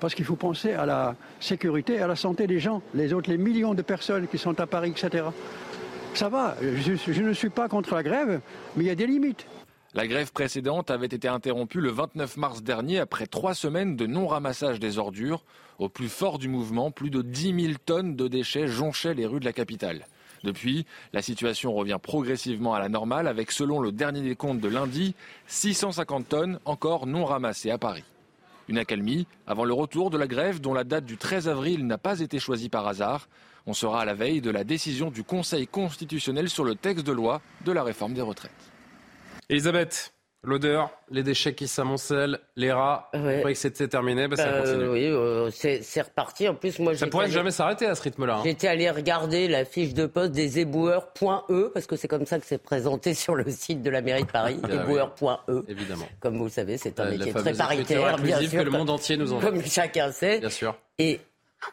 Parce 0.00 0.14
qu'il 0.14 0.24
faut 0.24 0.36
penser 0.36 0.72
à 0.72 0.86
la 0.86 1.14
sécurité 1.38 1.94
et 1.94 2.00
à 2.00 2.06
la 2.06 2.16
santé 2.16 2.46
des 2.46 2.58
gens, 2.58 2.82
les 2.94 3.12
autres, 3.12 3.30
les 3.30 3.36
millions 3.36 3.74
de 3.74 3.82
personnes 3.82 4.26
qui 4.26 4.38
sont 4.38 4.58
à 4.58 4.66
Paris, 4.66 4.94
etc. 4.96 5.24
Ça 6.14 6.28
va, 6.30 6.56
je, 6.62 6.94
je 6.94 7.22
ne 7.22 7.32
suis 7.34 7.50
pas 7.50 7.68
contre 7.68 7.94
la 7.94 8.02
grève, 8.02 8.40
mais 8.76 8.84
il 8.84 8.86
y 8.86 8.90
a 8.90 8.94
des 8.94 9.06
limites. 9.06 9.46
La 9.94 10.06
grève 10.06 10.32
précédente 10.32 10.90
avait 10.90 11.06
été 11.06 11.28
interrompue 11.28 11.80
le 11.80 11.90
29 11.90 12.38
mars 12.38 12.62
dernier 12.62 12.98
après 12.98 13.26
trois 13.26 13.54
semaines 13.54 13.96
de 13.96 14.06
non-ramassage 14.06 14.80
des 14.80 14.96
ordures. 14.96 15.44
Au 15.78 15.90
plus 15.90 16.08
fort 16.08 16.38
du 16.38 16.48
mouvement, 16.48 16.90
plus 16.90 17.10
de 17.10 17.20
10 17.20 17.64
000 17.64 17.74
tonnes 17.84 18.16
de 18.16 18.28
déchets 18.28 18.66
jonchaient 18.66 19.12
les 19.12 19.26
rues 19.26 19.40
de 19.40 19.44
la 19.44 19.52
capitale. 19.52 20.06
Depuis, 20.44 20.86
la 21.12 21.22
situation 21.22 21.72
revient 21.72 21.98
progressivement 22.02 22.74
à 22.74 22.80
la 22.80 22.88
normale 22.88 23.28
avec, 23.28 23.52
selon 23.52 23.80
le 23.80 23.92
dernier 23.92 24.22
décompte 24.22 24.60
de 24.60 24.68
lundi, 24.68 25.14
650 25.46 26.28
tonnes 26.28 26.58
encore 26.64 27.06
non 27.06 27.24
ramassées 27.24 27.70
à 27.70 27.78
Paris. 27.78 28.04
Une 28.68 28.78
accalmie 28.78 29.26
avant 29.46 29.64
le 29.64 29.72
retour 29.72 30.10
de 30.10 30.18
la 30.18 30.26
grève 30.26 30.60
dont 30.60 30.74
la 30.74 30.84
date 30.84 31.04
du 31.04 31.16
13 31.16 31.48
avril 31.48 31.86
n'a 31.86 31.98
pas 31.98 32.20
été 32.20 32.38
choisie 32.38 32.68
par 32.68 32.86
hasard. 32.86 33.28
On 33.66 33.74
sera 33.74 34.02
à 34.02 34.04
la 34.04 34.14
veille 34.14 34.40
de 34.40 34.50
la 34.50 34.64
décision 34.64 35.10
du 35.10 35.24
Conseil 35.24 35.66
constitutionnel 35.66 36.48
sur 36.48 36.64
le 36.64 36.74
texte 36.74 37.06
de 37.06 37.12
loi 37.12 37.40
de 37.64 37.72
la 37.72 37.82
réforme 37.82 38.14
des 38.14 38.22
retraites. 38.22 38.50
Elisabeth, 39.48 40.12
L'odeur, 40.44 40.90
les 41.08 41.22
déchets 41.22 41.54
qui 41.54 41.68
s'amoncellent, 41.68 42.40
les 42.56 42.72
rats. 42.72 43.08
Vous 43.14 43.20
croyez 43.20 43.54
que 43.54 43.60
c'était 43.60 43.86
terminé 43.86 44.26
ben, 44.26 44.34
Ça 44.34 44.50
bah, 44.50 44.62
continue. 44.62 44.88
oui, 44.88 45.06
euh, 45.06 45.50
c'est 45.52 46.02
reparti. 46.02 46.48
En 46.48 46.56
plus, 46.56 46.80
moi, 46.80 46.96
ça 46.96 47.06
pourrait 47.06 47.30
jamais 47.30 47.52
s'arrêter 47.52 47.86
à 47.86 47.94
ce 47.94 48.02
rythme-là. 48.02 48.38
Hein. 48.38 48.42
J'étais 48.44 48.66
allé 48.66 48.90
regarder 48.90 49.46
la 49.46 49.64
fiche 49.64 49.94
de 49.94 50.04
poste 50.04 50.32
des 50.32 50.58
éboueurs.e 50.58 51.70
parce 51.72 51.86
que 51.86 51.94
c'est 51.94 52.08
comme 52.08 52.26
ça 52.26 52.40
que 52.40 52.46
c'est 52.46 52.58
présenté 52.58 53.14
sur 53.14 53.36
le 53.36 53.48
site 53.52 53.82
de 53.82 53.90
la 53.90 54.02
mairie 54.02 54.24
de 54.24 54.30
Paris. 54.32 54.56
éboueurs.e. 54.68 55.62
Évidemment. 55.68 56.08
Comme 56.18 56.38
vous 56.38 56.44
le 56.44 56.50
savez, 56.50 56.76
c'est 56.76 56.98
un 56.98 57.10
métier 57.10 57.32
très 57.32 57.54
paritaire, 57.54 58.18
bien 58.18 58.40
sûr. 58.40 58.50
Que 58.50 58.64
le 58.64 58.70
monde 58.72 58.90
entier 58.90 59.16
nous 59.16 59.32
en 59.32 59.38
Comme 59.38 59.62
chacun 59.64 60.10
sait. 60.10 60.40
Bien 60.40 60.50
sûr. 60.50 60.76
Et 60.98 61.20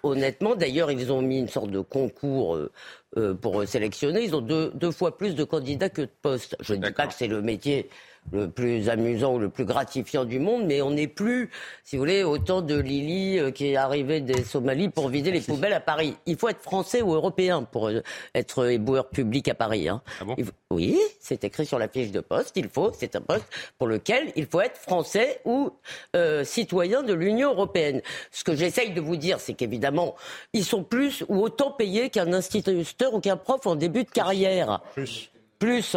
honnêtement, 0.03 0.53
d'ailleurs, 0.53 0.91
ils 0.91 1.11
ont 1.11 1.23
mis 1.23 1.39
une 1.39 1.47
sorte 1.47 1.71
de 1.71 1.79
concours. 1.79 2.55
Euh, 2.55 2.71
euh, 3.17 3.33
pour 3.33 3.67
sélectionner, 3.67 4.21
ils 4.21 4.35
ont 4.35 4.41
deux, 4.41 4.71
deux 4.75 4.91
fois 4.91 5.17
plus 5.17 5.33
de 5.33 5.43
candidats 5.43 5.89
que 5.89 6.03
de 6.03 6.11
postes. 6.21 6.55
Je 6.59 6.75
ne 6.75 6.85
dis 6.85 6.91
pas 6.91 7.07
que 7.07 7.13
c'est 7.15 7.27
le 7.27 7.41
métier 7.41 7.89
le 8.31 8.49
plus 8.49 8.89
amusant 8.89 9.35
ou 9.35 9.39
le 9.39 9.49
plus 9.49 9.65
gratifiant 9.65 10.25
du 10.25 10.39
monde, 10.39 10.65
mais 10.65 10.81
on 10.81 10.91
n'est 10.91 11.07
plus, 11.07 11.49
si 11.83 11.95
vous 11.95 12.01
voulez, 12.01 12.23
autant 12.23 12.61
de 12.61 12.77
Lily 12.79 13.39
euh, 13.39 13.51
qui 13.51 13.67
est 13.67 13.75
arrivée 13.75 14.21
des 14.21 14.43
Somalies 14.43 14.89
pour 14.89 15.09
vider 15.09 15.31
les 15.31 15.41
poubelles 15.41 15.73
à 15.73 15.79
Paris. 15.79 16.15
Il 16.25 16.37
faut 16.37 16.49
être 16.49 16.61
français 16.61 17.01
ou 17.01 17.13
européen 17.13 17.63
pour 17.63 17.87
euh, 17.87 18.01
être 18.35 18.69
éboueur 18.69 19.09
public 19.09 19.47
à 19.47 19.55
Paris. 19.55 19.89
Hein. 19.89 20.01
Ah 20.21 20.25
bon? 20.25 20.35
Oui, 20.71 20.99
c'est 21.19 21.43
écrit 21.43 21.65
sur 21.65 21.79
la 21.79 21.87
fiche 21.87 22.11
de 22.11 22.19
poste. 22.19 22.55
Il 22.55 22.69
faut, 22.69 22.91
c'est 22.97 23.15
un 23.15 23.21
poste 23.21 23.45
pour 23.77 23.87
lequel 23.87 24.31
il 24.35 24.45
faut 24.45 24.61
être 24.61 24.77
français 24.77 25.41
ou 25.45 25.71
euh, 26.15 26.43
citoyen 26.43 27.03
de 27.03 27.13
l'Union 27.13 27.51
européenne. 27.51 28.01
Ce 28.31 28.43
que 28.43 28.55
j'essaye 28.55 28.91
de 28.91 29.01
vous 29.01 29.15
dire, 29.15 29.39
c'est 29.39 29.53
qu'évidemment, 29.53 30.15
ils 30.53 30.65
sont 30.65 30.83
plus 30.83 31.23
ou 31.27 31.41
autant 31.41 31.71
payés 31.71 32.09
qu'un 32.09 32.31
instituteur 32.33 33.13
ou 33.13 33.19
qu'un 33.19 33.37
prof 33.37 33.65
en 33.65 33.75
début 33.75 34.03
de 34.03 34.09
carrière. 34.09 34.81
Plus. 34.93 35.31
Plus. 35.59 35.95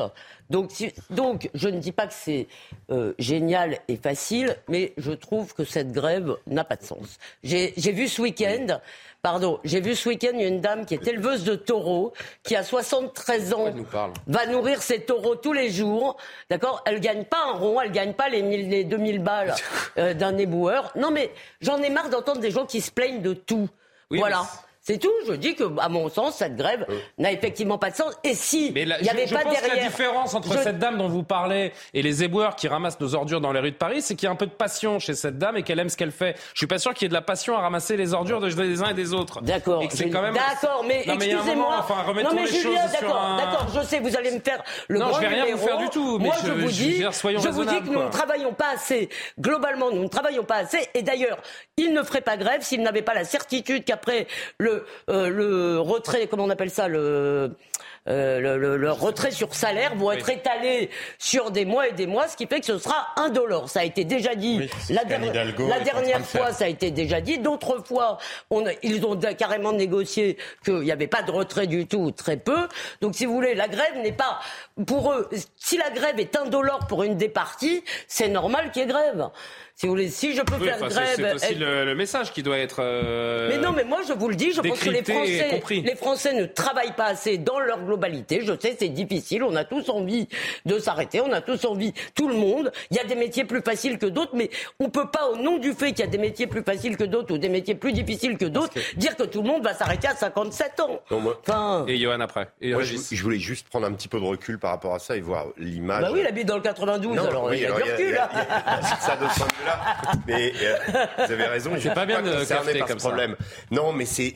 Donc, 0.50 0.70
donc, 1.08 1.48
je 1.54 1.68
ne 1.68 1.78
dis 1.78 1.92
pas 1.92 2.06
que 2.06 2.12
c'est 2.12 2.46
euh, 2.90 3.14
génial 3.18 3.78
et 3.88 3.96
facile, 3.96 4.56
mais 4.68 4.92
je 4.98 5.12
trouve 5.12 5.54
que 5.54 5.64
cette 5.64 5.92
grève 5.92 6.36
n'a 6.46 6.62
pas 6.62 6.76
de 6.76 6.84
sens. 6.84 7.18
J'ai 7.42 7.72
vu 7.76 8.06
ce 8.06 8.20
week-end, 8.20 8.80
pardon, 9.22 9.60
j'ai 9.64 9.80
vu 9.80 9.94
ce 9.94 10.10
week-end 10.10 10.38
une 10.38 10.60
dame 10.60 10.84
qui 10.84 10.92
est 10.92 11.06
éleveuse 11.06 11.44
de 11.44 11.54
taureaux, 11.54 12.12
qui 12.42 12.54
a 12.54 12.62
73 12.64 13.54
ans, 13.54 13.72
va 14.26 14.46
nourrir 14.46 14.82
ses 14.82 15.00
taureaux 15.00 15.36
tous 15.36 15.54
les 15.54 15.70
jours, 15.70 16.18
d'accord? 16.50 16.82
Elle 16.84 17.00
gagne 17.00 17.24
pas 17.24 17.44
un 17.48 17.52
rond, 17.52 17.80
elle 17.80 17.92
gagne 17.92 18.12
pas 18.12 18.28
les, 18.28 18.42
1000, 18.42 18.68
les 18.68 18.84
2000 18.84 19.20
balles 19.22 19.54
euh, 19.96 20.12
d'un 20.12 20.36
éboueur. 20.36 20.92
Non, 20.96 21.10
mais 21.10 21.32
j'en 21.62 21.78
ai 21.78 21.88
marre 21.88 22.10
d'entendre 22.10 22.40
des 22.40 22.50
gens 22.50 22.66
qui 22.66 22.82
se 22.82 22.90
plaignent 22.90 23.22
de 23.22 23.32
tout. 23.32 23.70
voilà. 24.10 24.42
C'est 24.84 24.98
tout. 24.98 25.12
Je 25.28 25.34
dis 25.34 25.54
que, 25.54 25.64
à 25.78 25.88
mon 25.88 26.08
sens, 26.08 26.36
cette 26.36 26.56
grève 26.56 26.84
euh. 26.88 26.98
n'a 27.16 27.30
effectivement 27.30 27.78
pas 27.78 27.90
de 27.90 27.94
sens. 27.94 28.12
Et 28.24 28.34
si 28.34 28.72
il 28.74 28.74
n'y 28.74 29.08
avait 29.08 29.28
je 29.28 29.34
pas 29.34 29.42
pense 29.42 29.52
derrière, 29.52 29.70
que 29.70 29.76
la 29.76 29.82
différence 29.84 30.34
entre 30.34 30.58
cette 30.58 30.80
dame 30.80 30.98
dont 30.98 31.08
vous 31.08 31.22
parlez 31.22 31.72
et 31.94 32.02
les 32.02 32.24
éboueurs 32.24 32.56
qui 32.56 32.66
ramassent 32.66 32.98
nos 32.98 33.14
ordures 33.14 33.40
dans 33.40 33.52
les 33.52 33.60
rues 33.60 33.70
de 33.70 33.76
Paris, 33.76 34.02
c'est 34.02 34.16
qu'il 34.16 34.26
y 34.26 34.28
a 34.28 34.32
un 34.32 34.36
peu 34.36 34.46
de 34.46 34.50
passion 34.50 34.98
chez 34.98 35.14
cette 35.14 35.38
dame 35.38 35.56
et 35.56 35.62
qu'elle 35.62 35.78
aime 35.78 35.88
ce 35.88 35.96
qu'elle 35.96 36.10
fait. 36.10 36.34
Je 36.52 36.58
suis 36.58 36.66
pas 36.66 36.78
sûr 36.78 36.94
qu'il 36.94 37.04
y 37.04 37.06
ait 37.06 37.08
de 37.10 37.14
la 37.14 37.22
passion 37.22 37.56
à 37.56 37.60
ramasser 37.60 37.96
les 37.96 38.12
ordures 38.12 38.40
des 38.40 38.82
uns 38.82 38.90
et 38.90 38.94
des 38.94 39.12
autres. 39.14 39.40
D'accord. 39.40 39.80
Même... 39.80 40.34
D'accord, 40.34 40.84
mais 40.86 41.04
excusez-moi. 41.06 41.76
Enfin, 41.78 42.04
non 42.12 42.34
mais 42.34 42.42
les 42.42 42.46
Julien, 42.48 42.86
d'accord, 42.86 43.22
un... 43.22 43.36
d'accord. 43.36 43.68
Je 43.74 43.86
sais, 43.86 44.00
vous 44.00 44.16
allez 44.16 44.32
me 44.32 44.40
faire 44.40 44.62
le 44.88 44.98
non, 44.98 45.06
grand 45.06 45.16
je 45.16 45.20
vais 45.20 45.28
rien 45.28 45.44
numéro. 45.44 45.58
vous 45.58 45.66
faire 45.66 45.78
du 45.78 45.88
tout. 45.90 46.18
Mais 46.18 46.26
Moi, 46.26 46.34
je, 46.42 46.46
je 46.48 46.52
vous 46.52 46.68
dis, 46.68 47.02
je, 47.02 47.10
soyons 47.10 47.40
je 47.40 47.48
vous 47.50 47.64
dis 47.64 47.80
que 47.80 47.88
nous 47.88 48.02
ne 48.02 48.10
travaillons 48.10 48.52
pas 48.52 48.70
assez. 48.74 49.08
Globalement, 49.38 49.90
nous 49.92 50.02
ne 50.02 50.08
travaillons 50.08 50.44
pas 50.44 50.56
assez. 50.56 50.88
Et 50.94 51.02
d'ailleurs, 51.02 51.38
ils 51.76 51.92
ne 51.92 52.02
feraient 52.02 52.20
pas 52.20 52.36
grève 52.36 52.62
s'ils 52.62 52.82
n'avaient 52.82 53.02
pas 53.02 53.14
la 53.14 53.24
certitude 53.24 53.84
qu'après 53.84 54.26
le, 54.58 54.71
euh, 55.08 55.28
le 55.28 55.80
retrait, 55.80 56.26
comment 56.26 56.44
on 56.44 56.50
appelle 56.50 56.70
ça, 56.70 56.88
le, 56.88 57.54
euh, 58.08 58.76
le, 58.76 58.90
retrait 58.90 59.30
sur 59.30 59.54
salaire 59.54 59.94
vont 59.94 60.10
être 60.10 60.28
étalés 60.28 60.90
sur 61.18 61.52
des 61.52 61.64
mois 61.64 61.88
et 61.88 61.92
des 61.92 62.08
mois, 62.08 62.26
ce 62.26 62.36
qui 62.36 62.46
fait 62.46 62.58
que 62.58 62.66
ce 62.66 62.78
sera 62.78 63.08
indolore. 63.16 63.68
Ça 63.68 63.80
a 63.80 63.84
été 63.84 64.04
déjà 64.04 64.34
dit. 64.34 64.68
la, 64.90 65.04
la 65.04 65.80
dernière 65.80 66.26
fois, 66.26 66.52
ça 66.52 66.64
a 66.64 66.68
été 66.68 66.90
déjà 66.90 67.20
dit. 67.20 67.38
D'autres 67.38 67.78
fois, 67.84 68.18
on 68.50 68.64
ils 68.82 69.04
ont 69.06 69.16
carrément 69.38 69.72
négocié 69.72 70.36
qu'il 70.64 70.80
n'y 70.80 70.90
avait 70.90 71.06
pas 71.06 71.22
de 71.22 71.30
retrait 71.30 71.68
du 71.68 71.86
tout, 71.86 72.10
très 72.10 72.36
peu. 72.36 72.68
Donc, 73.00 73.14
si 73.14 73.24
vous 73.24 73.34
voulez, 73.34 73.54
la 73.54 73.68
grève 73.68 73.96
n'est 74.02 74.12
pas 74.12 74.40
pour 74.86 75.12
eux. 75.12 75.28
Si 75.56 75.76
la 75.76 75.90
grève 75.90 76.18
est 76.18 76.36
indolore 76.36 76.86
pour 76.86 77.02
une 77.02 77.16
des 77.16 77.28
parties, 77.28 77.84
c'est 78.08 78.28
normal 78.28 78.70
qu'il 78.70 78.82
y 78.82 78.84
ait 78.84 78.88
grève. 78.88 79.30
Si 79.74 79.86
vous 79.86 79.94
voulez, 79.94 80.10
si 80.10 80.34
je 80.34 80.42
peux 80.42 80.64
faire 80.64 80.78
grève. 80.78 81.16
C'est 81.16 81.34
aussi 81.34 81.54
le, 81.54 81.94
message 81.94 82.32
qui 82.32 82.42
doit 82.42 82.58
être. 82.58 82.76
Euh, 82.80 83.48
mais 83.48 83.58
non, 83.58 83.72
mais 83.72 83.84
moi 83.84 84.00
je 84.06 84.12
vous 84.12 84.28
le 84.28 84.34
dis, 84.34 84.52
je 84.52 84.60
pense 84.60 84.78
que 84.78 84.90
les 84.90 85.02
Français, 85.02 85.62
les 85.70 85.96
Français 85.96 86.34
ne 86.34 86.44
travaillent 86.44 86.94
pas 86.94 87.06
assez 87.06 87.38
dans 87.38 87.58
leur 87.58 87.82
globalité. 87.84 88.42
Je 88.42 88.52
sais, 88.60 88.76
c'est 88.78 88.90
difficile. 88.90 89.42
On 89.42 89.56
a 89.56 89.64
tous 89.64 89.88
envie 89.88 90.28
de 90.66 90.78
s'arrêter. 90.78 91.20
On 91.20 91.32
a 91.32 91.40
tous 91.40 91.64
envie, 91.64 91.92
tout 92.14 92.28
le 92.28 92.34
monde. 92.34 92.70
Il 92.90 92.96
y 92.96 93.00
a 93.00 93.04
des 93.04 93.14
métiers 93.14 93.44
plus 93.44 93.62
faciles 93.62 93.98
que 93.98 94.06
d'autres, 94.06 94.32
mais 94.34 94.50
on 94.78 94.90
peut 94.90 95.08
pas, 95.10 95.28
au 95.28 95.36
nom 95.36 95.58
du 95.58 95.72
fait 95.72 95.92
qu'il 95.92 96.04
y 96.04 96.08
a 96.08 96.10
des 96.10 96.18
métiers 96.18 96.46
plus 96.46 96.62
faciles 96.62 96.96
que 96.96 97.04
d'autres 97.04 97.34
ou 97.34 97.38
des 97.38 97.48
métiers 97.48 97.74
plus 97.74 97.92
difficiles 97.92 98.36
que 98.36 98.44
d'autres, 98.44 98.74
dire 98.96 99.16
que 99.16 99.24
tout 99.24 99.42
le 99.42 99.48
monde 99.48 99.64
va 99.64 99.74
s'arrêter 99.74 100.08
à 100.08 100.14
57 100.14 100.80
ans. 100.80 101.00
enfin... 101.10 101.84
Et 101.88 101.98
Johan 101.98 102.20
après. 102.20 102.48
je, 102.60 103.22
voulais 103.22 103.38
juste 103.38 103.68
prendre 103.68 103.86
un 103.86 103.92
petit 103.92 104.08
peu 104.08 104.20
de 104.20 104.24
recul 104.24 104.58
par 104.58 104.70
rapport 104.72 104.94
à 104.94 104.98
ça 104.98 105.16
et 105.16 105.20
voir 105.20 105.46
l'image. 105.56 106.02
Bah 106.02 106.10
oui, 106.12 106.20
il 106.20 106.26
habite 106.26 106.46
dans 106.46 106.56
le 106.56 106.62
92, 106.62 107.18
alors 107.18 107.54
il 107.54 107.60
y 107.60 107.66
a 107.66 107.72
du 107.72 107.82
recul. 107.82 108.20
ça 109.00 109.16
de 109.16 109.26
mais 110.26 110.52
euh, 110.62 110.76
vous 111.18 111.32
avez 111.32 111.44
raison. 111.46 111.70
Je 111.74 111.80
suis 111.80 111.90
pas 111.90 112.06
bien 112.06 112.22
concerné 112.22 112.78
par 112.78 112.88
ce 112.88 112.94
problème. 112.94 113.36
Non, 113.70 113.92
mais 113.92 114.04
c'est 114.04 114.34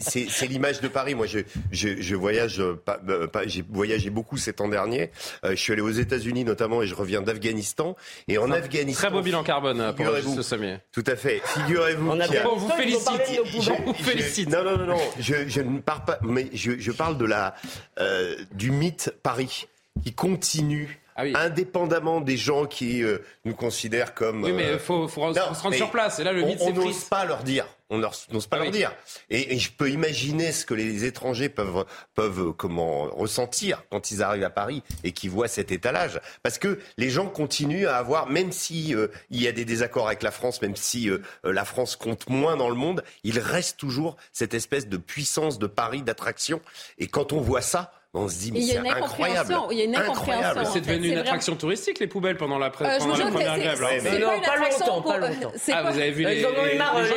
l'image 0.48 0.80
de 0.80 0.88
Paris. 0.88 1.14
Moi, 1.14 1.26
je 1.26 1.40
je, 1.72 2.00
je 2.00 2.14
voyage 2.14 2.60
euh, 2.60 2.74
pas, 2.82 2.98
euh, 3.08 3.26
pas 3.26 3.46
j'ai 3.46 3.64
voyagé 3.68 4.10
beaucoup 4.10 4.36
ces 4.36 4.52
temps 4.52 4.68
derniers. 4.68 5.10
je 5.44 5.54
suis 5.54 5.72
allé 5.72 5.82
aux 5.82 5.90
États-Unis 5.90 6.44
notamment 6.44 6.82
et 6.82 6.86
je 6.86 6.94
reviens 6.94 7.22
d'Afghanistan. 7.22 7.96
Et 8.28 8.38
en 8.38 8.50
Afghanistan, 8.50 9.08
très 9.08 9.10
beau 9.10 9.22
bilan 9.22 9.42
carbone 9.42 9.94
pour 9.96 10.06
ce 10.34 10.42
sommet. 10.42 10.80
Tout 10.92 11.04
à 11.06 11.16
fait. 11.16 11.40
Figurez-vous. 11.44 12.10
On, 12.10 12.20
on 12.20 12.56
vous 12.56 12.70
félicite. 12.70 13.40
Vous 13.84 13.94
félicite. 13.94 14.48
Non, 14.50 14.62
non, 14.64 14.78
non, 14.78 14.86
non. 14.86 15.00
Je, 15.18 15.48
je 15.48 15.60
ne 15.60 15.78
parle 15.80 16.04
pas, 16.04 16.18
mais 16.22 16.48
je, 16.52 16.72
je 16.78 16.92
parle 16.92 17.18
de 17.18 17.24
la 17.24 17.54
euh, 17.98 18.36
du 18.52 18.70
mythe 18.70 19.12
Paris 19.22 19.66
qui 20.02 20.12
continue 20.12 21.00
ah 21.16 21.24
indépendamment 21.34 22.20
des 22.20 22.36
gens 22.36 22.66
qui 22.66 23.02
euh, 23.02 23.18
nous 23.46 23.54
considèrent 23.54 24.12
comme. 24.12 24.44
Oui, 24.44 24.52
mais 24.52 24.72
il 24.72 24.78
faut, 24.78 25.08
faut, 25.08 25.32
se 25.32 25.40
rendre 25.40 25.74
sur 25.74 25.90
place. 25.90 26.18
Et 26.18 26.24
là, 26.24 26.32
le 26.32 26.42
mythe, 26.42 26.58
On 26.60 26.72
n'ose 26.72 27.04
pas 27.04 27.24
leur 27.24 27.42
dire. 27.42 27.66
On 27.88 27.98
n'ose 27.98 28.46
pas 28.48 28.56
ah 28.58 28.64
leur 28.64 28.70
dire. 28.70 28.92
Et, 29.30 29.58
je 29.58 29.70
peux 29.70 29.88
imaginer 29.90 30.52
ce 30.52 30.66
que 30.66 30.74
les 30.74 31.04
étrangers 31.04 31.48
peuvent, 31.48 31.86
peuvent 32.14 32.52
comment 32.52 33.04
ressentir 33.04 33.84
quand 33.90 34.10
ils 34.10 34.22
arrivent 34.22 34.44
à 34.44 34.50
Paris 34.50 34.82
et 35.04 35.12
qu'ils 35.12 35.30
voient 35.30 35.48
cet 35.48 35.70
étalage. 35.70 36.20
Parce 36.42 36.58
que 36.58 36.80
les 36.98 37.08
gens 37.08 37.28
continuent 37.28 37.86
à 37.86 37.96
avoir, 37.96 38.28
même 38.28 38.52
si 38.52 38.94
euh, 38.94 39.06
il 39.30 39.40
y 39.40 39.48
a 39.48 39.52
des 39.52 39.64
désaccords 39.64 40.08
avec 40.08 40.22
la 40.22 40.32
France, 40.32 40.60
même 40.60 40.76
si 40.76 41.08
euh, 41.08 41.20
la 41.44 41.64
France 41.64 41.96
compte 41.96 42.28
moins 42.28 42.56
dans 42.56 42.68
le 42.68 42.74
monde, 42.74 43.04
il 43.22 43.38
reste 43.38 43.78
toujours 43.78 44.16
cette 44.32 44.52
espèce 44.52 44.88
de 44.88 44.96
puissance 44.96 45.58
de 45.58 45.68
Paris, 45.68 46.02
d'attraction. 46.02 46.60
Et 46.98 47.06
quand 47.06 47.32
on 47.32 47.40
voit 47.40 47.62
ça, 47.62 47.92
on 48.16 48.28
se 48.28 48.38
dit, 48.38 48.52
mais 48.52 48.62
c'est 48.62 48.78
incroyable. 48.78 49.54
Il 49.70 49.78
y 49.78 49.80
a 49.82 49.84
une 49.84 49.96
incompréhension. 49.96 50.64
C'est 50.72 50.80
devenu 50.80 51.08
une 51.08 51.18
attraction 51.18 51.56
touristique, 51.56 51.98
les 51.98 52.06
poubelles, 52.06 52.36
pendant 52.36 52.58
la, 52.58 52.66
euh, 52.66 52.98
pendant 52.98 53.16
la 53.16 53.26
première 53.26 53.58
grève. 53.58 54.20
non, 54.20 54.40
pas 54.40 54.56
longtemps, 54.56 55.02
pas 55.02 55.18
longtemps. 55.18 55.52
Ah, 55.72 55.82
vous 55.90 55.98
avez 55.98 56.10
vu 56.10 56.24
les, 56.24 56.40
gens 56.40 56.48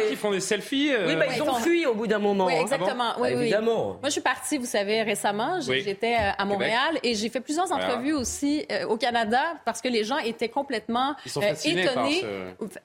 qui 0.10 0.16
font 0.16 0.32
des 0.32 0.40
selfies 0.40 0.92
Oui, 1.08 1.16
bah, 1.16 1.26
ils 1.34 1.42
ont 1.42 1.54
fui 1.56 1.86
au 1.86 1.94
bout 1.94 2.08
d'un 2.08 2.20
moment. 2.20 2.46
Oui, 2.46 2.54
exactement. 2.54 3.14
oui, 3.20 3.30
Évidemment. 3.30 3.86
Moi, 3.86 4.00
je 4.06 4.10
suis 4.10 4.22
partie, 4.22 4.58
vous 4.58 4.66
savez, 4.66 5.04
récemment. 5.04 5.60
J'étais 5.62 6.16
euh, 6.16 6.32
à 6.38 6.46
Montréal 6.46 7.00
et 7.04 7.16
j'ai 7.16 7.30
fait 7.30 7.40
plusieurs 7.40 7.72
entrevues 7.72 8.14
aussi 8.14 8.66
euh, 8.72 8.86
au 8.88 8.98
Canada 8.98 9.42
parce 9.66 9.82
que 9.82 9.88
les 9.88 10.04
gens 10.04 10.18
étaient 10.18 10.50
complètement 10.50 11.16
étonnés, 11.26 12.26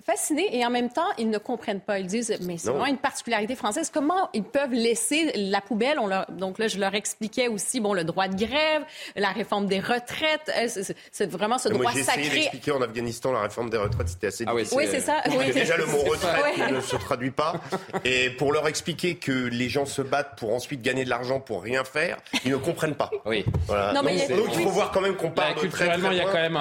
fascinés 0.07 0.49
et 0.53 0.65
en 0.65 0.70
même 0.70 0.91
temps, 0.91 1.09
ils 1.19 1.28
ne 1.28 1.39
comprennent 1.39 1.81
pas. 1.81 1.99
Ils 1.99 2.07
disent, 2.07 2.36
mais 2.43 2.59
c'est 2.59 2.70
vraiment 2.70 2.86
une 2.86 2.99
particularité 2.99 3.55
française. 3.55 3.91
Comment 3.93 4.28
ils 4.32 4.45
peuvent 4.45 4.73
laisser 4.73 5.32
la 5.35 5.61
poubelle? 5.61 5.99
Donc 6.31 6.59
là, 6.59 6.69
je 6.69 6.78
leur 6.78 6.95
expliquais 6.95 7.49
aussi, 7.49 7.81
bon, 7.81 7.93
le 7.93 8.03
le 8.05 8.09
droit 8.12 8.28
de 8.28 8.36
grève, 8.36 8.82
la 9.16 9.31
réforme 9.31 9.66
des 9.66 9.81
retraites. 9.81 10.51
C'est 11.10 11.31
vraiment 11.31 11.59
ce 11.59 11.68
droit 11.68 11.93
moi, 11.93 11.93
sacré. 11.93 12.22
J'ai 12.22 12.28
essayé 12.28 12.40
d'expliquer 12.40 12.72
en 12.72 12.82
Afghanistan 12.82 13.32
la 13.32 13.40
réforme 13.40 13.70
des 13.70 13.78
retraites, 13.78 14.09
c'était 14.09 14.28
assez 14.28 14.44
ah 14.47 14.52
difficile. 14.55 14.78
Oui, 14.78 14.85
c'est 14.90 15.01
ça. 15.01 15.22
Oui. 15.36 15.52
Déjà, 15.52 15.76
le 15.76 15.86
mot 15.86 15.98
retraite 16.10 16.70
ne 16.70 16.81
se 16.81 16.97
traduit 16.97 17.31
pas. 17.31 17.55
Et 18.05 18.31
pour 18.31 18.52
leur 18.52 18.68
expliquer 18.68 19.16
que 19.16 19.32
les 19.32 19.68
gens 19.68 19.86
se 19.86 20.02
battent 20.02 20.39
pour 20.39 20.55
ensuite 20.55 20.82
gagner 20.82 21.05
de 21.05 21.10
l'argent 21.10 21.40
pour 21.40 21.62
rien 21.62 21.85
faire, 21.85 22.18
ils 22.44 22.52
ne 22.52 22.56
comprennent 22.56 22.94
pas. 22.94 23.10
Oui. 23.24 23.44
Voilà. 23.66 23.93
Non, 23.93 24.02
mais 24.02 24.28
donc, 24.28 24.48
il 24.55 24.62
faut 24.62 24.70
voir 24.70 24.90
quand 24.90 25.01
même 25.01 25.16
qu'on 25.16 25.31
parle 25.31 25.55
bah, 25.55 25.60
culturellement, 25.60 26.10
il 26.10 26.18
y 26.18 26.20
a 26.20 26.24
quand 26.24 26.35
même 26.35 26.59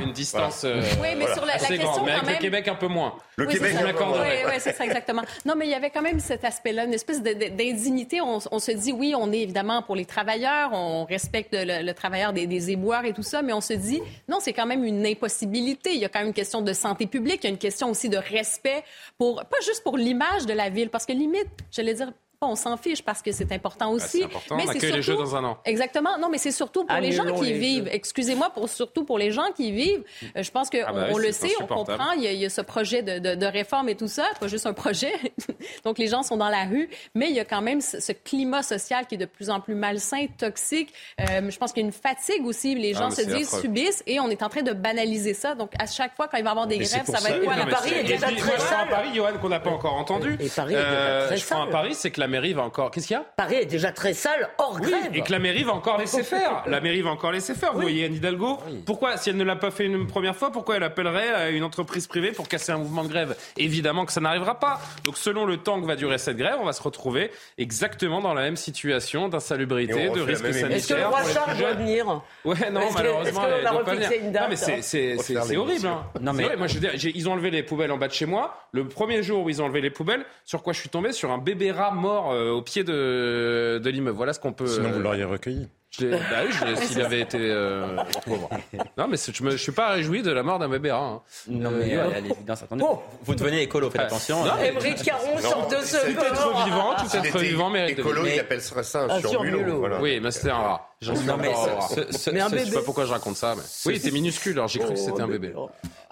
une 0.00 0.12
distance 0.12 0.64
euh, 0.64 0.82
oui, 1.00 1.08
mais 1.16 1.32
sur 1.32 1.44
la, 1.44 1.54
assez 1.54 1.78
grande. 1.78 2.04
Mais 2.04 2.12
avec 2.12 2.36
le 2.36 2.40
Québec, 2.40 2.68
un 2.68 2.74
peu 2.74 2.88
moins. 2.88 3.14
Le 3.36 3.46
Québec, 3.46 3.76
je 3.78 3.84
l'accorderai. 3.84 4.44
Oui, 4.46 4.52
c'est 4.58 4.74
ça, 4.74 4.84
exactement. 4.84 5.22
Non, 5.44 5.54
mais 5.56 5.66
il 5.66 5.70
y 5.70 5.74
avait 5.74 5.90
quand 5.90 6.02
même 6.02 6.20
cet 6.20 6.44
aspect-là, 6.44 6.84
une 6.84 6.94
espèce 6.94 7.22
d'indignité. 7.22 8.20
On, 8.20 8.38
on, 8.50 8.58
se 8.58 8.72
dit, 8.72 8.92
oui, 8.92 9.14
on 9.16 9.32
est 9.32 9.40
évidemment 9.40 9.82
pour 9.82 9.96
les 9.96 10.04
travailleurs, 10.04 10.71
on 10.72 11.04
respecte 11.04 11.50
le, 11.52 11.92
travailleur 11.92 12.32
des, 12.32 12.70
éboueurs 12.70 13.04
et 13.04 13.12
tout 13.12 13.22
ça, 13.22 13.42
mais 13.42 13.52
on 13.52 13.60
se 13.60 13.72
dit, 13.72 14.00
non, 14.28 14.38
c'est 14.40 14.52
quand 14.52 14.66
même 14.66 14.84
une 14.84 15.06
impossibilité. 15.06 15.92
Il 15.94 16.00
y 16.00 16.04
a 16.04 16.08
quand 16.08 16.20
même 16.20 16.28
une 16.28 16.34
question 16.34 16.62
de 16.62 16.72
santé 16.72 17.06
publique, 17.06 17.40
il 17.42 17.44
y 17.44 17.46
a 17.48 17.50
une 17.50 17.58
question 17.58 17.90
aussi 17.90 18.08
de 18.08 18.16
respect 18.16 18.84
pour, 19.18 19.36
pas 19.36 19.60
juste 19.64 19.82
pour 19.82 19.96
l'image 19.96 20.46
de 20.46 20.52
la 20.52 20.70
ville, 20.70 20.90
parce 20.90 21.06
que 21.06 21.12
limite, 21.12 21.48
j'allais 21.70 21.94
dire, 21.94 22.12
on 22.48 22.56
s'en 22.56 22.76
fiche 22.76 23.02
parce 23.02 23.22
que 23.22 23.32
c'est 23.32 23.52
important 23.52 23.90
ben, 23.90 23.96
aussi. 23.96 24.24
important. 24.24 24.56
Mais 24.56 24.64
c'est 24.66 24.80
surtout... 24.80 24.96
les 24.96 25.02
Jeux 25.02 25.16
dans 25.16 25.36
un 25.36 25.44
an. 25.44 25.58
Exactement. 25.64 26.18
Non, 26.18 26.28
mais 26.28 26.38
c'est 26.38 26.52
surtout 26.52 26.84
pour 26.84 26.98
les 26.98 27.12
gens 27.12 27.32
qui 27.34 27.52
vivent. 27.52 27.88
Excusez-moi, 27.90 28.50
pour 28.50 28.68
surtout 28.68 29.04
pour 29.04 29.18
les 29.18 29.30
gens 29.30 29.50
qui 29.54 29.72
vivent. 29.72 30.04
Euh, 30.36 30.42
je 30.42 30.50
pense 30.50 30.70
qu'on 30.70 30.78
ah 30.86 30.92
ben 30.92 31.08
on 31.12 31.18
le 31.18 31.32
sait, 31.32 31.52
on 31.60 31.66
comprend. 31.66 32.12
Il 32.12 32.24
y, 32.24 32.44
a, 32.44 32.50
ce 32.50 32.60
projet 32.60 33.02
de, 33.02 33.46
réforme 33.46 33.88
et 33.88 33.94
tout 33.94 34.08
ça, 34.08 34.24
pas 34.40 34.48
juste 34.48 34.66
un 34.66 34.72
projet. 34.72 35.12
Donc 35.84 35.98
les 35.98 36.06
gens 36.06 36.22
sont 36.22 36.36
dans 36.36 36.48
la 36.48 36.64
rue, 36.64 36.88
mais 37.14 37.28
il 37.28 37.36
y 37.36 37.40
a 37.40 37.44
quand 37.44 37.62
même 37.62 37.80
ce, 37.80 38.12
climat 38.12 38.62
social 38.62 39.06
qui 39.06 39.16
est 39.16 39.18
de 39.18 39.26
plus 39.26 39.50
en 39.50 39.60
plus 39.60 39.74
malsain, 39.74 40.26
toxique. 40.38 40.92
Euh, 41.20 41.50
je 41.50 41.58
pense 41.58 41.72
qu'il 41.72 41.82
y 41.82 41.84
a 41.84 41.86
une 41.86 41.92
fatigue 41.92 42.46
aussi. 42.46 42.74
Les 42.74 42.94
ah, 42.96 43.00
gens 43.00 43.10
se 43.10 43.22
disent 43.22 43.50
subissent 43.60 44.02
et 44.06 44.20
on 44.20 44.28
est 44.28 44.42
en 44.42 44.48
train 44.48 44.62
de 44.62 44.72
banaliser 44.72 45.34
ça. 45.34 45.54
Donc 45.54 45.72
à 45.78 45.86
chaque 45.86 46.14
fois 46.14 46.28
quand 46.28 46.38
il 46.38 46.44
va 46.44 46.50
y 46.50 46.52
avoir 46.52 46.66
des 46.66 46.78
grèves, 46.78 47.06
ça, 47.06 47.18
va 47.20 47.30
être 47.30 47.44
quoi 47.44 47.54
Paris 47.66 47.92
est 47.94 48.04
déjà 48.04 48.26
très 48.26 48.58
sale. 48.58 48.88
Paris, 48.88 49.10
Johan, 49.14 49.38
qu'on 49.40 49.48
n'a 49.48 49.60
pas 49.60 49.70
encore 49.70 49.94
entendu. 49.94 50.36
Et 50.40 50.48
Paris 50.48 50.74
est 50.74 50.76
déjà 50.76 50.88
euh, 50.88 51.26
très 51.26 51.36
sale. 51.38 51.70
Paris, 51.70 51.94
c'est 51.94 52.10
que 52.10 52.20
la 52.20 52.28
mairie 52.32 52.52
va 52.52 52.62
encore. 52.62 52.90
Qu'est-ce 52.90 53.06
qu'il 53.06 53.14
y 53.16 53.20
a? 53.20 53.24
Paris 53.36 53.56
est 53.56 53.66
déjà 53.66 53.92
très 53.92 54.14
sale, 54.14 54.50
hors 54.58 54.78
oui, 54.80 54.90
grève. 54.90 55.10
Et 55.14 55.20
que 55.20 55.30
la 55.30 55.38
mairie 55.38 55.62
va 55.62 55.72
encore 55.72 55.98
laisser 55.98 56.22
faire. 56.24 56.64
La 56.66 56.80
mairie 56.80 57.02
va 57.02 57.10
encore 57.10 57.30
laisser 57.30 57.54
faire. 57.54 57.72
Vous 57.74 57.82
voyez 57.82 58.06
Anne 58.06 58.14
Hidalgo 58.14 58.58
Pourquoi, 58.86 59.16
si 59.16 59.30
elle 59.30 59.36
ne 59.36 59.44
l'a 59.44 59.56
pas 59.56 59.70
fait 59.70 59.84
une 59.86 60.06
première 60.06 60.34
fois, 60.34 60.50
pourquoi 60.50 60.76
elle 60.76 60.82
appellerait 60.82 61.52
une 61.52 61.62
entreprise 61.62 62.06
privée 62.06 62.32
pour 62.32 62.48
casser 62.48 62.72
un 62.72 62.78
mouvement 62.78 63.04
de 63.04 63.08
grève? 63.08 63.36
Évidemment 63.56 64.04
que 64.06 64.12
ça 64.12 64.20
n'arrivera 64.20 64.58
pas. 64.58 64.80
Donc 65.04 65.18
selon 65.18 65.44
le 65.46 65.58
temps 65.58 65.80
que 65.80 65.86
va 65.86 65.94
durer 65.94 66.18
cette 66.18 66.36
grève, 66.36 66.56
on 66.60 66.64
va 66.64 66.72
se 66.72 66.82
retrouver 66.82 67.30
exactement 67.58 68.20
dans 68.20 68.34
la 68.34 68.42
même 68.42 68.56
situation 68.56 69.28
d'insalubrité, 69.28 70.08
de 70.08 70.20
risque 70.20 70.52
sanitaire. 70.52 70.72
Est-ce 70.72 70.88
que 70.88 70.94
le 70.94 71.06
roi 71.06 71.20
Charles 71.24 71.58
doit 71.58 71.72
venir? 71.74 72.22
Ouais, 72.44 72.70
non, 72.70 72.80
malheureusement, 72.94 73.42
elle 73.46 73.62
doit 73.70 73.84
pas 73.84 73.94
venir. 73.94 74.10
Non, 74.32 74.46
mais 74.48 74.56
c'est 74.56 75.56
horrible. 75.56 75.86
Hein. 75.86 76.04
Non, 76.20 76.32
mais 76.32 76.56
moi, 76.56 76.66
je 76.66 76.74
veux 76.74 76.80
dire, 76.80 76.92
ils 76.94 77.28
ont 77.28 77.32
enlevé 77.32 77.50
les 77.50 77.62
poubelles 77.62 77.92
en 77.92 77.98
bas 77.98 78.08
de 78.08 78.12
chez 78.12 78.26
moi. 78.26 78.56
Le 78.72 78.88
premier 78.88 79.22
jour 79.22 79.44
où 79.44 79.50
ils 79.50 79.60
ont 79.60 79.66
enlevé 79.66 79.80
les 79.80 79.90
poubelles, 79.90 80.24
sur 80.44 80.62
quoi 80.62 80.72
je 80.72 80.80
suis 80.80 80.88
tombé? 80.88 81.12
Sur 81.12 81.30
un 81.30 81.38
bébé 81.38 81.70
rat 81.72 81.90
mort 81.90 82.21
euh, 82.30 82.50
au 82.50 82.62
pied 82.62 82.84
de, 82.84 83.80
de 83.82 83.90
l'immeuble. 83.90 84.16
Voilà 84.16 84.32
ce 84.32 84.40
qu'on 84.40 84.52
peut. 84.52 84.66
Sinon, 84.66 84.90
vous 84.90 85.00
euh, 85.00 85.02
l'auriez 85.02 85.24
recueilli. 85.24 85.68
bah 86.00 86.06
oui, 86.46 86.76
s'il 86.86 87.00
avait 87.00 87.20
été 87.20 87.38
euh, 87.40 87.96
Non, 88.98 89.08
mais 89.08 89.16
je 89.16 89.42
me, 89.42 89.56
suis 89.56 89.72
pas 89.72 89.90
réjoui 89.90 90.22
de 90.22 90.30
la 90.30 90.42
mort 90.42 90.58
d'un 90.58 90.68
bébé 90.68 90.92
rat. 90.92 90.98
Hein. 90.98 91.22
Non, 91.48 91.70
mais 91.70 91.96
euh, 91.96 92.10
à 92.10 92.20
l'évidence, 92.20 92.62
attendez. 92.62 92.84
Oh 92.86 93.02
vous 93.22 93.34
devenez 93.34 93.62
écolo, 93.62 93.90
faites 93.90 94.02
attention. 94.02 94.44
Non, 94.44 94.58
Émeric 94.58 95.02
Caron 95.02 95.38
sort 95.38 95.68
de 95.68 95.76
ce 95.76 95.96
Tout 95.96 96.20
être 96.20 96.64
vivant, 96.64 96.94
tout 96.96 97.16
être 97.16 97.38
vivant 97.38 97.70
mérite 97.70 97.98
Écolo, 97.98 98.24
il 98.26 98.38
appellerait 98.38 98.82
ça 98.84 99.04
un 99.04 99.20
surmulot. 99.20 99.78
Voilà. 99.78 100.00
Oui, 100.00 100.20
mais 100.20 100.30
c'était 100.30 100.50
un 100.50 100.58
rat. 100.58 100.91
J'en 101.02 101.16
sais 101.16 101.22
mais 102.32 102.40
un 102.40 102.48
bébé. 102.48 102.64
Je 102.64 102.70
sais 102.70 102.76
pas 102.76 102.82
pourquoi 102.82 103.06
je 103.06 103.10
raconte 103.10 103.36
ça. 103.36 103.54
Mais... 103.56 103.62
Oui, 103.86 103.96
c'était 103.96 104.12
minuscule, 104.12 104.52
alors 104.52 104.68
j'ai 104.68 104.78
cru 104.78 104.94
que 104.94 104.98
c'était 104.98 105.20
un 105.20 105.26
bébé. 105.26 105.52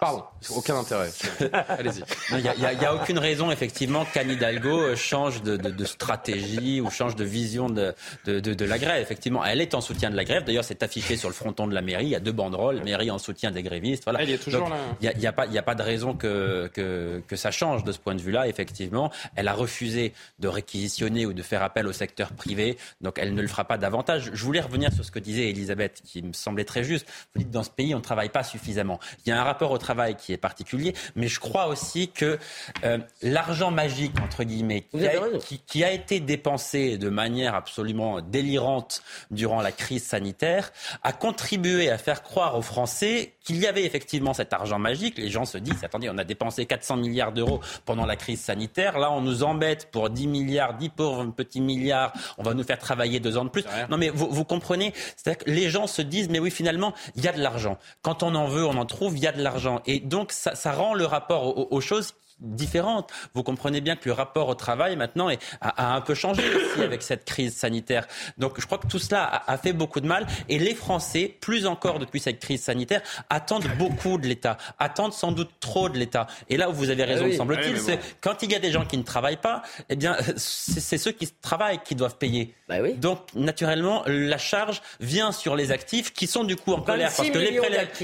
Pardon, 0.00 0.24
aucun 0.56 0.78
intérêt. 0.78 1.10
Allez-y. 1.68 2.02
Il 2.32 2.38
n'y 2.38 2.86
a, 2.86 2.94
aucune 2.94 3.18
raison, 3.18 3.50
effectivement, 3.50 4.06
qu'Anne 4.12 4.30
Hidalgo 4.30 4.80
euh, 4.80 4.96
change 4.96 5.42
de, 5.42 5.84
stratégie 5.84 6.80
ou 6.80 6.90
change 6.90 7.16
de 7.16 7.24
vision 7.24 7.68
de, 7.68 7.94
de, 8.24 8.64
la 8.64 8.78
grève. 8.78 9.02
Effectivement, 9.02 9.44
elle 9.44 9.60
est 9.60 9.74
en 9.74 9.82
soutien 9.82 10.10
de 10.10 10.16
la 10.16 10.24
grève. 10.24 10.44
D'ailleurs, 10.44 10.64
c'est 10.64 10.82
affiché 10.82 11.16
sur 11.16 11.28
le 11.28 11.34
fronton 11.34 11.66
de 11.66 11.74
la 11.74 11.82
mairie. 11.82 12.06
Il 12.06 12.10
y 12.10 12.16
a 12.16 12.20
deux 12.20 12.32
banderoles, 12.32 12.82
mairie 12.82 13.10
en 13.10 13.18
soutien 13.18 13.50
des 13.50 13.62
grévistes. 13.62 14.04
Voilà. 14.04 14.22
Elle 14.22 14.30
est 14.30 14.38
toujours 14.38 14.70
là. 14.70 14.76
Il 15.02 15.18
n'y 15.18 15.26
a, 15.26 15.32
pas, 15.32 15.44
a 15.54 15.62
pas 15.62 15.74
de 15.74 15.82
raison 15.82 16.14
que, 16.14 16.70
que, 16.72 17.22
que 17.28 17.36
ça 17.36 17.50
change 17.50 17.84
de 17.84 17.92
ce 17.92 17.98
point 17.98 18.14
de 18.14 18.22
vue-là. 18.22 18.48
Effectivement, 18.48 19.12
elle 19.36 19.48
a 19.48 19.54
refusé 19.54 20.14
de 20.38 20.48
réquisitionner 20.48 21.26
ou 21.26 21.34
de 21.34 21.42
faire 21.42 21.62
appel 21.62 21.86
au 21.86 21.92
secteur 21.92 22.32
privé. 22.32 22.78
Donc, 23.02 23.18
elle 23.18 23.34
ne 23.34 23.42
le 23.42 23.48
fera 23.48 23.64
pas 23.64 23.76
davantage. 23.76 24.30
Je 24.32 24.44
voulais 24.44 24.60
revenir 24.60 24.79
sur 24.88 25.04
ce 25.04 25.10
que 25.10 25.18
disait 25.18 25.50
Elisabeth, 25.50 26.00
qui 26.04 26.22
me 26.22 26.32
semblait 26.32 26.64
très 26.64 26.84
juste. 26.84 27.06
Vous 27.34 27.42
dites, 27.42 27.50
dans 27.50 27.62
ce 27.62 27.70
pays, 27.70 27.94
on 27.94 27.98
ne 27.98 28.02
travaille 28.02 28.30
pas 28.30 28.42
suffisamment. 28.42 28.98
Il 29.24 29.28
y 29.28 29.32
a 29.32 29.40
un 29.40 29.44
rapport 29.44 29.70
au 29.70 29.78
travail 29.78 30.16
qui 30.16 30.32
est 30.32 30.38
particulier, 30.38 30.94
mais 31.16 31.28
je 31.28 31.40
crois 31.40 31.66
aussi 31.66 32.08
que 32.08 32.38
euh, 32.84 32.98
l'argent 33.22 33.70
magique, 33.70 34.12
entre 34.22 34.44
guillemets, 34.44 34.86
qui 35.66 35.84
a, 35.84 35.90
été 35.90 36.20
dépensé 36.20 36.96
de 36.98 37.10
manière 37.10 37.54
absolument 37.54 38.20
délirante 38.20 39.02
durant 39.30 39.60
la 39.60 39.72
crise 39.72 40.04
sanitaire, 40.04 40.72
a 41.02 41.12
contribué 41.12 41.90
à 41.90 41.98
faire 41.98 42.22
croire 42.22 42.56
aux 42.56 42.62
Français 42.62 43.34
qu'il 43.44 43.58
y 43.58 43.66
avait 43.66 43.84
effectivement 43.84 44.34
cet 44.34 44.52
argent 44.52 44.78
magique. 44.78 45.18
Les 45.18 45.30
gens 45.30 45.44
se 45.44 45.58
disent, 45.58 45.82
attendez, 45.82 46.10
on 46.10 46.18
a 46.18 46.24
dépensé 46.24 46.66
400 46.66 46.96
milliards 46.96 47.32
d'euros 47.32 47.60
pendant 47.84 48.06
la 48.06 48.16
crise 48.16 48.40
sanitaire, 48.40 48.98
là 48.98 49.10
on 49.10 49.20
nous 49.20 49.42
embête 49.42 49.90
pour 49.90 50.10
10 50.10 50.26
milliards, 50.26 50.74
10 50.74 50.88
pauvres 50.90 51.24
petits 51.26 51.60
milliards, 51.60 52.12
on 52.38 52.42
va 52.42 52.54
nous 52.54 52.64
faire 52.64 52.78
travailler 52.78 53.20
deux 53.20 53.36
ans 53.36 53.44
de 53.44 53.50
plus. 53.50 53.64
Non 53.88 53.96
mais 53.96 54.10
vous, 54.10 54.28
vous 54.30 54.44
comprenez, 54.44 54.92
c'est-à-dire 55.16 55.44
que 55.44 55.50
les 55.50 55.70
gens 55.70 55.86
se 55.86 56.02
disent, 56.02 56.28
mais 56.28 56.38
oui, 56.38 56.50
finalement, 56.50 56.94
il 57.16 57.24
y 57.24 57.28
a 57.28 57.32
de 57.32 57.40
l'argent. 57.40 57.78
Quand 58.02 58.22
on 58.22 58.34
en 58.34 58.46
veut, 58.46 58.64
on 58.64 58.76
en 58.76 58.86
trouve, 58.86 59.16
il 59.16 59.22
y 59.22 59.26
a 59.26 59.32
de 59.32 59.42
l'argent. 59.42 59.80
Et 59.86 60.00
donc, 60.00 60.32
ça, 60.32 60.54
ça 60.54 60.72
rend 60.72 60.94
le 60.94 61.04
rapport 61.04 61.56
aux, 61.56 61.68
aux 61.70 61.80
choses 61.80 62.14
différentes. 62.40 63.10
Vous 63.34 63.42
comprenez 63.42 63.80
bien 63.80 63.96
que 63.96 64.08
le 64.08 64.12
rapport 64.12 64.48
au 64.48 64.54
travail 64.54 64.96
maintenant 64.96 65.28
a, 65.60 65.94
un 65.94 66.00
peu 66.00 66.14
changé 66.14 66.42
aussi 66.54 66.82
avec 66.82 67.02
cette 67.02 67.24
crise 67.24 67.54
sanitaire. 67.54 68.06
Donc 68.38 68.60
je 68.60 68.66
crois 68.66 68.78
que 68.78 68.86
tout 68.86 68.98
cela 68.98 69.42
a, 69.46 69.58
fait 69.58 69.72
beaucoup 69.72 70.00
de 70.00 70.06
mal 70.06 70.26
et 70.48 70.58
les 70.58 70.74
Français, 70.74 71.36
plus 71.40 71.66
encore 71.66 71.98
depuis 71.98 72.20
cette 72.20 72.40
crise 72.40 72.62
sanitaire, 72.62 73.02
attendent 73.28 73.68
beaucoup 73.78 74.18
de 74.18 74.26
l'État, 74.26 74.56
attendent 74.78 75.12
sans 75.12 75.32
doute 75.32 75.50
trop 75.60 75.88
de 75.88 75.98
l'État. 75.98 76.26
Et 76.48 76.56
là 76.56 76.70
où 76.70 76.72
vous 76.72 76.90
avez 76.90 77.04
raison, 77.04 77.26
ah 77.30 77.36
semble-t-il, 77.36 77.78
c'est 77.78 78.00
quand 78.20 78.42
il 78.42 78.52
y 78.52 78.54
a 78.54 78.58
des 78.58 78.72
gens 78.72 78.84
qui 78.84 78.96
ne 78.96 79.02
travaillent 79.02 79.36
pas, 79.36 79.62
eh 79.88 79.96
bien 79.96 80.16
c'est 80.36 80.98
ceux 80.98 81.12
qui 81.12 81.28
travaillent 81.40 81.80
qui 81.82 81.94
doivent 81.94 82.16
payer. 82.16 82.54
Bah 82.70 82.76
oui. 82.80 82.94
Donc 82.94 83.18
naturellement, 83.34 84.04
la 84.06 84.38
charge 84.38 84.80
vient 85.00 85.32
sur 85.32 85.56
les 85.56 85.72
actifs 85.72 86.12
qui 86.12 86.28
sont 86.28 86.44
du 86.44 86.54
coup 86.54 86.72
en 86.72 86.80
colère 86.80 87.12
parce 87.14 87.28
que 87.28 87.38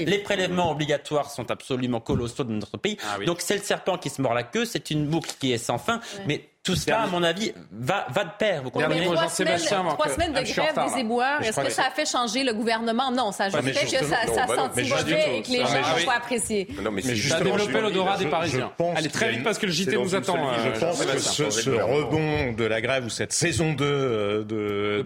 les, 0.05 0.19
prélèvements 0.19 0.71
obligatoires 0.71 1.31
sont 1.31 1.49
absolument 1.49 2.01
colossaux 2.01 2.43
dans 2.43 2.53
notre 2.53 2.77
pays. 2.77 2.97
Ah 3.01 3.23
Donc 3.25 3.39
c'est 3.39 3.55
le 3.55 3.63
serpent 3.63 3.97
qui 3.97 4.09
se 4.09 4.21
la 4.21 4.43
queue, 4.43 4.65
c'est 4.65 4.91
une 4.91 5.07
boucle 5.07 5.31
qui 5.39 5.53
est 5.53 5.57
sans 5.57 5.77
fin. 5.77 6.01
Mais 6.27 6.49
tout 6.67 6.75
cela, 6.75 7.03
à 7.03 7.07
mon 7.07 7.23
avis, 7.23 7.53
va, 7.71 8.07
va 8.09 8.25
de 8.25 8.31
pair. 8.37 8.61
Vous 8.61 8.71
comprenez? 8.71 9.05
Trois 9.05 9.29
semaines, 9.29 9.59
trois 9.59 10.09
semaines 10.09 10.33
de 10.33 10.41
grève 10.41 10.93
des 10.93 10.99
éboueurs, 10.99 11.41
est-ce 11.41 11.61
que 11.61 11.71
ça 11.71 11.85
a 11.87 11.91
fait 11.91 12.05
changer 12.05 12.43
le 12.43 12.53
gouvernement? 12.53 13.11
Non, 13.11 13.31
ça 13.31 13.45
a 13.45 13.49
juste 13.49 13.77
fait 13.77 13.85
que 13.85 14.03
ça, 14.03 14.17
ça 14.27 14.47
senti 14.47 14.89
mauvais 14.89 15.37
et 15.37 15.41
que 15.41 15.51
les 15.51 15.59
gens 15.59 15.65
n'ont 15.65 16.05
pas 16.05 16.17
apprécié. 16.17 16.67
mais, 16.91 17.01
ça 17.01 17.37
a 17.37 17.41
développé 17.41 17.81
l'odorat 17.81 18.17
des 18.17 18.25
Parisiens. 18.25 18.71
Allez, 18.95 19.09
très 19.09 19.31
vite 19.31 19.43
parce 19.43 19.57
que 19.57 19.65
le 19.65 19.71
JT 19.71 19.95
vous 19.95 20.15
attend. 20.15 20.37
Je 20.57 20.69
euh, 20.69 20.79
pense 20.79 21.05
que 21.37 21.49
ce 21.49 21.69
rebond 21.69 22.53
de 22.53 22.65
la 22.65 22.81
grève 22.81 23.05
ou 23.05 23.09
cette 23.09 23.33
saison 23.33 23.73
2 23.73 23.85
euh, 23.85 24.43
de 24.43 25.03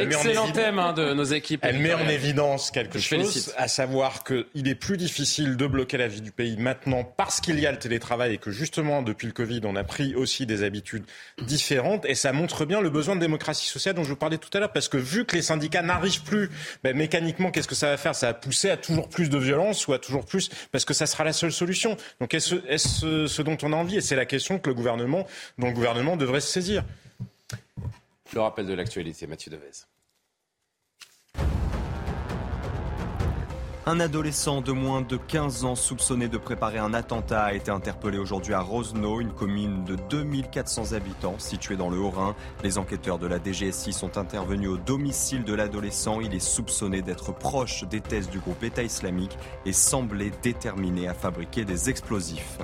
Excellent 0.00 0.50
thème 0.50 0.78
hein, 0.78 0.92
de 0.92 1.14
nos 1.14 1.24
équipes. 1.24 1.60
Elle 1.62 1.78
met 1.78 1.94
en 1.94 2.08
évidence 2.08 2.70
quelque 2.70 2.98
chose, 2.98 3.52
à 3.56 3.68
savoir 3.68 4.24
qu'il 4.24 4.68
est 4.68 4.74
plus 4.74 4.96
difficile 4.96 5.56
de 5.56 5.66
bloquer 5.66 5.98
la 5.98 6.08
vie 6.08 6.20
du 6.20 6.32
pays 6.32 6.56
maintenant 6.56 7.04
parce 7.04 7.40
qu'il 7.40 7.60
y 7.60 7.66
a 7.66 7.72
le 7.72 7.78
télétravail 7.78 8.34
et 8.34 8.38
que 8.38 8.50
justement, 8.50 9.02
depuis 9.02 9.26
le 9.26 9.32
Covid, 9.32 9.60
on 9.64 9.76
a 9.76 9.84
pris 9.84 10.14
aussi 10.14 10.46
des 10.46 10.63
habitudes 10.64 11.04
différentes. 11.42 12.04
Et 12.06 12.14
ça 12.14 12.32
montre 12.32 12.64
bien 12.64 12.80
le 12.80 12.90
besoin 12.90 13.14
de 13.16 13.20
démocratie 13.20 13.66
sociale 13.66 13.94
dont 13.94 14.04
je 14.04 14.08
vous 14.08 14.16
parlais 14.16 14.38
tout 14.38 14.50
à 14.54 14.60
l'heure. 14.60 14.72
Parce 14.72 14.88
que 14.88 14.96
vu 14.96 15.24
que 15.24 15.36
les 15.36 15.42
syndicats 15.42 15.82
n'arrivent 15.82 16.22
plus, 16.22 16.50
ben, 16.82 16.96
mécaniquement, 16.96 17.50
qu'est-ce 17.50 17.68
que 17.68 17.74
ça 17.74 17.88
va 17.88 17.96
faire? 17.96 18.14
Ça 18.14 18.28
va 18.28 18.34
pousser 18.34 18.70
à 18.70 18.76
toujours 18.76 19.08
plus 19.08 19.28
de 19.28 19.38
violence 19.38 19.86
ou 19.86 19.92
à 19.92 19.98
toujours 19.98 20.24
plus, 20.24 20.50
parce 20.72 20.84
que 20.84 20.94
ça 20.94 21.06
sera 21.06 21.24
la 21.24 21.32
seule 21.32 21.52
solution. 21.52 21.96
Donc 22.20 22.34
est-ce 22.34 22.54
est 22.68 22.76
-ce, 22.76 23.26
ce 23.26 23.42
dont 23.42 23.56
on 23.62 23.72
a 23.72 23.76
envie? 23.76 23.96
Et 23.96 24.00
c'est 24.00 24.16
la 24.16 24.26
question 24.26 24.58
que 24.58 24.68
le 24.68 24.74
gouvernement, 24.74 25.26
dont 25.58 25.68
le 25.68 25.72
gouvernement 25.72 26.16
devrait 26.16 26.40
se 26.40 26.48
saisir. 26.48 26.84
Le 28.32 28.40
rappel 28.40 28.66
de 28.66 28.74
l'actualité, 28.74 29.26
Mathieu 29.26 29.50
Devez. 29.50 29.93
Un 33.86 34.00
adolescent 34.00 34.62
de 34.62 34.72
moins 34.72 35.02
de 35.02 35.18
15 35.18 35.66
ans 35.66 35.74
soupçonné 35.74 36.28
de 36.28 36.38
préparer 36.38 36.78
un 36.78 36.94
attentat 36.94 37.42
a 37.42 37.52
été 37.52 37.70
interpellé 37.70 38.16
aujourd'hui 38.16 38.54
à 38.54 38.60
Rosenau, 38.60 39.20
une 39.20 39.30
commune 39.30 39.84
de 39.84 39.98
2400 40.08 40.94
habitants 40.94 41.38
située 41.38 41.76
dans 41.76 41.90
le 41.90 41.98
Haut-Rhin. 41.98 42.34
Les 42.62 42.78
enquêteurs 42.78 43.18
de 43.18 43.26
la 43.26 43.38
DGSI 43.38 43.92
sont 43.92 44.16
intervenus 44.16 44.70
au 44.70 44.78
domicile 44.78 45.44
de 45.44 45.52
l'adolescent. 45.52 46.22
Il 46.22 46.34
est 46.34 46.40
soupçonné 46.40 47.02
d'être 47.02 47.32
proche 47.32 47.84
des 47.84 48.00
thèses 48.00 48.30
du 48.30 48.38
groupe 48.38 48.62
État 48.62 48.82
islamique 48.82 49.36
et 49.66 49.74
semblait 49.74 50.32
déterminé 50.42 51.06
à 51.06 51.12
fabriquer 51.12 51.66
des 51.66 51.90
explosifs. 51.90 52.56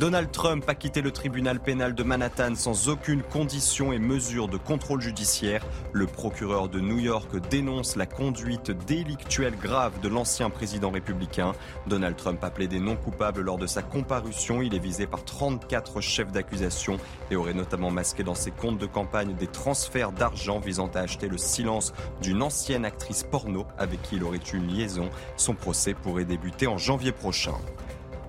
Donald 0.00 0.30
Trump 0.30 0.64
a 0.66 0.74
quitté 0.74 1.02
le 1.02 1.10
tribunal 1.10 1.60
pénal 1.60 1.94
de 1.94 2.02
Manhattan 2.02 2.54
sans 2.54 2.88
aucune 2.88 3.22
condition 3.22 3.92
et 3.92 3.98
mesure 3.98 4.48
de 4.48 4.56
contrôle 4.56 5.02
judiciaire. 5.02 5.62
Le 5.92 6.06
procureur 6.06 6.70
de 6.70 6.80
New 6.80 6.98
York 6.98 7.28
dénonce 7.50 7.96
la 7.96 8.06
conduite 8.06 8.70
délictuelle 8.70 9.58
grave 9.58 10.00
de 10.00 10.08
l'ancien 10.08 10.48
président 10.48 10.90
républicain. 10.90 11.52
Donald 11.86 12.16
Trump 12.16 12.42
a 12.42 12.48
plaidé 12.48 12.80
non 12.80 12.96
coupable 12.96 13.42
lors 13.42 13.58
de 13.58 13.66
sa 13.66 13.82
comparution. 13.82 14.62
Il 14.62 14.74
est 14.74 14.78
visé 14.78 15.06
par 15.06 15.22
34 15.22 16.00
chefs 16.00 16.32
d'accusation 16.32 16.96
et 17.30 17.36
aurait 17.36 17.52
notamment 17.52 17.90
masqué 17.90 18.22
dans 18.22 18.34
ses 18.34 18.52
comptes 18.52 18.78
de 18.78 18.86
campagne 18.86 19.34
des 19.34 19.48
transferts 19.48 20.12
d'argent 20.12 20.60
visant 20.60 20.90
à 20.94 21.00
acheter 21.00 21.28
le 21.28 21.36
silence 21.36 21.92
d'une 22.22 22.42
ancienne 22.42 22.86
actrice 22.86 23.22
porno 23.22 23.66
avec 23.76 24.00
qui 24.00 24.16
il 24.16 24.24
aurait 24.24 24.40
eu 24.50 24.56
une 24.56 24.68
liaison. 24.68 25.10
Son 25.36 25.52
procès 25.52 25.92
pourrait 25.92 26.24
débuter 26.24 26.68
en 26.68 26.78
janvier 26.78 27.12
prochain. 27.12 27.52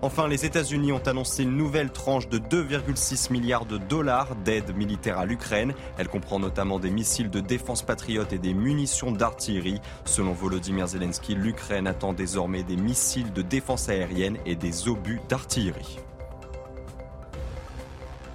Enfin, 0.03 0.27
les 0.27 0.45
États-Unis 0.45 0.91
ont 0.91 1.07
annoncé 1.07 1.43
une 1.43 1.55
nouvelle 1.55 1.91
tranche 1.91 2.27
de 2.27 2.39
2,6 2.39 3.31
milliards 3.31 3.67
de 3.67 3.77
dollars 3.77 4.35
d'aide 4.35 4.75
militaire 4.75 5.19
à 5.19 5.25
l'Ukraine. 5.25 5.75
Elle 5.99 6.07
comprend 6.07 6.39
notamment 6.39 6.79
des 6.79 6.89
missiles 6.89 7.29
de 7.29 7.39
défense 7.39 7.83
patriote 7.83 8.33
et 8.33 8.39
des 8.39 8.55
munitions 8.55 9.11
d'artillerie. 9.11 9.79
Selon 10.05 10.33
Volodymyr 10.33 10.87
Zelensky, 10.87 11.35
l'Ukraine 11.35 11.85
attend 11.85 12.13
désormais 12.13 12.63
des 12.63 12.77
missiles 12.77 13.31
de 13.31 13.43
défense 13.43 13.89
aérienne 13.89 14.37
et 14.47 14.55
des 14.55 14.87
obus 14.87 15.21
d'artillerie. 15.29 15.99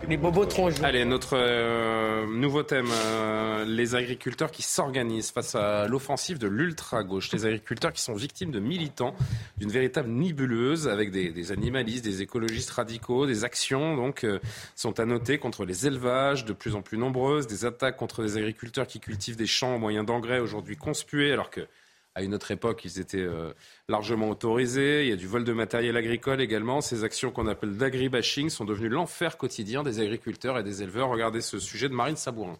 Les 0.09 0.17
bobos. 0.17 0.47
Allez, 0.85 1.05
notre 1.05 1.37
euh, 1.37 2.27
nouveau 2.27 2.63
thème, 2.63 2.87
euh, 2.93 3.65
les 3.65 3.97
agriculteurs 3.97 4.53
qui 4.53 4.63
s'organisent 4.63 5.33
face 5.33 5.57
à 5.57 5.89
l'offensive 5.89 6.39
de 6.39 6.47
l'ultra-gauche. 6.47 7.33
Les 7.33 7.45
agriculteurs 7.45 7.93
qui 7.93 8.03
sont 8.03 8.15
victimes 8.15 8.53
de 8.53 8.61
militants, 8.61 9.17
d'une 9.57 9.71
véritable 9.71 10.09
nibuleuse 10.09 10.87
avec 10.87 11.11
des, 11.11 11.51
animalistes, 11.51 12.05
des 12.05 12.23
écologistes 12.23 12.71
radicaux, 12.71 13.27
des 13.27 13.43
actions 13.43 13.97
donc 13.97 14.23
euh, 14.23 14.39
sont 14.77 15.01
à 15.01 15.07
noter 15.07 15.39
contre 15.39 15.65
les 15.65 15.89
élevages 15.89 16.45
de 16.45 16.53
plus 16.53 16.77
en 16.77 16.83
plus 16.83 16.99
nombreuses, 16.99 17.49
des 17.49 17.65
attaques 17.65 17.97
contre 17.97 18.23
des 18.23 18.37
agriculteurs 18.37 18.87
qui 18.87 19.01
cultivent 19.01 19.37
des 19.37 19.47
champs 19.47 19.75
au 19.75 19.79
moyen 19.79 20.05
d'engrais 20.05 20.39
aujourd'hui 20.39 20.77
conspués 20.77 21.33
alors 21.33 21.51
que 21.51 21.67
à 22.17 22.23
une 22.23 22.35
autre 22.35 22.51
époque, 22.51 22.83
ils 22.87 22.99
étaient 22.99 23.19
euh, 23.19 23.53
largement 23.91 24.31
autorisés. 24.31 25.03
Il 25.03 25.11
y 25.11 25.13
a 25.13 25.17
du 25.17 25.27
vol 25.27 25.45
de 25.45 25.53
matériel 25.53 25.99
agricole 25.99 26.41
également. 26.41 26.81
Ces 26.81 27.05
actions 27.05 27.31
qu'on 27.31 27.47
appelle 27.47 27.77
d'agribashing 27.77 28.49
sont 28.49 28.65
devenues 28.65 28.89
l'enfer 28.89 29.37
quotidien 29.37 29.83
des 29.83 30.01
agriculteurs 30.01 30.59
et 30.59 30.63
des 30.63 30.83
éleveurs. 30.83 31.11
Regardez 31.11 31.43
ce 31.43 31.59
sujet 31.59 31.91
de 31.91 31.95
Marine 31.95 32.17
Sabourin. 32.17 32.57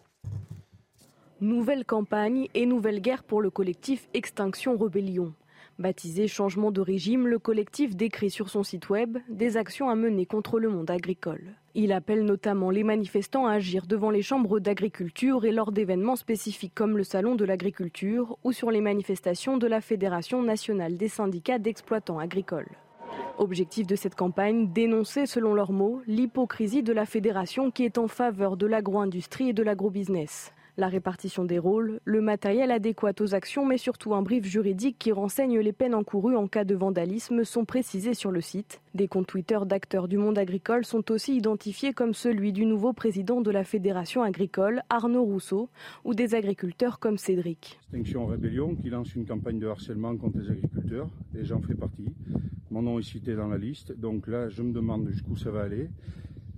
Nouvelle 1.41 1.85
campagne 1.85 2.49
et 2.53 2.67
nouvelle 2.67 3.01
guerre 3.01 3.23
pour 3.23 3.41
le 3.41 3.49
collectif 3.49 4.07
Extinction 4.13 4.77
Rebellion. 4.77 5.33
Baptisé 5.79 6.27
Changement 6.27 6.71
de 6.71 6.81
régime, 6.81 7.27
le 7.27 7.39
collectif 7.39 7.95
décrit 7.95 8.29
sur 8.29 8.49
son 8.49 8.61
site 8.61 8.89
web 8.89 9.17
des 9.27 9.57
actions 9.57 9.89
à 9.89 9.95
mener 9.95 10.27
contre 10.27 10.59
le 10.59 10.69
monde 10.69 10.91
agricole. 10.91 11.55
Il 11.79 11.91
appelle 11.91 12.25
notamment 12.25 12.71
les 12.71 12.83
manifestants 12.83 13.45
à 13.45 13.51
agir 13.51 13.85
devant 13.85 14.09
les 14.09 14.23
chambres 14.23 14.59
d'agriculture 14.59 15.45
et 15.45 15.51
lors 15.51 15.71
d'événements 15.71 16.15
spécifiques 16.15 16.73
comme 16.73 16.97
le 16.97 17.03
Salon 17.03 17.35
de 17.35 17.45
l'agriculture 17.45 18.35
ou 18.43 18.51
sur 18.51 18.71
les 18.71 18.81
manifestations 18.81 19.57
de 19.57 19.67
la 19.67 19.79
Fédération 19.79 20.41
nationale 20.41 20.97
des 20.97 21.07
syndicats 21.07 21.59
d'exploitants 21.59 22.17
agricoles. 22.17 22.71
Objectif 23.37 23.85
de 23.85 23.95
cette 23.95 24.15
campagne, 24.15 24.73
dénoncer 24.73 25.27
selon 25.27 25.53
leurs 25.53 25.71
mots 25.71 26.01
l'hypocrisie 26.07 26.81
de 26.81 26.93
la 26.93 27.05
fédération 27.05 27.69
qui 27.69 27.85
est 27.85 27.99
en 27.99 28.07
faveur 28.07 28.57
de 28.57 28.65
l'agro-industrie 28.65 29.49
et 29.49 29.53
de 29.53 29.61
l'agro-business 29.61 30.51
la 30.77 30.87
répartition 30.87 31.43
des 31.43 31.57
rôles, 31.57 31.99
le 32.05 32.21
matériel 32.21 32.69
adéquat 32.71 33.13
aux 33.19 33.33
actions, 33.33 33.65
mais 33.65 33.77
surtout 33.77 34.13
un 34.13 34.21
brief 34.21 34.45
juridique 34.45 34.97
qui 34.99 35.11
renseigne 35.11 35.59
les 35.59 35.73
peines 35.73 35.95
encourues 35.95 36.35
en 36.35 36.47
cas 36.47 36.63
de 36.63 36.75
vandalisme 36.75 37.43
sont 37.43 37.65
précisés 37.65 38.13
sur 38.13 38.31
le 38.31 38.41
site. 38.41 38.79
Des 38.93 39.07
comptes 39.07 39.27
Twitter 39.27 39.57
d'acteurs 39.65 40.07
du 40.07 40.17
monde 40.17 40.37
agricole 40.37 40.85
sont 40.85 41.11
aussi 41.11 41.35
identifiés 41.35 41.93
comme 41.93 42.13
celui 42.13 42.53
du 42.53 42.65
nouveau 42.65 42.93
président 42.93 43.41
de 43.41 43.49
la 43.49 43.63
Fédération 43.63 44.21
agricole, 44.21 44.83
Arnaud 44.89 45.23
Rousseau, 45.23 45.69
ou 46.05 46.13
des 46.13 46.35
agriculteurs 46.35 46.99
comme 46.99 47.17
Cédric. 47.17 47.79
Extinction 47.93 48.27
Rébellion 48.27 48.75
qui 48.75 48.89
lance 48.89 49.15
une 49.15 49.25
campagne 49.25 49.59
de 49.59 49.67
harcèlement 49.67 50.15
contre 50.15 50.37
les 50.37 50.51
agriculteurs, 50.51 51.09
et 51.35 51.43
j'en 51.43 51.61
fais 51.61 51.75
partie. 51.75 52.13
Mon 52.69 52.83
nom 52.83 52.99
est 52.99 53.03
cité 53.03 53.33
dans 53.33 53.47
la 53.47 53.57
liste, 53.57 53.97
donc 53.97 54.27
là 54.27 54.49
je 54.49 54.61
me 54.61 54.73
demande 54.73 55.09
jusqu'où 55.09 55.35
ça 55.35 55.49
va 55.49 55.61
aller. 55.61 55.89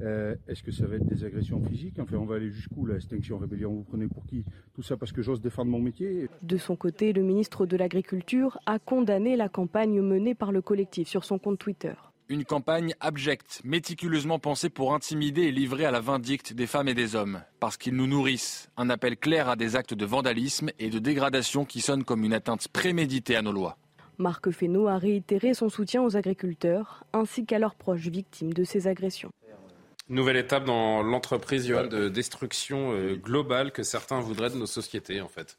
Euh, 0.01 0.35
est-ce 0.47 0.63
que 0.63 0.71
ça 0.71 0.87
va 0.87 0.95
être 0.95 1.05
des 1.05 1.23
agressions 1.23 1.61
physiques? 1.61 1.99
Enfin, 1.99 2.17
on 2.17 2.25
va 2.25 2.35
aller 2.35 2.51
jusqu'où 2.51 2.85
la 2.85 2.95
extinction 2.95 3.37
rébellion 3.37 3.73
Vous 3.73 3.83
prenez 3.83 4.07
pour 4.07 4.25
qui? 4.25 4.45
Tout 4.73 4.81
ça 4.81 4.97
parce 4.97 5.11
que 5.11 5.21
j'ose 5.21 5.41
défendre 5.41 5.71
mon 5.71 5.79
métier 5.79 6.29
De 6.41 6.57
son 6.57 6.75
côté, 6.75 7.11
le 7.13 7.21
ministre 7.21 7.65
de 7.65 7.75
l'Agriculture 7.75 8.59
a 8.65 8.79
condamné 8.79 9.35
la 9.35 9.49
campagne 9.49 10.01
menée 10.01 10.35
par 10.35 10.51
le 10.51 10.61
collectif 10.61 11.07
sur 11.07 11.25
son 11.25 11.37
compte 11.37 11.59
Twitter. 11.59 11.93
Une 12.31 12.45
campagne 12.45 12.93
abjecte, 12.99 13.61
méticuleusement 13.63 14.37
pensée 14.37 14.69
pour 14.69 14.93
intimider 14.93 15.41
et 15.43 15.51
livrer 15.51 15.85
à 15.85 15.91
la 15.91 15.99
vindicte 15.99 16.53
des 16.53 16.67
femmes 16.67 16.87
et 16.87 16.93
des 16.93 17.15
hommes, 17.15 17.41
parce 17.59 17.75
qu'ils 17.75 17.95
nous 17.95 18.05
nourrissent. 18.05 18.69
Un 18.77 18.91
appel 18.91 19.17
clair 19.17 19.49
à 19.49 19.55
des 19.55 19.75
actes 19.75 19.95
de 19.95 20.05
vandalisme 20.05 20.69
et 20.77 20.91
de 20.91 20.99
dégradation 20.99 21.65
qui 21.65 21.81
sonnent 21.81 22.03
comme 22.03 22.23
une 22.23 22.33
atteinte 22.33 22.67
préméditée 22.67 23.35
à 23.35 23.41
nos 23.41 23.51
lois. 23.51 23.77
Marc 24.19 24.51
Fesneau 24.51 24.87
a 24.87 24.99
réitéré 24.99 25.55
son 25.55 25.69
soutien 25.69 26.03
aux 26.03 26.17
agriculteurs 26.17 27.03
ainsi 27.13 27.45
qu'à 27.45 27.57
leurs 27.57 27.73
proches 27.73 28.07
victimes 28.09 28.53
de 28.53 28.63
ces 28.63 28.85
agressions. 28.85 29.31
Nouvelle 30.09 30.37
étape 30.37 30.65
dans 30.65 31.03
l'entreprise 31.03 31.67
de 31.67 32.09
destruction 32.09 32.93
euh, 32.93 33.15
globale 33.15 33.71
que 33.71 33.83
certains 33.83 34.19
voudraient 34.19 34.49
de 34.49 34.55
nos 34.55 34.65
sociétés, 34.65 35.21
en 35.21 35.27
fait. 35.27 35.55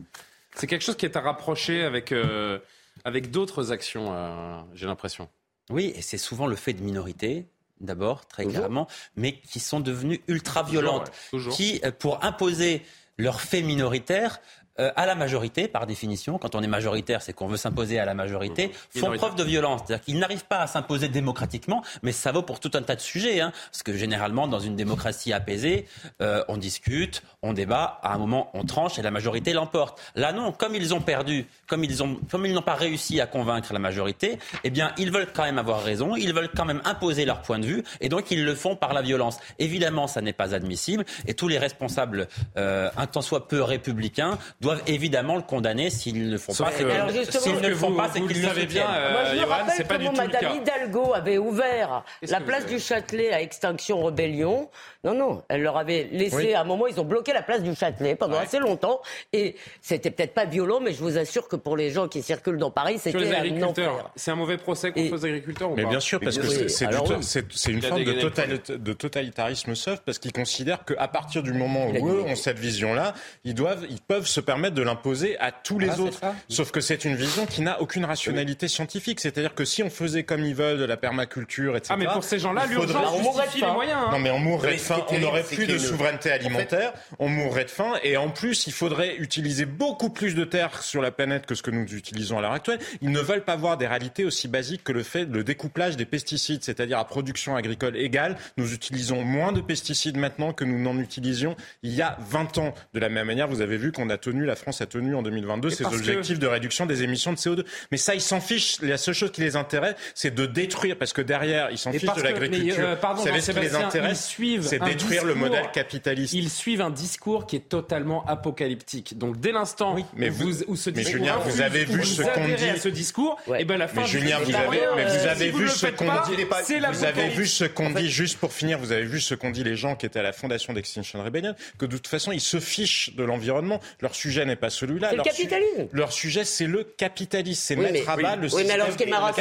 C'est 0.56 0.66
quelque 0.66 0.82
chose 0.82 0.96
qui 0.96 1.06
est 1.06 1.16
à 1.16 1.20
rapprocher 1.20 1.84
avec, 1.84 2.10
euh, 2.10 2.58
avec 3.04 3.30
d'autres 3.30 3.70
actions, 3.70 4.12
euh, 4.12 4.60
j'ai 4.74 4.86
l'impression. 4.86 5.28
Oui, 5.70 5.92
et 5.94 6.02
c'est 6.02 6.18
souvent 6.18 6.48
le 6.48 6.56
fait 6.56 6.72
de 6.72 6.82
minorités, 6.82 7.46
d'abord, 7.80 8.26
très 8.26 8.44
clairement, 8.44 8.88
mais 9.14 9.38
qui 9.40 9.60
sont 9.60 9.78
devenues 9.78 10.20
ultra 10.26 10.64
violentes, 10.64 11.12
qui, 11.52 11.80
pour 12.00 12.24
imposer 12.24 12.82
leurs 13.18 13.40
faits 13.40 13.64
minoritaires, 13.64 14.40
euh, 14.80 14.90
à 14.96 15.06
la 15.06 15.14
majorité, 15.14 15.68
par 15.68 15.86
définition, 15.86 16.38
quand 16.38 16.54
on 16.54 16.62
est 16.62 16.66
majoritaire, 16.66 17.22
c'est 17.22 17.32
qu'on 17.32 17.46
veut 17.46 17.56
s'imposer 17.56 17.98
à 17.98 18.04
la 18.04 18.14
majorité, 18.14 18.68
mmh. 18.68 18.98
font 18.98 19.12
preuve 19.12 19.36
de 19.36 19.44
violence. 19.44 19.82
C'est-à-dire 19.86 20.04
qu'ils 20.04 20.18
n'arrivent 20.18 20.46
pas 20.46 20.60
à 20.60 20.66
s'imposer 20.66 21.08
démocratiquement, 21.08 21.82
mais 22.02 22.12
ça 22.12 22.32
vaut 22.32 22.42
pour 22.42 22.60
tout 22.60 22.70
un 22.74 22.82
tas 22.82 22.96
de 22.96 23.00
sujets. 23.00 23.40
Hein, 23.40 23.52
parce 23.70 23.82
que 23.82 23.96
généralement, 23.96 24.48
dans 24.48 24.60
une 24.60 24.76
démocratie 24.76 25.32
apaisée, 25.32 25.86
euh, 26.22 26.42
on 26.48 26.56
discute, 26.56 27.22
on 27.42 27.52
débat, 27.52 28.00
à 28.02 28.14
un 28.14 28.18
moment, 28.18 28.50
on 28.54 28.64
tranche 28.64 28.98
et 28.98 29.02
la 29.02 29.10
majorité 29.10 29.52
l'emporte. 29.52 30.00
Là, 30.14 30.32
non, 30.32 30.52
comme 30.52 30.74
ils 30.74 30.94
ont 30.94 31.00
perdu, 31.00 31.46
comme 31.66 31.84
ils 31.84 32.02
ont, 32.02 32.18
comme 32.30 32.46
ils 32.46 32.54
n'ont 32.54 32.62
pas 32.62 32.74
réussi 32.74 33.20
à 33.20 33.26
convaincre 33.26 33.72
la 33.72 33.78
majorité, 33.78 34.38
eh 34.64 34.70
bien, 34.70 34.92
ils 34.98 35.10
veulent 35.12 35.28
quand 35.32 35.44
même 35.44 35.58
avoir 35.58 35.82
raison, 35.82 36.16
ils 36.16 36.34
veulent 36.34 36.50
quand 36.54 36.64
même 36.64 36.80
imposer 36.84 37.24
leur 37.24 37.42
point 37.42 37.58
de 37.58 37.66
vue, 37.66 37.84
et 38.00 38.08
donc 38.08 38.30
ils 38.30 38.44
le 38.44 38.54
font 38.54 38.76
par 38.76 38.92
la 38.92 39.02
violence. 39.02 39.38
Évidemment, 39.58 40.06
ça 40.06 40.20
n'est 40.20 40.32
pas 40.32 40.54
admissible, 40.54 41.04
et 41.26 41.34
tous 41.34 41.48
les 41.48 41.58
responsables, 41.58 42.28
euh, 42.56 42.90
un 42.96 43.06
tant 43.06 43.22
soit 43.22 43.48
peu 43.48 43.62
républicains, 43.62 44.38
doivent 44.70 44.82
évidemment 44.86 45.36
le 45.36 45.42
condamner 45.42 45.90
s'ils 45.90 46.26
ne 46.26 46.30
le 46.30 46.38
font 46.38 46.54
pas. 46.54 46.70
S'ils 46.72 47.60
ne 47.60 47.68
le 47.68 47.74
font 47.74 47.94
pas, 47.94 48.10
c'est 48.12 48.20
qu'ils 48.20 48.42
le 48.42 48.48
savez 48.48 48.66
bien. 48.66 48.86
Euh, 48.88 49.12
Moi, 49.12 49.24
je 49.32 49.40
me 49.40 49.44
rappelle 49.44 49.86
comment 49.88 50.12
Madame 50.12 50.56
Hidalgo 50.56 51.14
avait 51.14 51.38
ouvert 51.38 52.04
la 52.22 52.40
place 52.40 52.66
du 52.66 52.78
Châtelet 52.78 53.32
à 53.32 53.40
Extinction 53.40 54.02
Rebellion. 54.02 54.70
Non, 55.02 55.14
non, 55.14 55.42
elle 55.48 55.62
leur 55.62 55.78
avait 55.78 56.08
laissé, 56.12 56.54
à 56.54 56.60
un 56.60 56.64
moment, 56.64 56.86
ils 56.86 57.00
ont 57.00 57.04
bloqué 57.04 57.32
la 57.32 57.42
place 57.42 57.62
du 57.62 57.74
Châtelet 57.74 58.16
pendant 58.16 58.38
assez 58.38 58.58
longtemps. 58.58 59.00
Et 59.32 59.56
c'était 59.80 60.10
peut-être 60.10 60.34
pas 60.34 60.44
violent, 60.44 60.80
mais 60.80 60.92
je 60.92 61.00
vous 61.00 61.18
assure 61.18 61.48
que 61.48 61.56
pour 61.56 61.76
les 61.76 61.90
gens 61.90 62.08
qui 62.08 62.22
circulent 62.22 62.58
dans 62.58 62.70
Paris, 62.70 62.98
c'était 62.98 63.34
un 63.34 63.62
enfer. 63.62 64.10
C'est 64.16 64.30
un 64.30 64.36
mauvais 64.36 64.58
procès 64.58 64.92
contre 64.92 65.16
les 65.16 65.24
agriculteurs 65.24 65.72
ou 65.72 65.74
Mais 65.74 65.86
bien 65.86 66.00
sûr, 66.00 66.20
parce 66.20 66.38
que 66.38 66.68
c'est 66.68 67.72
une 67.72 67.82
forme 67.82 68.04
de, 68.04 68.92
totalitarisme 68.92 69.74
soft, 69.74 70.02
parce 70.04 70.18
qu'ils 70.18 70.32
considèrent 70.32 70.84
qu'à 70.84 71.08
partir 71.08 71.42
du 71.42 71.52
moment 71.52 71.86
où 71.86 72.08
eux 72.08 72.22
ont 72.22 72.36
cette 72.36 72.58
vision-là, 72.58 73.14
ils 73.44 73.54
doivent, 73.54 73.86
ils 73.88 74.00
peuvent 74.00 74.26
se 74.26 74.40
permettre 74.40 74.59
de 74.68 74.82
l'imposer 74.82 75.38
à 75.38 75.52
tous 75.52 75.78
les 75.78 75.98
autres. 76.00 76.20
Sauf 76.50 76.70
que 76.70 76.82
c'est 76.82 77.06
une 77.06 77.16
vision 77.16 77.46
qui 77.46 77.62
n'a 77.62 77.80
aucune 77.80 78.04
rationalité 78.04 78.68
scientifique. 78.68 79.20
C'est-à-dire 79.20 79.54
que 79.54 79.64
si 79.64 79.82
on 79.82 79.88
faisait 79.88 80.24
comme 80.24 80.44
ils 80.44 80.54
veulent 80.54 80.78
de 80.78 80.84
la 80.84 80.98
permaculture, 80.98 81.76
etc. 81.76 81.94
Ah, 81.94 81.96
mais 81.96 82.06
pour 82.06 82.24
ces 82.24 82.38
gens-là, 82.38 82.66
l'urgence 82.66 83.16
justifie 83.16 83.64
les 83.64 83.72
moyens. 83.72 83.98
Hein. 84.06 84.08
Non, 84.12 84.18
mais 84.18 84.30
on 84.30 84.38
mourrait 84.38 84.74
de 84.74 84.80
faim. 84.80 85.04
On 85.08 85.18
n'aurait 85.18 85.42
plus 85.42 85.66
de 85.66 85.78
souveraineté 85.78 86.30
alimentaire. 86.30 86.92
On 87.18 87.28
mourrait 87.28 87.64
de 87.64 87.70
faim. 87.70 87.94
Et 88.02 88.16
en 88.16 88.28
plus, 88.28 88.66
il 88.66 88.72
faudrait 88.72 89.16
utiliser 89.16 89.64
beaucoup 89.64 90.10
plus 90.10 90.34
de 90.34 90.44
terres 90.44 90.82
sur 90.82 91.00
la 91.00 91.10
planète 91.10 91.46
que 91.46 91.54
ce 91.54 91.62
que 91.62 91.70
nous 91.70 91.86
utilisons 91.94 92.38
à 92.38 92.42
l'heure 92.42 92.52
actuelle. 92.52 92.80
Ils 93.00 93.10
ne 93.10 93.20
veulent 93.20 93.44
pas 93.44 93.56
voir 93.56 93.78
des 93.78 93.86
réalités 93.86 94.24
aussi 94.24 94.48
basiques 94.48 94.84
que 94.84 94.92
le 94.92 95.02
fait 95.02 95.24
le 95.24 95.44
découplage 95.44 95.96
des 95.96 96.04
pesticides, 96.04 96.64
c'est-à-dire 96.64 96.98
à 96.98 97.04
production 97.06 97.56
agricole 97.56 97.96
égale. 97.96 98.36
Nous 98.56 98.72
utilisons 98.74 99.22
moins 99.22 99.52
de 99.52 99.60
pesticides 99.60 100.16
maintenant 100.16 100.52
que 100.52 100.64
nous 100.64 100.80
n'en 100.80 100.98
utilisions 100.98 101.56
il 101.82 101.94
y 101.94 102.02
a 102.02 102.16
20 102.20 102.58
ans. 102.58 102.74
De 102.94 103.00
la 103.00 103.08
même 103.08 103.26
manière, 103.26 103.48
vous 103.48 103.60
avez 103.60 103.76
vu 103.76 103.92
qu'on 103.92 104.10
a 104.10 104.18
tenu 104.18 104.39
tenu, 104.40 104.46
la 104.46 104.56
France 104.56 104.80
a 104.80 104.86
tenu 104.86 105.14
en 105.14 105.22
2022 105.22 105.70
ses 105.70 105.84
objectifs 105.84 106.38
de 106.38 106.46
réduction 106.46 106.86
des 106.86 107.02
émissions 107.02 107.32
de 107.32 107.38
CO2. 107.38 107.64
Mais 107.90 107.96
ça, 107.96 108.14
ils 108.14 108.20
s'en 108.20 108.40
fichent. 108.40 108.80
La 108.82 108.98
seule 108.98 109.14
chose 109.14 109.32
qui 109.32 109.40
les 109.40 109.56
intéresse, 109.56 109.94
c'est 110.14 110.34
de 110.34 110.46
détruire, 110.46 110.96
parce 110.96 111.12
que 111.12 111.22
derrière, 111.22 111.70
ils 111.70 111.78
s'en 111.78 111.92
fichent 111.92 112.14
de 112.14 112.22
l'agriculture. 112.22 112.76
Euh, 112.78 112.96
pardon, 112.96 113.22
ce 113.22 113.50
qui 113.50 113.60
les 113.60 113.74
intéresse, 113.74 114.36
c'est 114.62 114.82
détruire 114.82 115.24
le 115.24 115.34
modèle 115.34 115.70
capitaliste. 115.72 116.34
Ils 116.34 116.50
suivent 116.50 116.80
un 116.80 116.90
discours 116.90 117.46
qui 117.46 117.56
est 117.56 117.68
totalement 117.68 118.24
apocalyptique. 118.26 119.18
Donc 119.18 119.38
dès 119.38 119.52
l'instant 119.52 119.96
mais 120.16 120.28
vous, 120.28 120.62
où 120.64 120.76
ce 120.76 120.90
discours, 120.90 121.14
mais 121.14 121.18
Julien, 121.18 121.36
vous 121.38 121.60
avez 121.60 121.84
vu 121.84 122.04
ce 122.04 122.22
qu'on 122.22 122.48
dit 122.48 122.68
à 122.68 122.76
ce 122.76 122.88
discours, 122.88 123.38
et 123.58 123.64
ben 123.64 123.76
la 123.76 123.88
fin 123.88 124.02
mais 124.02 124.06
Julien, 124.06 124.38
vous 124.38 124.54
avez, 124.54 124.80
mais 124.96 125.04
vous 125.04 125.26
avez 125.26 125.50
vu 125.50 125.68
ce 125.68 125.86
qu'on 125.86 126.04
dit. 126.04 126.44
Vous 126.92 127.04
avez 127.04 127.28
vu 127.28 127.46
ce 127.46 127.64
qu'on 127.64 127.90
dit 127.90 128.10
juste 128.10 128.38
pour 128.38 128.52
finir. 128.52 128.78
Vous 128.78 128.92
avez 128.92 129.04
vu 129.04 129.20
ce 129.20 129.34
qu'ont 129.34 129.50
dit 129.50 129.64
les 129.64 129.76
gens 129.76 129.96
qui 129.96 130.06
étaient 130.06 130.20
à 130.20 130.22
la 130.22 130.32
fondation 130.32 130.72
d'Extinction 130.72 131.22
Rebellion, 131.22 131.54
que 131.78 131.86
de 131.86 131.96
toute 131.96 132.06
façon 132.06 132.32
ils 132.32 132.40
se 132.40 132.60
fichent 132.60 133.14
de 133.14 133.24
l'environnement. 133.24 133.80
Leur 134.00 134.14
sujet 134.14 134.29
n'est 134.38 134.56
pas 134.56 134.70
celui-là. 134.70 135.10
C'est 135.10 135.16
le 135.16 135.22
capitalisme. 135.22 135.88
leur 135.92 136.12
sujet, 136.12 136.44
c'est 136.44 136.66
le 136.66 136.84
capitalisme. 136.84 137.60
C'est 137.62 137.76
mettre 137.76 138.08
à 138.08 138.16
bas 138.16 138.36
le 138.36 138.48
système. 138.48 138.66
Oui, 138.66 138.68
mais 138.68 138.74
alors 138.74 138.92
ce 138.92 138.96
qui 138.96 139.02
est 139.04 139.06
marrant, 139.06 139.28
ce 139.28 139.34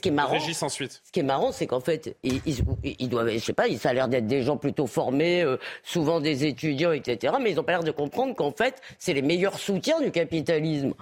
qui 0.00 0.08
est 0.08 0.10
marrant, 0.10 0.36
ensuite. 0.62 1.02
Ce 1.04 1.12
qui 1.12 1.20
est 1.20 1.22
marrant, 1.22 1.52
c'est 1.52 1.66
qu'en 1.66 1.80
fait, 1.80 2.16
ils, 2.22 2.40
ils, 2.82 3.08
doivent, 3.08 3.30
je 3.30 3.38
sais 3.38 3.52
pas, 3.52 3.64
ça 3.78 3.90
a 3.90 3.92
l'air 3.92 4.08
d'être 4.08 4.26
des 4.26 4.42
gens 4.42 4.56
plutôt 4.56 4.86
formés, 4.86 5.42
euh, 5.42 5.56
souvent 5.82 6.20
des 6.20 6.44
étudiants, 6.44 6.92
etc. 6.92 7.34
Mais 7.40 7.52
ils 7.52 7.60
ont 7.60 7.64
pas 7.64 7.72
l'air 7.72 7.84
de 7.84 7.90
comprendre 7.90 8.34
qu'en 8.34 8.52
fait, 8.52 8.80
c'est 8.98 9.12
les 9.12 9.22
meilleurs 9.22 9.58
soutiens 9.58 10.00
du 10.00 10.10
capitalisme, 10.10 10.94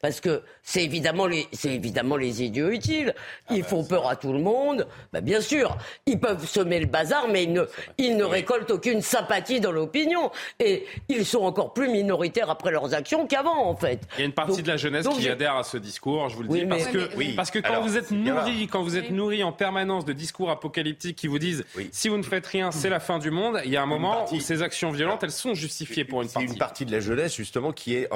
parce 0.00 0.20
que 0.20 0.42
c'est 0.62 0.84
évidemment 0.84 1.26
les, 1.26 1.46
c'est 1.52 1.70
évidemment 1.70 2.16
les 2.16 2.42
idiots 2.42 2.68
utiles. 2.70 3.14
Ah 3.48 3.54
ils 3.54 3.62
bah, 3.62 3.68
font 3.68 3.84
peur 3.84 4.08
à 4.08 4.16
tout 4.16 4.32
le 4.32 4.40
monde. 4.40 4.86
Bah, 5.12 5.20
bien 5.20 5.40
sûr, 5.40 5.78
ils 6.06 6.20
peuvent 6.20 6.46
semer 6.46 6.80
le 6.80 6.86
bazar, 6.86 7.28
mais 7.28 7.44
ils 7.44 7.52
ne, 7.52 7.64
ils 7.96 8.16
ne 8.16 8.24
récoltent 8.24 8.70
aucune 8.70 9.02
sympathie 9.02 9.60
dans 9.60 9.72
l'opinion. 9.72 10.30
Et 10.60 10.84
ils 11.08 11.24
sont 11.24 11.37
encore 11.44 11.72
plus 11.72 11.88
minoritaires 11.88 12.50
après 12.50 12.70
leurs 12.70 12.94
actions 12.94 13.26
qu'avant, 13.26 13.66
en 13.66 13.76
fait. 13.76 14.00
Il 14.16 14.20
y 14.20 14.22
a 14.22 14.26
une 14.26 14.32
partie 14.32 14.62
de 14.62 14.68
la 14.68 14.76
jeunesse 14.76 15.06
qui 15.08 15.28
adhère 15.28 15.56
à 15.56 15.64
ce 15.64 15.76
discours, 15.76 16.28
je 16.28 16.36
vous 16.36 16.42
le 16.42 16.48
dis, 16.48 16.66
parce, 16.66 16.86
que, 16.86 17.36
parce 17.36 17.50
que 17.50 17.58
quand 17.58 17.80
vous 17.82 17.96
êtes 17.96 18.10
nourri, 18.10 18.68
quand 18.68 18.82
vous 18.82 18.96
êtes 18.96 19.10
nourri 19.10 19.42
en 19.42 19.52
permanence 19.52 20.04
de 20.04 20.12
discours 20.12 20.50
apocalyptiques 20.50 21.16
qui 21.16 21.26
vous 21.26 21.38
disent 21.38 21.64
si 21.92 22.08
vous 22.08 22.16
ne 22.16 22.22
faites 22.22 22.46
rien, 22.46 22.70
c'est 22.70 22.90
la 22.90 23.00
fin 23.00 23.18
du 23.18 23.30
monde, 23.30 23.60
il 23.64 23.70
y 23.70 23.76
a 23.76 23.82
un 23.82 23.86
moment 23.86 24.26
où 24.32 24.40
ces 24.40 24.62
actions 24.62 24.90
violentes, 24.90 25.22
elles 25.22 25.30
sont 25.30 25.54
justifiées 25.54 26.04
pour 26.04 26.22
une 26.22 26.28
partie. 26.28 26.48
une 26.48 26.58
partie 26.58 26.84
de 26.84 26.92
la 26.92 27.00
jeunesse, 27.00 27.34
justement, 27.34 27.72
qui 27.72 27.94
est 27.94 28.08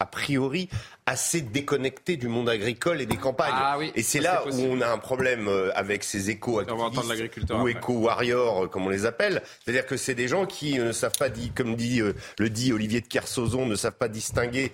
a 0.00 0.06
priori 0.06 0.68
assez 1.08 1.40
déconnectée 1.40 2.16
du 2.16 2.28
monde 2.28 2.48
agricole 2.48 3.00
et 3.00 3.06
des 3.06 3.16
campagnes. 3.16 3.54
Ah 3.54 3.78
et 3.94 4.02
c'est 4.02 4.20
là 4.20 4.44
où 4.46 4.60
on 4.60 4.80
a 4.80 4.88
un 4.88 4.98
problème 4.98 5.48
euh, 5.48 5.70
avec 5.74 6.04
ces 6.04 6.28
éco-activistes 6.28 7.50
ou 7.50 7.68
éco-warriors, 7.68 8.64
euh, 8.64 8.66
comme 8.66 8.86
on 8.86 8.90
les 8.90 9.06
appelle. 9.06 9.42
C'est-à-dire 9.64 9.86
que 9.86 9.96
c'est 9.96 10.14
des 10.14 10.28
gens 10.28 10.44
qui 10.44 10.78
euh, 10.78 10.88
ne 10.88 10.92
savent 10.92 11.16
pas, 11.18 11.28
comme 11.54 11.76
dit, 11.76 12.02
le 12.38 12.50
dit 12.50 12.72
Olivier 12.72 13.00
de 13.00 13.06
Kersauzon, 13.06 13.66
ne 13.66 13.76
savent 13.76 13.96
pas 13.96 14.08
distinguer 14.08 14.72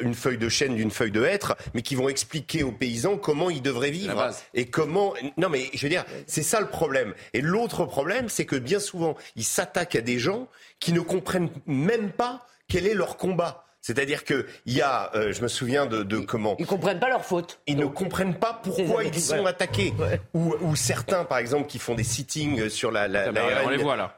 une 0.00 0.14
feuille 0.14 0.38
de 0.38 0.48
chêne 0.48 0.76
d'une 0.76 0.90
feuille 0.90 1.10
de 1.10 1.24
hêtre, 1.24 1.56
mais 1.74 1.82
qui 1.82 1.94
vont 1.94 2.08
expliquer 2.08 2.62
aux 2.62 2.72
paysans 2.72 3.16
comment 3.16 3.50
ils 3.50 3.62
devraient 3.62 3.90
vivre 3.90 4.30
et 4.54 4.66
comment. 4.66 5.14
Non, 5.36 5.48
mais 5.48 5.70
je 5.72 5.82
veux 5.82 5.90
dire, 5.90 6.04
c'est 6.26 6.42
ça 6.42 6.60
le 6.60 6.68
problème. 6.68 7.14
Et 7.32 7.40
l'autre 7.40 7.84
problème, 7.84 8.28
c'est 8.28 8.46
que 8.46 8.56
bien 8.56 8.80
souvent, 8.80 9.16
ils 9.36 9.44
s'attaquent 9.44 9.96
à 9.96 10.00
des 10.00 10.18
gens 10.18 10.48
qui 10.80 10.92
ne 10.92 11.00
comprennent 11.00 11.50
même 11.66 12.10
pas 12.10 12.46
quel 12.68 12.86
est 12.86 12.94
leur 12.94 13.16
combat. 13.16 13.64
C'est-à-dire 13.82 14.24
qu'il 14.24 14.46
y 14.66 14.80
a, 14.80 15.10
euh, 15.14 15.32
je 15.32 15.42
me 15.42 15.48
souviens 15.48 15.86
de, 15.86 16.02
de 16.02 16.18
comment. 16.18 16.56
Ils 16.58 16.66
comprennent 16.66 17.00
pas 17.00 17.08
leur 17.08 17.24
faute. 17.24 17.60
Ils 17.66 17.76
ne 17.76 17.86
comprennent 17.86 18.36
pas 18.36 18.60
pourquoi 18.62 19.04
ils 19.04 19.20
sont 19.20 19.44
attaqués. 19.44 19.92
Ou, 20.34 20.54
ou, 20.60 20.76
certains, 20.76 21.24
par 21.24 21.38
exemple, 21.38 21.66
qui 21.66 21.78
font 21.78 21.94
des 21.94 22.04
sittings 22.04 22.68
sur 22.68 22.90
la, 22.90 23.08
la, 23.08 23.30
la, 23.32 23.42
RN, 23.62 24.08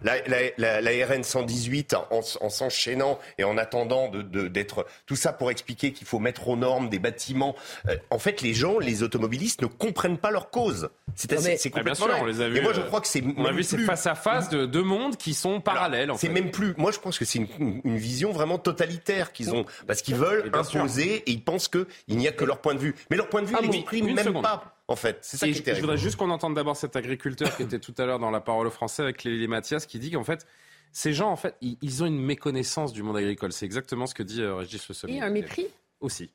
la, 0.58 0.80
la 0.80 1.06
RN 1.06 1.24
118 1.24 1.94
en, 1.94 2.20
en 2.40 2.48
s'enchaînant 2.50 3.18
et 3.38 3.44
en 3.44 3.58
attendant 3.58 4.08
d'être. 4.08 4.82
De, 4.82 4.84
tout 5.06 5.16
ça 5.16 5.32
pour 5.32 5.50
expliquer 5.50 5.92
qu'il 5.92 6.06
faut 6.06 6.18
mettre 6.18 6.48
aux 6.48 6.56
normes 6.56 6.88
des 6.88 6.98
bâtiments. 6.98 7.54
Euh, 7.88 7.96
en 8.10 8.18
fait, 8.18 8.42
les 8.42 8.54
gens, 8.54 8.78
les 8.78 9.02
automobilistes, 9.02 9.62
ne 9.62 9.66
comprennent 9.66 10.18
pas 10.18 10.30
leur 10.30 10.50
cause. 10.50 10.90
C'est 11.14 11.28
complètement 11.70 12.06
bien 12.06 12.16
sûr, 12.16 12.22
on 12.22 12.26
les 12.26 12.40
a 12.40 12.48
vus. 12.48 12.58
Et 12.58 12.60
moi, 12.60 12.72
je 12.72 12.80
euh, 12.80 12.84
crois 12.84 13.00
que 13.00 13.06
c'est. 13.06 13.22
On 13.36 13.44
a 13.44 13.52
vu 13.52 13.64
face 13.64 14.06
à 14.06 14.14
face 14.14 14.48
de 14.48 14.66
deux 14.66 14.82
mondes 14.82 15.16
qui 15.16 15.34
sont 15.34 15.60
parallèles. 15.60 16.10
C'est 16.16 16.28
même 16.28 16.50
plus. 16.50 16.74
Moi, 16.76 16.90
je 16.90 16.98
pense 16.98 17.18
que 17.18 17.24
c'est 17.24 17.38
une, 17.38 17.80
une, 17.84 17.96
vision 17.96 18.32
vraiment 18.32 18.58
totalitaire 18.58 19.32
qu'ils 19.32 19.53
ont 19.53 19.53
parce 19.86 20.02
qu'ils 20.02 20.16
veulent 20.16 20.50
imposer 20.52 21.16
et 21.16 21.30
ils 21.30 21.42
pensent 21.44 21.68
qu'il 21.68 21.86
n'y 22.08 22.28
a 22.28 22.32
que 22.32 22.44
leur 22.44 22.60
point 22.60 22.74
de 22.74 22.80
vue. 22.80 22.94
Mais 23.10 23.16
leur 23.16 23.28
point 23.28 23.42
de 23.42 23.46
vue, 23.46 23.56
ils 23.62 23.70
n'expriment 23.70 24.14
même 24.14 24.42
pas. 24.42 24.74
En 24.86 24.96
fait, 24.96 25.18
c'est 25.22 25.36
ça 25.36 25.48
qui 25.48 25.58
est 25.58 25.74
Je 25.74 25.80
voudrais 25.80 25.96
juste 25.96 26.16
qu'on 26.16 26.30
entende 26.30 26.54
d'abord 26.54 26.76
cet 26.76 26.96
agriculteur 26.96 27.56
qui 27.56 27.62
était 27.62 27.78
tout 27.78 27.94
à 27.98 28.04
l'heure 28.04 28.18
dans 28.18 28.30
la 28.30 28.40
parole 28.40 28.66
au 28.66 28.70
français 28.70 29.02
avec 29.02 29.24
Lélie 29.24 29.48
Mathias 29.48 29.86
qui 29.86 29.98
dit 29.98 30.10
qu'en 30.10 30.24
fait, 30.24 30.46
ces 30.92 31.12
gens, 31.12 31.30
en 31.30 31.36
fait, 31.36 31.56
ils, 31.60 32.02
ont 32.02 32.06
une 32.06 32.20
méconnaissance 32.20 32.92
du 32.92 33.02
monde 33.02 33.16
agricole. 33.16 33.52
C'est 33.52 33.64
exactement 33.64 34.06
ce 34.06 34.14
que 34.14 34.22
dit 34.22 34.42
euh, 34.42 34.54
Régis 34.54 34.86
Le 34.88 35.10
Et 35.10 35.20
un 35.20 35.30
mépris 35.30 35.66
Aussi. 36.00 36.30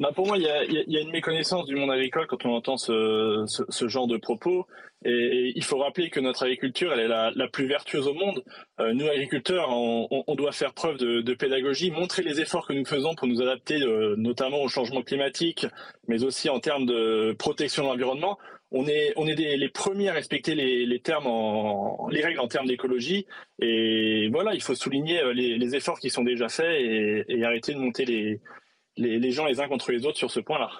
Bah 0.00 0.10
pour 0.12 0.26
moi, 0.26 0.36
il 0.36 0.42
y, 0.42 0.48
a, 0.48 0.64
y, 0.64 0.96
a, 0.96 1.00
une 1.00 1.12
méconnaissance 1.12 1.66
du 1.66 1.76
monde 1.76 1.92
agricole 1.92 2.26
quand 2.26 2.44
on 2.44 2.50
entend 2.50 2.76
ce, 2.76 3.44
ce, 3.46 3.62
ce 3.68 3.86
genre 3.86 4.08
de 4.08 4.16
propos. 4.16 4.66
Et, 5.04 5.52
il 5.54 5.62
faut 5.62 5.78
rappeler 5.78 6.10
que 6.10 6.18
notre 6.18 6.42
agriculture, 6.42 6.92
elle 6.92 6.98
est 6.98 7.08
la, 7.08 7.30
la 7.36 7.46
plus 7.46 7.68
vertueuse 7.68 8.08
au 8.08 8.14
monde. 8.14 8.42
Euh, 8.80 8.92
nous, 8.92 9.06
agriculteurs, 9.06 9.68
on, 9.70 10.08
on, 10.26 10.34
doit 10.34 10.50
faire 10.50 10.74
preuve 10.74 10.96
de, 10.96 11.20
de, 11.20 11.34
pédagogie, 11.34 11.92
montrer 11.92 12.22
les 12.22 12.40
efforts 12.40 12.66
que 12.66 12.72
nous 12.72 12.84
faisons 12.84 13.14
pour 13.14 13.28
nous 13.28 13.40
adapter, 13.40 13.80
euh, 13.82 14.16
notamment 14.16 14.62
au 14.62 14.68
changement 14.68 15.02
climatique, 15.02 15.66
mais 16.08 16.24
aussi 16.24 16.48
en 16.48 16.58
termes 16.58 16.86
de 16.86 17.32
protection 17.38 17.84
de 17.84 17.88
l'environnement. 17.88 18.36
On 18.72 18.88
est, 18.88 19.12
on 19.14 19.28
est 19.28 19.36
des, 19.36 19.56
les 19.56 19.68
premiers 19.68 20.08
à 20.08 20.14
respecter 20.14 20.56
les, 20.56 20.86
les, 20.86 20.98
termes 20.98 21.28
en, 21.28 22.08
les 22.10 22.20
règles 22.20 22.40
en 22.40 22.48
termes 22.48 22.66
d'écologie. 22.66 23.26
Et 23.60 24.28
voilà, 24.32 24.54
il 24.54 24.62
faut 24.62 24.74
souligner 24.74 25.20
euh, 25.22 25.32
les, 25.32 25.56
les, 25.56 25.76
efforts 25.76 26.00
qui 26.00 26.10
sont 26.10 26.24
déjà 26.24 26.48
faits 26.48 26.80
et, 26.80 27.24
et 27.28 27.44
arrêter 27.44 27.74
de 27.74 27.78
monter 27.78 28.04
les, 28.04 28.40
les, 28.96 29.18
les 29.18 29.30
gens 29.30 29.46
les 29.46 29.60
uns 29.60 29.68
contre 29.68 29.92
les 29.92 30.06
autres 30.06 30.18
sur 30.18 30.30
ce 30.30 30.40
point-là. 30.40 30.70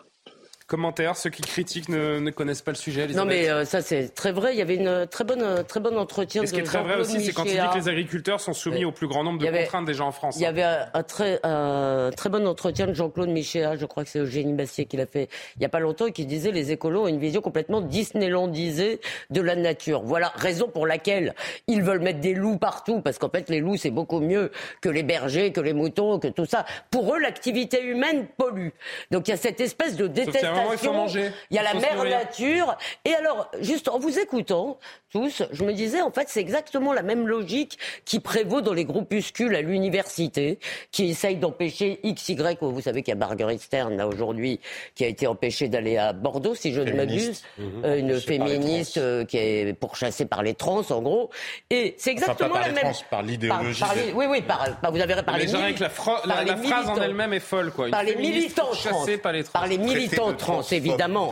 Commentaire, 0.66 1.14
ceux 1.14 1.28
qui 1.28 1.42
critiquent 1.42 1.90
ne, 1.90 2.20
ne 2.20 2.30
connaissent 2.30 2.62
pas 2.62 2.70
le 2.70 2.76
sujet. 2.78 3.06
Non, 3.08 3.26
mais 3.26 3.50
euh, 3.50 3.66
ça 3.66 3.82
c'est 3.82 4.08
très 4.14 4.32
vrai. 4.32 4.54
Il 4.54 4.58
y 4.58 4.62
avait 4.62 4.76
une 4.76 5.06
très 5.06 5.22
bonne, 5.24 5.62
très 5.64 5.78
bon 5.78 5.98
entretien. 5.98 6.42
Et 6.42 6.46
ce 6.46 6.54
qui 6.54 6.60
est 6.60 6.62
très 6.62 6.82
vrai 6.82 6.96
aussi, 6.96 7.22
c'est 7.22 7.34
quand 7.34 7.44
il 7.44 7.50
dit 7.50 7.68
que 7.70 7.78
les 7.78 7.88
agriculteurs 7.88 8.40
sont 8.40 8.54
soumis 8.54 8.86
au 8.86 8.90
plus 8.90 9.06
grand 9.06 9.24
nombre 9.24 9.38
de 9.38 9.46
contraintes 9.46 9.84
déjà 9.84 10.04
en 10.04 10.12
France. 10.12 10.36
Il 10.38 10.42
y 10.42 10.46
avait 10.46 10.64
un, 10.64 11.02
très, 11.02 11.38
un 11.42 12.10
très 12.16 12.30
bon 12.30 12.46
entretien 12.46 12.86
de 12.86 12.94
Jean-Claude 12.94 13.28
Michéa, 13.28 13.76
je 13.76 13.84
crois 13.84 14.04
que 14.04 14.08
c'est 14.08 14.20
Eugénie 14.20 14.54
Bastier 14.54 14.86
qui 14.86 14.96
l'a 14.96 15.04
fait 15.04 15.28
il 15.56 15.58
n'y 15.58 15.66
a 15.66 15.68
pas 15.68 15.80
longtemps, 15.80 16.06
et 16.06 16.12
qui 16.12 16.24
disait 16.24 16.50
les 16.50 16.72
écolos 16.72 17.02
ont 17.02 17.08
une 17.08 17.20
vision 17.20 17.42
complètement 17.42 17.82
disneylandisée 17.82 19.00
de 19.28 19.40
la 19.42 19.56
nature. 19.56 20.00
Voilà 20.02 20.32
raison 20.34 20.68
pour 20.68 20.86
laquelle 20.86 21.34
ils 21.66 21.82
veulent 21.82 22.00
mettre 22.00 22.20
des 22.20 22.32
loups 22.32 22.56
partout, 22.56 23.02
parce 23.02 23.18
qu'en 23.18 23.28
fait 23.28 23.50
les 23.50 23.60
loups 23.60 23.76
c'est 23.76 23.90
beaucoup 23.90 24.20
mieux 24.20 24.50
que 24.80 24.88
les 24.88 25.02
bergers, 25.02 25.52
que 25.52 25.60
les 25.60 25.74
moutons, 25.74 26.18
que 26.18 26.28
tout 26.28 26.46
ça. 26.46 26.64
Pour 26.90 27.14
eux, 27.14 27.18
l'activité 27.18 27.84
humaine 27.84 28.26
pollue. 28.38 28.70
Donc 29.10 29.28
il 29.28 29.32
y 29.32 29.34
a 29.34 29.36
cette 29.36 29.60
espèce 29.60 29.96
de 29.96 30.06
détestation 30.06 30.54
il 30.72 31.32
y 31.50 31.58
a 31.58 31.62
la 31.62 31.74
mère 31.74 32.04
nature. 32.04 32.76
Et 33.04 33.14
alors, 33.14 33.50
juste 33.60 33.88
en 33.88 33.98
vous 33.98 34.18
écoutant 34.18 34.78
tous, 35.14 35.44
je 35.52 35.62
me 35.62 35.72
disais, 35.72 36.02
en 36.02 36.10
fait, 36.10 36.28
c'est 36.28 36.40
exactement 36.40 36.92
la 36.92 37.02
même 37.02 37.28
logique 37.28 37.78
qui 38.04 38.18
prévaut 38.18 38.60
dans 38.60 38.72
les 38.72 38.84
groupuscules 38.84 39.54
à 39.54 39.62
l'université, 39.62 40.58
qui 40.90 41.08
essayent 41.08 41.36
d'empêcher 41.36 42.00
X, 42.02 42.30
Y. 42.30 42.58
Vous 42.60 42.80
savez 42.80 43.02
qu'il 43.02 43.12
y 43.12 43.16
a 43.16 43.18
Marguerite 43.18 43.60
Stern, 43.60 43.96
là, 43.96 44.08
aujourd'hui, 44.08 44.58
qui 44.96 45.04
a 45.04 45.06
été 45.06 45.28
empêchée 45.28 45.68
d'aller 45.68 45.96
à 45.98 46.12
Bordeaux, 46.12 46.56
si 46.56 46.72
je 46.72 46.80
ne 46.80 46.92
m'abuse. 46.92 47.44
Mhm. 47.58 47.84
Euh, 47.84 47.98
une 47.98 48.20
féministe 48.20 48.96
euh, 48.96 49.24
qui 49.24 49.36
est 49.36 49.78
pourchassée 49.78 50.26
par 50.26 50.42
les 50.42 50.54
trans, 50.54 50.82
en 50.90 51.00
gros. 51.00 51.30
Et 51.70 51.94
c'est 51.96 52.10
exactement 52.10 52.50
par 52.50 52.62
la 52.62 52.68
les 52.68 52.74
même. 52.74 52.82
Trans, 52.82 53.04
par 53.08 53.22
l'idéologie. 53.22 53.84
Oui, 54.16 54.26
oui, 54.28 54.42
par, 54.42 54.66
vous 54.90 55.00
avez 55.00 55.22
parlé. 55.22 55.46
Mais 55.46 55.52
la, 55.52 56.44
la, 56.44 56.56
phrase 56.56 56.88
en 56.88 57.00
elle-même 57.00 57.32
est 57.32 57.40
folle, 57.40 57.70
quoi. 57.70 57.88
par 57.88 58.02
les 58.02 58.16
militants 58.16 58.72
trans. 58.72 59.06
Par 59.22 59.32
les, 59.32 59.44
par 59.44 59.66
les 59.68 59.78
militants 59.78 60.32
trans, 60.32 60.62
évidemment. 60.72 61.30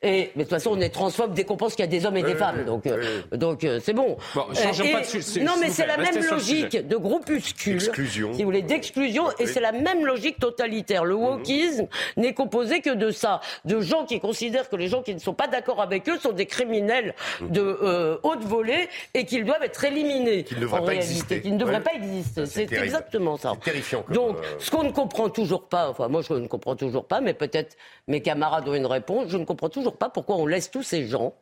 Et, 0.00 0.30
mais 0.36 0.44
de 0.44 0.48
toute 0.48 0.50
façon, 0.50 0.70
on 0.74 0.80
est 0.80 0.90
transphobe 0.90 1.34
dès 1.34 1.44
qu'on 1.44 1.56
pense 1.56 1.74
qu'il 1.74 1.84
y 1.84 1.88
a 1.88 1.90
des 1.90 2.06
hommes 2.06 2.16
et 2.16 2.22
des 2.22 2.36
femmes. 2.36 2.64
Donc, 2.64 2.77
euh, 2.86 3.22
donc 3.32 3.64
euh, 3.64 3.80
c'est 3.82 3.92
bon. 3.92 4.16
bon 4.34 4.44
changeons 4.54 4.92
pas 4.92 5.00
de 5.00 5.44
Non, 5.44 5.52
mais 5.60 5.70
c'est 5.70 5.86
la 5.86 5.96
même 5.96 6.22
logique 6.22 6.86
de 6.86 6.96
groupuscule. 6.96 7.80
Si 7.80 8.20
vous 8.20 8.44
voulez, 8.44 8.62
d'exclusion. 8.62 9.26
Et 9.38 9.46
c'est 9.46 9.60
la 9.60 9.72
même 9.72 10.06
logique 10.06 10.38
totalitaire. 10.38 11.04
Le 11.04 11.14
wokisme 11.14 11.86
n'est 12.16 12.34
composé 12.34 12.80
que 12.80 12.90
de 12.90 13.10
ça. 13.10 13.40
De 13.64 13.80
gens 13.80 14.04
qui 14.04 14.20
considèrent 14.20 14.68
que 14.68 14.76
les 14.76 14.88
gens 14.88 15.02
qui 15.02 15.14
ne 15.14 15.18
sont 15.18 15.34
pas 15.34 15.46
d'accord 15.46 15.80
avec 15.80 16.08
eux 16.08 16.18
sont 16.18 16.32
des 16.32 16.46
criminels 16.46 17.14
de 17.40 17.60
euh, 17.60 18.18
haute 18.22 18.44
volée 18.44 18.88
et 19.14 19.24
qu'ils 19.24 19.44
doivent 19.44 19.62
être 19.62 19.84
éliminés. 19.84 20.44
Qu'ils 20.44 20.58
ne 20.58 20.62
devraient 20.62 20.84
pas 20.84 20.94
exister. 20.94 21.40
Qu'ils 21.40 21.54
ne 21.54 21.58
devraient 21.58 21.82
pas 21.82 21.94
exister. 21.94 22.46
C'est 22.46 22.72
exactement 22.72 23.36
ça. 23.36 23.52
terrifiant. 23.62 24.04
Donc, 24.10 24.36
ce 24.58 24.70
qu'on 24.70 24.84
ne 24.84 24.92
comprend 24.92 25.28
toujours 25.28 25.68
pas, 25.68 25.88
enfin, 25.90 26.08
moi, 26.08 26.22
je 26.22 26.34
ne 26.34 26.46
comprends 26.46 26.76
toujours 26.76 27.06
pas, 27.06 27.20
mais 27.20 27.34
peut-être 27.34 27.76
mes 28.06 28.22
camarades 28.22 28.68
ont 28.68 28.74
une 28.74 28.86
réponse. 28.86 29.28
Je 29.28 29.36
ne 29.36 29.44
comprends 29.44 29.68
toujours 29.68 29.96
pas 29.96 30.08
pourquoi 30.08 30.36
on 30.36 30.46
laisse 30.46 30.70
tous 30.70 30.82
ces 30.82 31.06
gens 31.06 31.34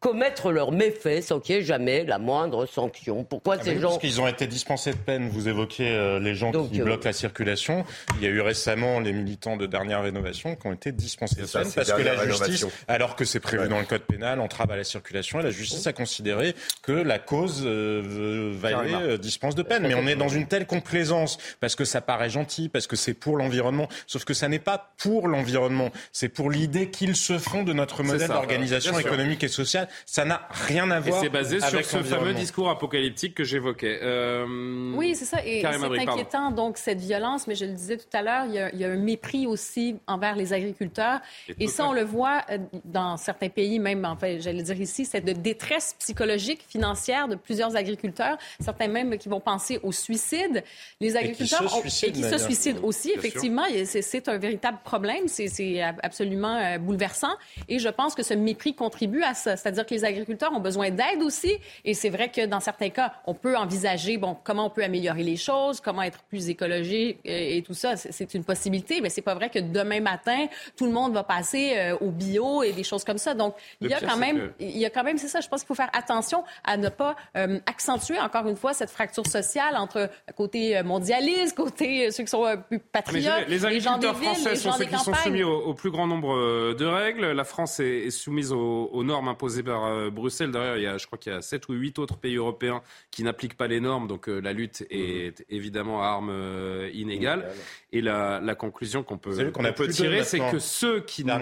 commettre 0.00 0.52
leurs 0.52 0.72
méfaits 0.72 1.22
sans 1.22 1.40
qu'il 1.40 1.56
n'y 1.56 1.62
ait 1.62 1.64
jamais 1.64 2.04
la 2.04 2.18
moindre 2.18 2.66
sanction. 2.66 3.24
Pourquoi 3.24 3.56
ah 3.58 3.64
ces 3.64 3.78
gens... 3.78 3.88
Parce 3.88 4.00
qu'ils 4.00 4.20
ont 4.20 4.28
été 4.28 4.46
dispensés 4.46 4.92
de 4.92 4.96
peine. 4.96 5.28
Vous 5.28 5.48
évoquez 5.48 5.88
euh, 5.88 6.20
les 6.20 6.34
gens 6.34 6.52
qui 6.52 6.80
euh, 6.80 6.84
bloquent 6.84 7.06
la 7.06 7.12
circulation. 7.12 7.84
Il 8.16 8.22
y 8.22 8.26
a 8.26 8.30
eu 8.30 8.40
récemment 8.40 9.00
les 9.00 9.12
militants 9.12 9.56
de 9.56 9.66
dernière 9.66 10.02
rénovation 10.02 10.54
qui 10.54 10.66
ont 10.66 10.72
été 10.72 10.92
dispensés 10.92 11.42
de 11.42 11.46
peine 11.46 11.72
parce 11.74 11.92
que 11.92 12.02
la 12.02 12.26
justice, 12.26 12.66
alors 12.88 13.16
que 13.16 13.24
c'est 13.24 13.40
prévu 13.40 13.68
dans 13.68 13.78
le 13.78 13.86
code 13.86 14.02
pénal, 14.02 14.40
entrave 14.40 14.70
à 14.70 14.76
la 14.76 14.84
circulation, 14.84 15.40
et 15.40 15.42
la 15.42 15.50
justice 15.50 15.86
a 15.86 15.92
considéré 15.92 16.54
que 16.82 16.92
la 16.92 17.18
cause 17.18 17.62
euh, 17.64 18.52
valait 18.54 18.94
euh, 18.94 19.18
dispense 19.18 19.54
de 19.54 19.62
peine. 19.62 19.86
Mais 19.86 19.94
on 19.94 20.06
est 20.06 20.16
dans 20.16 20.28
une 20.28 20.46
telle 20.46 20.66
complaisance 20.66 21.38
parce 21.60 21.74
que 21.74 21.84
ça 21.84 22.00
paraît 22.00 22.30
gentil, 22.30 22.68
parce 22.68 22.86
que 22.86 22.96
c'est 22.96 23.14
pour 23.14 23.36
l'environnement. 23.36 23.88
Sauf 24.06 24.24
que 24.24 24.34
ça 24.34 24.48
n'est 24.48 24.58
pas 24.58 24.92
pour 24.98 25.28
l'environnement. 25.28 25.90
C'est 26.12 26.28
pour 26.28 26.50
l'idée 26.50 26.90
qu'ils 26.90 27.16
se 27.16 27.38
font 27.38 27.62
de 27.62 27.72
notre 27.72 28.02
modèle 28.02 28.28
d'organisation 28.28 28.98
économique 28.98 29.42
et 29.42 29.48
sociale 29.48 29.85
ça 30.04 30.24
n'a 30.24 30.48
rien 30.50 30.90
à 30.90 31.00
voir. 31.00 31.18
Et 31.18 31.24
c'est 31.24 31.30
basé 31.30 31.60
sur 31.60 31.84
ce 31.84 32.02
fameux 32.02 32.34
discours 32.34 32.70
apocalyptique 32.70 33.34
que 33.34 33.44
j'évoquais. 33.44 33.98
Euh, 34.02 34.92
oui, 34.94 35.14
c'est 35.14 35.24
ça. 35.24 35.44
Et 35.44 35.62
c'est 35.62 36.08
inquiétant, 36.08 36.50
donc, 36.50 36.78
cette 36.78 37.00
violence. 37.00 37.46
Mais 37.46 37.54
je 37.54 37.64
le 37.64 37.72
disais 37.72 37.96
tout 37.96 38.04
à 38.12 38.22
l'heure, 38.22 38.44
il, 38.46 38.78
y 38.78 38.84
a 38.84 38.90
un 38.90 38.96
mépris 38.96 39.46
aussi 39.46 39.96
envers 40.06 40.36
les 40.36 40.52
agriculteurs. 40.52 41.20
Et, 41.58 41.66
ça, 41.66 41.86
on 41.88 41.92
le 41.92 42.04
voit 42.04 42.42
euh, 42.50 42.58
dans 42.84 43.16
certains 43.16 43.48
pays, 43.48 43.78
même, 43.78 44.04
en 44.04 44.16
fait, 44.16 44.40
j'allais 44.40 44.62
dire 44.62 44.80
ici, 44.80 45.04
c'est 45.04 45.20
de 45.20 45.32
détresse 45.32 45.96
psychologique, 45.98 46.64
financière 46.68 47.28
de 47.28 47.34
plusieurs 47.34 47.76
agriculteurs. 47.76 48.36
Certains 48.60 48.88
même 48.88 49.18
qui 49.18 49.28
vont 49.28 49.40
penser 49.40 49.80
au 49.82 49.92
suicide. 49.92 50.62
Les 51.00 51.16
agriculteurs 51.16 51.62
et 51.62 51.82
qui 51.82 51.90
se, 51.90 52.06
et 52.06 52.12
qui 52.12 52.22
se 52.22 52.38
suicident 52.38 52.80
aussi, 52.82 53.12
effectivement. 53.12 53.64
C'est 53.84 54.28
un 54.28 54.38
véritable 54.38 54.78
problème. 54.84 55.28
C'est 55.28 55.82
absolument 56.02 56.56
euh, 56.56 56.78
bouleversant. 56.78 57.34
Et 57.68 57.78
je 57.78 57.88
pense 57.88 58.14
que 58.14 58.22
ce 58.22 58.34
mépris 58.34 58.74
contribue 58.74 59.22
à 59.22 59.34
ça. 59.34 59.56
C'est-à-dire 59.76 59.88
que 59.90 59.94
les 59.94 60.04
agriculteurs 60.04 60.52
ont 60.52 60.60
besoin 60.60 60.90
d'aide 60.90 61.22
aussi. 61.22 61.52
Et 61.84 61.92
c'est 61.92 62.08
vrai 62.08 62.30
que 62.30 62.46
dans 62.46 62.60
certains 62.60 62.88
cas, 62.88 63.12
on 63.26 63.34
peut 63.34 63.56
envisager, 63.56 64.16
bon, 64.16 64.36
comment 64.42 64.66
on 64.66 64.70
peut 64.70 64.82
améliorer 64.82 65.22
les 65.22 65.36
choses, 65.36 65.80
comment 65.80 66.02
être 66.02 66.22
plus 66.24 66.48
écologique 66.48 67.18
et, 67.24 67.62
tout 67.66 67.74
ça. 67.74 67.96
C'est 67.96 68.34
une 68.34 68.44
possibilité, 68.44 69.00
mais 69.00 69.10
c'est 69.10 69.22
pas 69.22 69.34
vrai 69.34 69.50
que 69.50 69.58
demain 69.58 70.00
matin, 70.00 70.46
tout 70.76 70.86
le 70.86 70.92
monde 70.92 71.12
va 71.12 71.24
passer 71.24 71.74
euh, 71.76 71.96
au 72.00 72.10
bio 72.10 72.62
et 72.62 72.72
des 72.72 72.84
choses 72.84 73.04
comme 73.04 73.18
ça. 73.18 73.34
Donc, 73.34 73.54
il 73.80 73.90
y 73.90 73.94
a 73.94 74.00
quand 74.00 74.16
même, 74.16 74.52
il 74.60 74.78
y 74.78 74.86
a 74.86 74.90
quand 74.90 75.04
même, 75.04 75.18
c'est 75.18 75.28
ça, 75.28 75.40
je 75.40 75.48
pense 75.48 75.60
qu'il 75.60 75.68
faut 75.68 75.74
faire 75.74 75.90
attention 75.92 76.44
à 76.64 76.76
ne 76.76 76.88
pas 76.88 77.16
euh, 77.36 77.58
accentuer 77.66 78.18
encore 78.18 78.46
une 78.46 78.56
fois 78.56 78.72
cette 78.72 78.90
fracture 78.90 79.26
sociale 79.26 79.76
entre 79.76 80.08
côté 80.36 80.76
euh, 80.76 80.84
mondialiste, 80.84 81.56
côté 81.56 82.10
ceux 82.10 82.24
qui 82.24 82.30
sont 82.30 82.44
plus 82.68 82.78
patriotes, 82.78 83.48
les, 83.48 83.64
agriculteurs 83.64 84.16
français 84.16 84.56
sont 84.56 84.72
ceux 84.72 84.84
qui 84.84 84.98
sont 84.98 85.14
soumis 85.14 85.42
au, 85.42 85.74
plus 85.74 85.90
grand 85.90 86.06
nombre 86.06 86.74
de 86.74 86.84
règles. 86.84 87.32
La 87.32 87.44
France 87.44 87.80
est, 87.80 88.10
soumise 88.10 88.52
aux, 88.52 88.86
aux 88.92 89.04
normes 89.04 89.28
imposées 89.28 89.62
par 89.66 89.84
euh, 89.84 90.10
Bruxelles. 90.10 90.50
D'ailleurs, 90.50 90.76
il 90.76 90.84
y 90.84 90.86
a, 90.86 90.96
je 90.96 91.06
crois 91.06 91.18
qu'il 91.18 91.32
y 91.32 91.36
a 91.36 91.42
7 91.42 91.68
ou 91.68 91.74
8 91.74 91.98
autres 91.98 92.16
pays 92.16 92.36
européens 92.36 92.82
qui 93.10 93.22
n'appliquent 93.22 93.56
pas 93.56 93.66
les 93.66 93.80
normes. 93.80 94.06
Donc 94.06 94.28
euh, 94.28 94.40
la 94.40 94.52
lutte 94.52 94.86
est 94.90 95.38
mhm. 95.38 95.44
évidemment 95.50 96.02
à 96.02 96.06
armes 96.06 96.30
euh, 96.30 96.90
inégales. 96.94 97.46
Et 97.92 98.00
la, 98.00 98.40
conclusion 98.56 99.02
qu'on 99.02 99.18
peut, 99.18 99.52
peut 99.52 99.88
tirer, 99.88 100.24
c'est 100.24 100.38
que 100.38 100.58
ceux 100.58 101.00
qui 101.00 101.24
nous, 101.24 101.34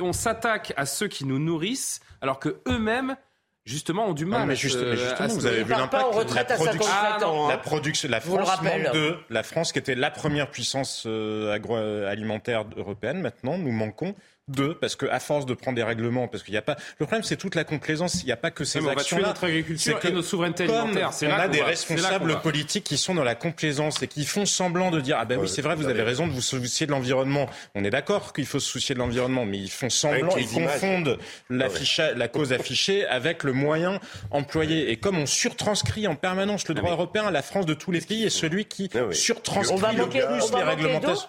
on 0.00 0.12
s'attaque 0.12 0.72
à 0.76 0.86
ceux 0.86 1.08
qui 1.08 1.26
nous 1.26 1.38
nourrissent, 1.38 2.00
alors 2.22 2.38
que 2.38 2.56
eux-mêmes 2.66 3.16
justement 3.64 4.06
ont 4.06 4.14
du 4.14 4.24
mal. 4.24 4.46
mais, 4.46 4.54
justement, 4.54 4.94
vous 5.28 5.46
avez 5.46 5.64
vu 5.64 5.70
l'impact. 5.72 6.04
La, 6.34 6.44
production, 6.44 7.48
la 7.48 7.58
production, 7.58 8.08
la 8.08 8.20
France 8.20 8.62
manque 8.62 8.92
de 8.94 9.16
la 9.28 9.42
France 9.42 9.72
qui 9.72 9.78
était 9.78 9.94
la 9.94 10.10
première 10.10 10.50
puissance 10.50 11.06
agroalimentaire 11.06 12.64
européenne. 12.76 13.20
Maintenant, 13.20 13.58
nous 13.58 13.72
manquons 13.72 14.14
deux, 14.48 14.74
parce 14.74 14.94
que 14.94 15.06
à 15.06 15.18
force 15.18 15.44
de 15.44 15.54
prendre 15.54 15.74
des 15.74 15.82
règlements, 15.82 16.28
parce 16.28 16.44
qu'il 16.44 16.52
n'y 16.52 16.58
a 16.58 16.62
pas. 16.62 16.76
Le 16.98 17.06
problème, 17.06 17.24
c'est 17.24 17.36
toute 17.36 17.56
la 17.56 17.64
complaisance. 17.64 18.22
Il 18.22 18.26
n'y 18.26 18.32
a 18.32 18.36
pas 18.36 18.52
que 18.52 18.62
ces 18.62 18.78
actions. 18.86 19.16
On 19.16 19.20
va 19.20 19.28
notre 19.28 19.44
agriculture 19.44 19.98
et 20.04 20.12
notre 20.12 20.28
souveraineté 20.28 20.64
alimentaire. 20.64 21.10
On 21.22 21.30
a 21.30 21.48
des 21.48 21.62
responsables 21.62 22.40
politiques 22.42 22.84
qui 22.84 22.96
sont 22.96 23.14
dans 23.14 23.24
la 23.24 23.34
complaisance 23.34 24.02
et 24.02 24.06
qui 24.06 24.24
font 24.24 24.46
semblant 24.46 24.92
de 24.92 25.00
dire 25.00 25.16
ah 25.18 25.24
ben 25.24 25.40
oui, 25.40 25.48
c'est 25.48 25.62
vrai, 25.62 25.74
vous 25.74 25.88
avez 25.88 26.02
raison 26.02 26.28
de 26.28 26.32
vous 26.32 26.40
soucier 26.40 26.86
de 26.86 26.92
l'environnement. 26.92 27.48
On 27.74 27.82
est 27.82 27.90
d'accord 27.90 28.32
qu'il 28.32 28.46
faut 28.46 28.60
se 28.60 28.70
soucier 28.70 28.94
de 28.94 29.00
l'environnement, 29.00 29.44
mais 29.44 29.58
ils 29.58 29.70
font 29.70 29.90
semblant, 29.90 30.36
ils 30.36 30.48
confondent 30.48 31.18
la 31.50 32.28
cause 32.28 32.52
affichée 32.52 33.04
avec 33.06 33.42
le 33.42 33.52
moyen 33.52 33.98
employé. 34.30 34.92
Et 34.92 34.96
comme 34.96 35.18
on 35.18 35.26
surtranscrit 35.26 36.06
en 36.06 36.14
permanence 36.14 36.68
le 36.68 36.74
droit 36.74 36.92
européen, 36.92 37.32
la 37.32 37.42
France 37.42 37.66
de 37.66 37.74
tous 37.74 37.90
les 37.90 38.00
pays 38.00 38.24
est 38.24 38.30
celui 38.30 38.66
qui 38.66 38.90
surtranscrit 39.10 39.96
le 39.96 40.06
plus 40.06 40.56
les 40.56 40.62
réglementations. 40.62 41.28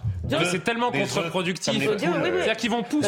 C'est 0.52 0.64
tellement 0.64 0.92
contre-productif. 0.92 1.82
C'est-à-dire 1.82 2.56
qu'ils 2.58 2.70
vont 2.70 2.84
pousser 2.84 3.07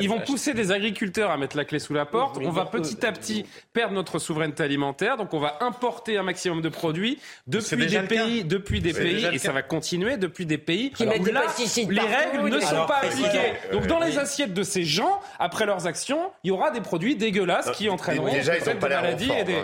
ils 0.00 0.08
vont 0.08 0.20
pousser 0.20 0.54
des 0.54 0.72
agriculteurs 0.72 1.30
à 1.30 1.36
mettre 1.36 1.56
la 1.56 1.64
clé 1.64 1.78
sous 1.78 1.94
la 1.94 2.06
porte. 2.06 2.38
On 2.42 2.50
va 2.50 2.66
petit 2.66 3.04
à 3.04 3.12
petit 3.12 3.44
perdre 3.72 3.94
notre 3.94 4.18
souveraineté 4.18 4.62
alimentaire. 4.62 5.16
Donc 5.16 5.34
on 5.34 5.40
va 5.40 5.58
importer 5.60 6.16
un 6.16 6.22
maximum 6.22 6.60
de 6.60 6.68
produits 6.68 7.18
depuis 7.46 7.86
des 7.86 8.00
pays, 8.00 8.44
depuis 8.44 8.80
des 8.80 8.92
pays, 8.92 9.26
et 9.32 9.38
ça 9.38 9.52
va 9.52 9.62
continuer 9.62 10.16
depuis 10.16 10.46
des 10.46 10.58
pays 10.58 10.92
où 11.00 11.04
là, 11.04 11.42
les 11.88 12.00
règles 12.00 12.48
ne 12.48 12.60
sont 12.60 12.86
pas 12.86 13.00
appliquées. 13.02 13.52
Donc 13.72 13.86
dans 13.86 14.00
les 14.00 14.18
assiettes 14.18 14.54
de 14.54 14.62
ces 14.62 14.84
gens, 14.84 15.20
après 15.38 15.66
leurs 15.66 15.86
actions, 15.86 16.30
il 16.44 16.48
y 16.48 16.50
aura 16.50 16.70
des 16.70 16.80
produits 16.80 17.16
dégueulasses 17.16 17.70
qui 17.72 17.88
entraîneront 17.88 18.32
déjà 18.32 18.56
ils 18.58 18.64
n'ont 18.64 18.76
pas 18.80 18.88
l'air 18.88 19.02
maladies 19.02 19.30
et 19.38 19.44
des. 19.44 19.62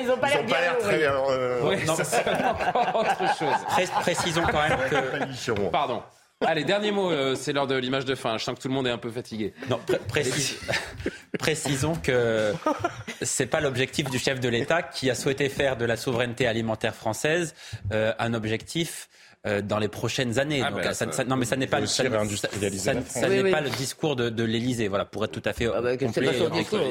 Ils 0.00 0.06
n'ont 0.06 0.16
pas 0.16 0.28
l'air 0.28 0.78
très 0.78 0.98
bien. 0.98 1.14
Oui, 1.62 1.76
c'est 2.04 2.28
encore 2.28 3.00
autre 3.00 3.38
chose. 3.38 3.88
Précisons 4.00 4.42
quand 4.50 4.68
même 4.68 4.78
que. 4.88 5.70
Pardon. 5.70 6.02
Allez, 6.46 6.64
dernier 6.64 6.90
mot, 6.90 7.10
euh, 7.10 7.34
c'est 7.34 7.52
l'heure 7.52 7.66
de 7.66 7.76
l'image 7.76 8.06
de 8.06 8.14
fin. 8.14 8.38
Je 8.38 8.44
sens 8.44 8.54
que 8.56 8.62
tout 8.62 8.68
le 8.68 8.74
monde 8.74 8.86
est 8.86 8.90
un 8.90 8.98
peu 8.98 9.10
fatigué. 9.10 9.52
Non, 9.68 9.78
précisons 11.38 11.94
que 11.96 12.54
c'est 13.20 13.46
pas 13.46 13.60
l'objectif 13.60 14.08
du 14.08 14.18
chef 14.18 14.40
de 14.40 14.48
l'État 14.48 14.82
qui 14.82 15.10
a 15.10 15.14
souhaité 15.14 15.50
faire 15.50 15.76
de 15.76 15.84
la 15.84 15.96
souveraineté 15.96 16.46
alimentaire 16.46 16.94
française 16.94 17.54
euh, 17.92 18.14
un 18.18 18.32
objectif 18.32 19.10
euh, 19.46 19.60
dans 19.60 19.78
les 19.78 19.88
prochaines 19.88 20.38
années. 20.38 20.62
Ah, 20.64 20.70
ben, 20.70 20.94
ça, 20.94 21.24
non, 21.24 21.36
mais 21.36 21.44
ça 21.44 21.56
n'est 21.56 21.66
pas, 21.66 21.84
ça, 21.86 22.04
n'est 22.04 22.10
pas 22.10 22.24
le 23.60 23.70
discours 23.76 24.16
de, 24.16 24.30
de 24.30 24.44
l'Élysée. 24.44 24.88
Voilà, 24.88 25.04
pour 25.04 25.24
être 25.24 25.32
tout 25.32 25.42
à 25.46 25.52
fait 25.52 25.66
ah 25.66 25.82
bah, 25.82 25.96
complet. 25.98 26.30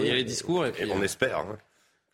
il 0.01 0.07
y 0.07 0.11
a 0.11 0.15
les 0.15 0.23
discours 0.23 0.67
et, 0.67 0.73
on 0.91 1.01
espère. 1.01 1.39
Hein. 1.39 1.57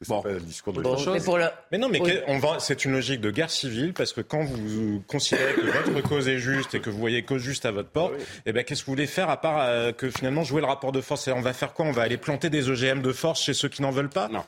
Bon. 0.07 0.21
Pas 0.21 0.31
le 0.31 0.41
discours 0.41 0.73
de 0.73 0.81
bon, 0.81 0.97
mais, 1.11 1.21
pour 1.21 1.39
mais, 1.71 1.77
non, 1.77 1.87
mais 1.87 2.01
on 2.27 2.37
va, 2.37 2.59
c'est 2.59 2.83
une 2.83 2.91
logique 2.91 3.21
de 3.21 3.31
guerre 3.31 3.49
civile 3.49 3.93
parce 3.93 4.11
que 4.11 4.19
quand 4.19 4.43
vous 4.43 5.01
considérez 5.07 5.53
que 5.53 5.61
votre 5.61 6.01
cause 6.01 6.27
est 6.27 6.37
juste 6.37 6.75
et 6.75 6.81
que 6.81 6.89
vous 6.89 6.97
voyez 6.97 7.23
cause 7.23 7.41
juste 7.41 7.65
à 7.65 7.71
votre 7.71 7.89
porte, 7.89 8.13
et 8.13 8.23
eh 8.47 8.51
ben 8.51 8.65
qu'est-ce 8.65 8.81
que 8.81 8.87
vous 8.87 8.91
voulez 8.91 9.07
faire 9.07 9.29
à 9.29 9.39
part 9.39 9.61
euh, 9.61 9.93
que 9.93 10.09
finalement 10.09 10.43
jouer 10.43 10.59
le 10.59 10.67
rapport 10.67 10.91
de 10.91 10.99
force 10.99 11.29
Et 11.29 11.31
on 11.31 11.39
va 11.39 11.53
faire 11.53 11.73
quoi? 11.73 11.85
On 11.85 11.91
va 11.91 12.01
aller 12.01 12.17
planter 12.17 12.49
des 12.49 12.69
OGM 12.69 13.01
de 13.01 13.13
force 13.13 13.41
chez 13.41 13.53
ceux 13.53 13.69
qui 13.69 13.81
n'en 13.81 13.91
veulent 13.91 14.09
pas? 14.09 14.27
Non. 14.27 14.43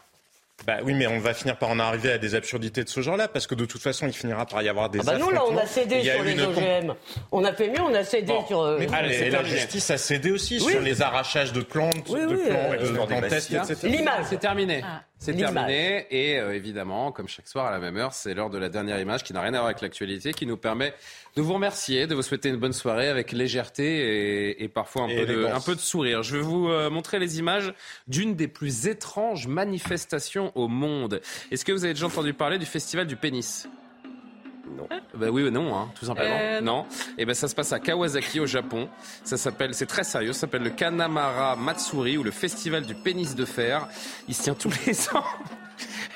Bah 0.65 0.77
oui, 0.83 0.95
mais 0.95 1.05
on 1.05 1.19
va 1.19 1.33
finir 1.33 1.55
par 1.57 1.69
en 1.69 1.79
arriver 1.79 2.11
à 2.11 2.17
des 2.17 2.33
absurdités 2.33 2.83
de 2.83 2.89
ce 2.89 3.01
genre-là, 3.01 3.27
parce 3.27 3.45
que 3.45 3.53
de 3.53 3.65
toute 3.65 3.81
façon, 3.81 4.07
il 4.07 4.13
finira 4.13 4.45
par 4.45 4.61
y 4.63 4.69
avoir 4.69 4.89
des. 4.89 4.99
Ah 4.99 5.03
bah 5.05 5.17
nous, 5.17 5.29
là, 5.29 5.43
on 5.47 5.55
a 5.55 5.67
cédé 5.67 6.03
sur 6.03 6.23
les 6.23 6.41
OGM. 6.41 6.93
On 7.31 7.43
a 7.43 7.53
fait 7.53 7.69
mieux, 7.69 7.81
on 7.81 7.93
a 7.93 8.03
cédé 8.03 8.33
sur. 8.47 8.61
Euh... 8.61 8.79
Mais, 8.79 8.85
et 9.17 9.29
la 9.29 9.43
justice 9.43 9.91
a 9.91 9.97
cédé 9.97 10.31
aussi 10.31 10.59
sur 10.59 10.81
les 10.81 11.01
arrachages 11.01 11.53
de 11.53 11.61
plantes, 11.61 12.11
de 12.11 12.91
plantes, 12.91 13.09
de, 13.09 13.25
etc. 13.25 13.75
L'image, 13.83 14.25
c'est 14.29 14.39
terminé. 14.39 14.81
Ah. 14.83 15.03
C'est 15.19 15.33
terminé 15.35 16.05
et 16.11 16.39
euh, 16.39 16.55
évidemment, 16.55 17.11
comme 17.11 17.27
chaque 17.27 17.47
soir 17.47 17.65
à 17.65 17.71
la 17.71 17.79
même 17.79 17.97
heure, 17.97 18.13
c'est 18.13 18.33
l'heure 18.33 18.49
de 18.49 18.57
la 18.57 18.69
dernière 18.69 18.99
image 18.99 19.23
qui 19.23 19.33
n'a 19.33 19.41
rien 19.41 19.53
à 19.53 19.57
voir 19.57 19.65
avec 19.65 19.81
l'actualité, 19.81 20.31
qui 20.31 20.45
nous 20.45 20.57
permet 20.57 20.93
de 21.35 21.41
vous 21.41 21.53
remercier, 21.53 22.05
de 22.05 22.13
vous 22.13 22.21
souhaiter 22.21 22.49
une 22.49 22.57
bonne 22.57 22.73
soirée 22.73 23.09
avec 23.09 23.31
légèreté 23.31 24.61
et, 24.61 24.67
parfois 24.67 25.03
un 25.03 25.07
peu, 25.07 25.25
de, 25.25 25.45
un 25.45 25.59
peu, 25.59 25.75
de, 25.75 25.79
sourire. 25.79 26.21
Je 26.21 26.37
vais 26.37 26.43
vous 26.43 26.69
euh, 26.69 26.89
montrer 26.89 27.19
les 27.19 27.39
images 27.39 27.73
d'une 28.07 28.35
des 28.35 28.47
plus 28.47 28.87
étranges 28.87 29.47
manifestations 29.47 30.51
au 30.55 30.67
monde. 30.67 31.21
Est-ce 31.51 31.65
que 31.65 31.71
vous 31.71 31.83
avez 31.83 31.93
déjà 31.93 32.05
entendu 32.05 32.33
parler 32.33 32.59
du 32.59 32.65
festival 32.65 33.07
du 33.07 33.15
pénis? 33.15 33.67
Non. 34.75 34.87
Bah 35.13 35.27
oui, 35.31 35.49
non, 35.51 35.75
hein, 35.75 35.89
tout 35.97 36.05
simplement. 36.05 36.37
Euh, 36.39 36.61
non. 36.61 36.85
Et 37.17 37.23
eh 37.23 37.25
ben 37.25 37.33
ça 37.33 37.47
se 37.47 37.55
passe 37.55 37.71
à 37.73 37.79
Kawasaki 37.79 38.39
au 38.39 38.45
Japon. 38.45 38.89
Ça 39.23 39.37
s'appelle, 39.37 39.73
c'est 39.73 39.85
très 39.85 40.03
sérieux. 40.03 40.33
Ça 40.33 40.41
s'appelle 40.41 40.63
le 40.63 40.69
Kanamara 40.69 41.55
Matsuri 41.55 42.17
ou 42.17 42.23
le 42.23 42.31
Festival 42.31 42.85
du 42.85 42.95
pénis 42.95 43.35
de 43.35 43.45
fer. 43.45 43.87
Il 44.27 44.35
se 44.35 44.43
tient 44.43 44.55
tous 44.55 44.71
les 44.85 45.09
ans. 45.15 45.23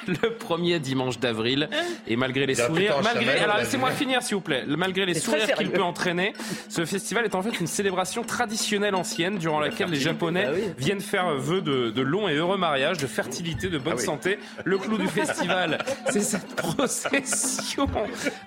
le 0.23 0.33
premier 0.33 0.79
dimanche 0.79 1.19
d'avril. 1.19 1.69
Et 2.07 2.15
malgré 2.15 2.45
les 2.45 2.55
sourires, 2.55 2.95
malgré, 3.03 3.39
alors 3.39 3.57
laissez-moi 3.57 3.91
finir 3.91 4.21
s'il 4.21 4.35
vous 4.35 4.41
plaît, 4.41 4.63
malgré 4.67 5.05
les 5.05 5.13
sourires 5.13 5.53
qu'il 5.53 5.71
peut 5.71 5.81
entraîner, 5.81 6.33
ce 6.69 6.85
festival 6.85 7.25
est 7.25 7.35
en 7.35 7.41
fait 7.41 7.59
une 7.59 7.67
célébration 7.67 8.23
traditionnelle 8.23 8.95
ancienne 8.95 9.37
durant 9.37 9.59
laquelle 9.59 9.89
les 9.89 9.99
Japonais 9.99 10.45
bah 10.45 10.57
viennent 10.77 11.01
faire 11.01 11.35
vœu 11.35 11.61
de, 11.61 11.91
de 11.91 12.01
longs 12.01 12.27
et 12.27 12.35
heureux 12.35 12.57
mariages, 12.57 12.97
de 12.97 13.07
fertilité, 13.07 13.69
de 13.69 13.77
bonne 13.77 13.97
ah 13.97 14.01
santé. 14.01 14.39
Le 14.63 14.77
clou 14.77 14.97
du 14.97 15.07
festival, 15.07 15.79
c'est 16.09 16.21
cette 16.21 16.55
procession 16.55 17.87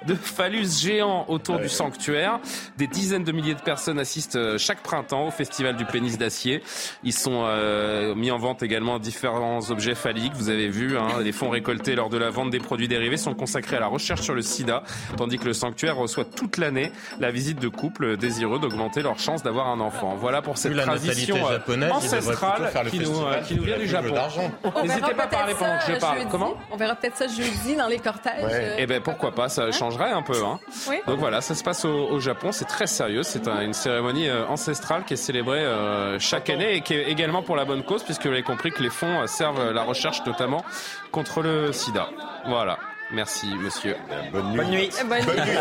de 0.07 0.15
phallus 0.15 0.81
géants 0.81 1.25
autour 1.29 1.59
du 1.59 1.69
sanctuaire. 1.69 2.41
Des 2.77 2.87
dizaines 2.87 3.25
de 3.25 3.33
milliers 3.33 3.55
de 3.55 3.61
personnes 3.61 3.99
assistent 3.99 4.37
euh, 4.37 4.59
chaque 4.59 4.83
printemps 4.83 5.29
au 5.29 5.31
festival 5.31 5.77
du 5.77 5.85
pénis 5.85 6.19
d'acier. 6.19 6.63
Ils 7.03 7.13
sont 7.13 7.45
euh, 7.45 8.15
mis 8.15 8.31
en 8.31 8.39
vente 8.39 8.63
également 8.63 8.99
différents 8.99 9.71
objets 9.71 9.95
phalliques. 9.95 10.35
Vous 10.35 10.49
avez 10.49 10.69
vu, 10.69 10.97
hein, 10.99 11.23
des 11.23 11.33
fonds 11.33 11.44
récoltés 11.51 11.95
lors 11.95 12.09
de 12.09 12.19
la 12.19 12.31
vente 12.31 12.51
des 12.51 12.59
produits 12.59 12.89
dérivés 12.89 13.17
sont 13.17 13.35
consacrés 13.35 13.77
à 13.77 13.81
la 13.81 13.87
recherche 13.87 14.23
sur 14.23 14.35
le 14.35 14.43
sida, 14.43 14.83
tandis 15.17 15.39
que 15.39 15.47
le 15.47 15.53
sanctuaire 15.53 15.97
reçoit 15.97 16.25
toute 16.25 16.59
l'année 16.59 16.93
la 17.21 17.31
visite 17.31 17.61
de 17.61 17.69
couples 17.69 18.17
désireux 18.17 18.59
d'augmenter 18.59 19.03
leur 19.03 19.19
chance 19.19 19.43
d'avoir 19.43 19.69
un 19.69 19.81
enfant. 19.81 20.15
Voilà 20.19 20.43
pour 20.43 20.59
cette 20.59 20.77
tradition 20.77 21.37
euh, 21.49 21.91
ancestrale 21.91 22.71
qui 22.91 23.01
nous, 23.01 23.21
euh, 23.21 23.41
qui 23.43 23.55
nous, 23.55 23.65
vient 23.65 23.79
du 23.79 23.89
Japon. 23.89 24.15
N'hésitez 24.83 25.15
pas 25.15 25.25
à 25.25 25.27
parler 25.27 25.55
pendant 25.59 25.79
que 25.79 25.93
je 25.93 25.99
parle. 25.99 26.19
Comment 26.31 26.55
On 26.71 26.77
verra 26.77 26.95
peut-être 26.95 27.17
ça 27.17 27.27
jeudi 27.27 27.77
dans 27.77 27.89
les 27.89 27.99
cortèges. 27.99 28.45
Ouais. 28.45 28.77
Eh 28.79 28.87
ben 28.87 29.01
pourquoi 29.01 29.33
pas, 29.33 29.49
ça 29.49 29.71
changerait 29.71 30.11
un 30.11 30.23
peu. 30.23 30.45
Hein. 30.45 30.59
Oui. 30.89 30.97
Donc 31.07 31.19
voilà, 31.19 31.41
ça 31.41 31.55
se 31.55 31.63
passe 31.63 31.85
au, 31.85 32.19
Japon, 32.21 32.53
c'est 32.53 32.65
très 32.65 32.87
sérieux, 32.87 33.23
c'est 33.23 33.47
une 33.49 33.75
cérémonie 33.75 34.29
euh, 34.29 34.47
ancestrale 34.47 35.05
qui 35.05 35.15
est 35.15 35.17
célébrée 35.17 35.65
chaque 36.19 36.49
année 36.49 36.77
et 36.77 36.81
qui 36.81 36.95
est 36.95 37.11
également 37.11 37.43
pour 37.43 37.57
la 37.57 37.65
bonne 37.65 37.83
cause, 37.83 38.03
puisque 38.03 38.27
vous 38.27 38.33
avez 38.33 38.43
compris 38.43 38.71
que 38.71 38.83
les 38.83 38.91
fonds 38.91 39.27
servent 39.27 39.73
la 39.73 39.83
recherche 39.83 40.25
notamment 40.27 40.65
contre 41.15 41.43
le 41.43 41.73
sida. 41.73 42.09
Voilà. 42.45 42.77
Merci, 43.13 43.47
monsieur. 43.55 43.95
Bonne 44.33 44.51
nuit. 44.51 44.57
Bonne 44.57 44.71
nuit. 44.71 44.91
Bonne 45.09 45.19
nuit. 45.21 45.59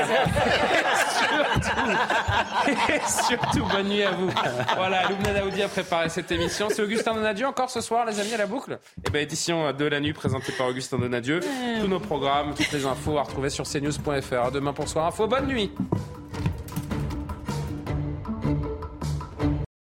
et, 2.89 2.99
surtout, 3.27 3.63
bonne 3.71 3.88
nuit 3.88 4.01
à 4.01 4.11
vous. 4.11 4.31
Voilà, 4.75 5.07
Loubna 5.09 5.34
Daoudi 5.34 5.61
a 5.61 5.67
préparé 5.67 6.09
cette 6.09 6.31
émission. 6.31 6.69
C'est 6.71 6.81
Augustin 6.81 7.13
Donadieu 7.13 7.45
encore 7.45 7.69
ce 7.69 7.81
soir, 7.81 8.03
les 8.07 8.19
amis, 8.19 8.34
à 8.34 8.38
la 8.38 8.47
boucle 8.47 8.80
Eh 9.05 9.11
bien, 9.11 9.21
édition 9.21 9.71
de 9.71 9.85
la 9.85 9.99
nuit 9.99 10.13
présentée 10.13 10.53
par 10.57 10.67
Augustin 10.67 10.97
Donadieu. 10.97 11.41
Tous 11.80 11.88
nos 11.88 11.99
programmes, 11.99 12.55
toutes 12.55 12.71
les 12.71 12.88
infos 12.88 13.19
à 13.19 13.21
retrouver 13.21 13.51
sur 13.51 13.65
cnews.fr. 13.65 14.45
À 14.45 14.49
demain 14.49 14.73
pour 14.73 14.89
Soir 14.89 15.05
Info. 15.05 15.27
Bonne 15.27 15.45
nuit. 15.45 15.71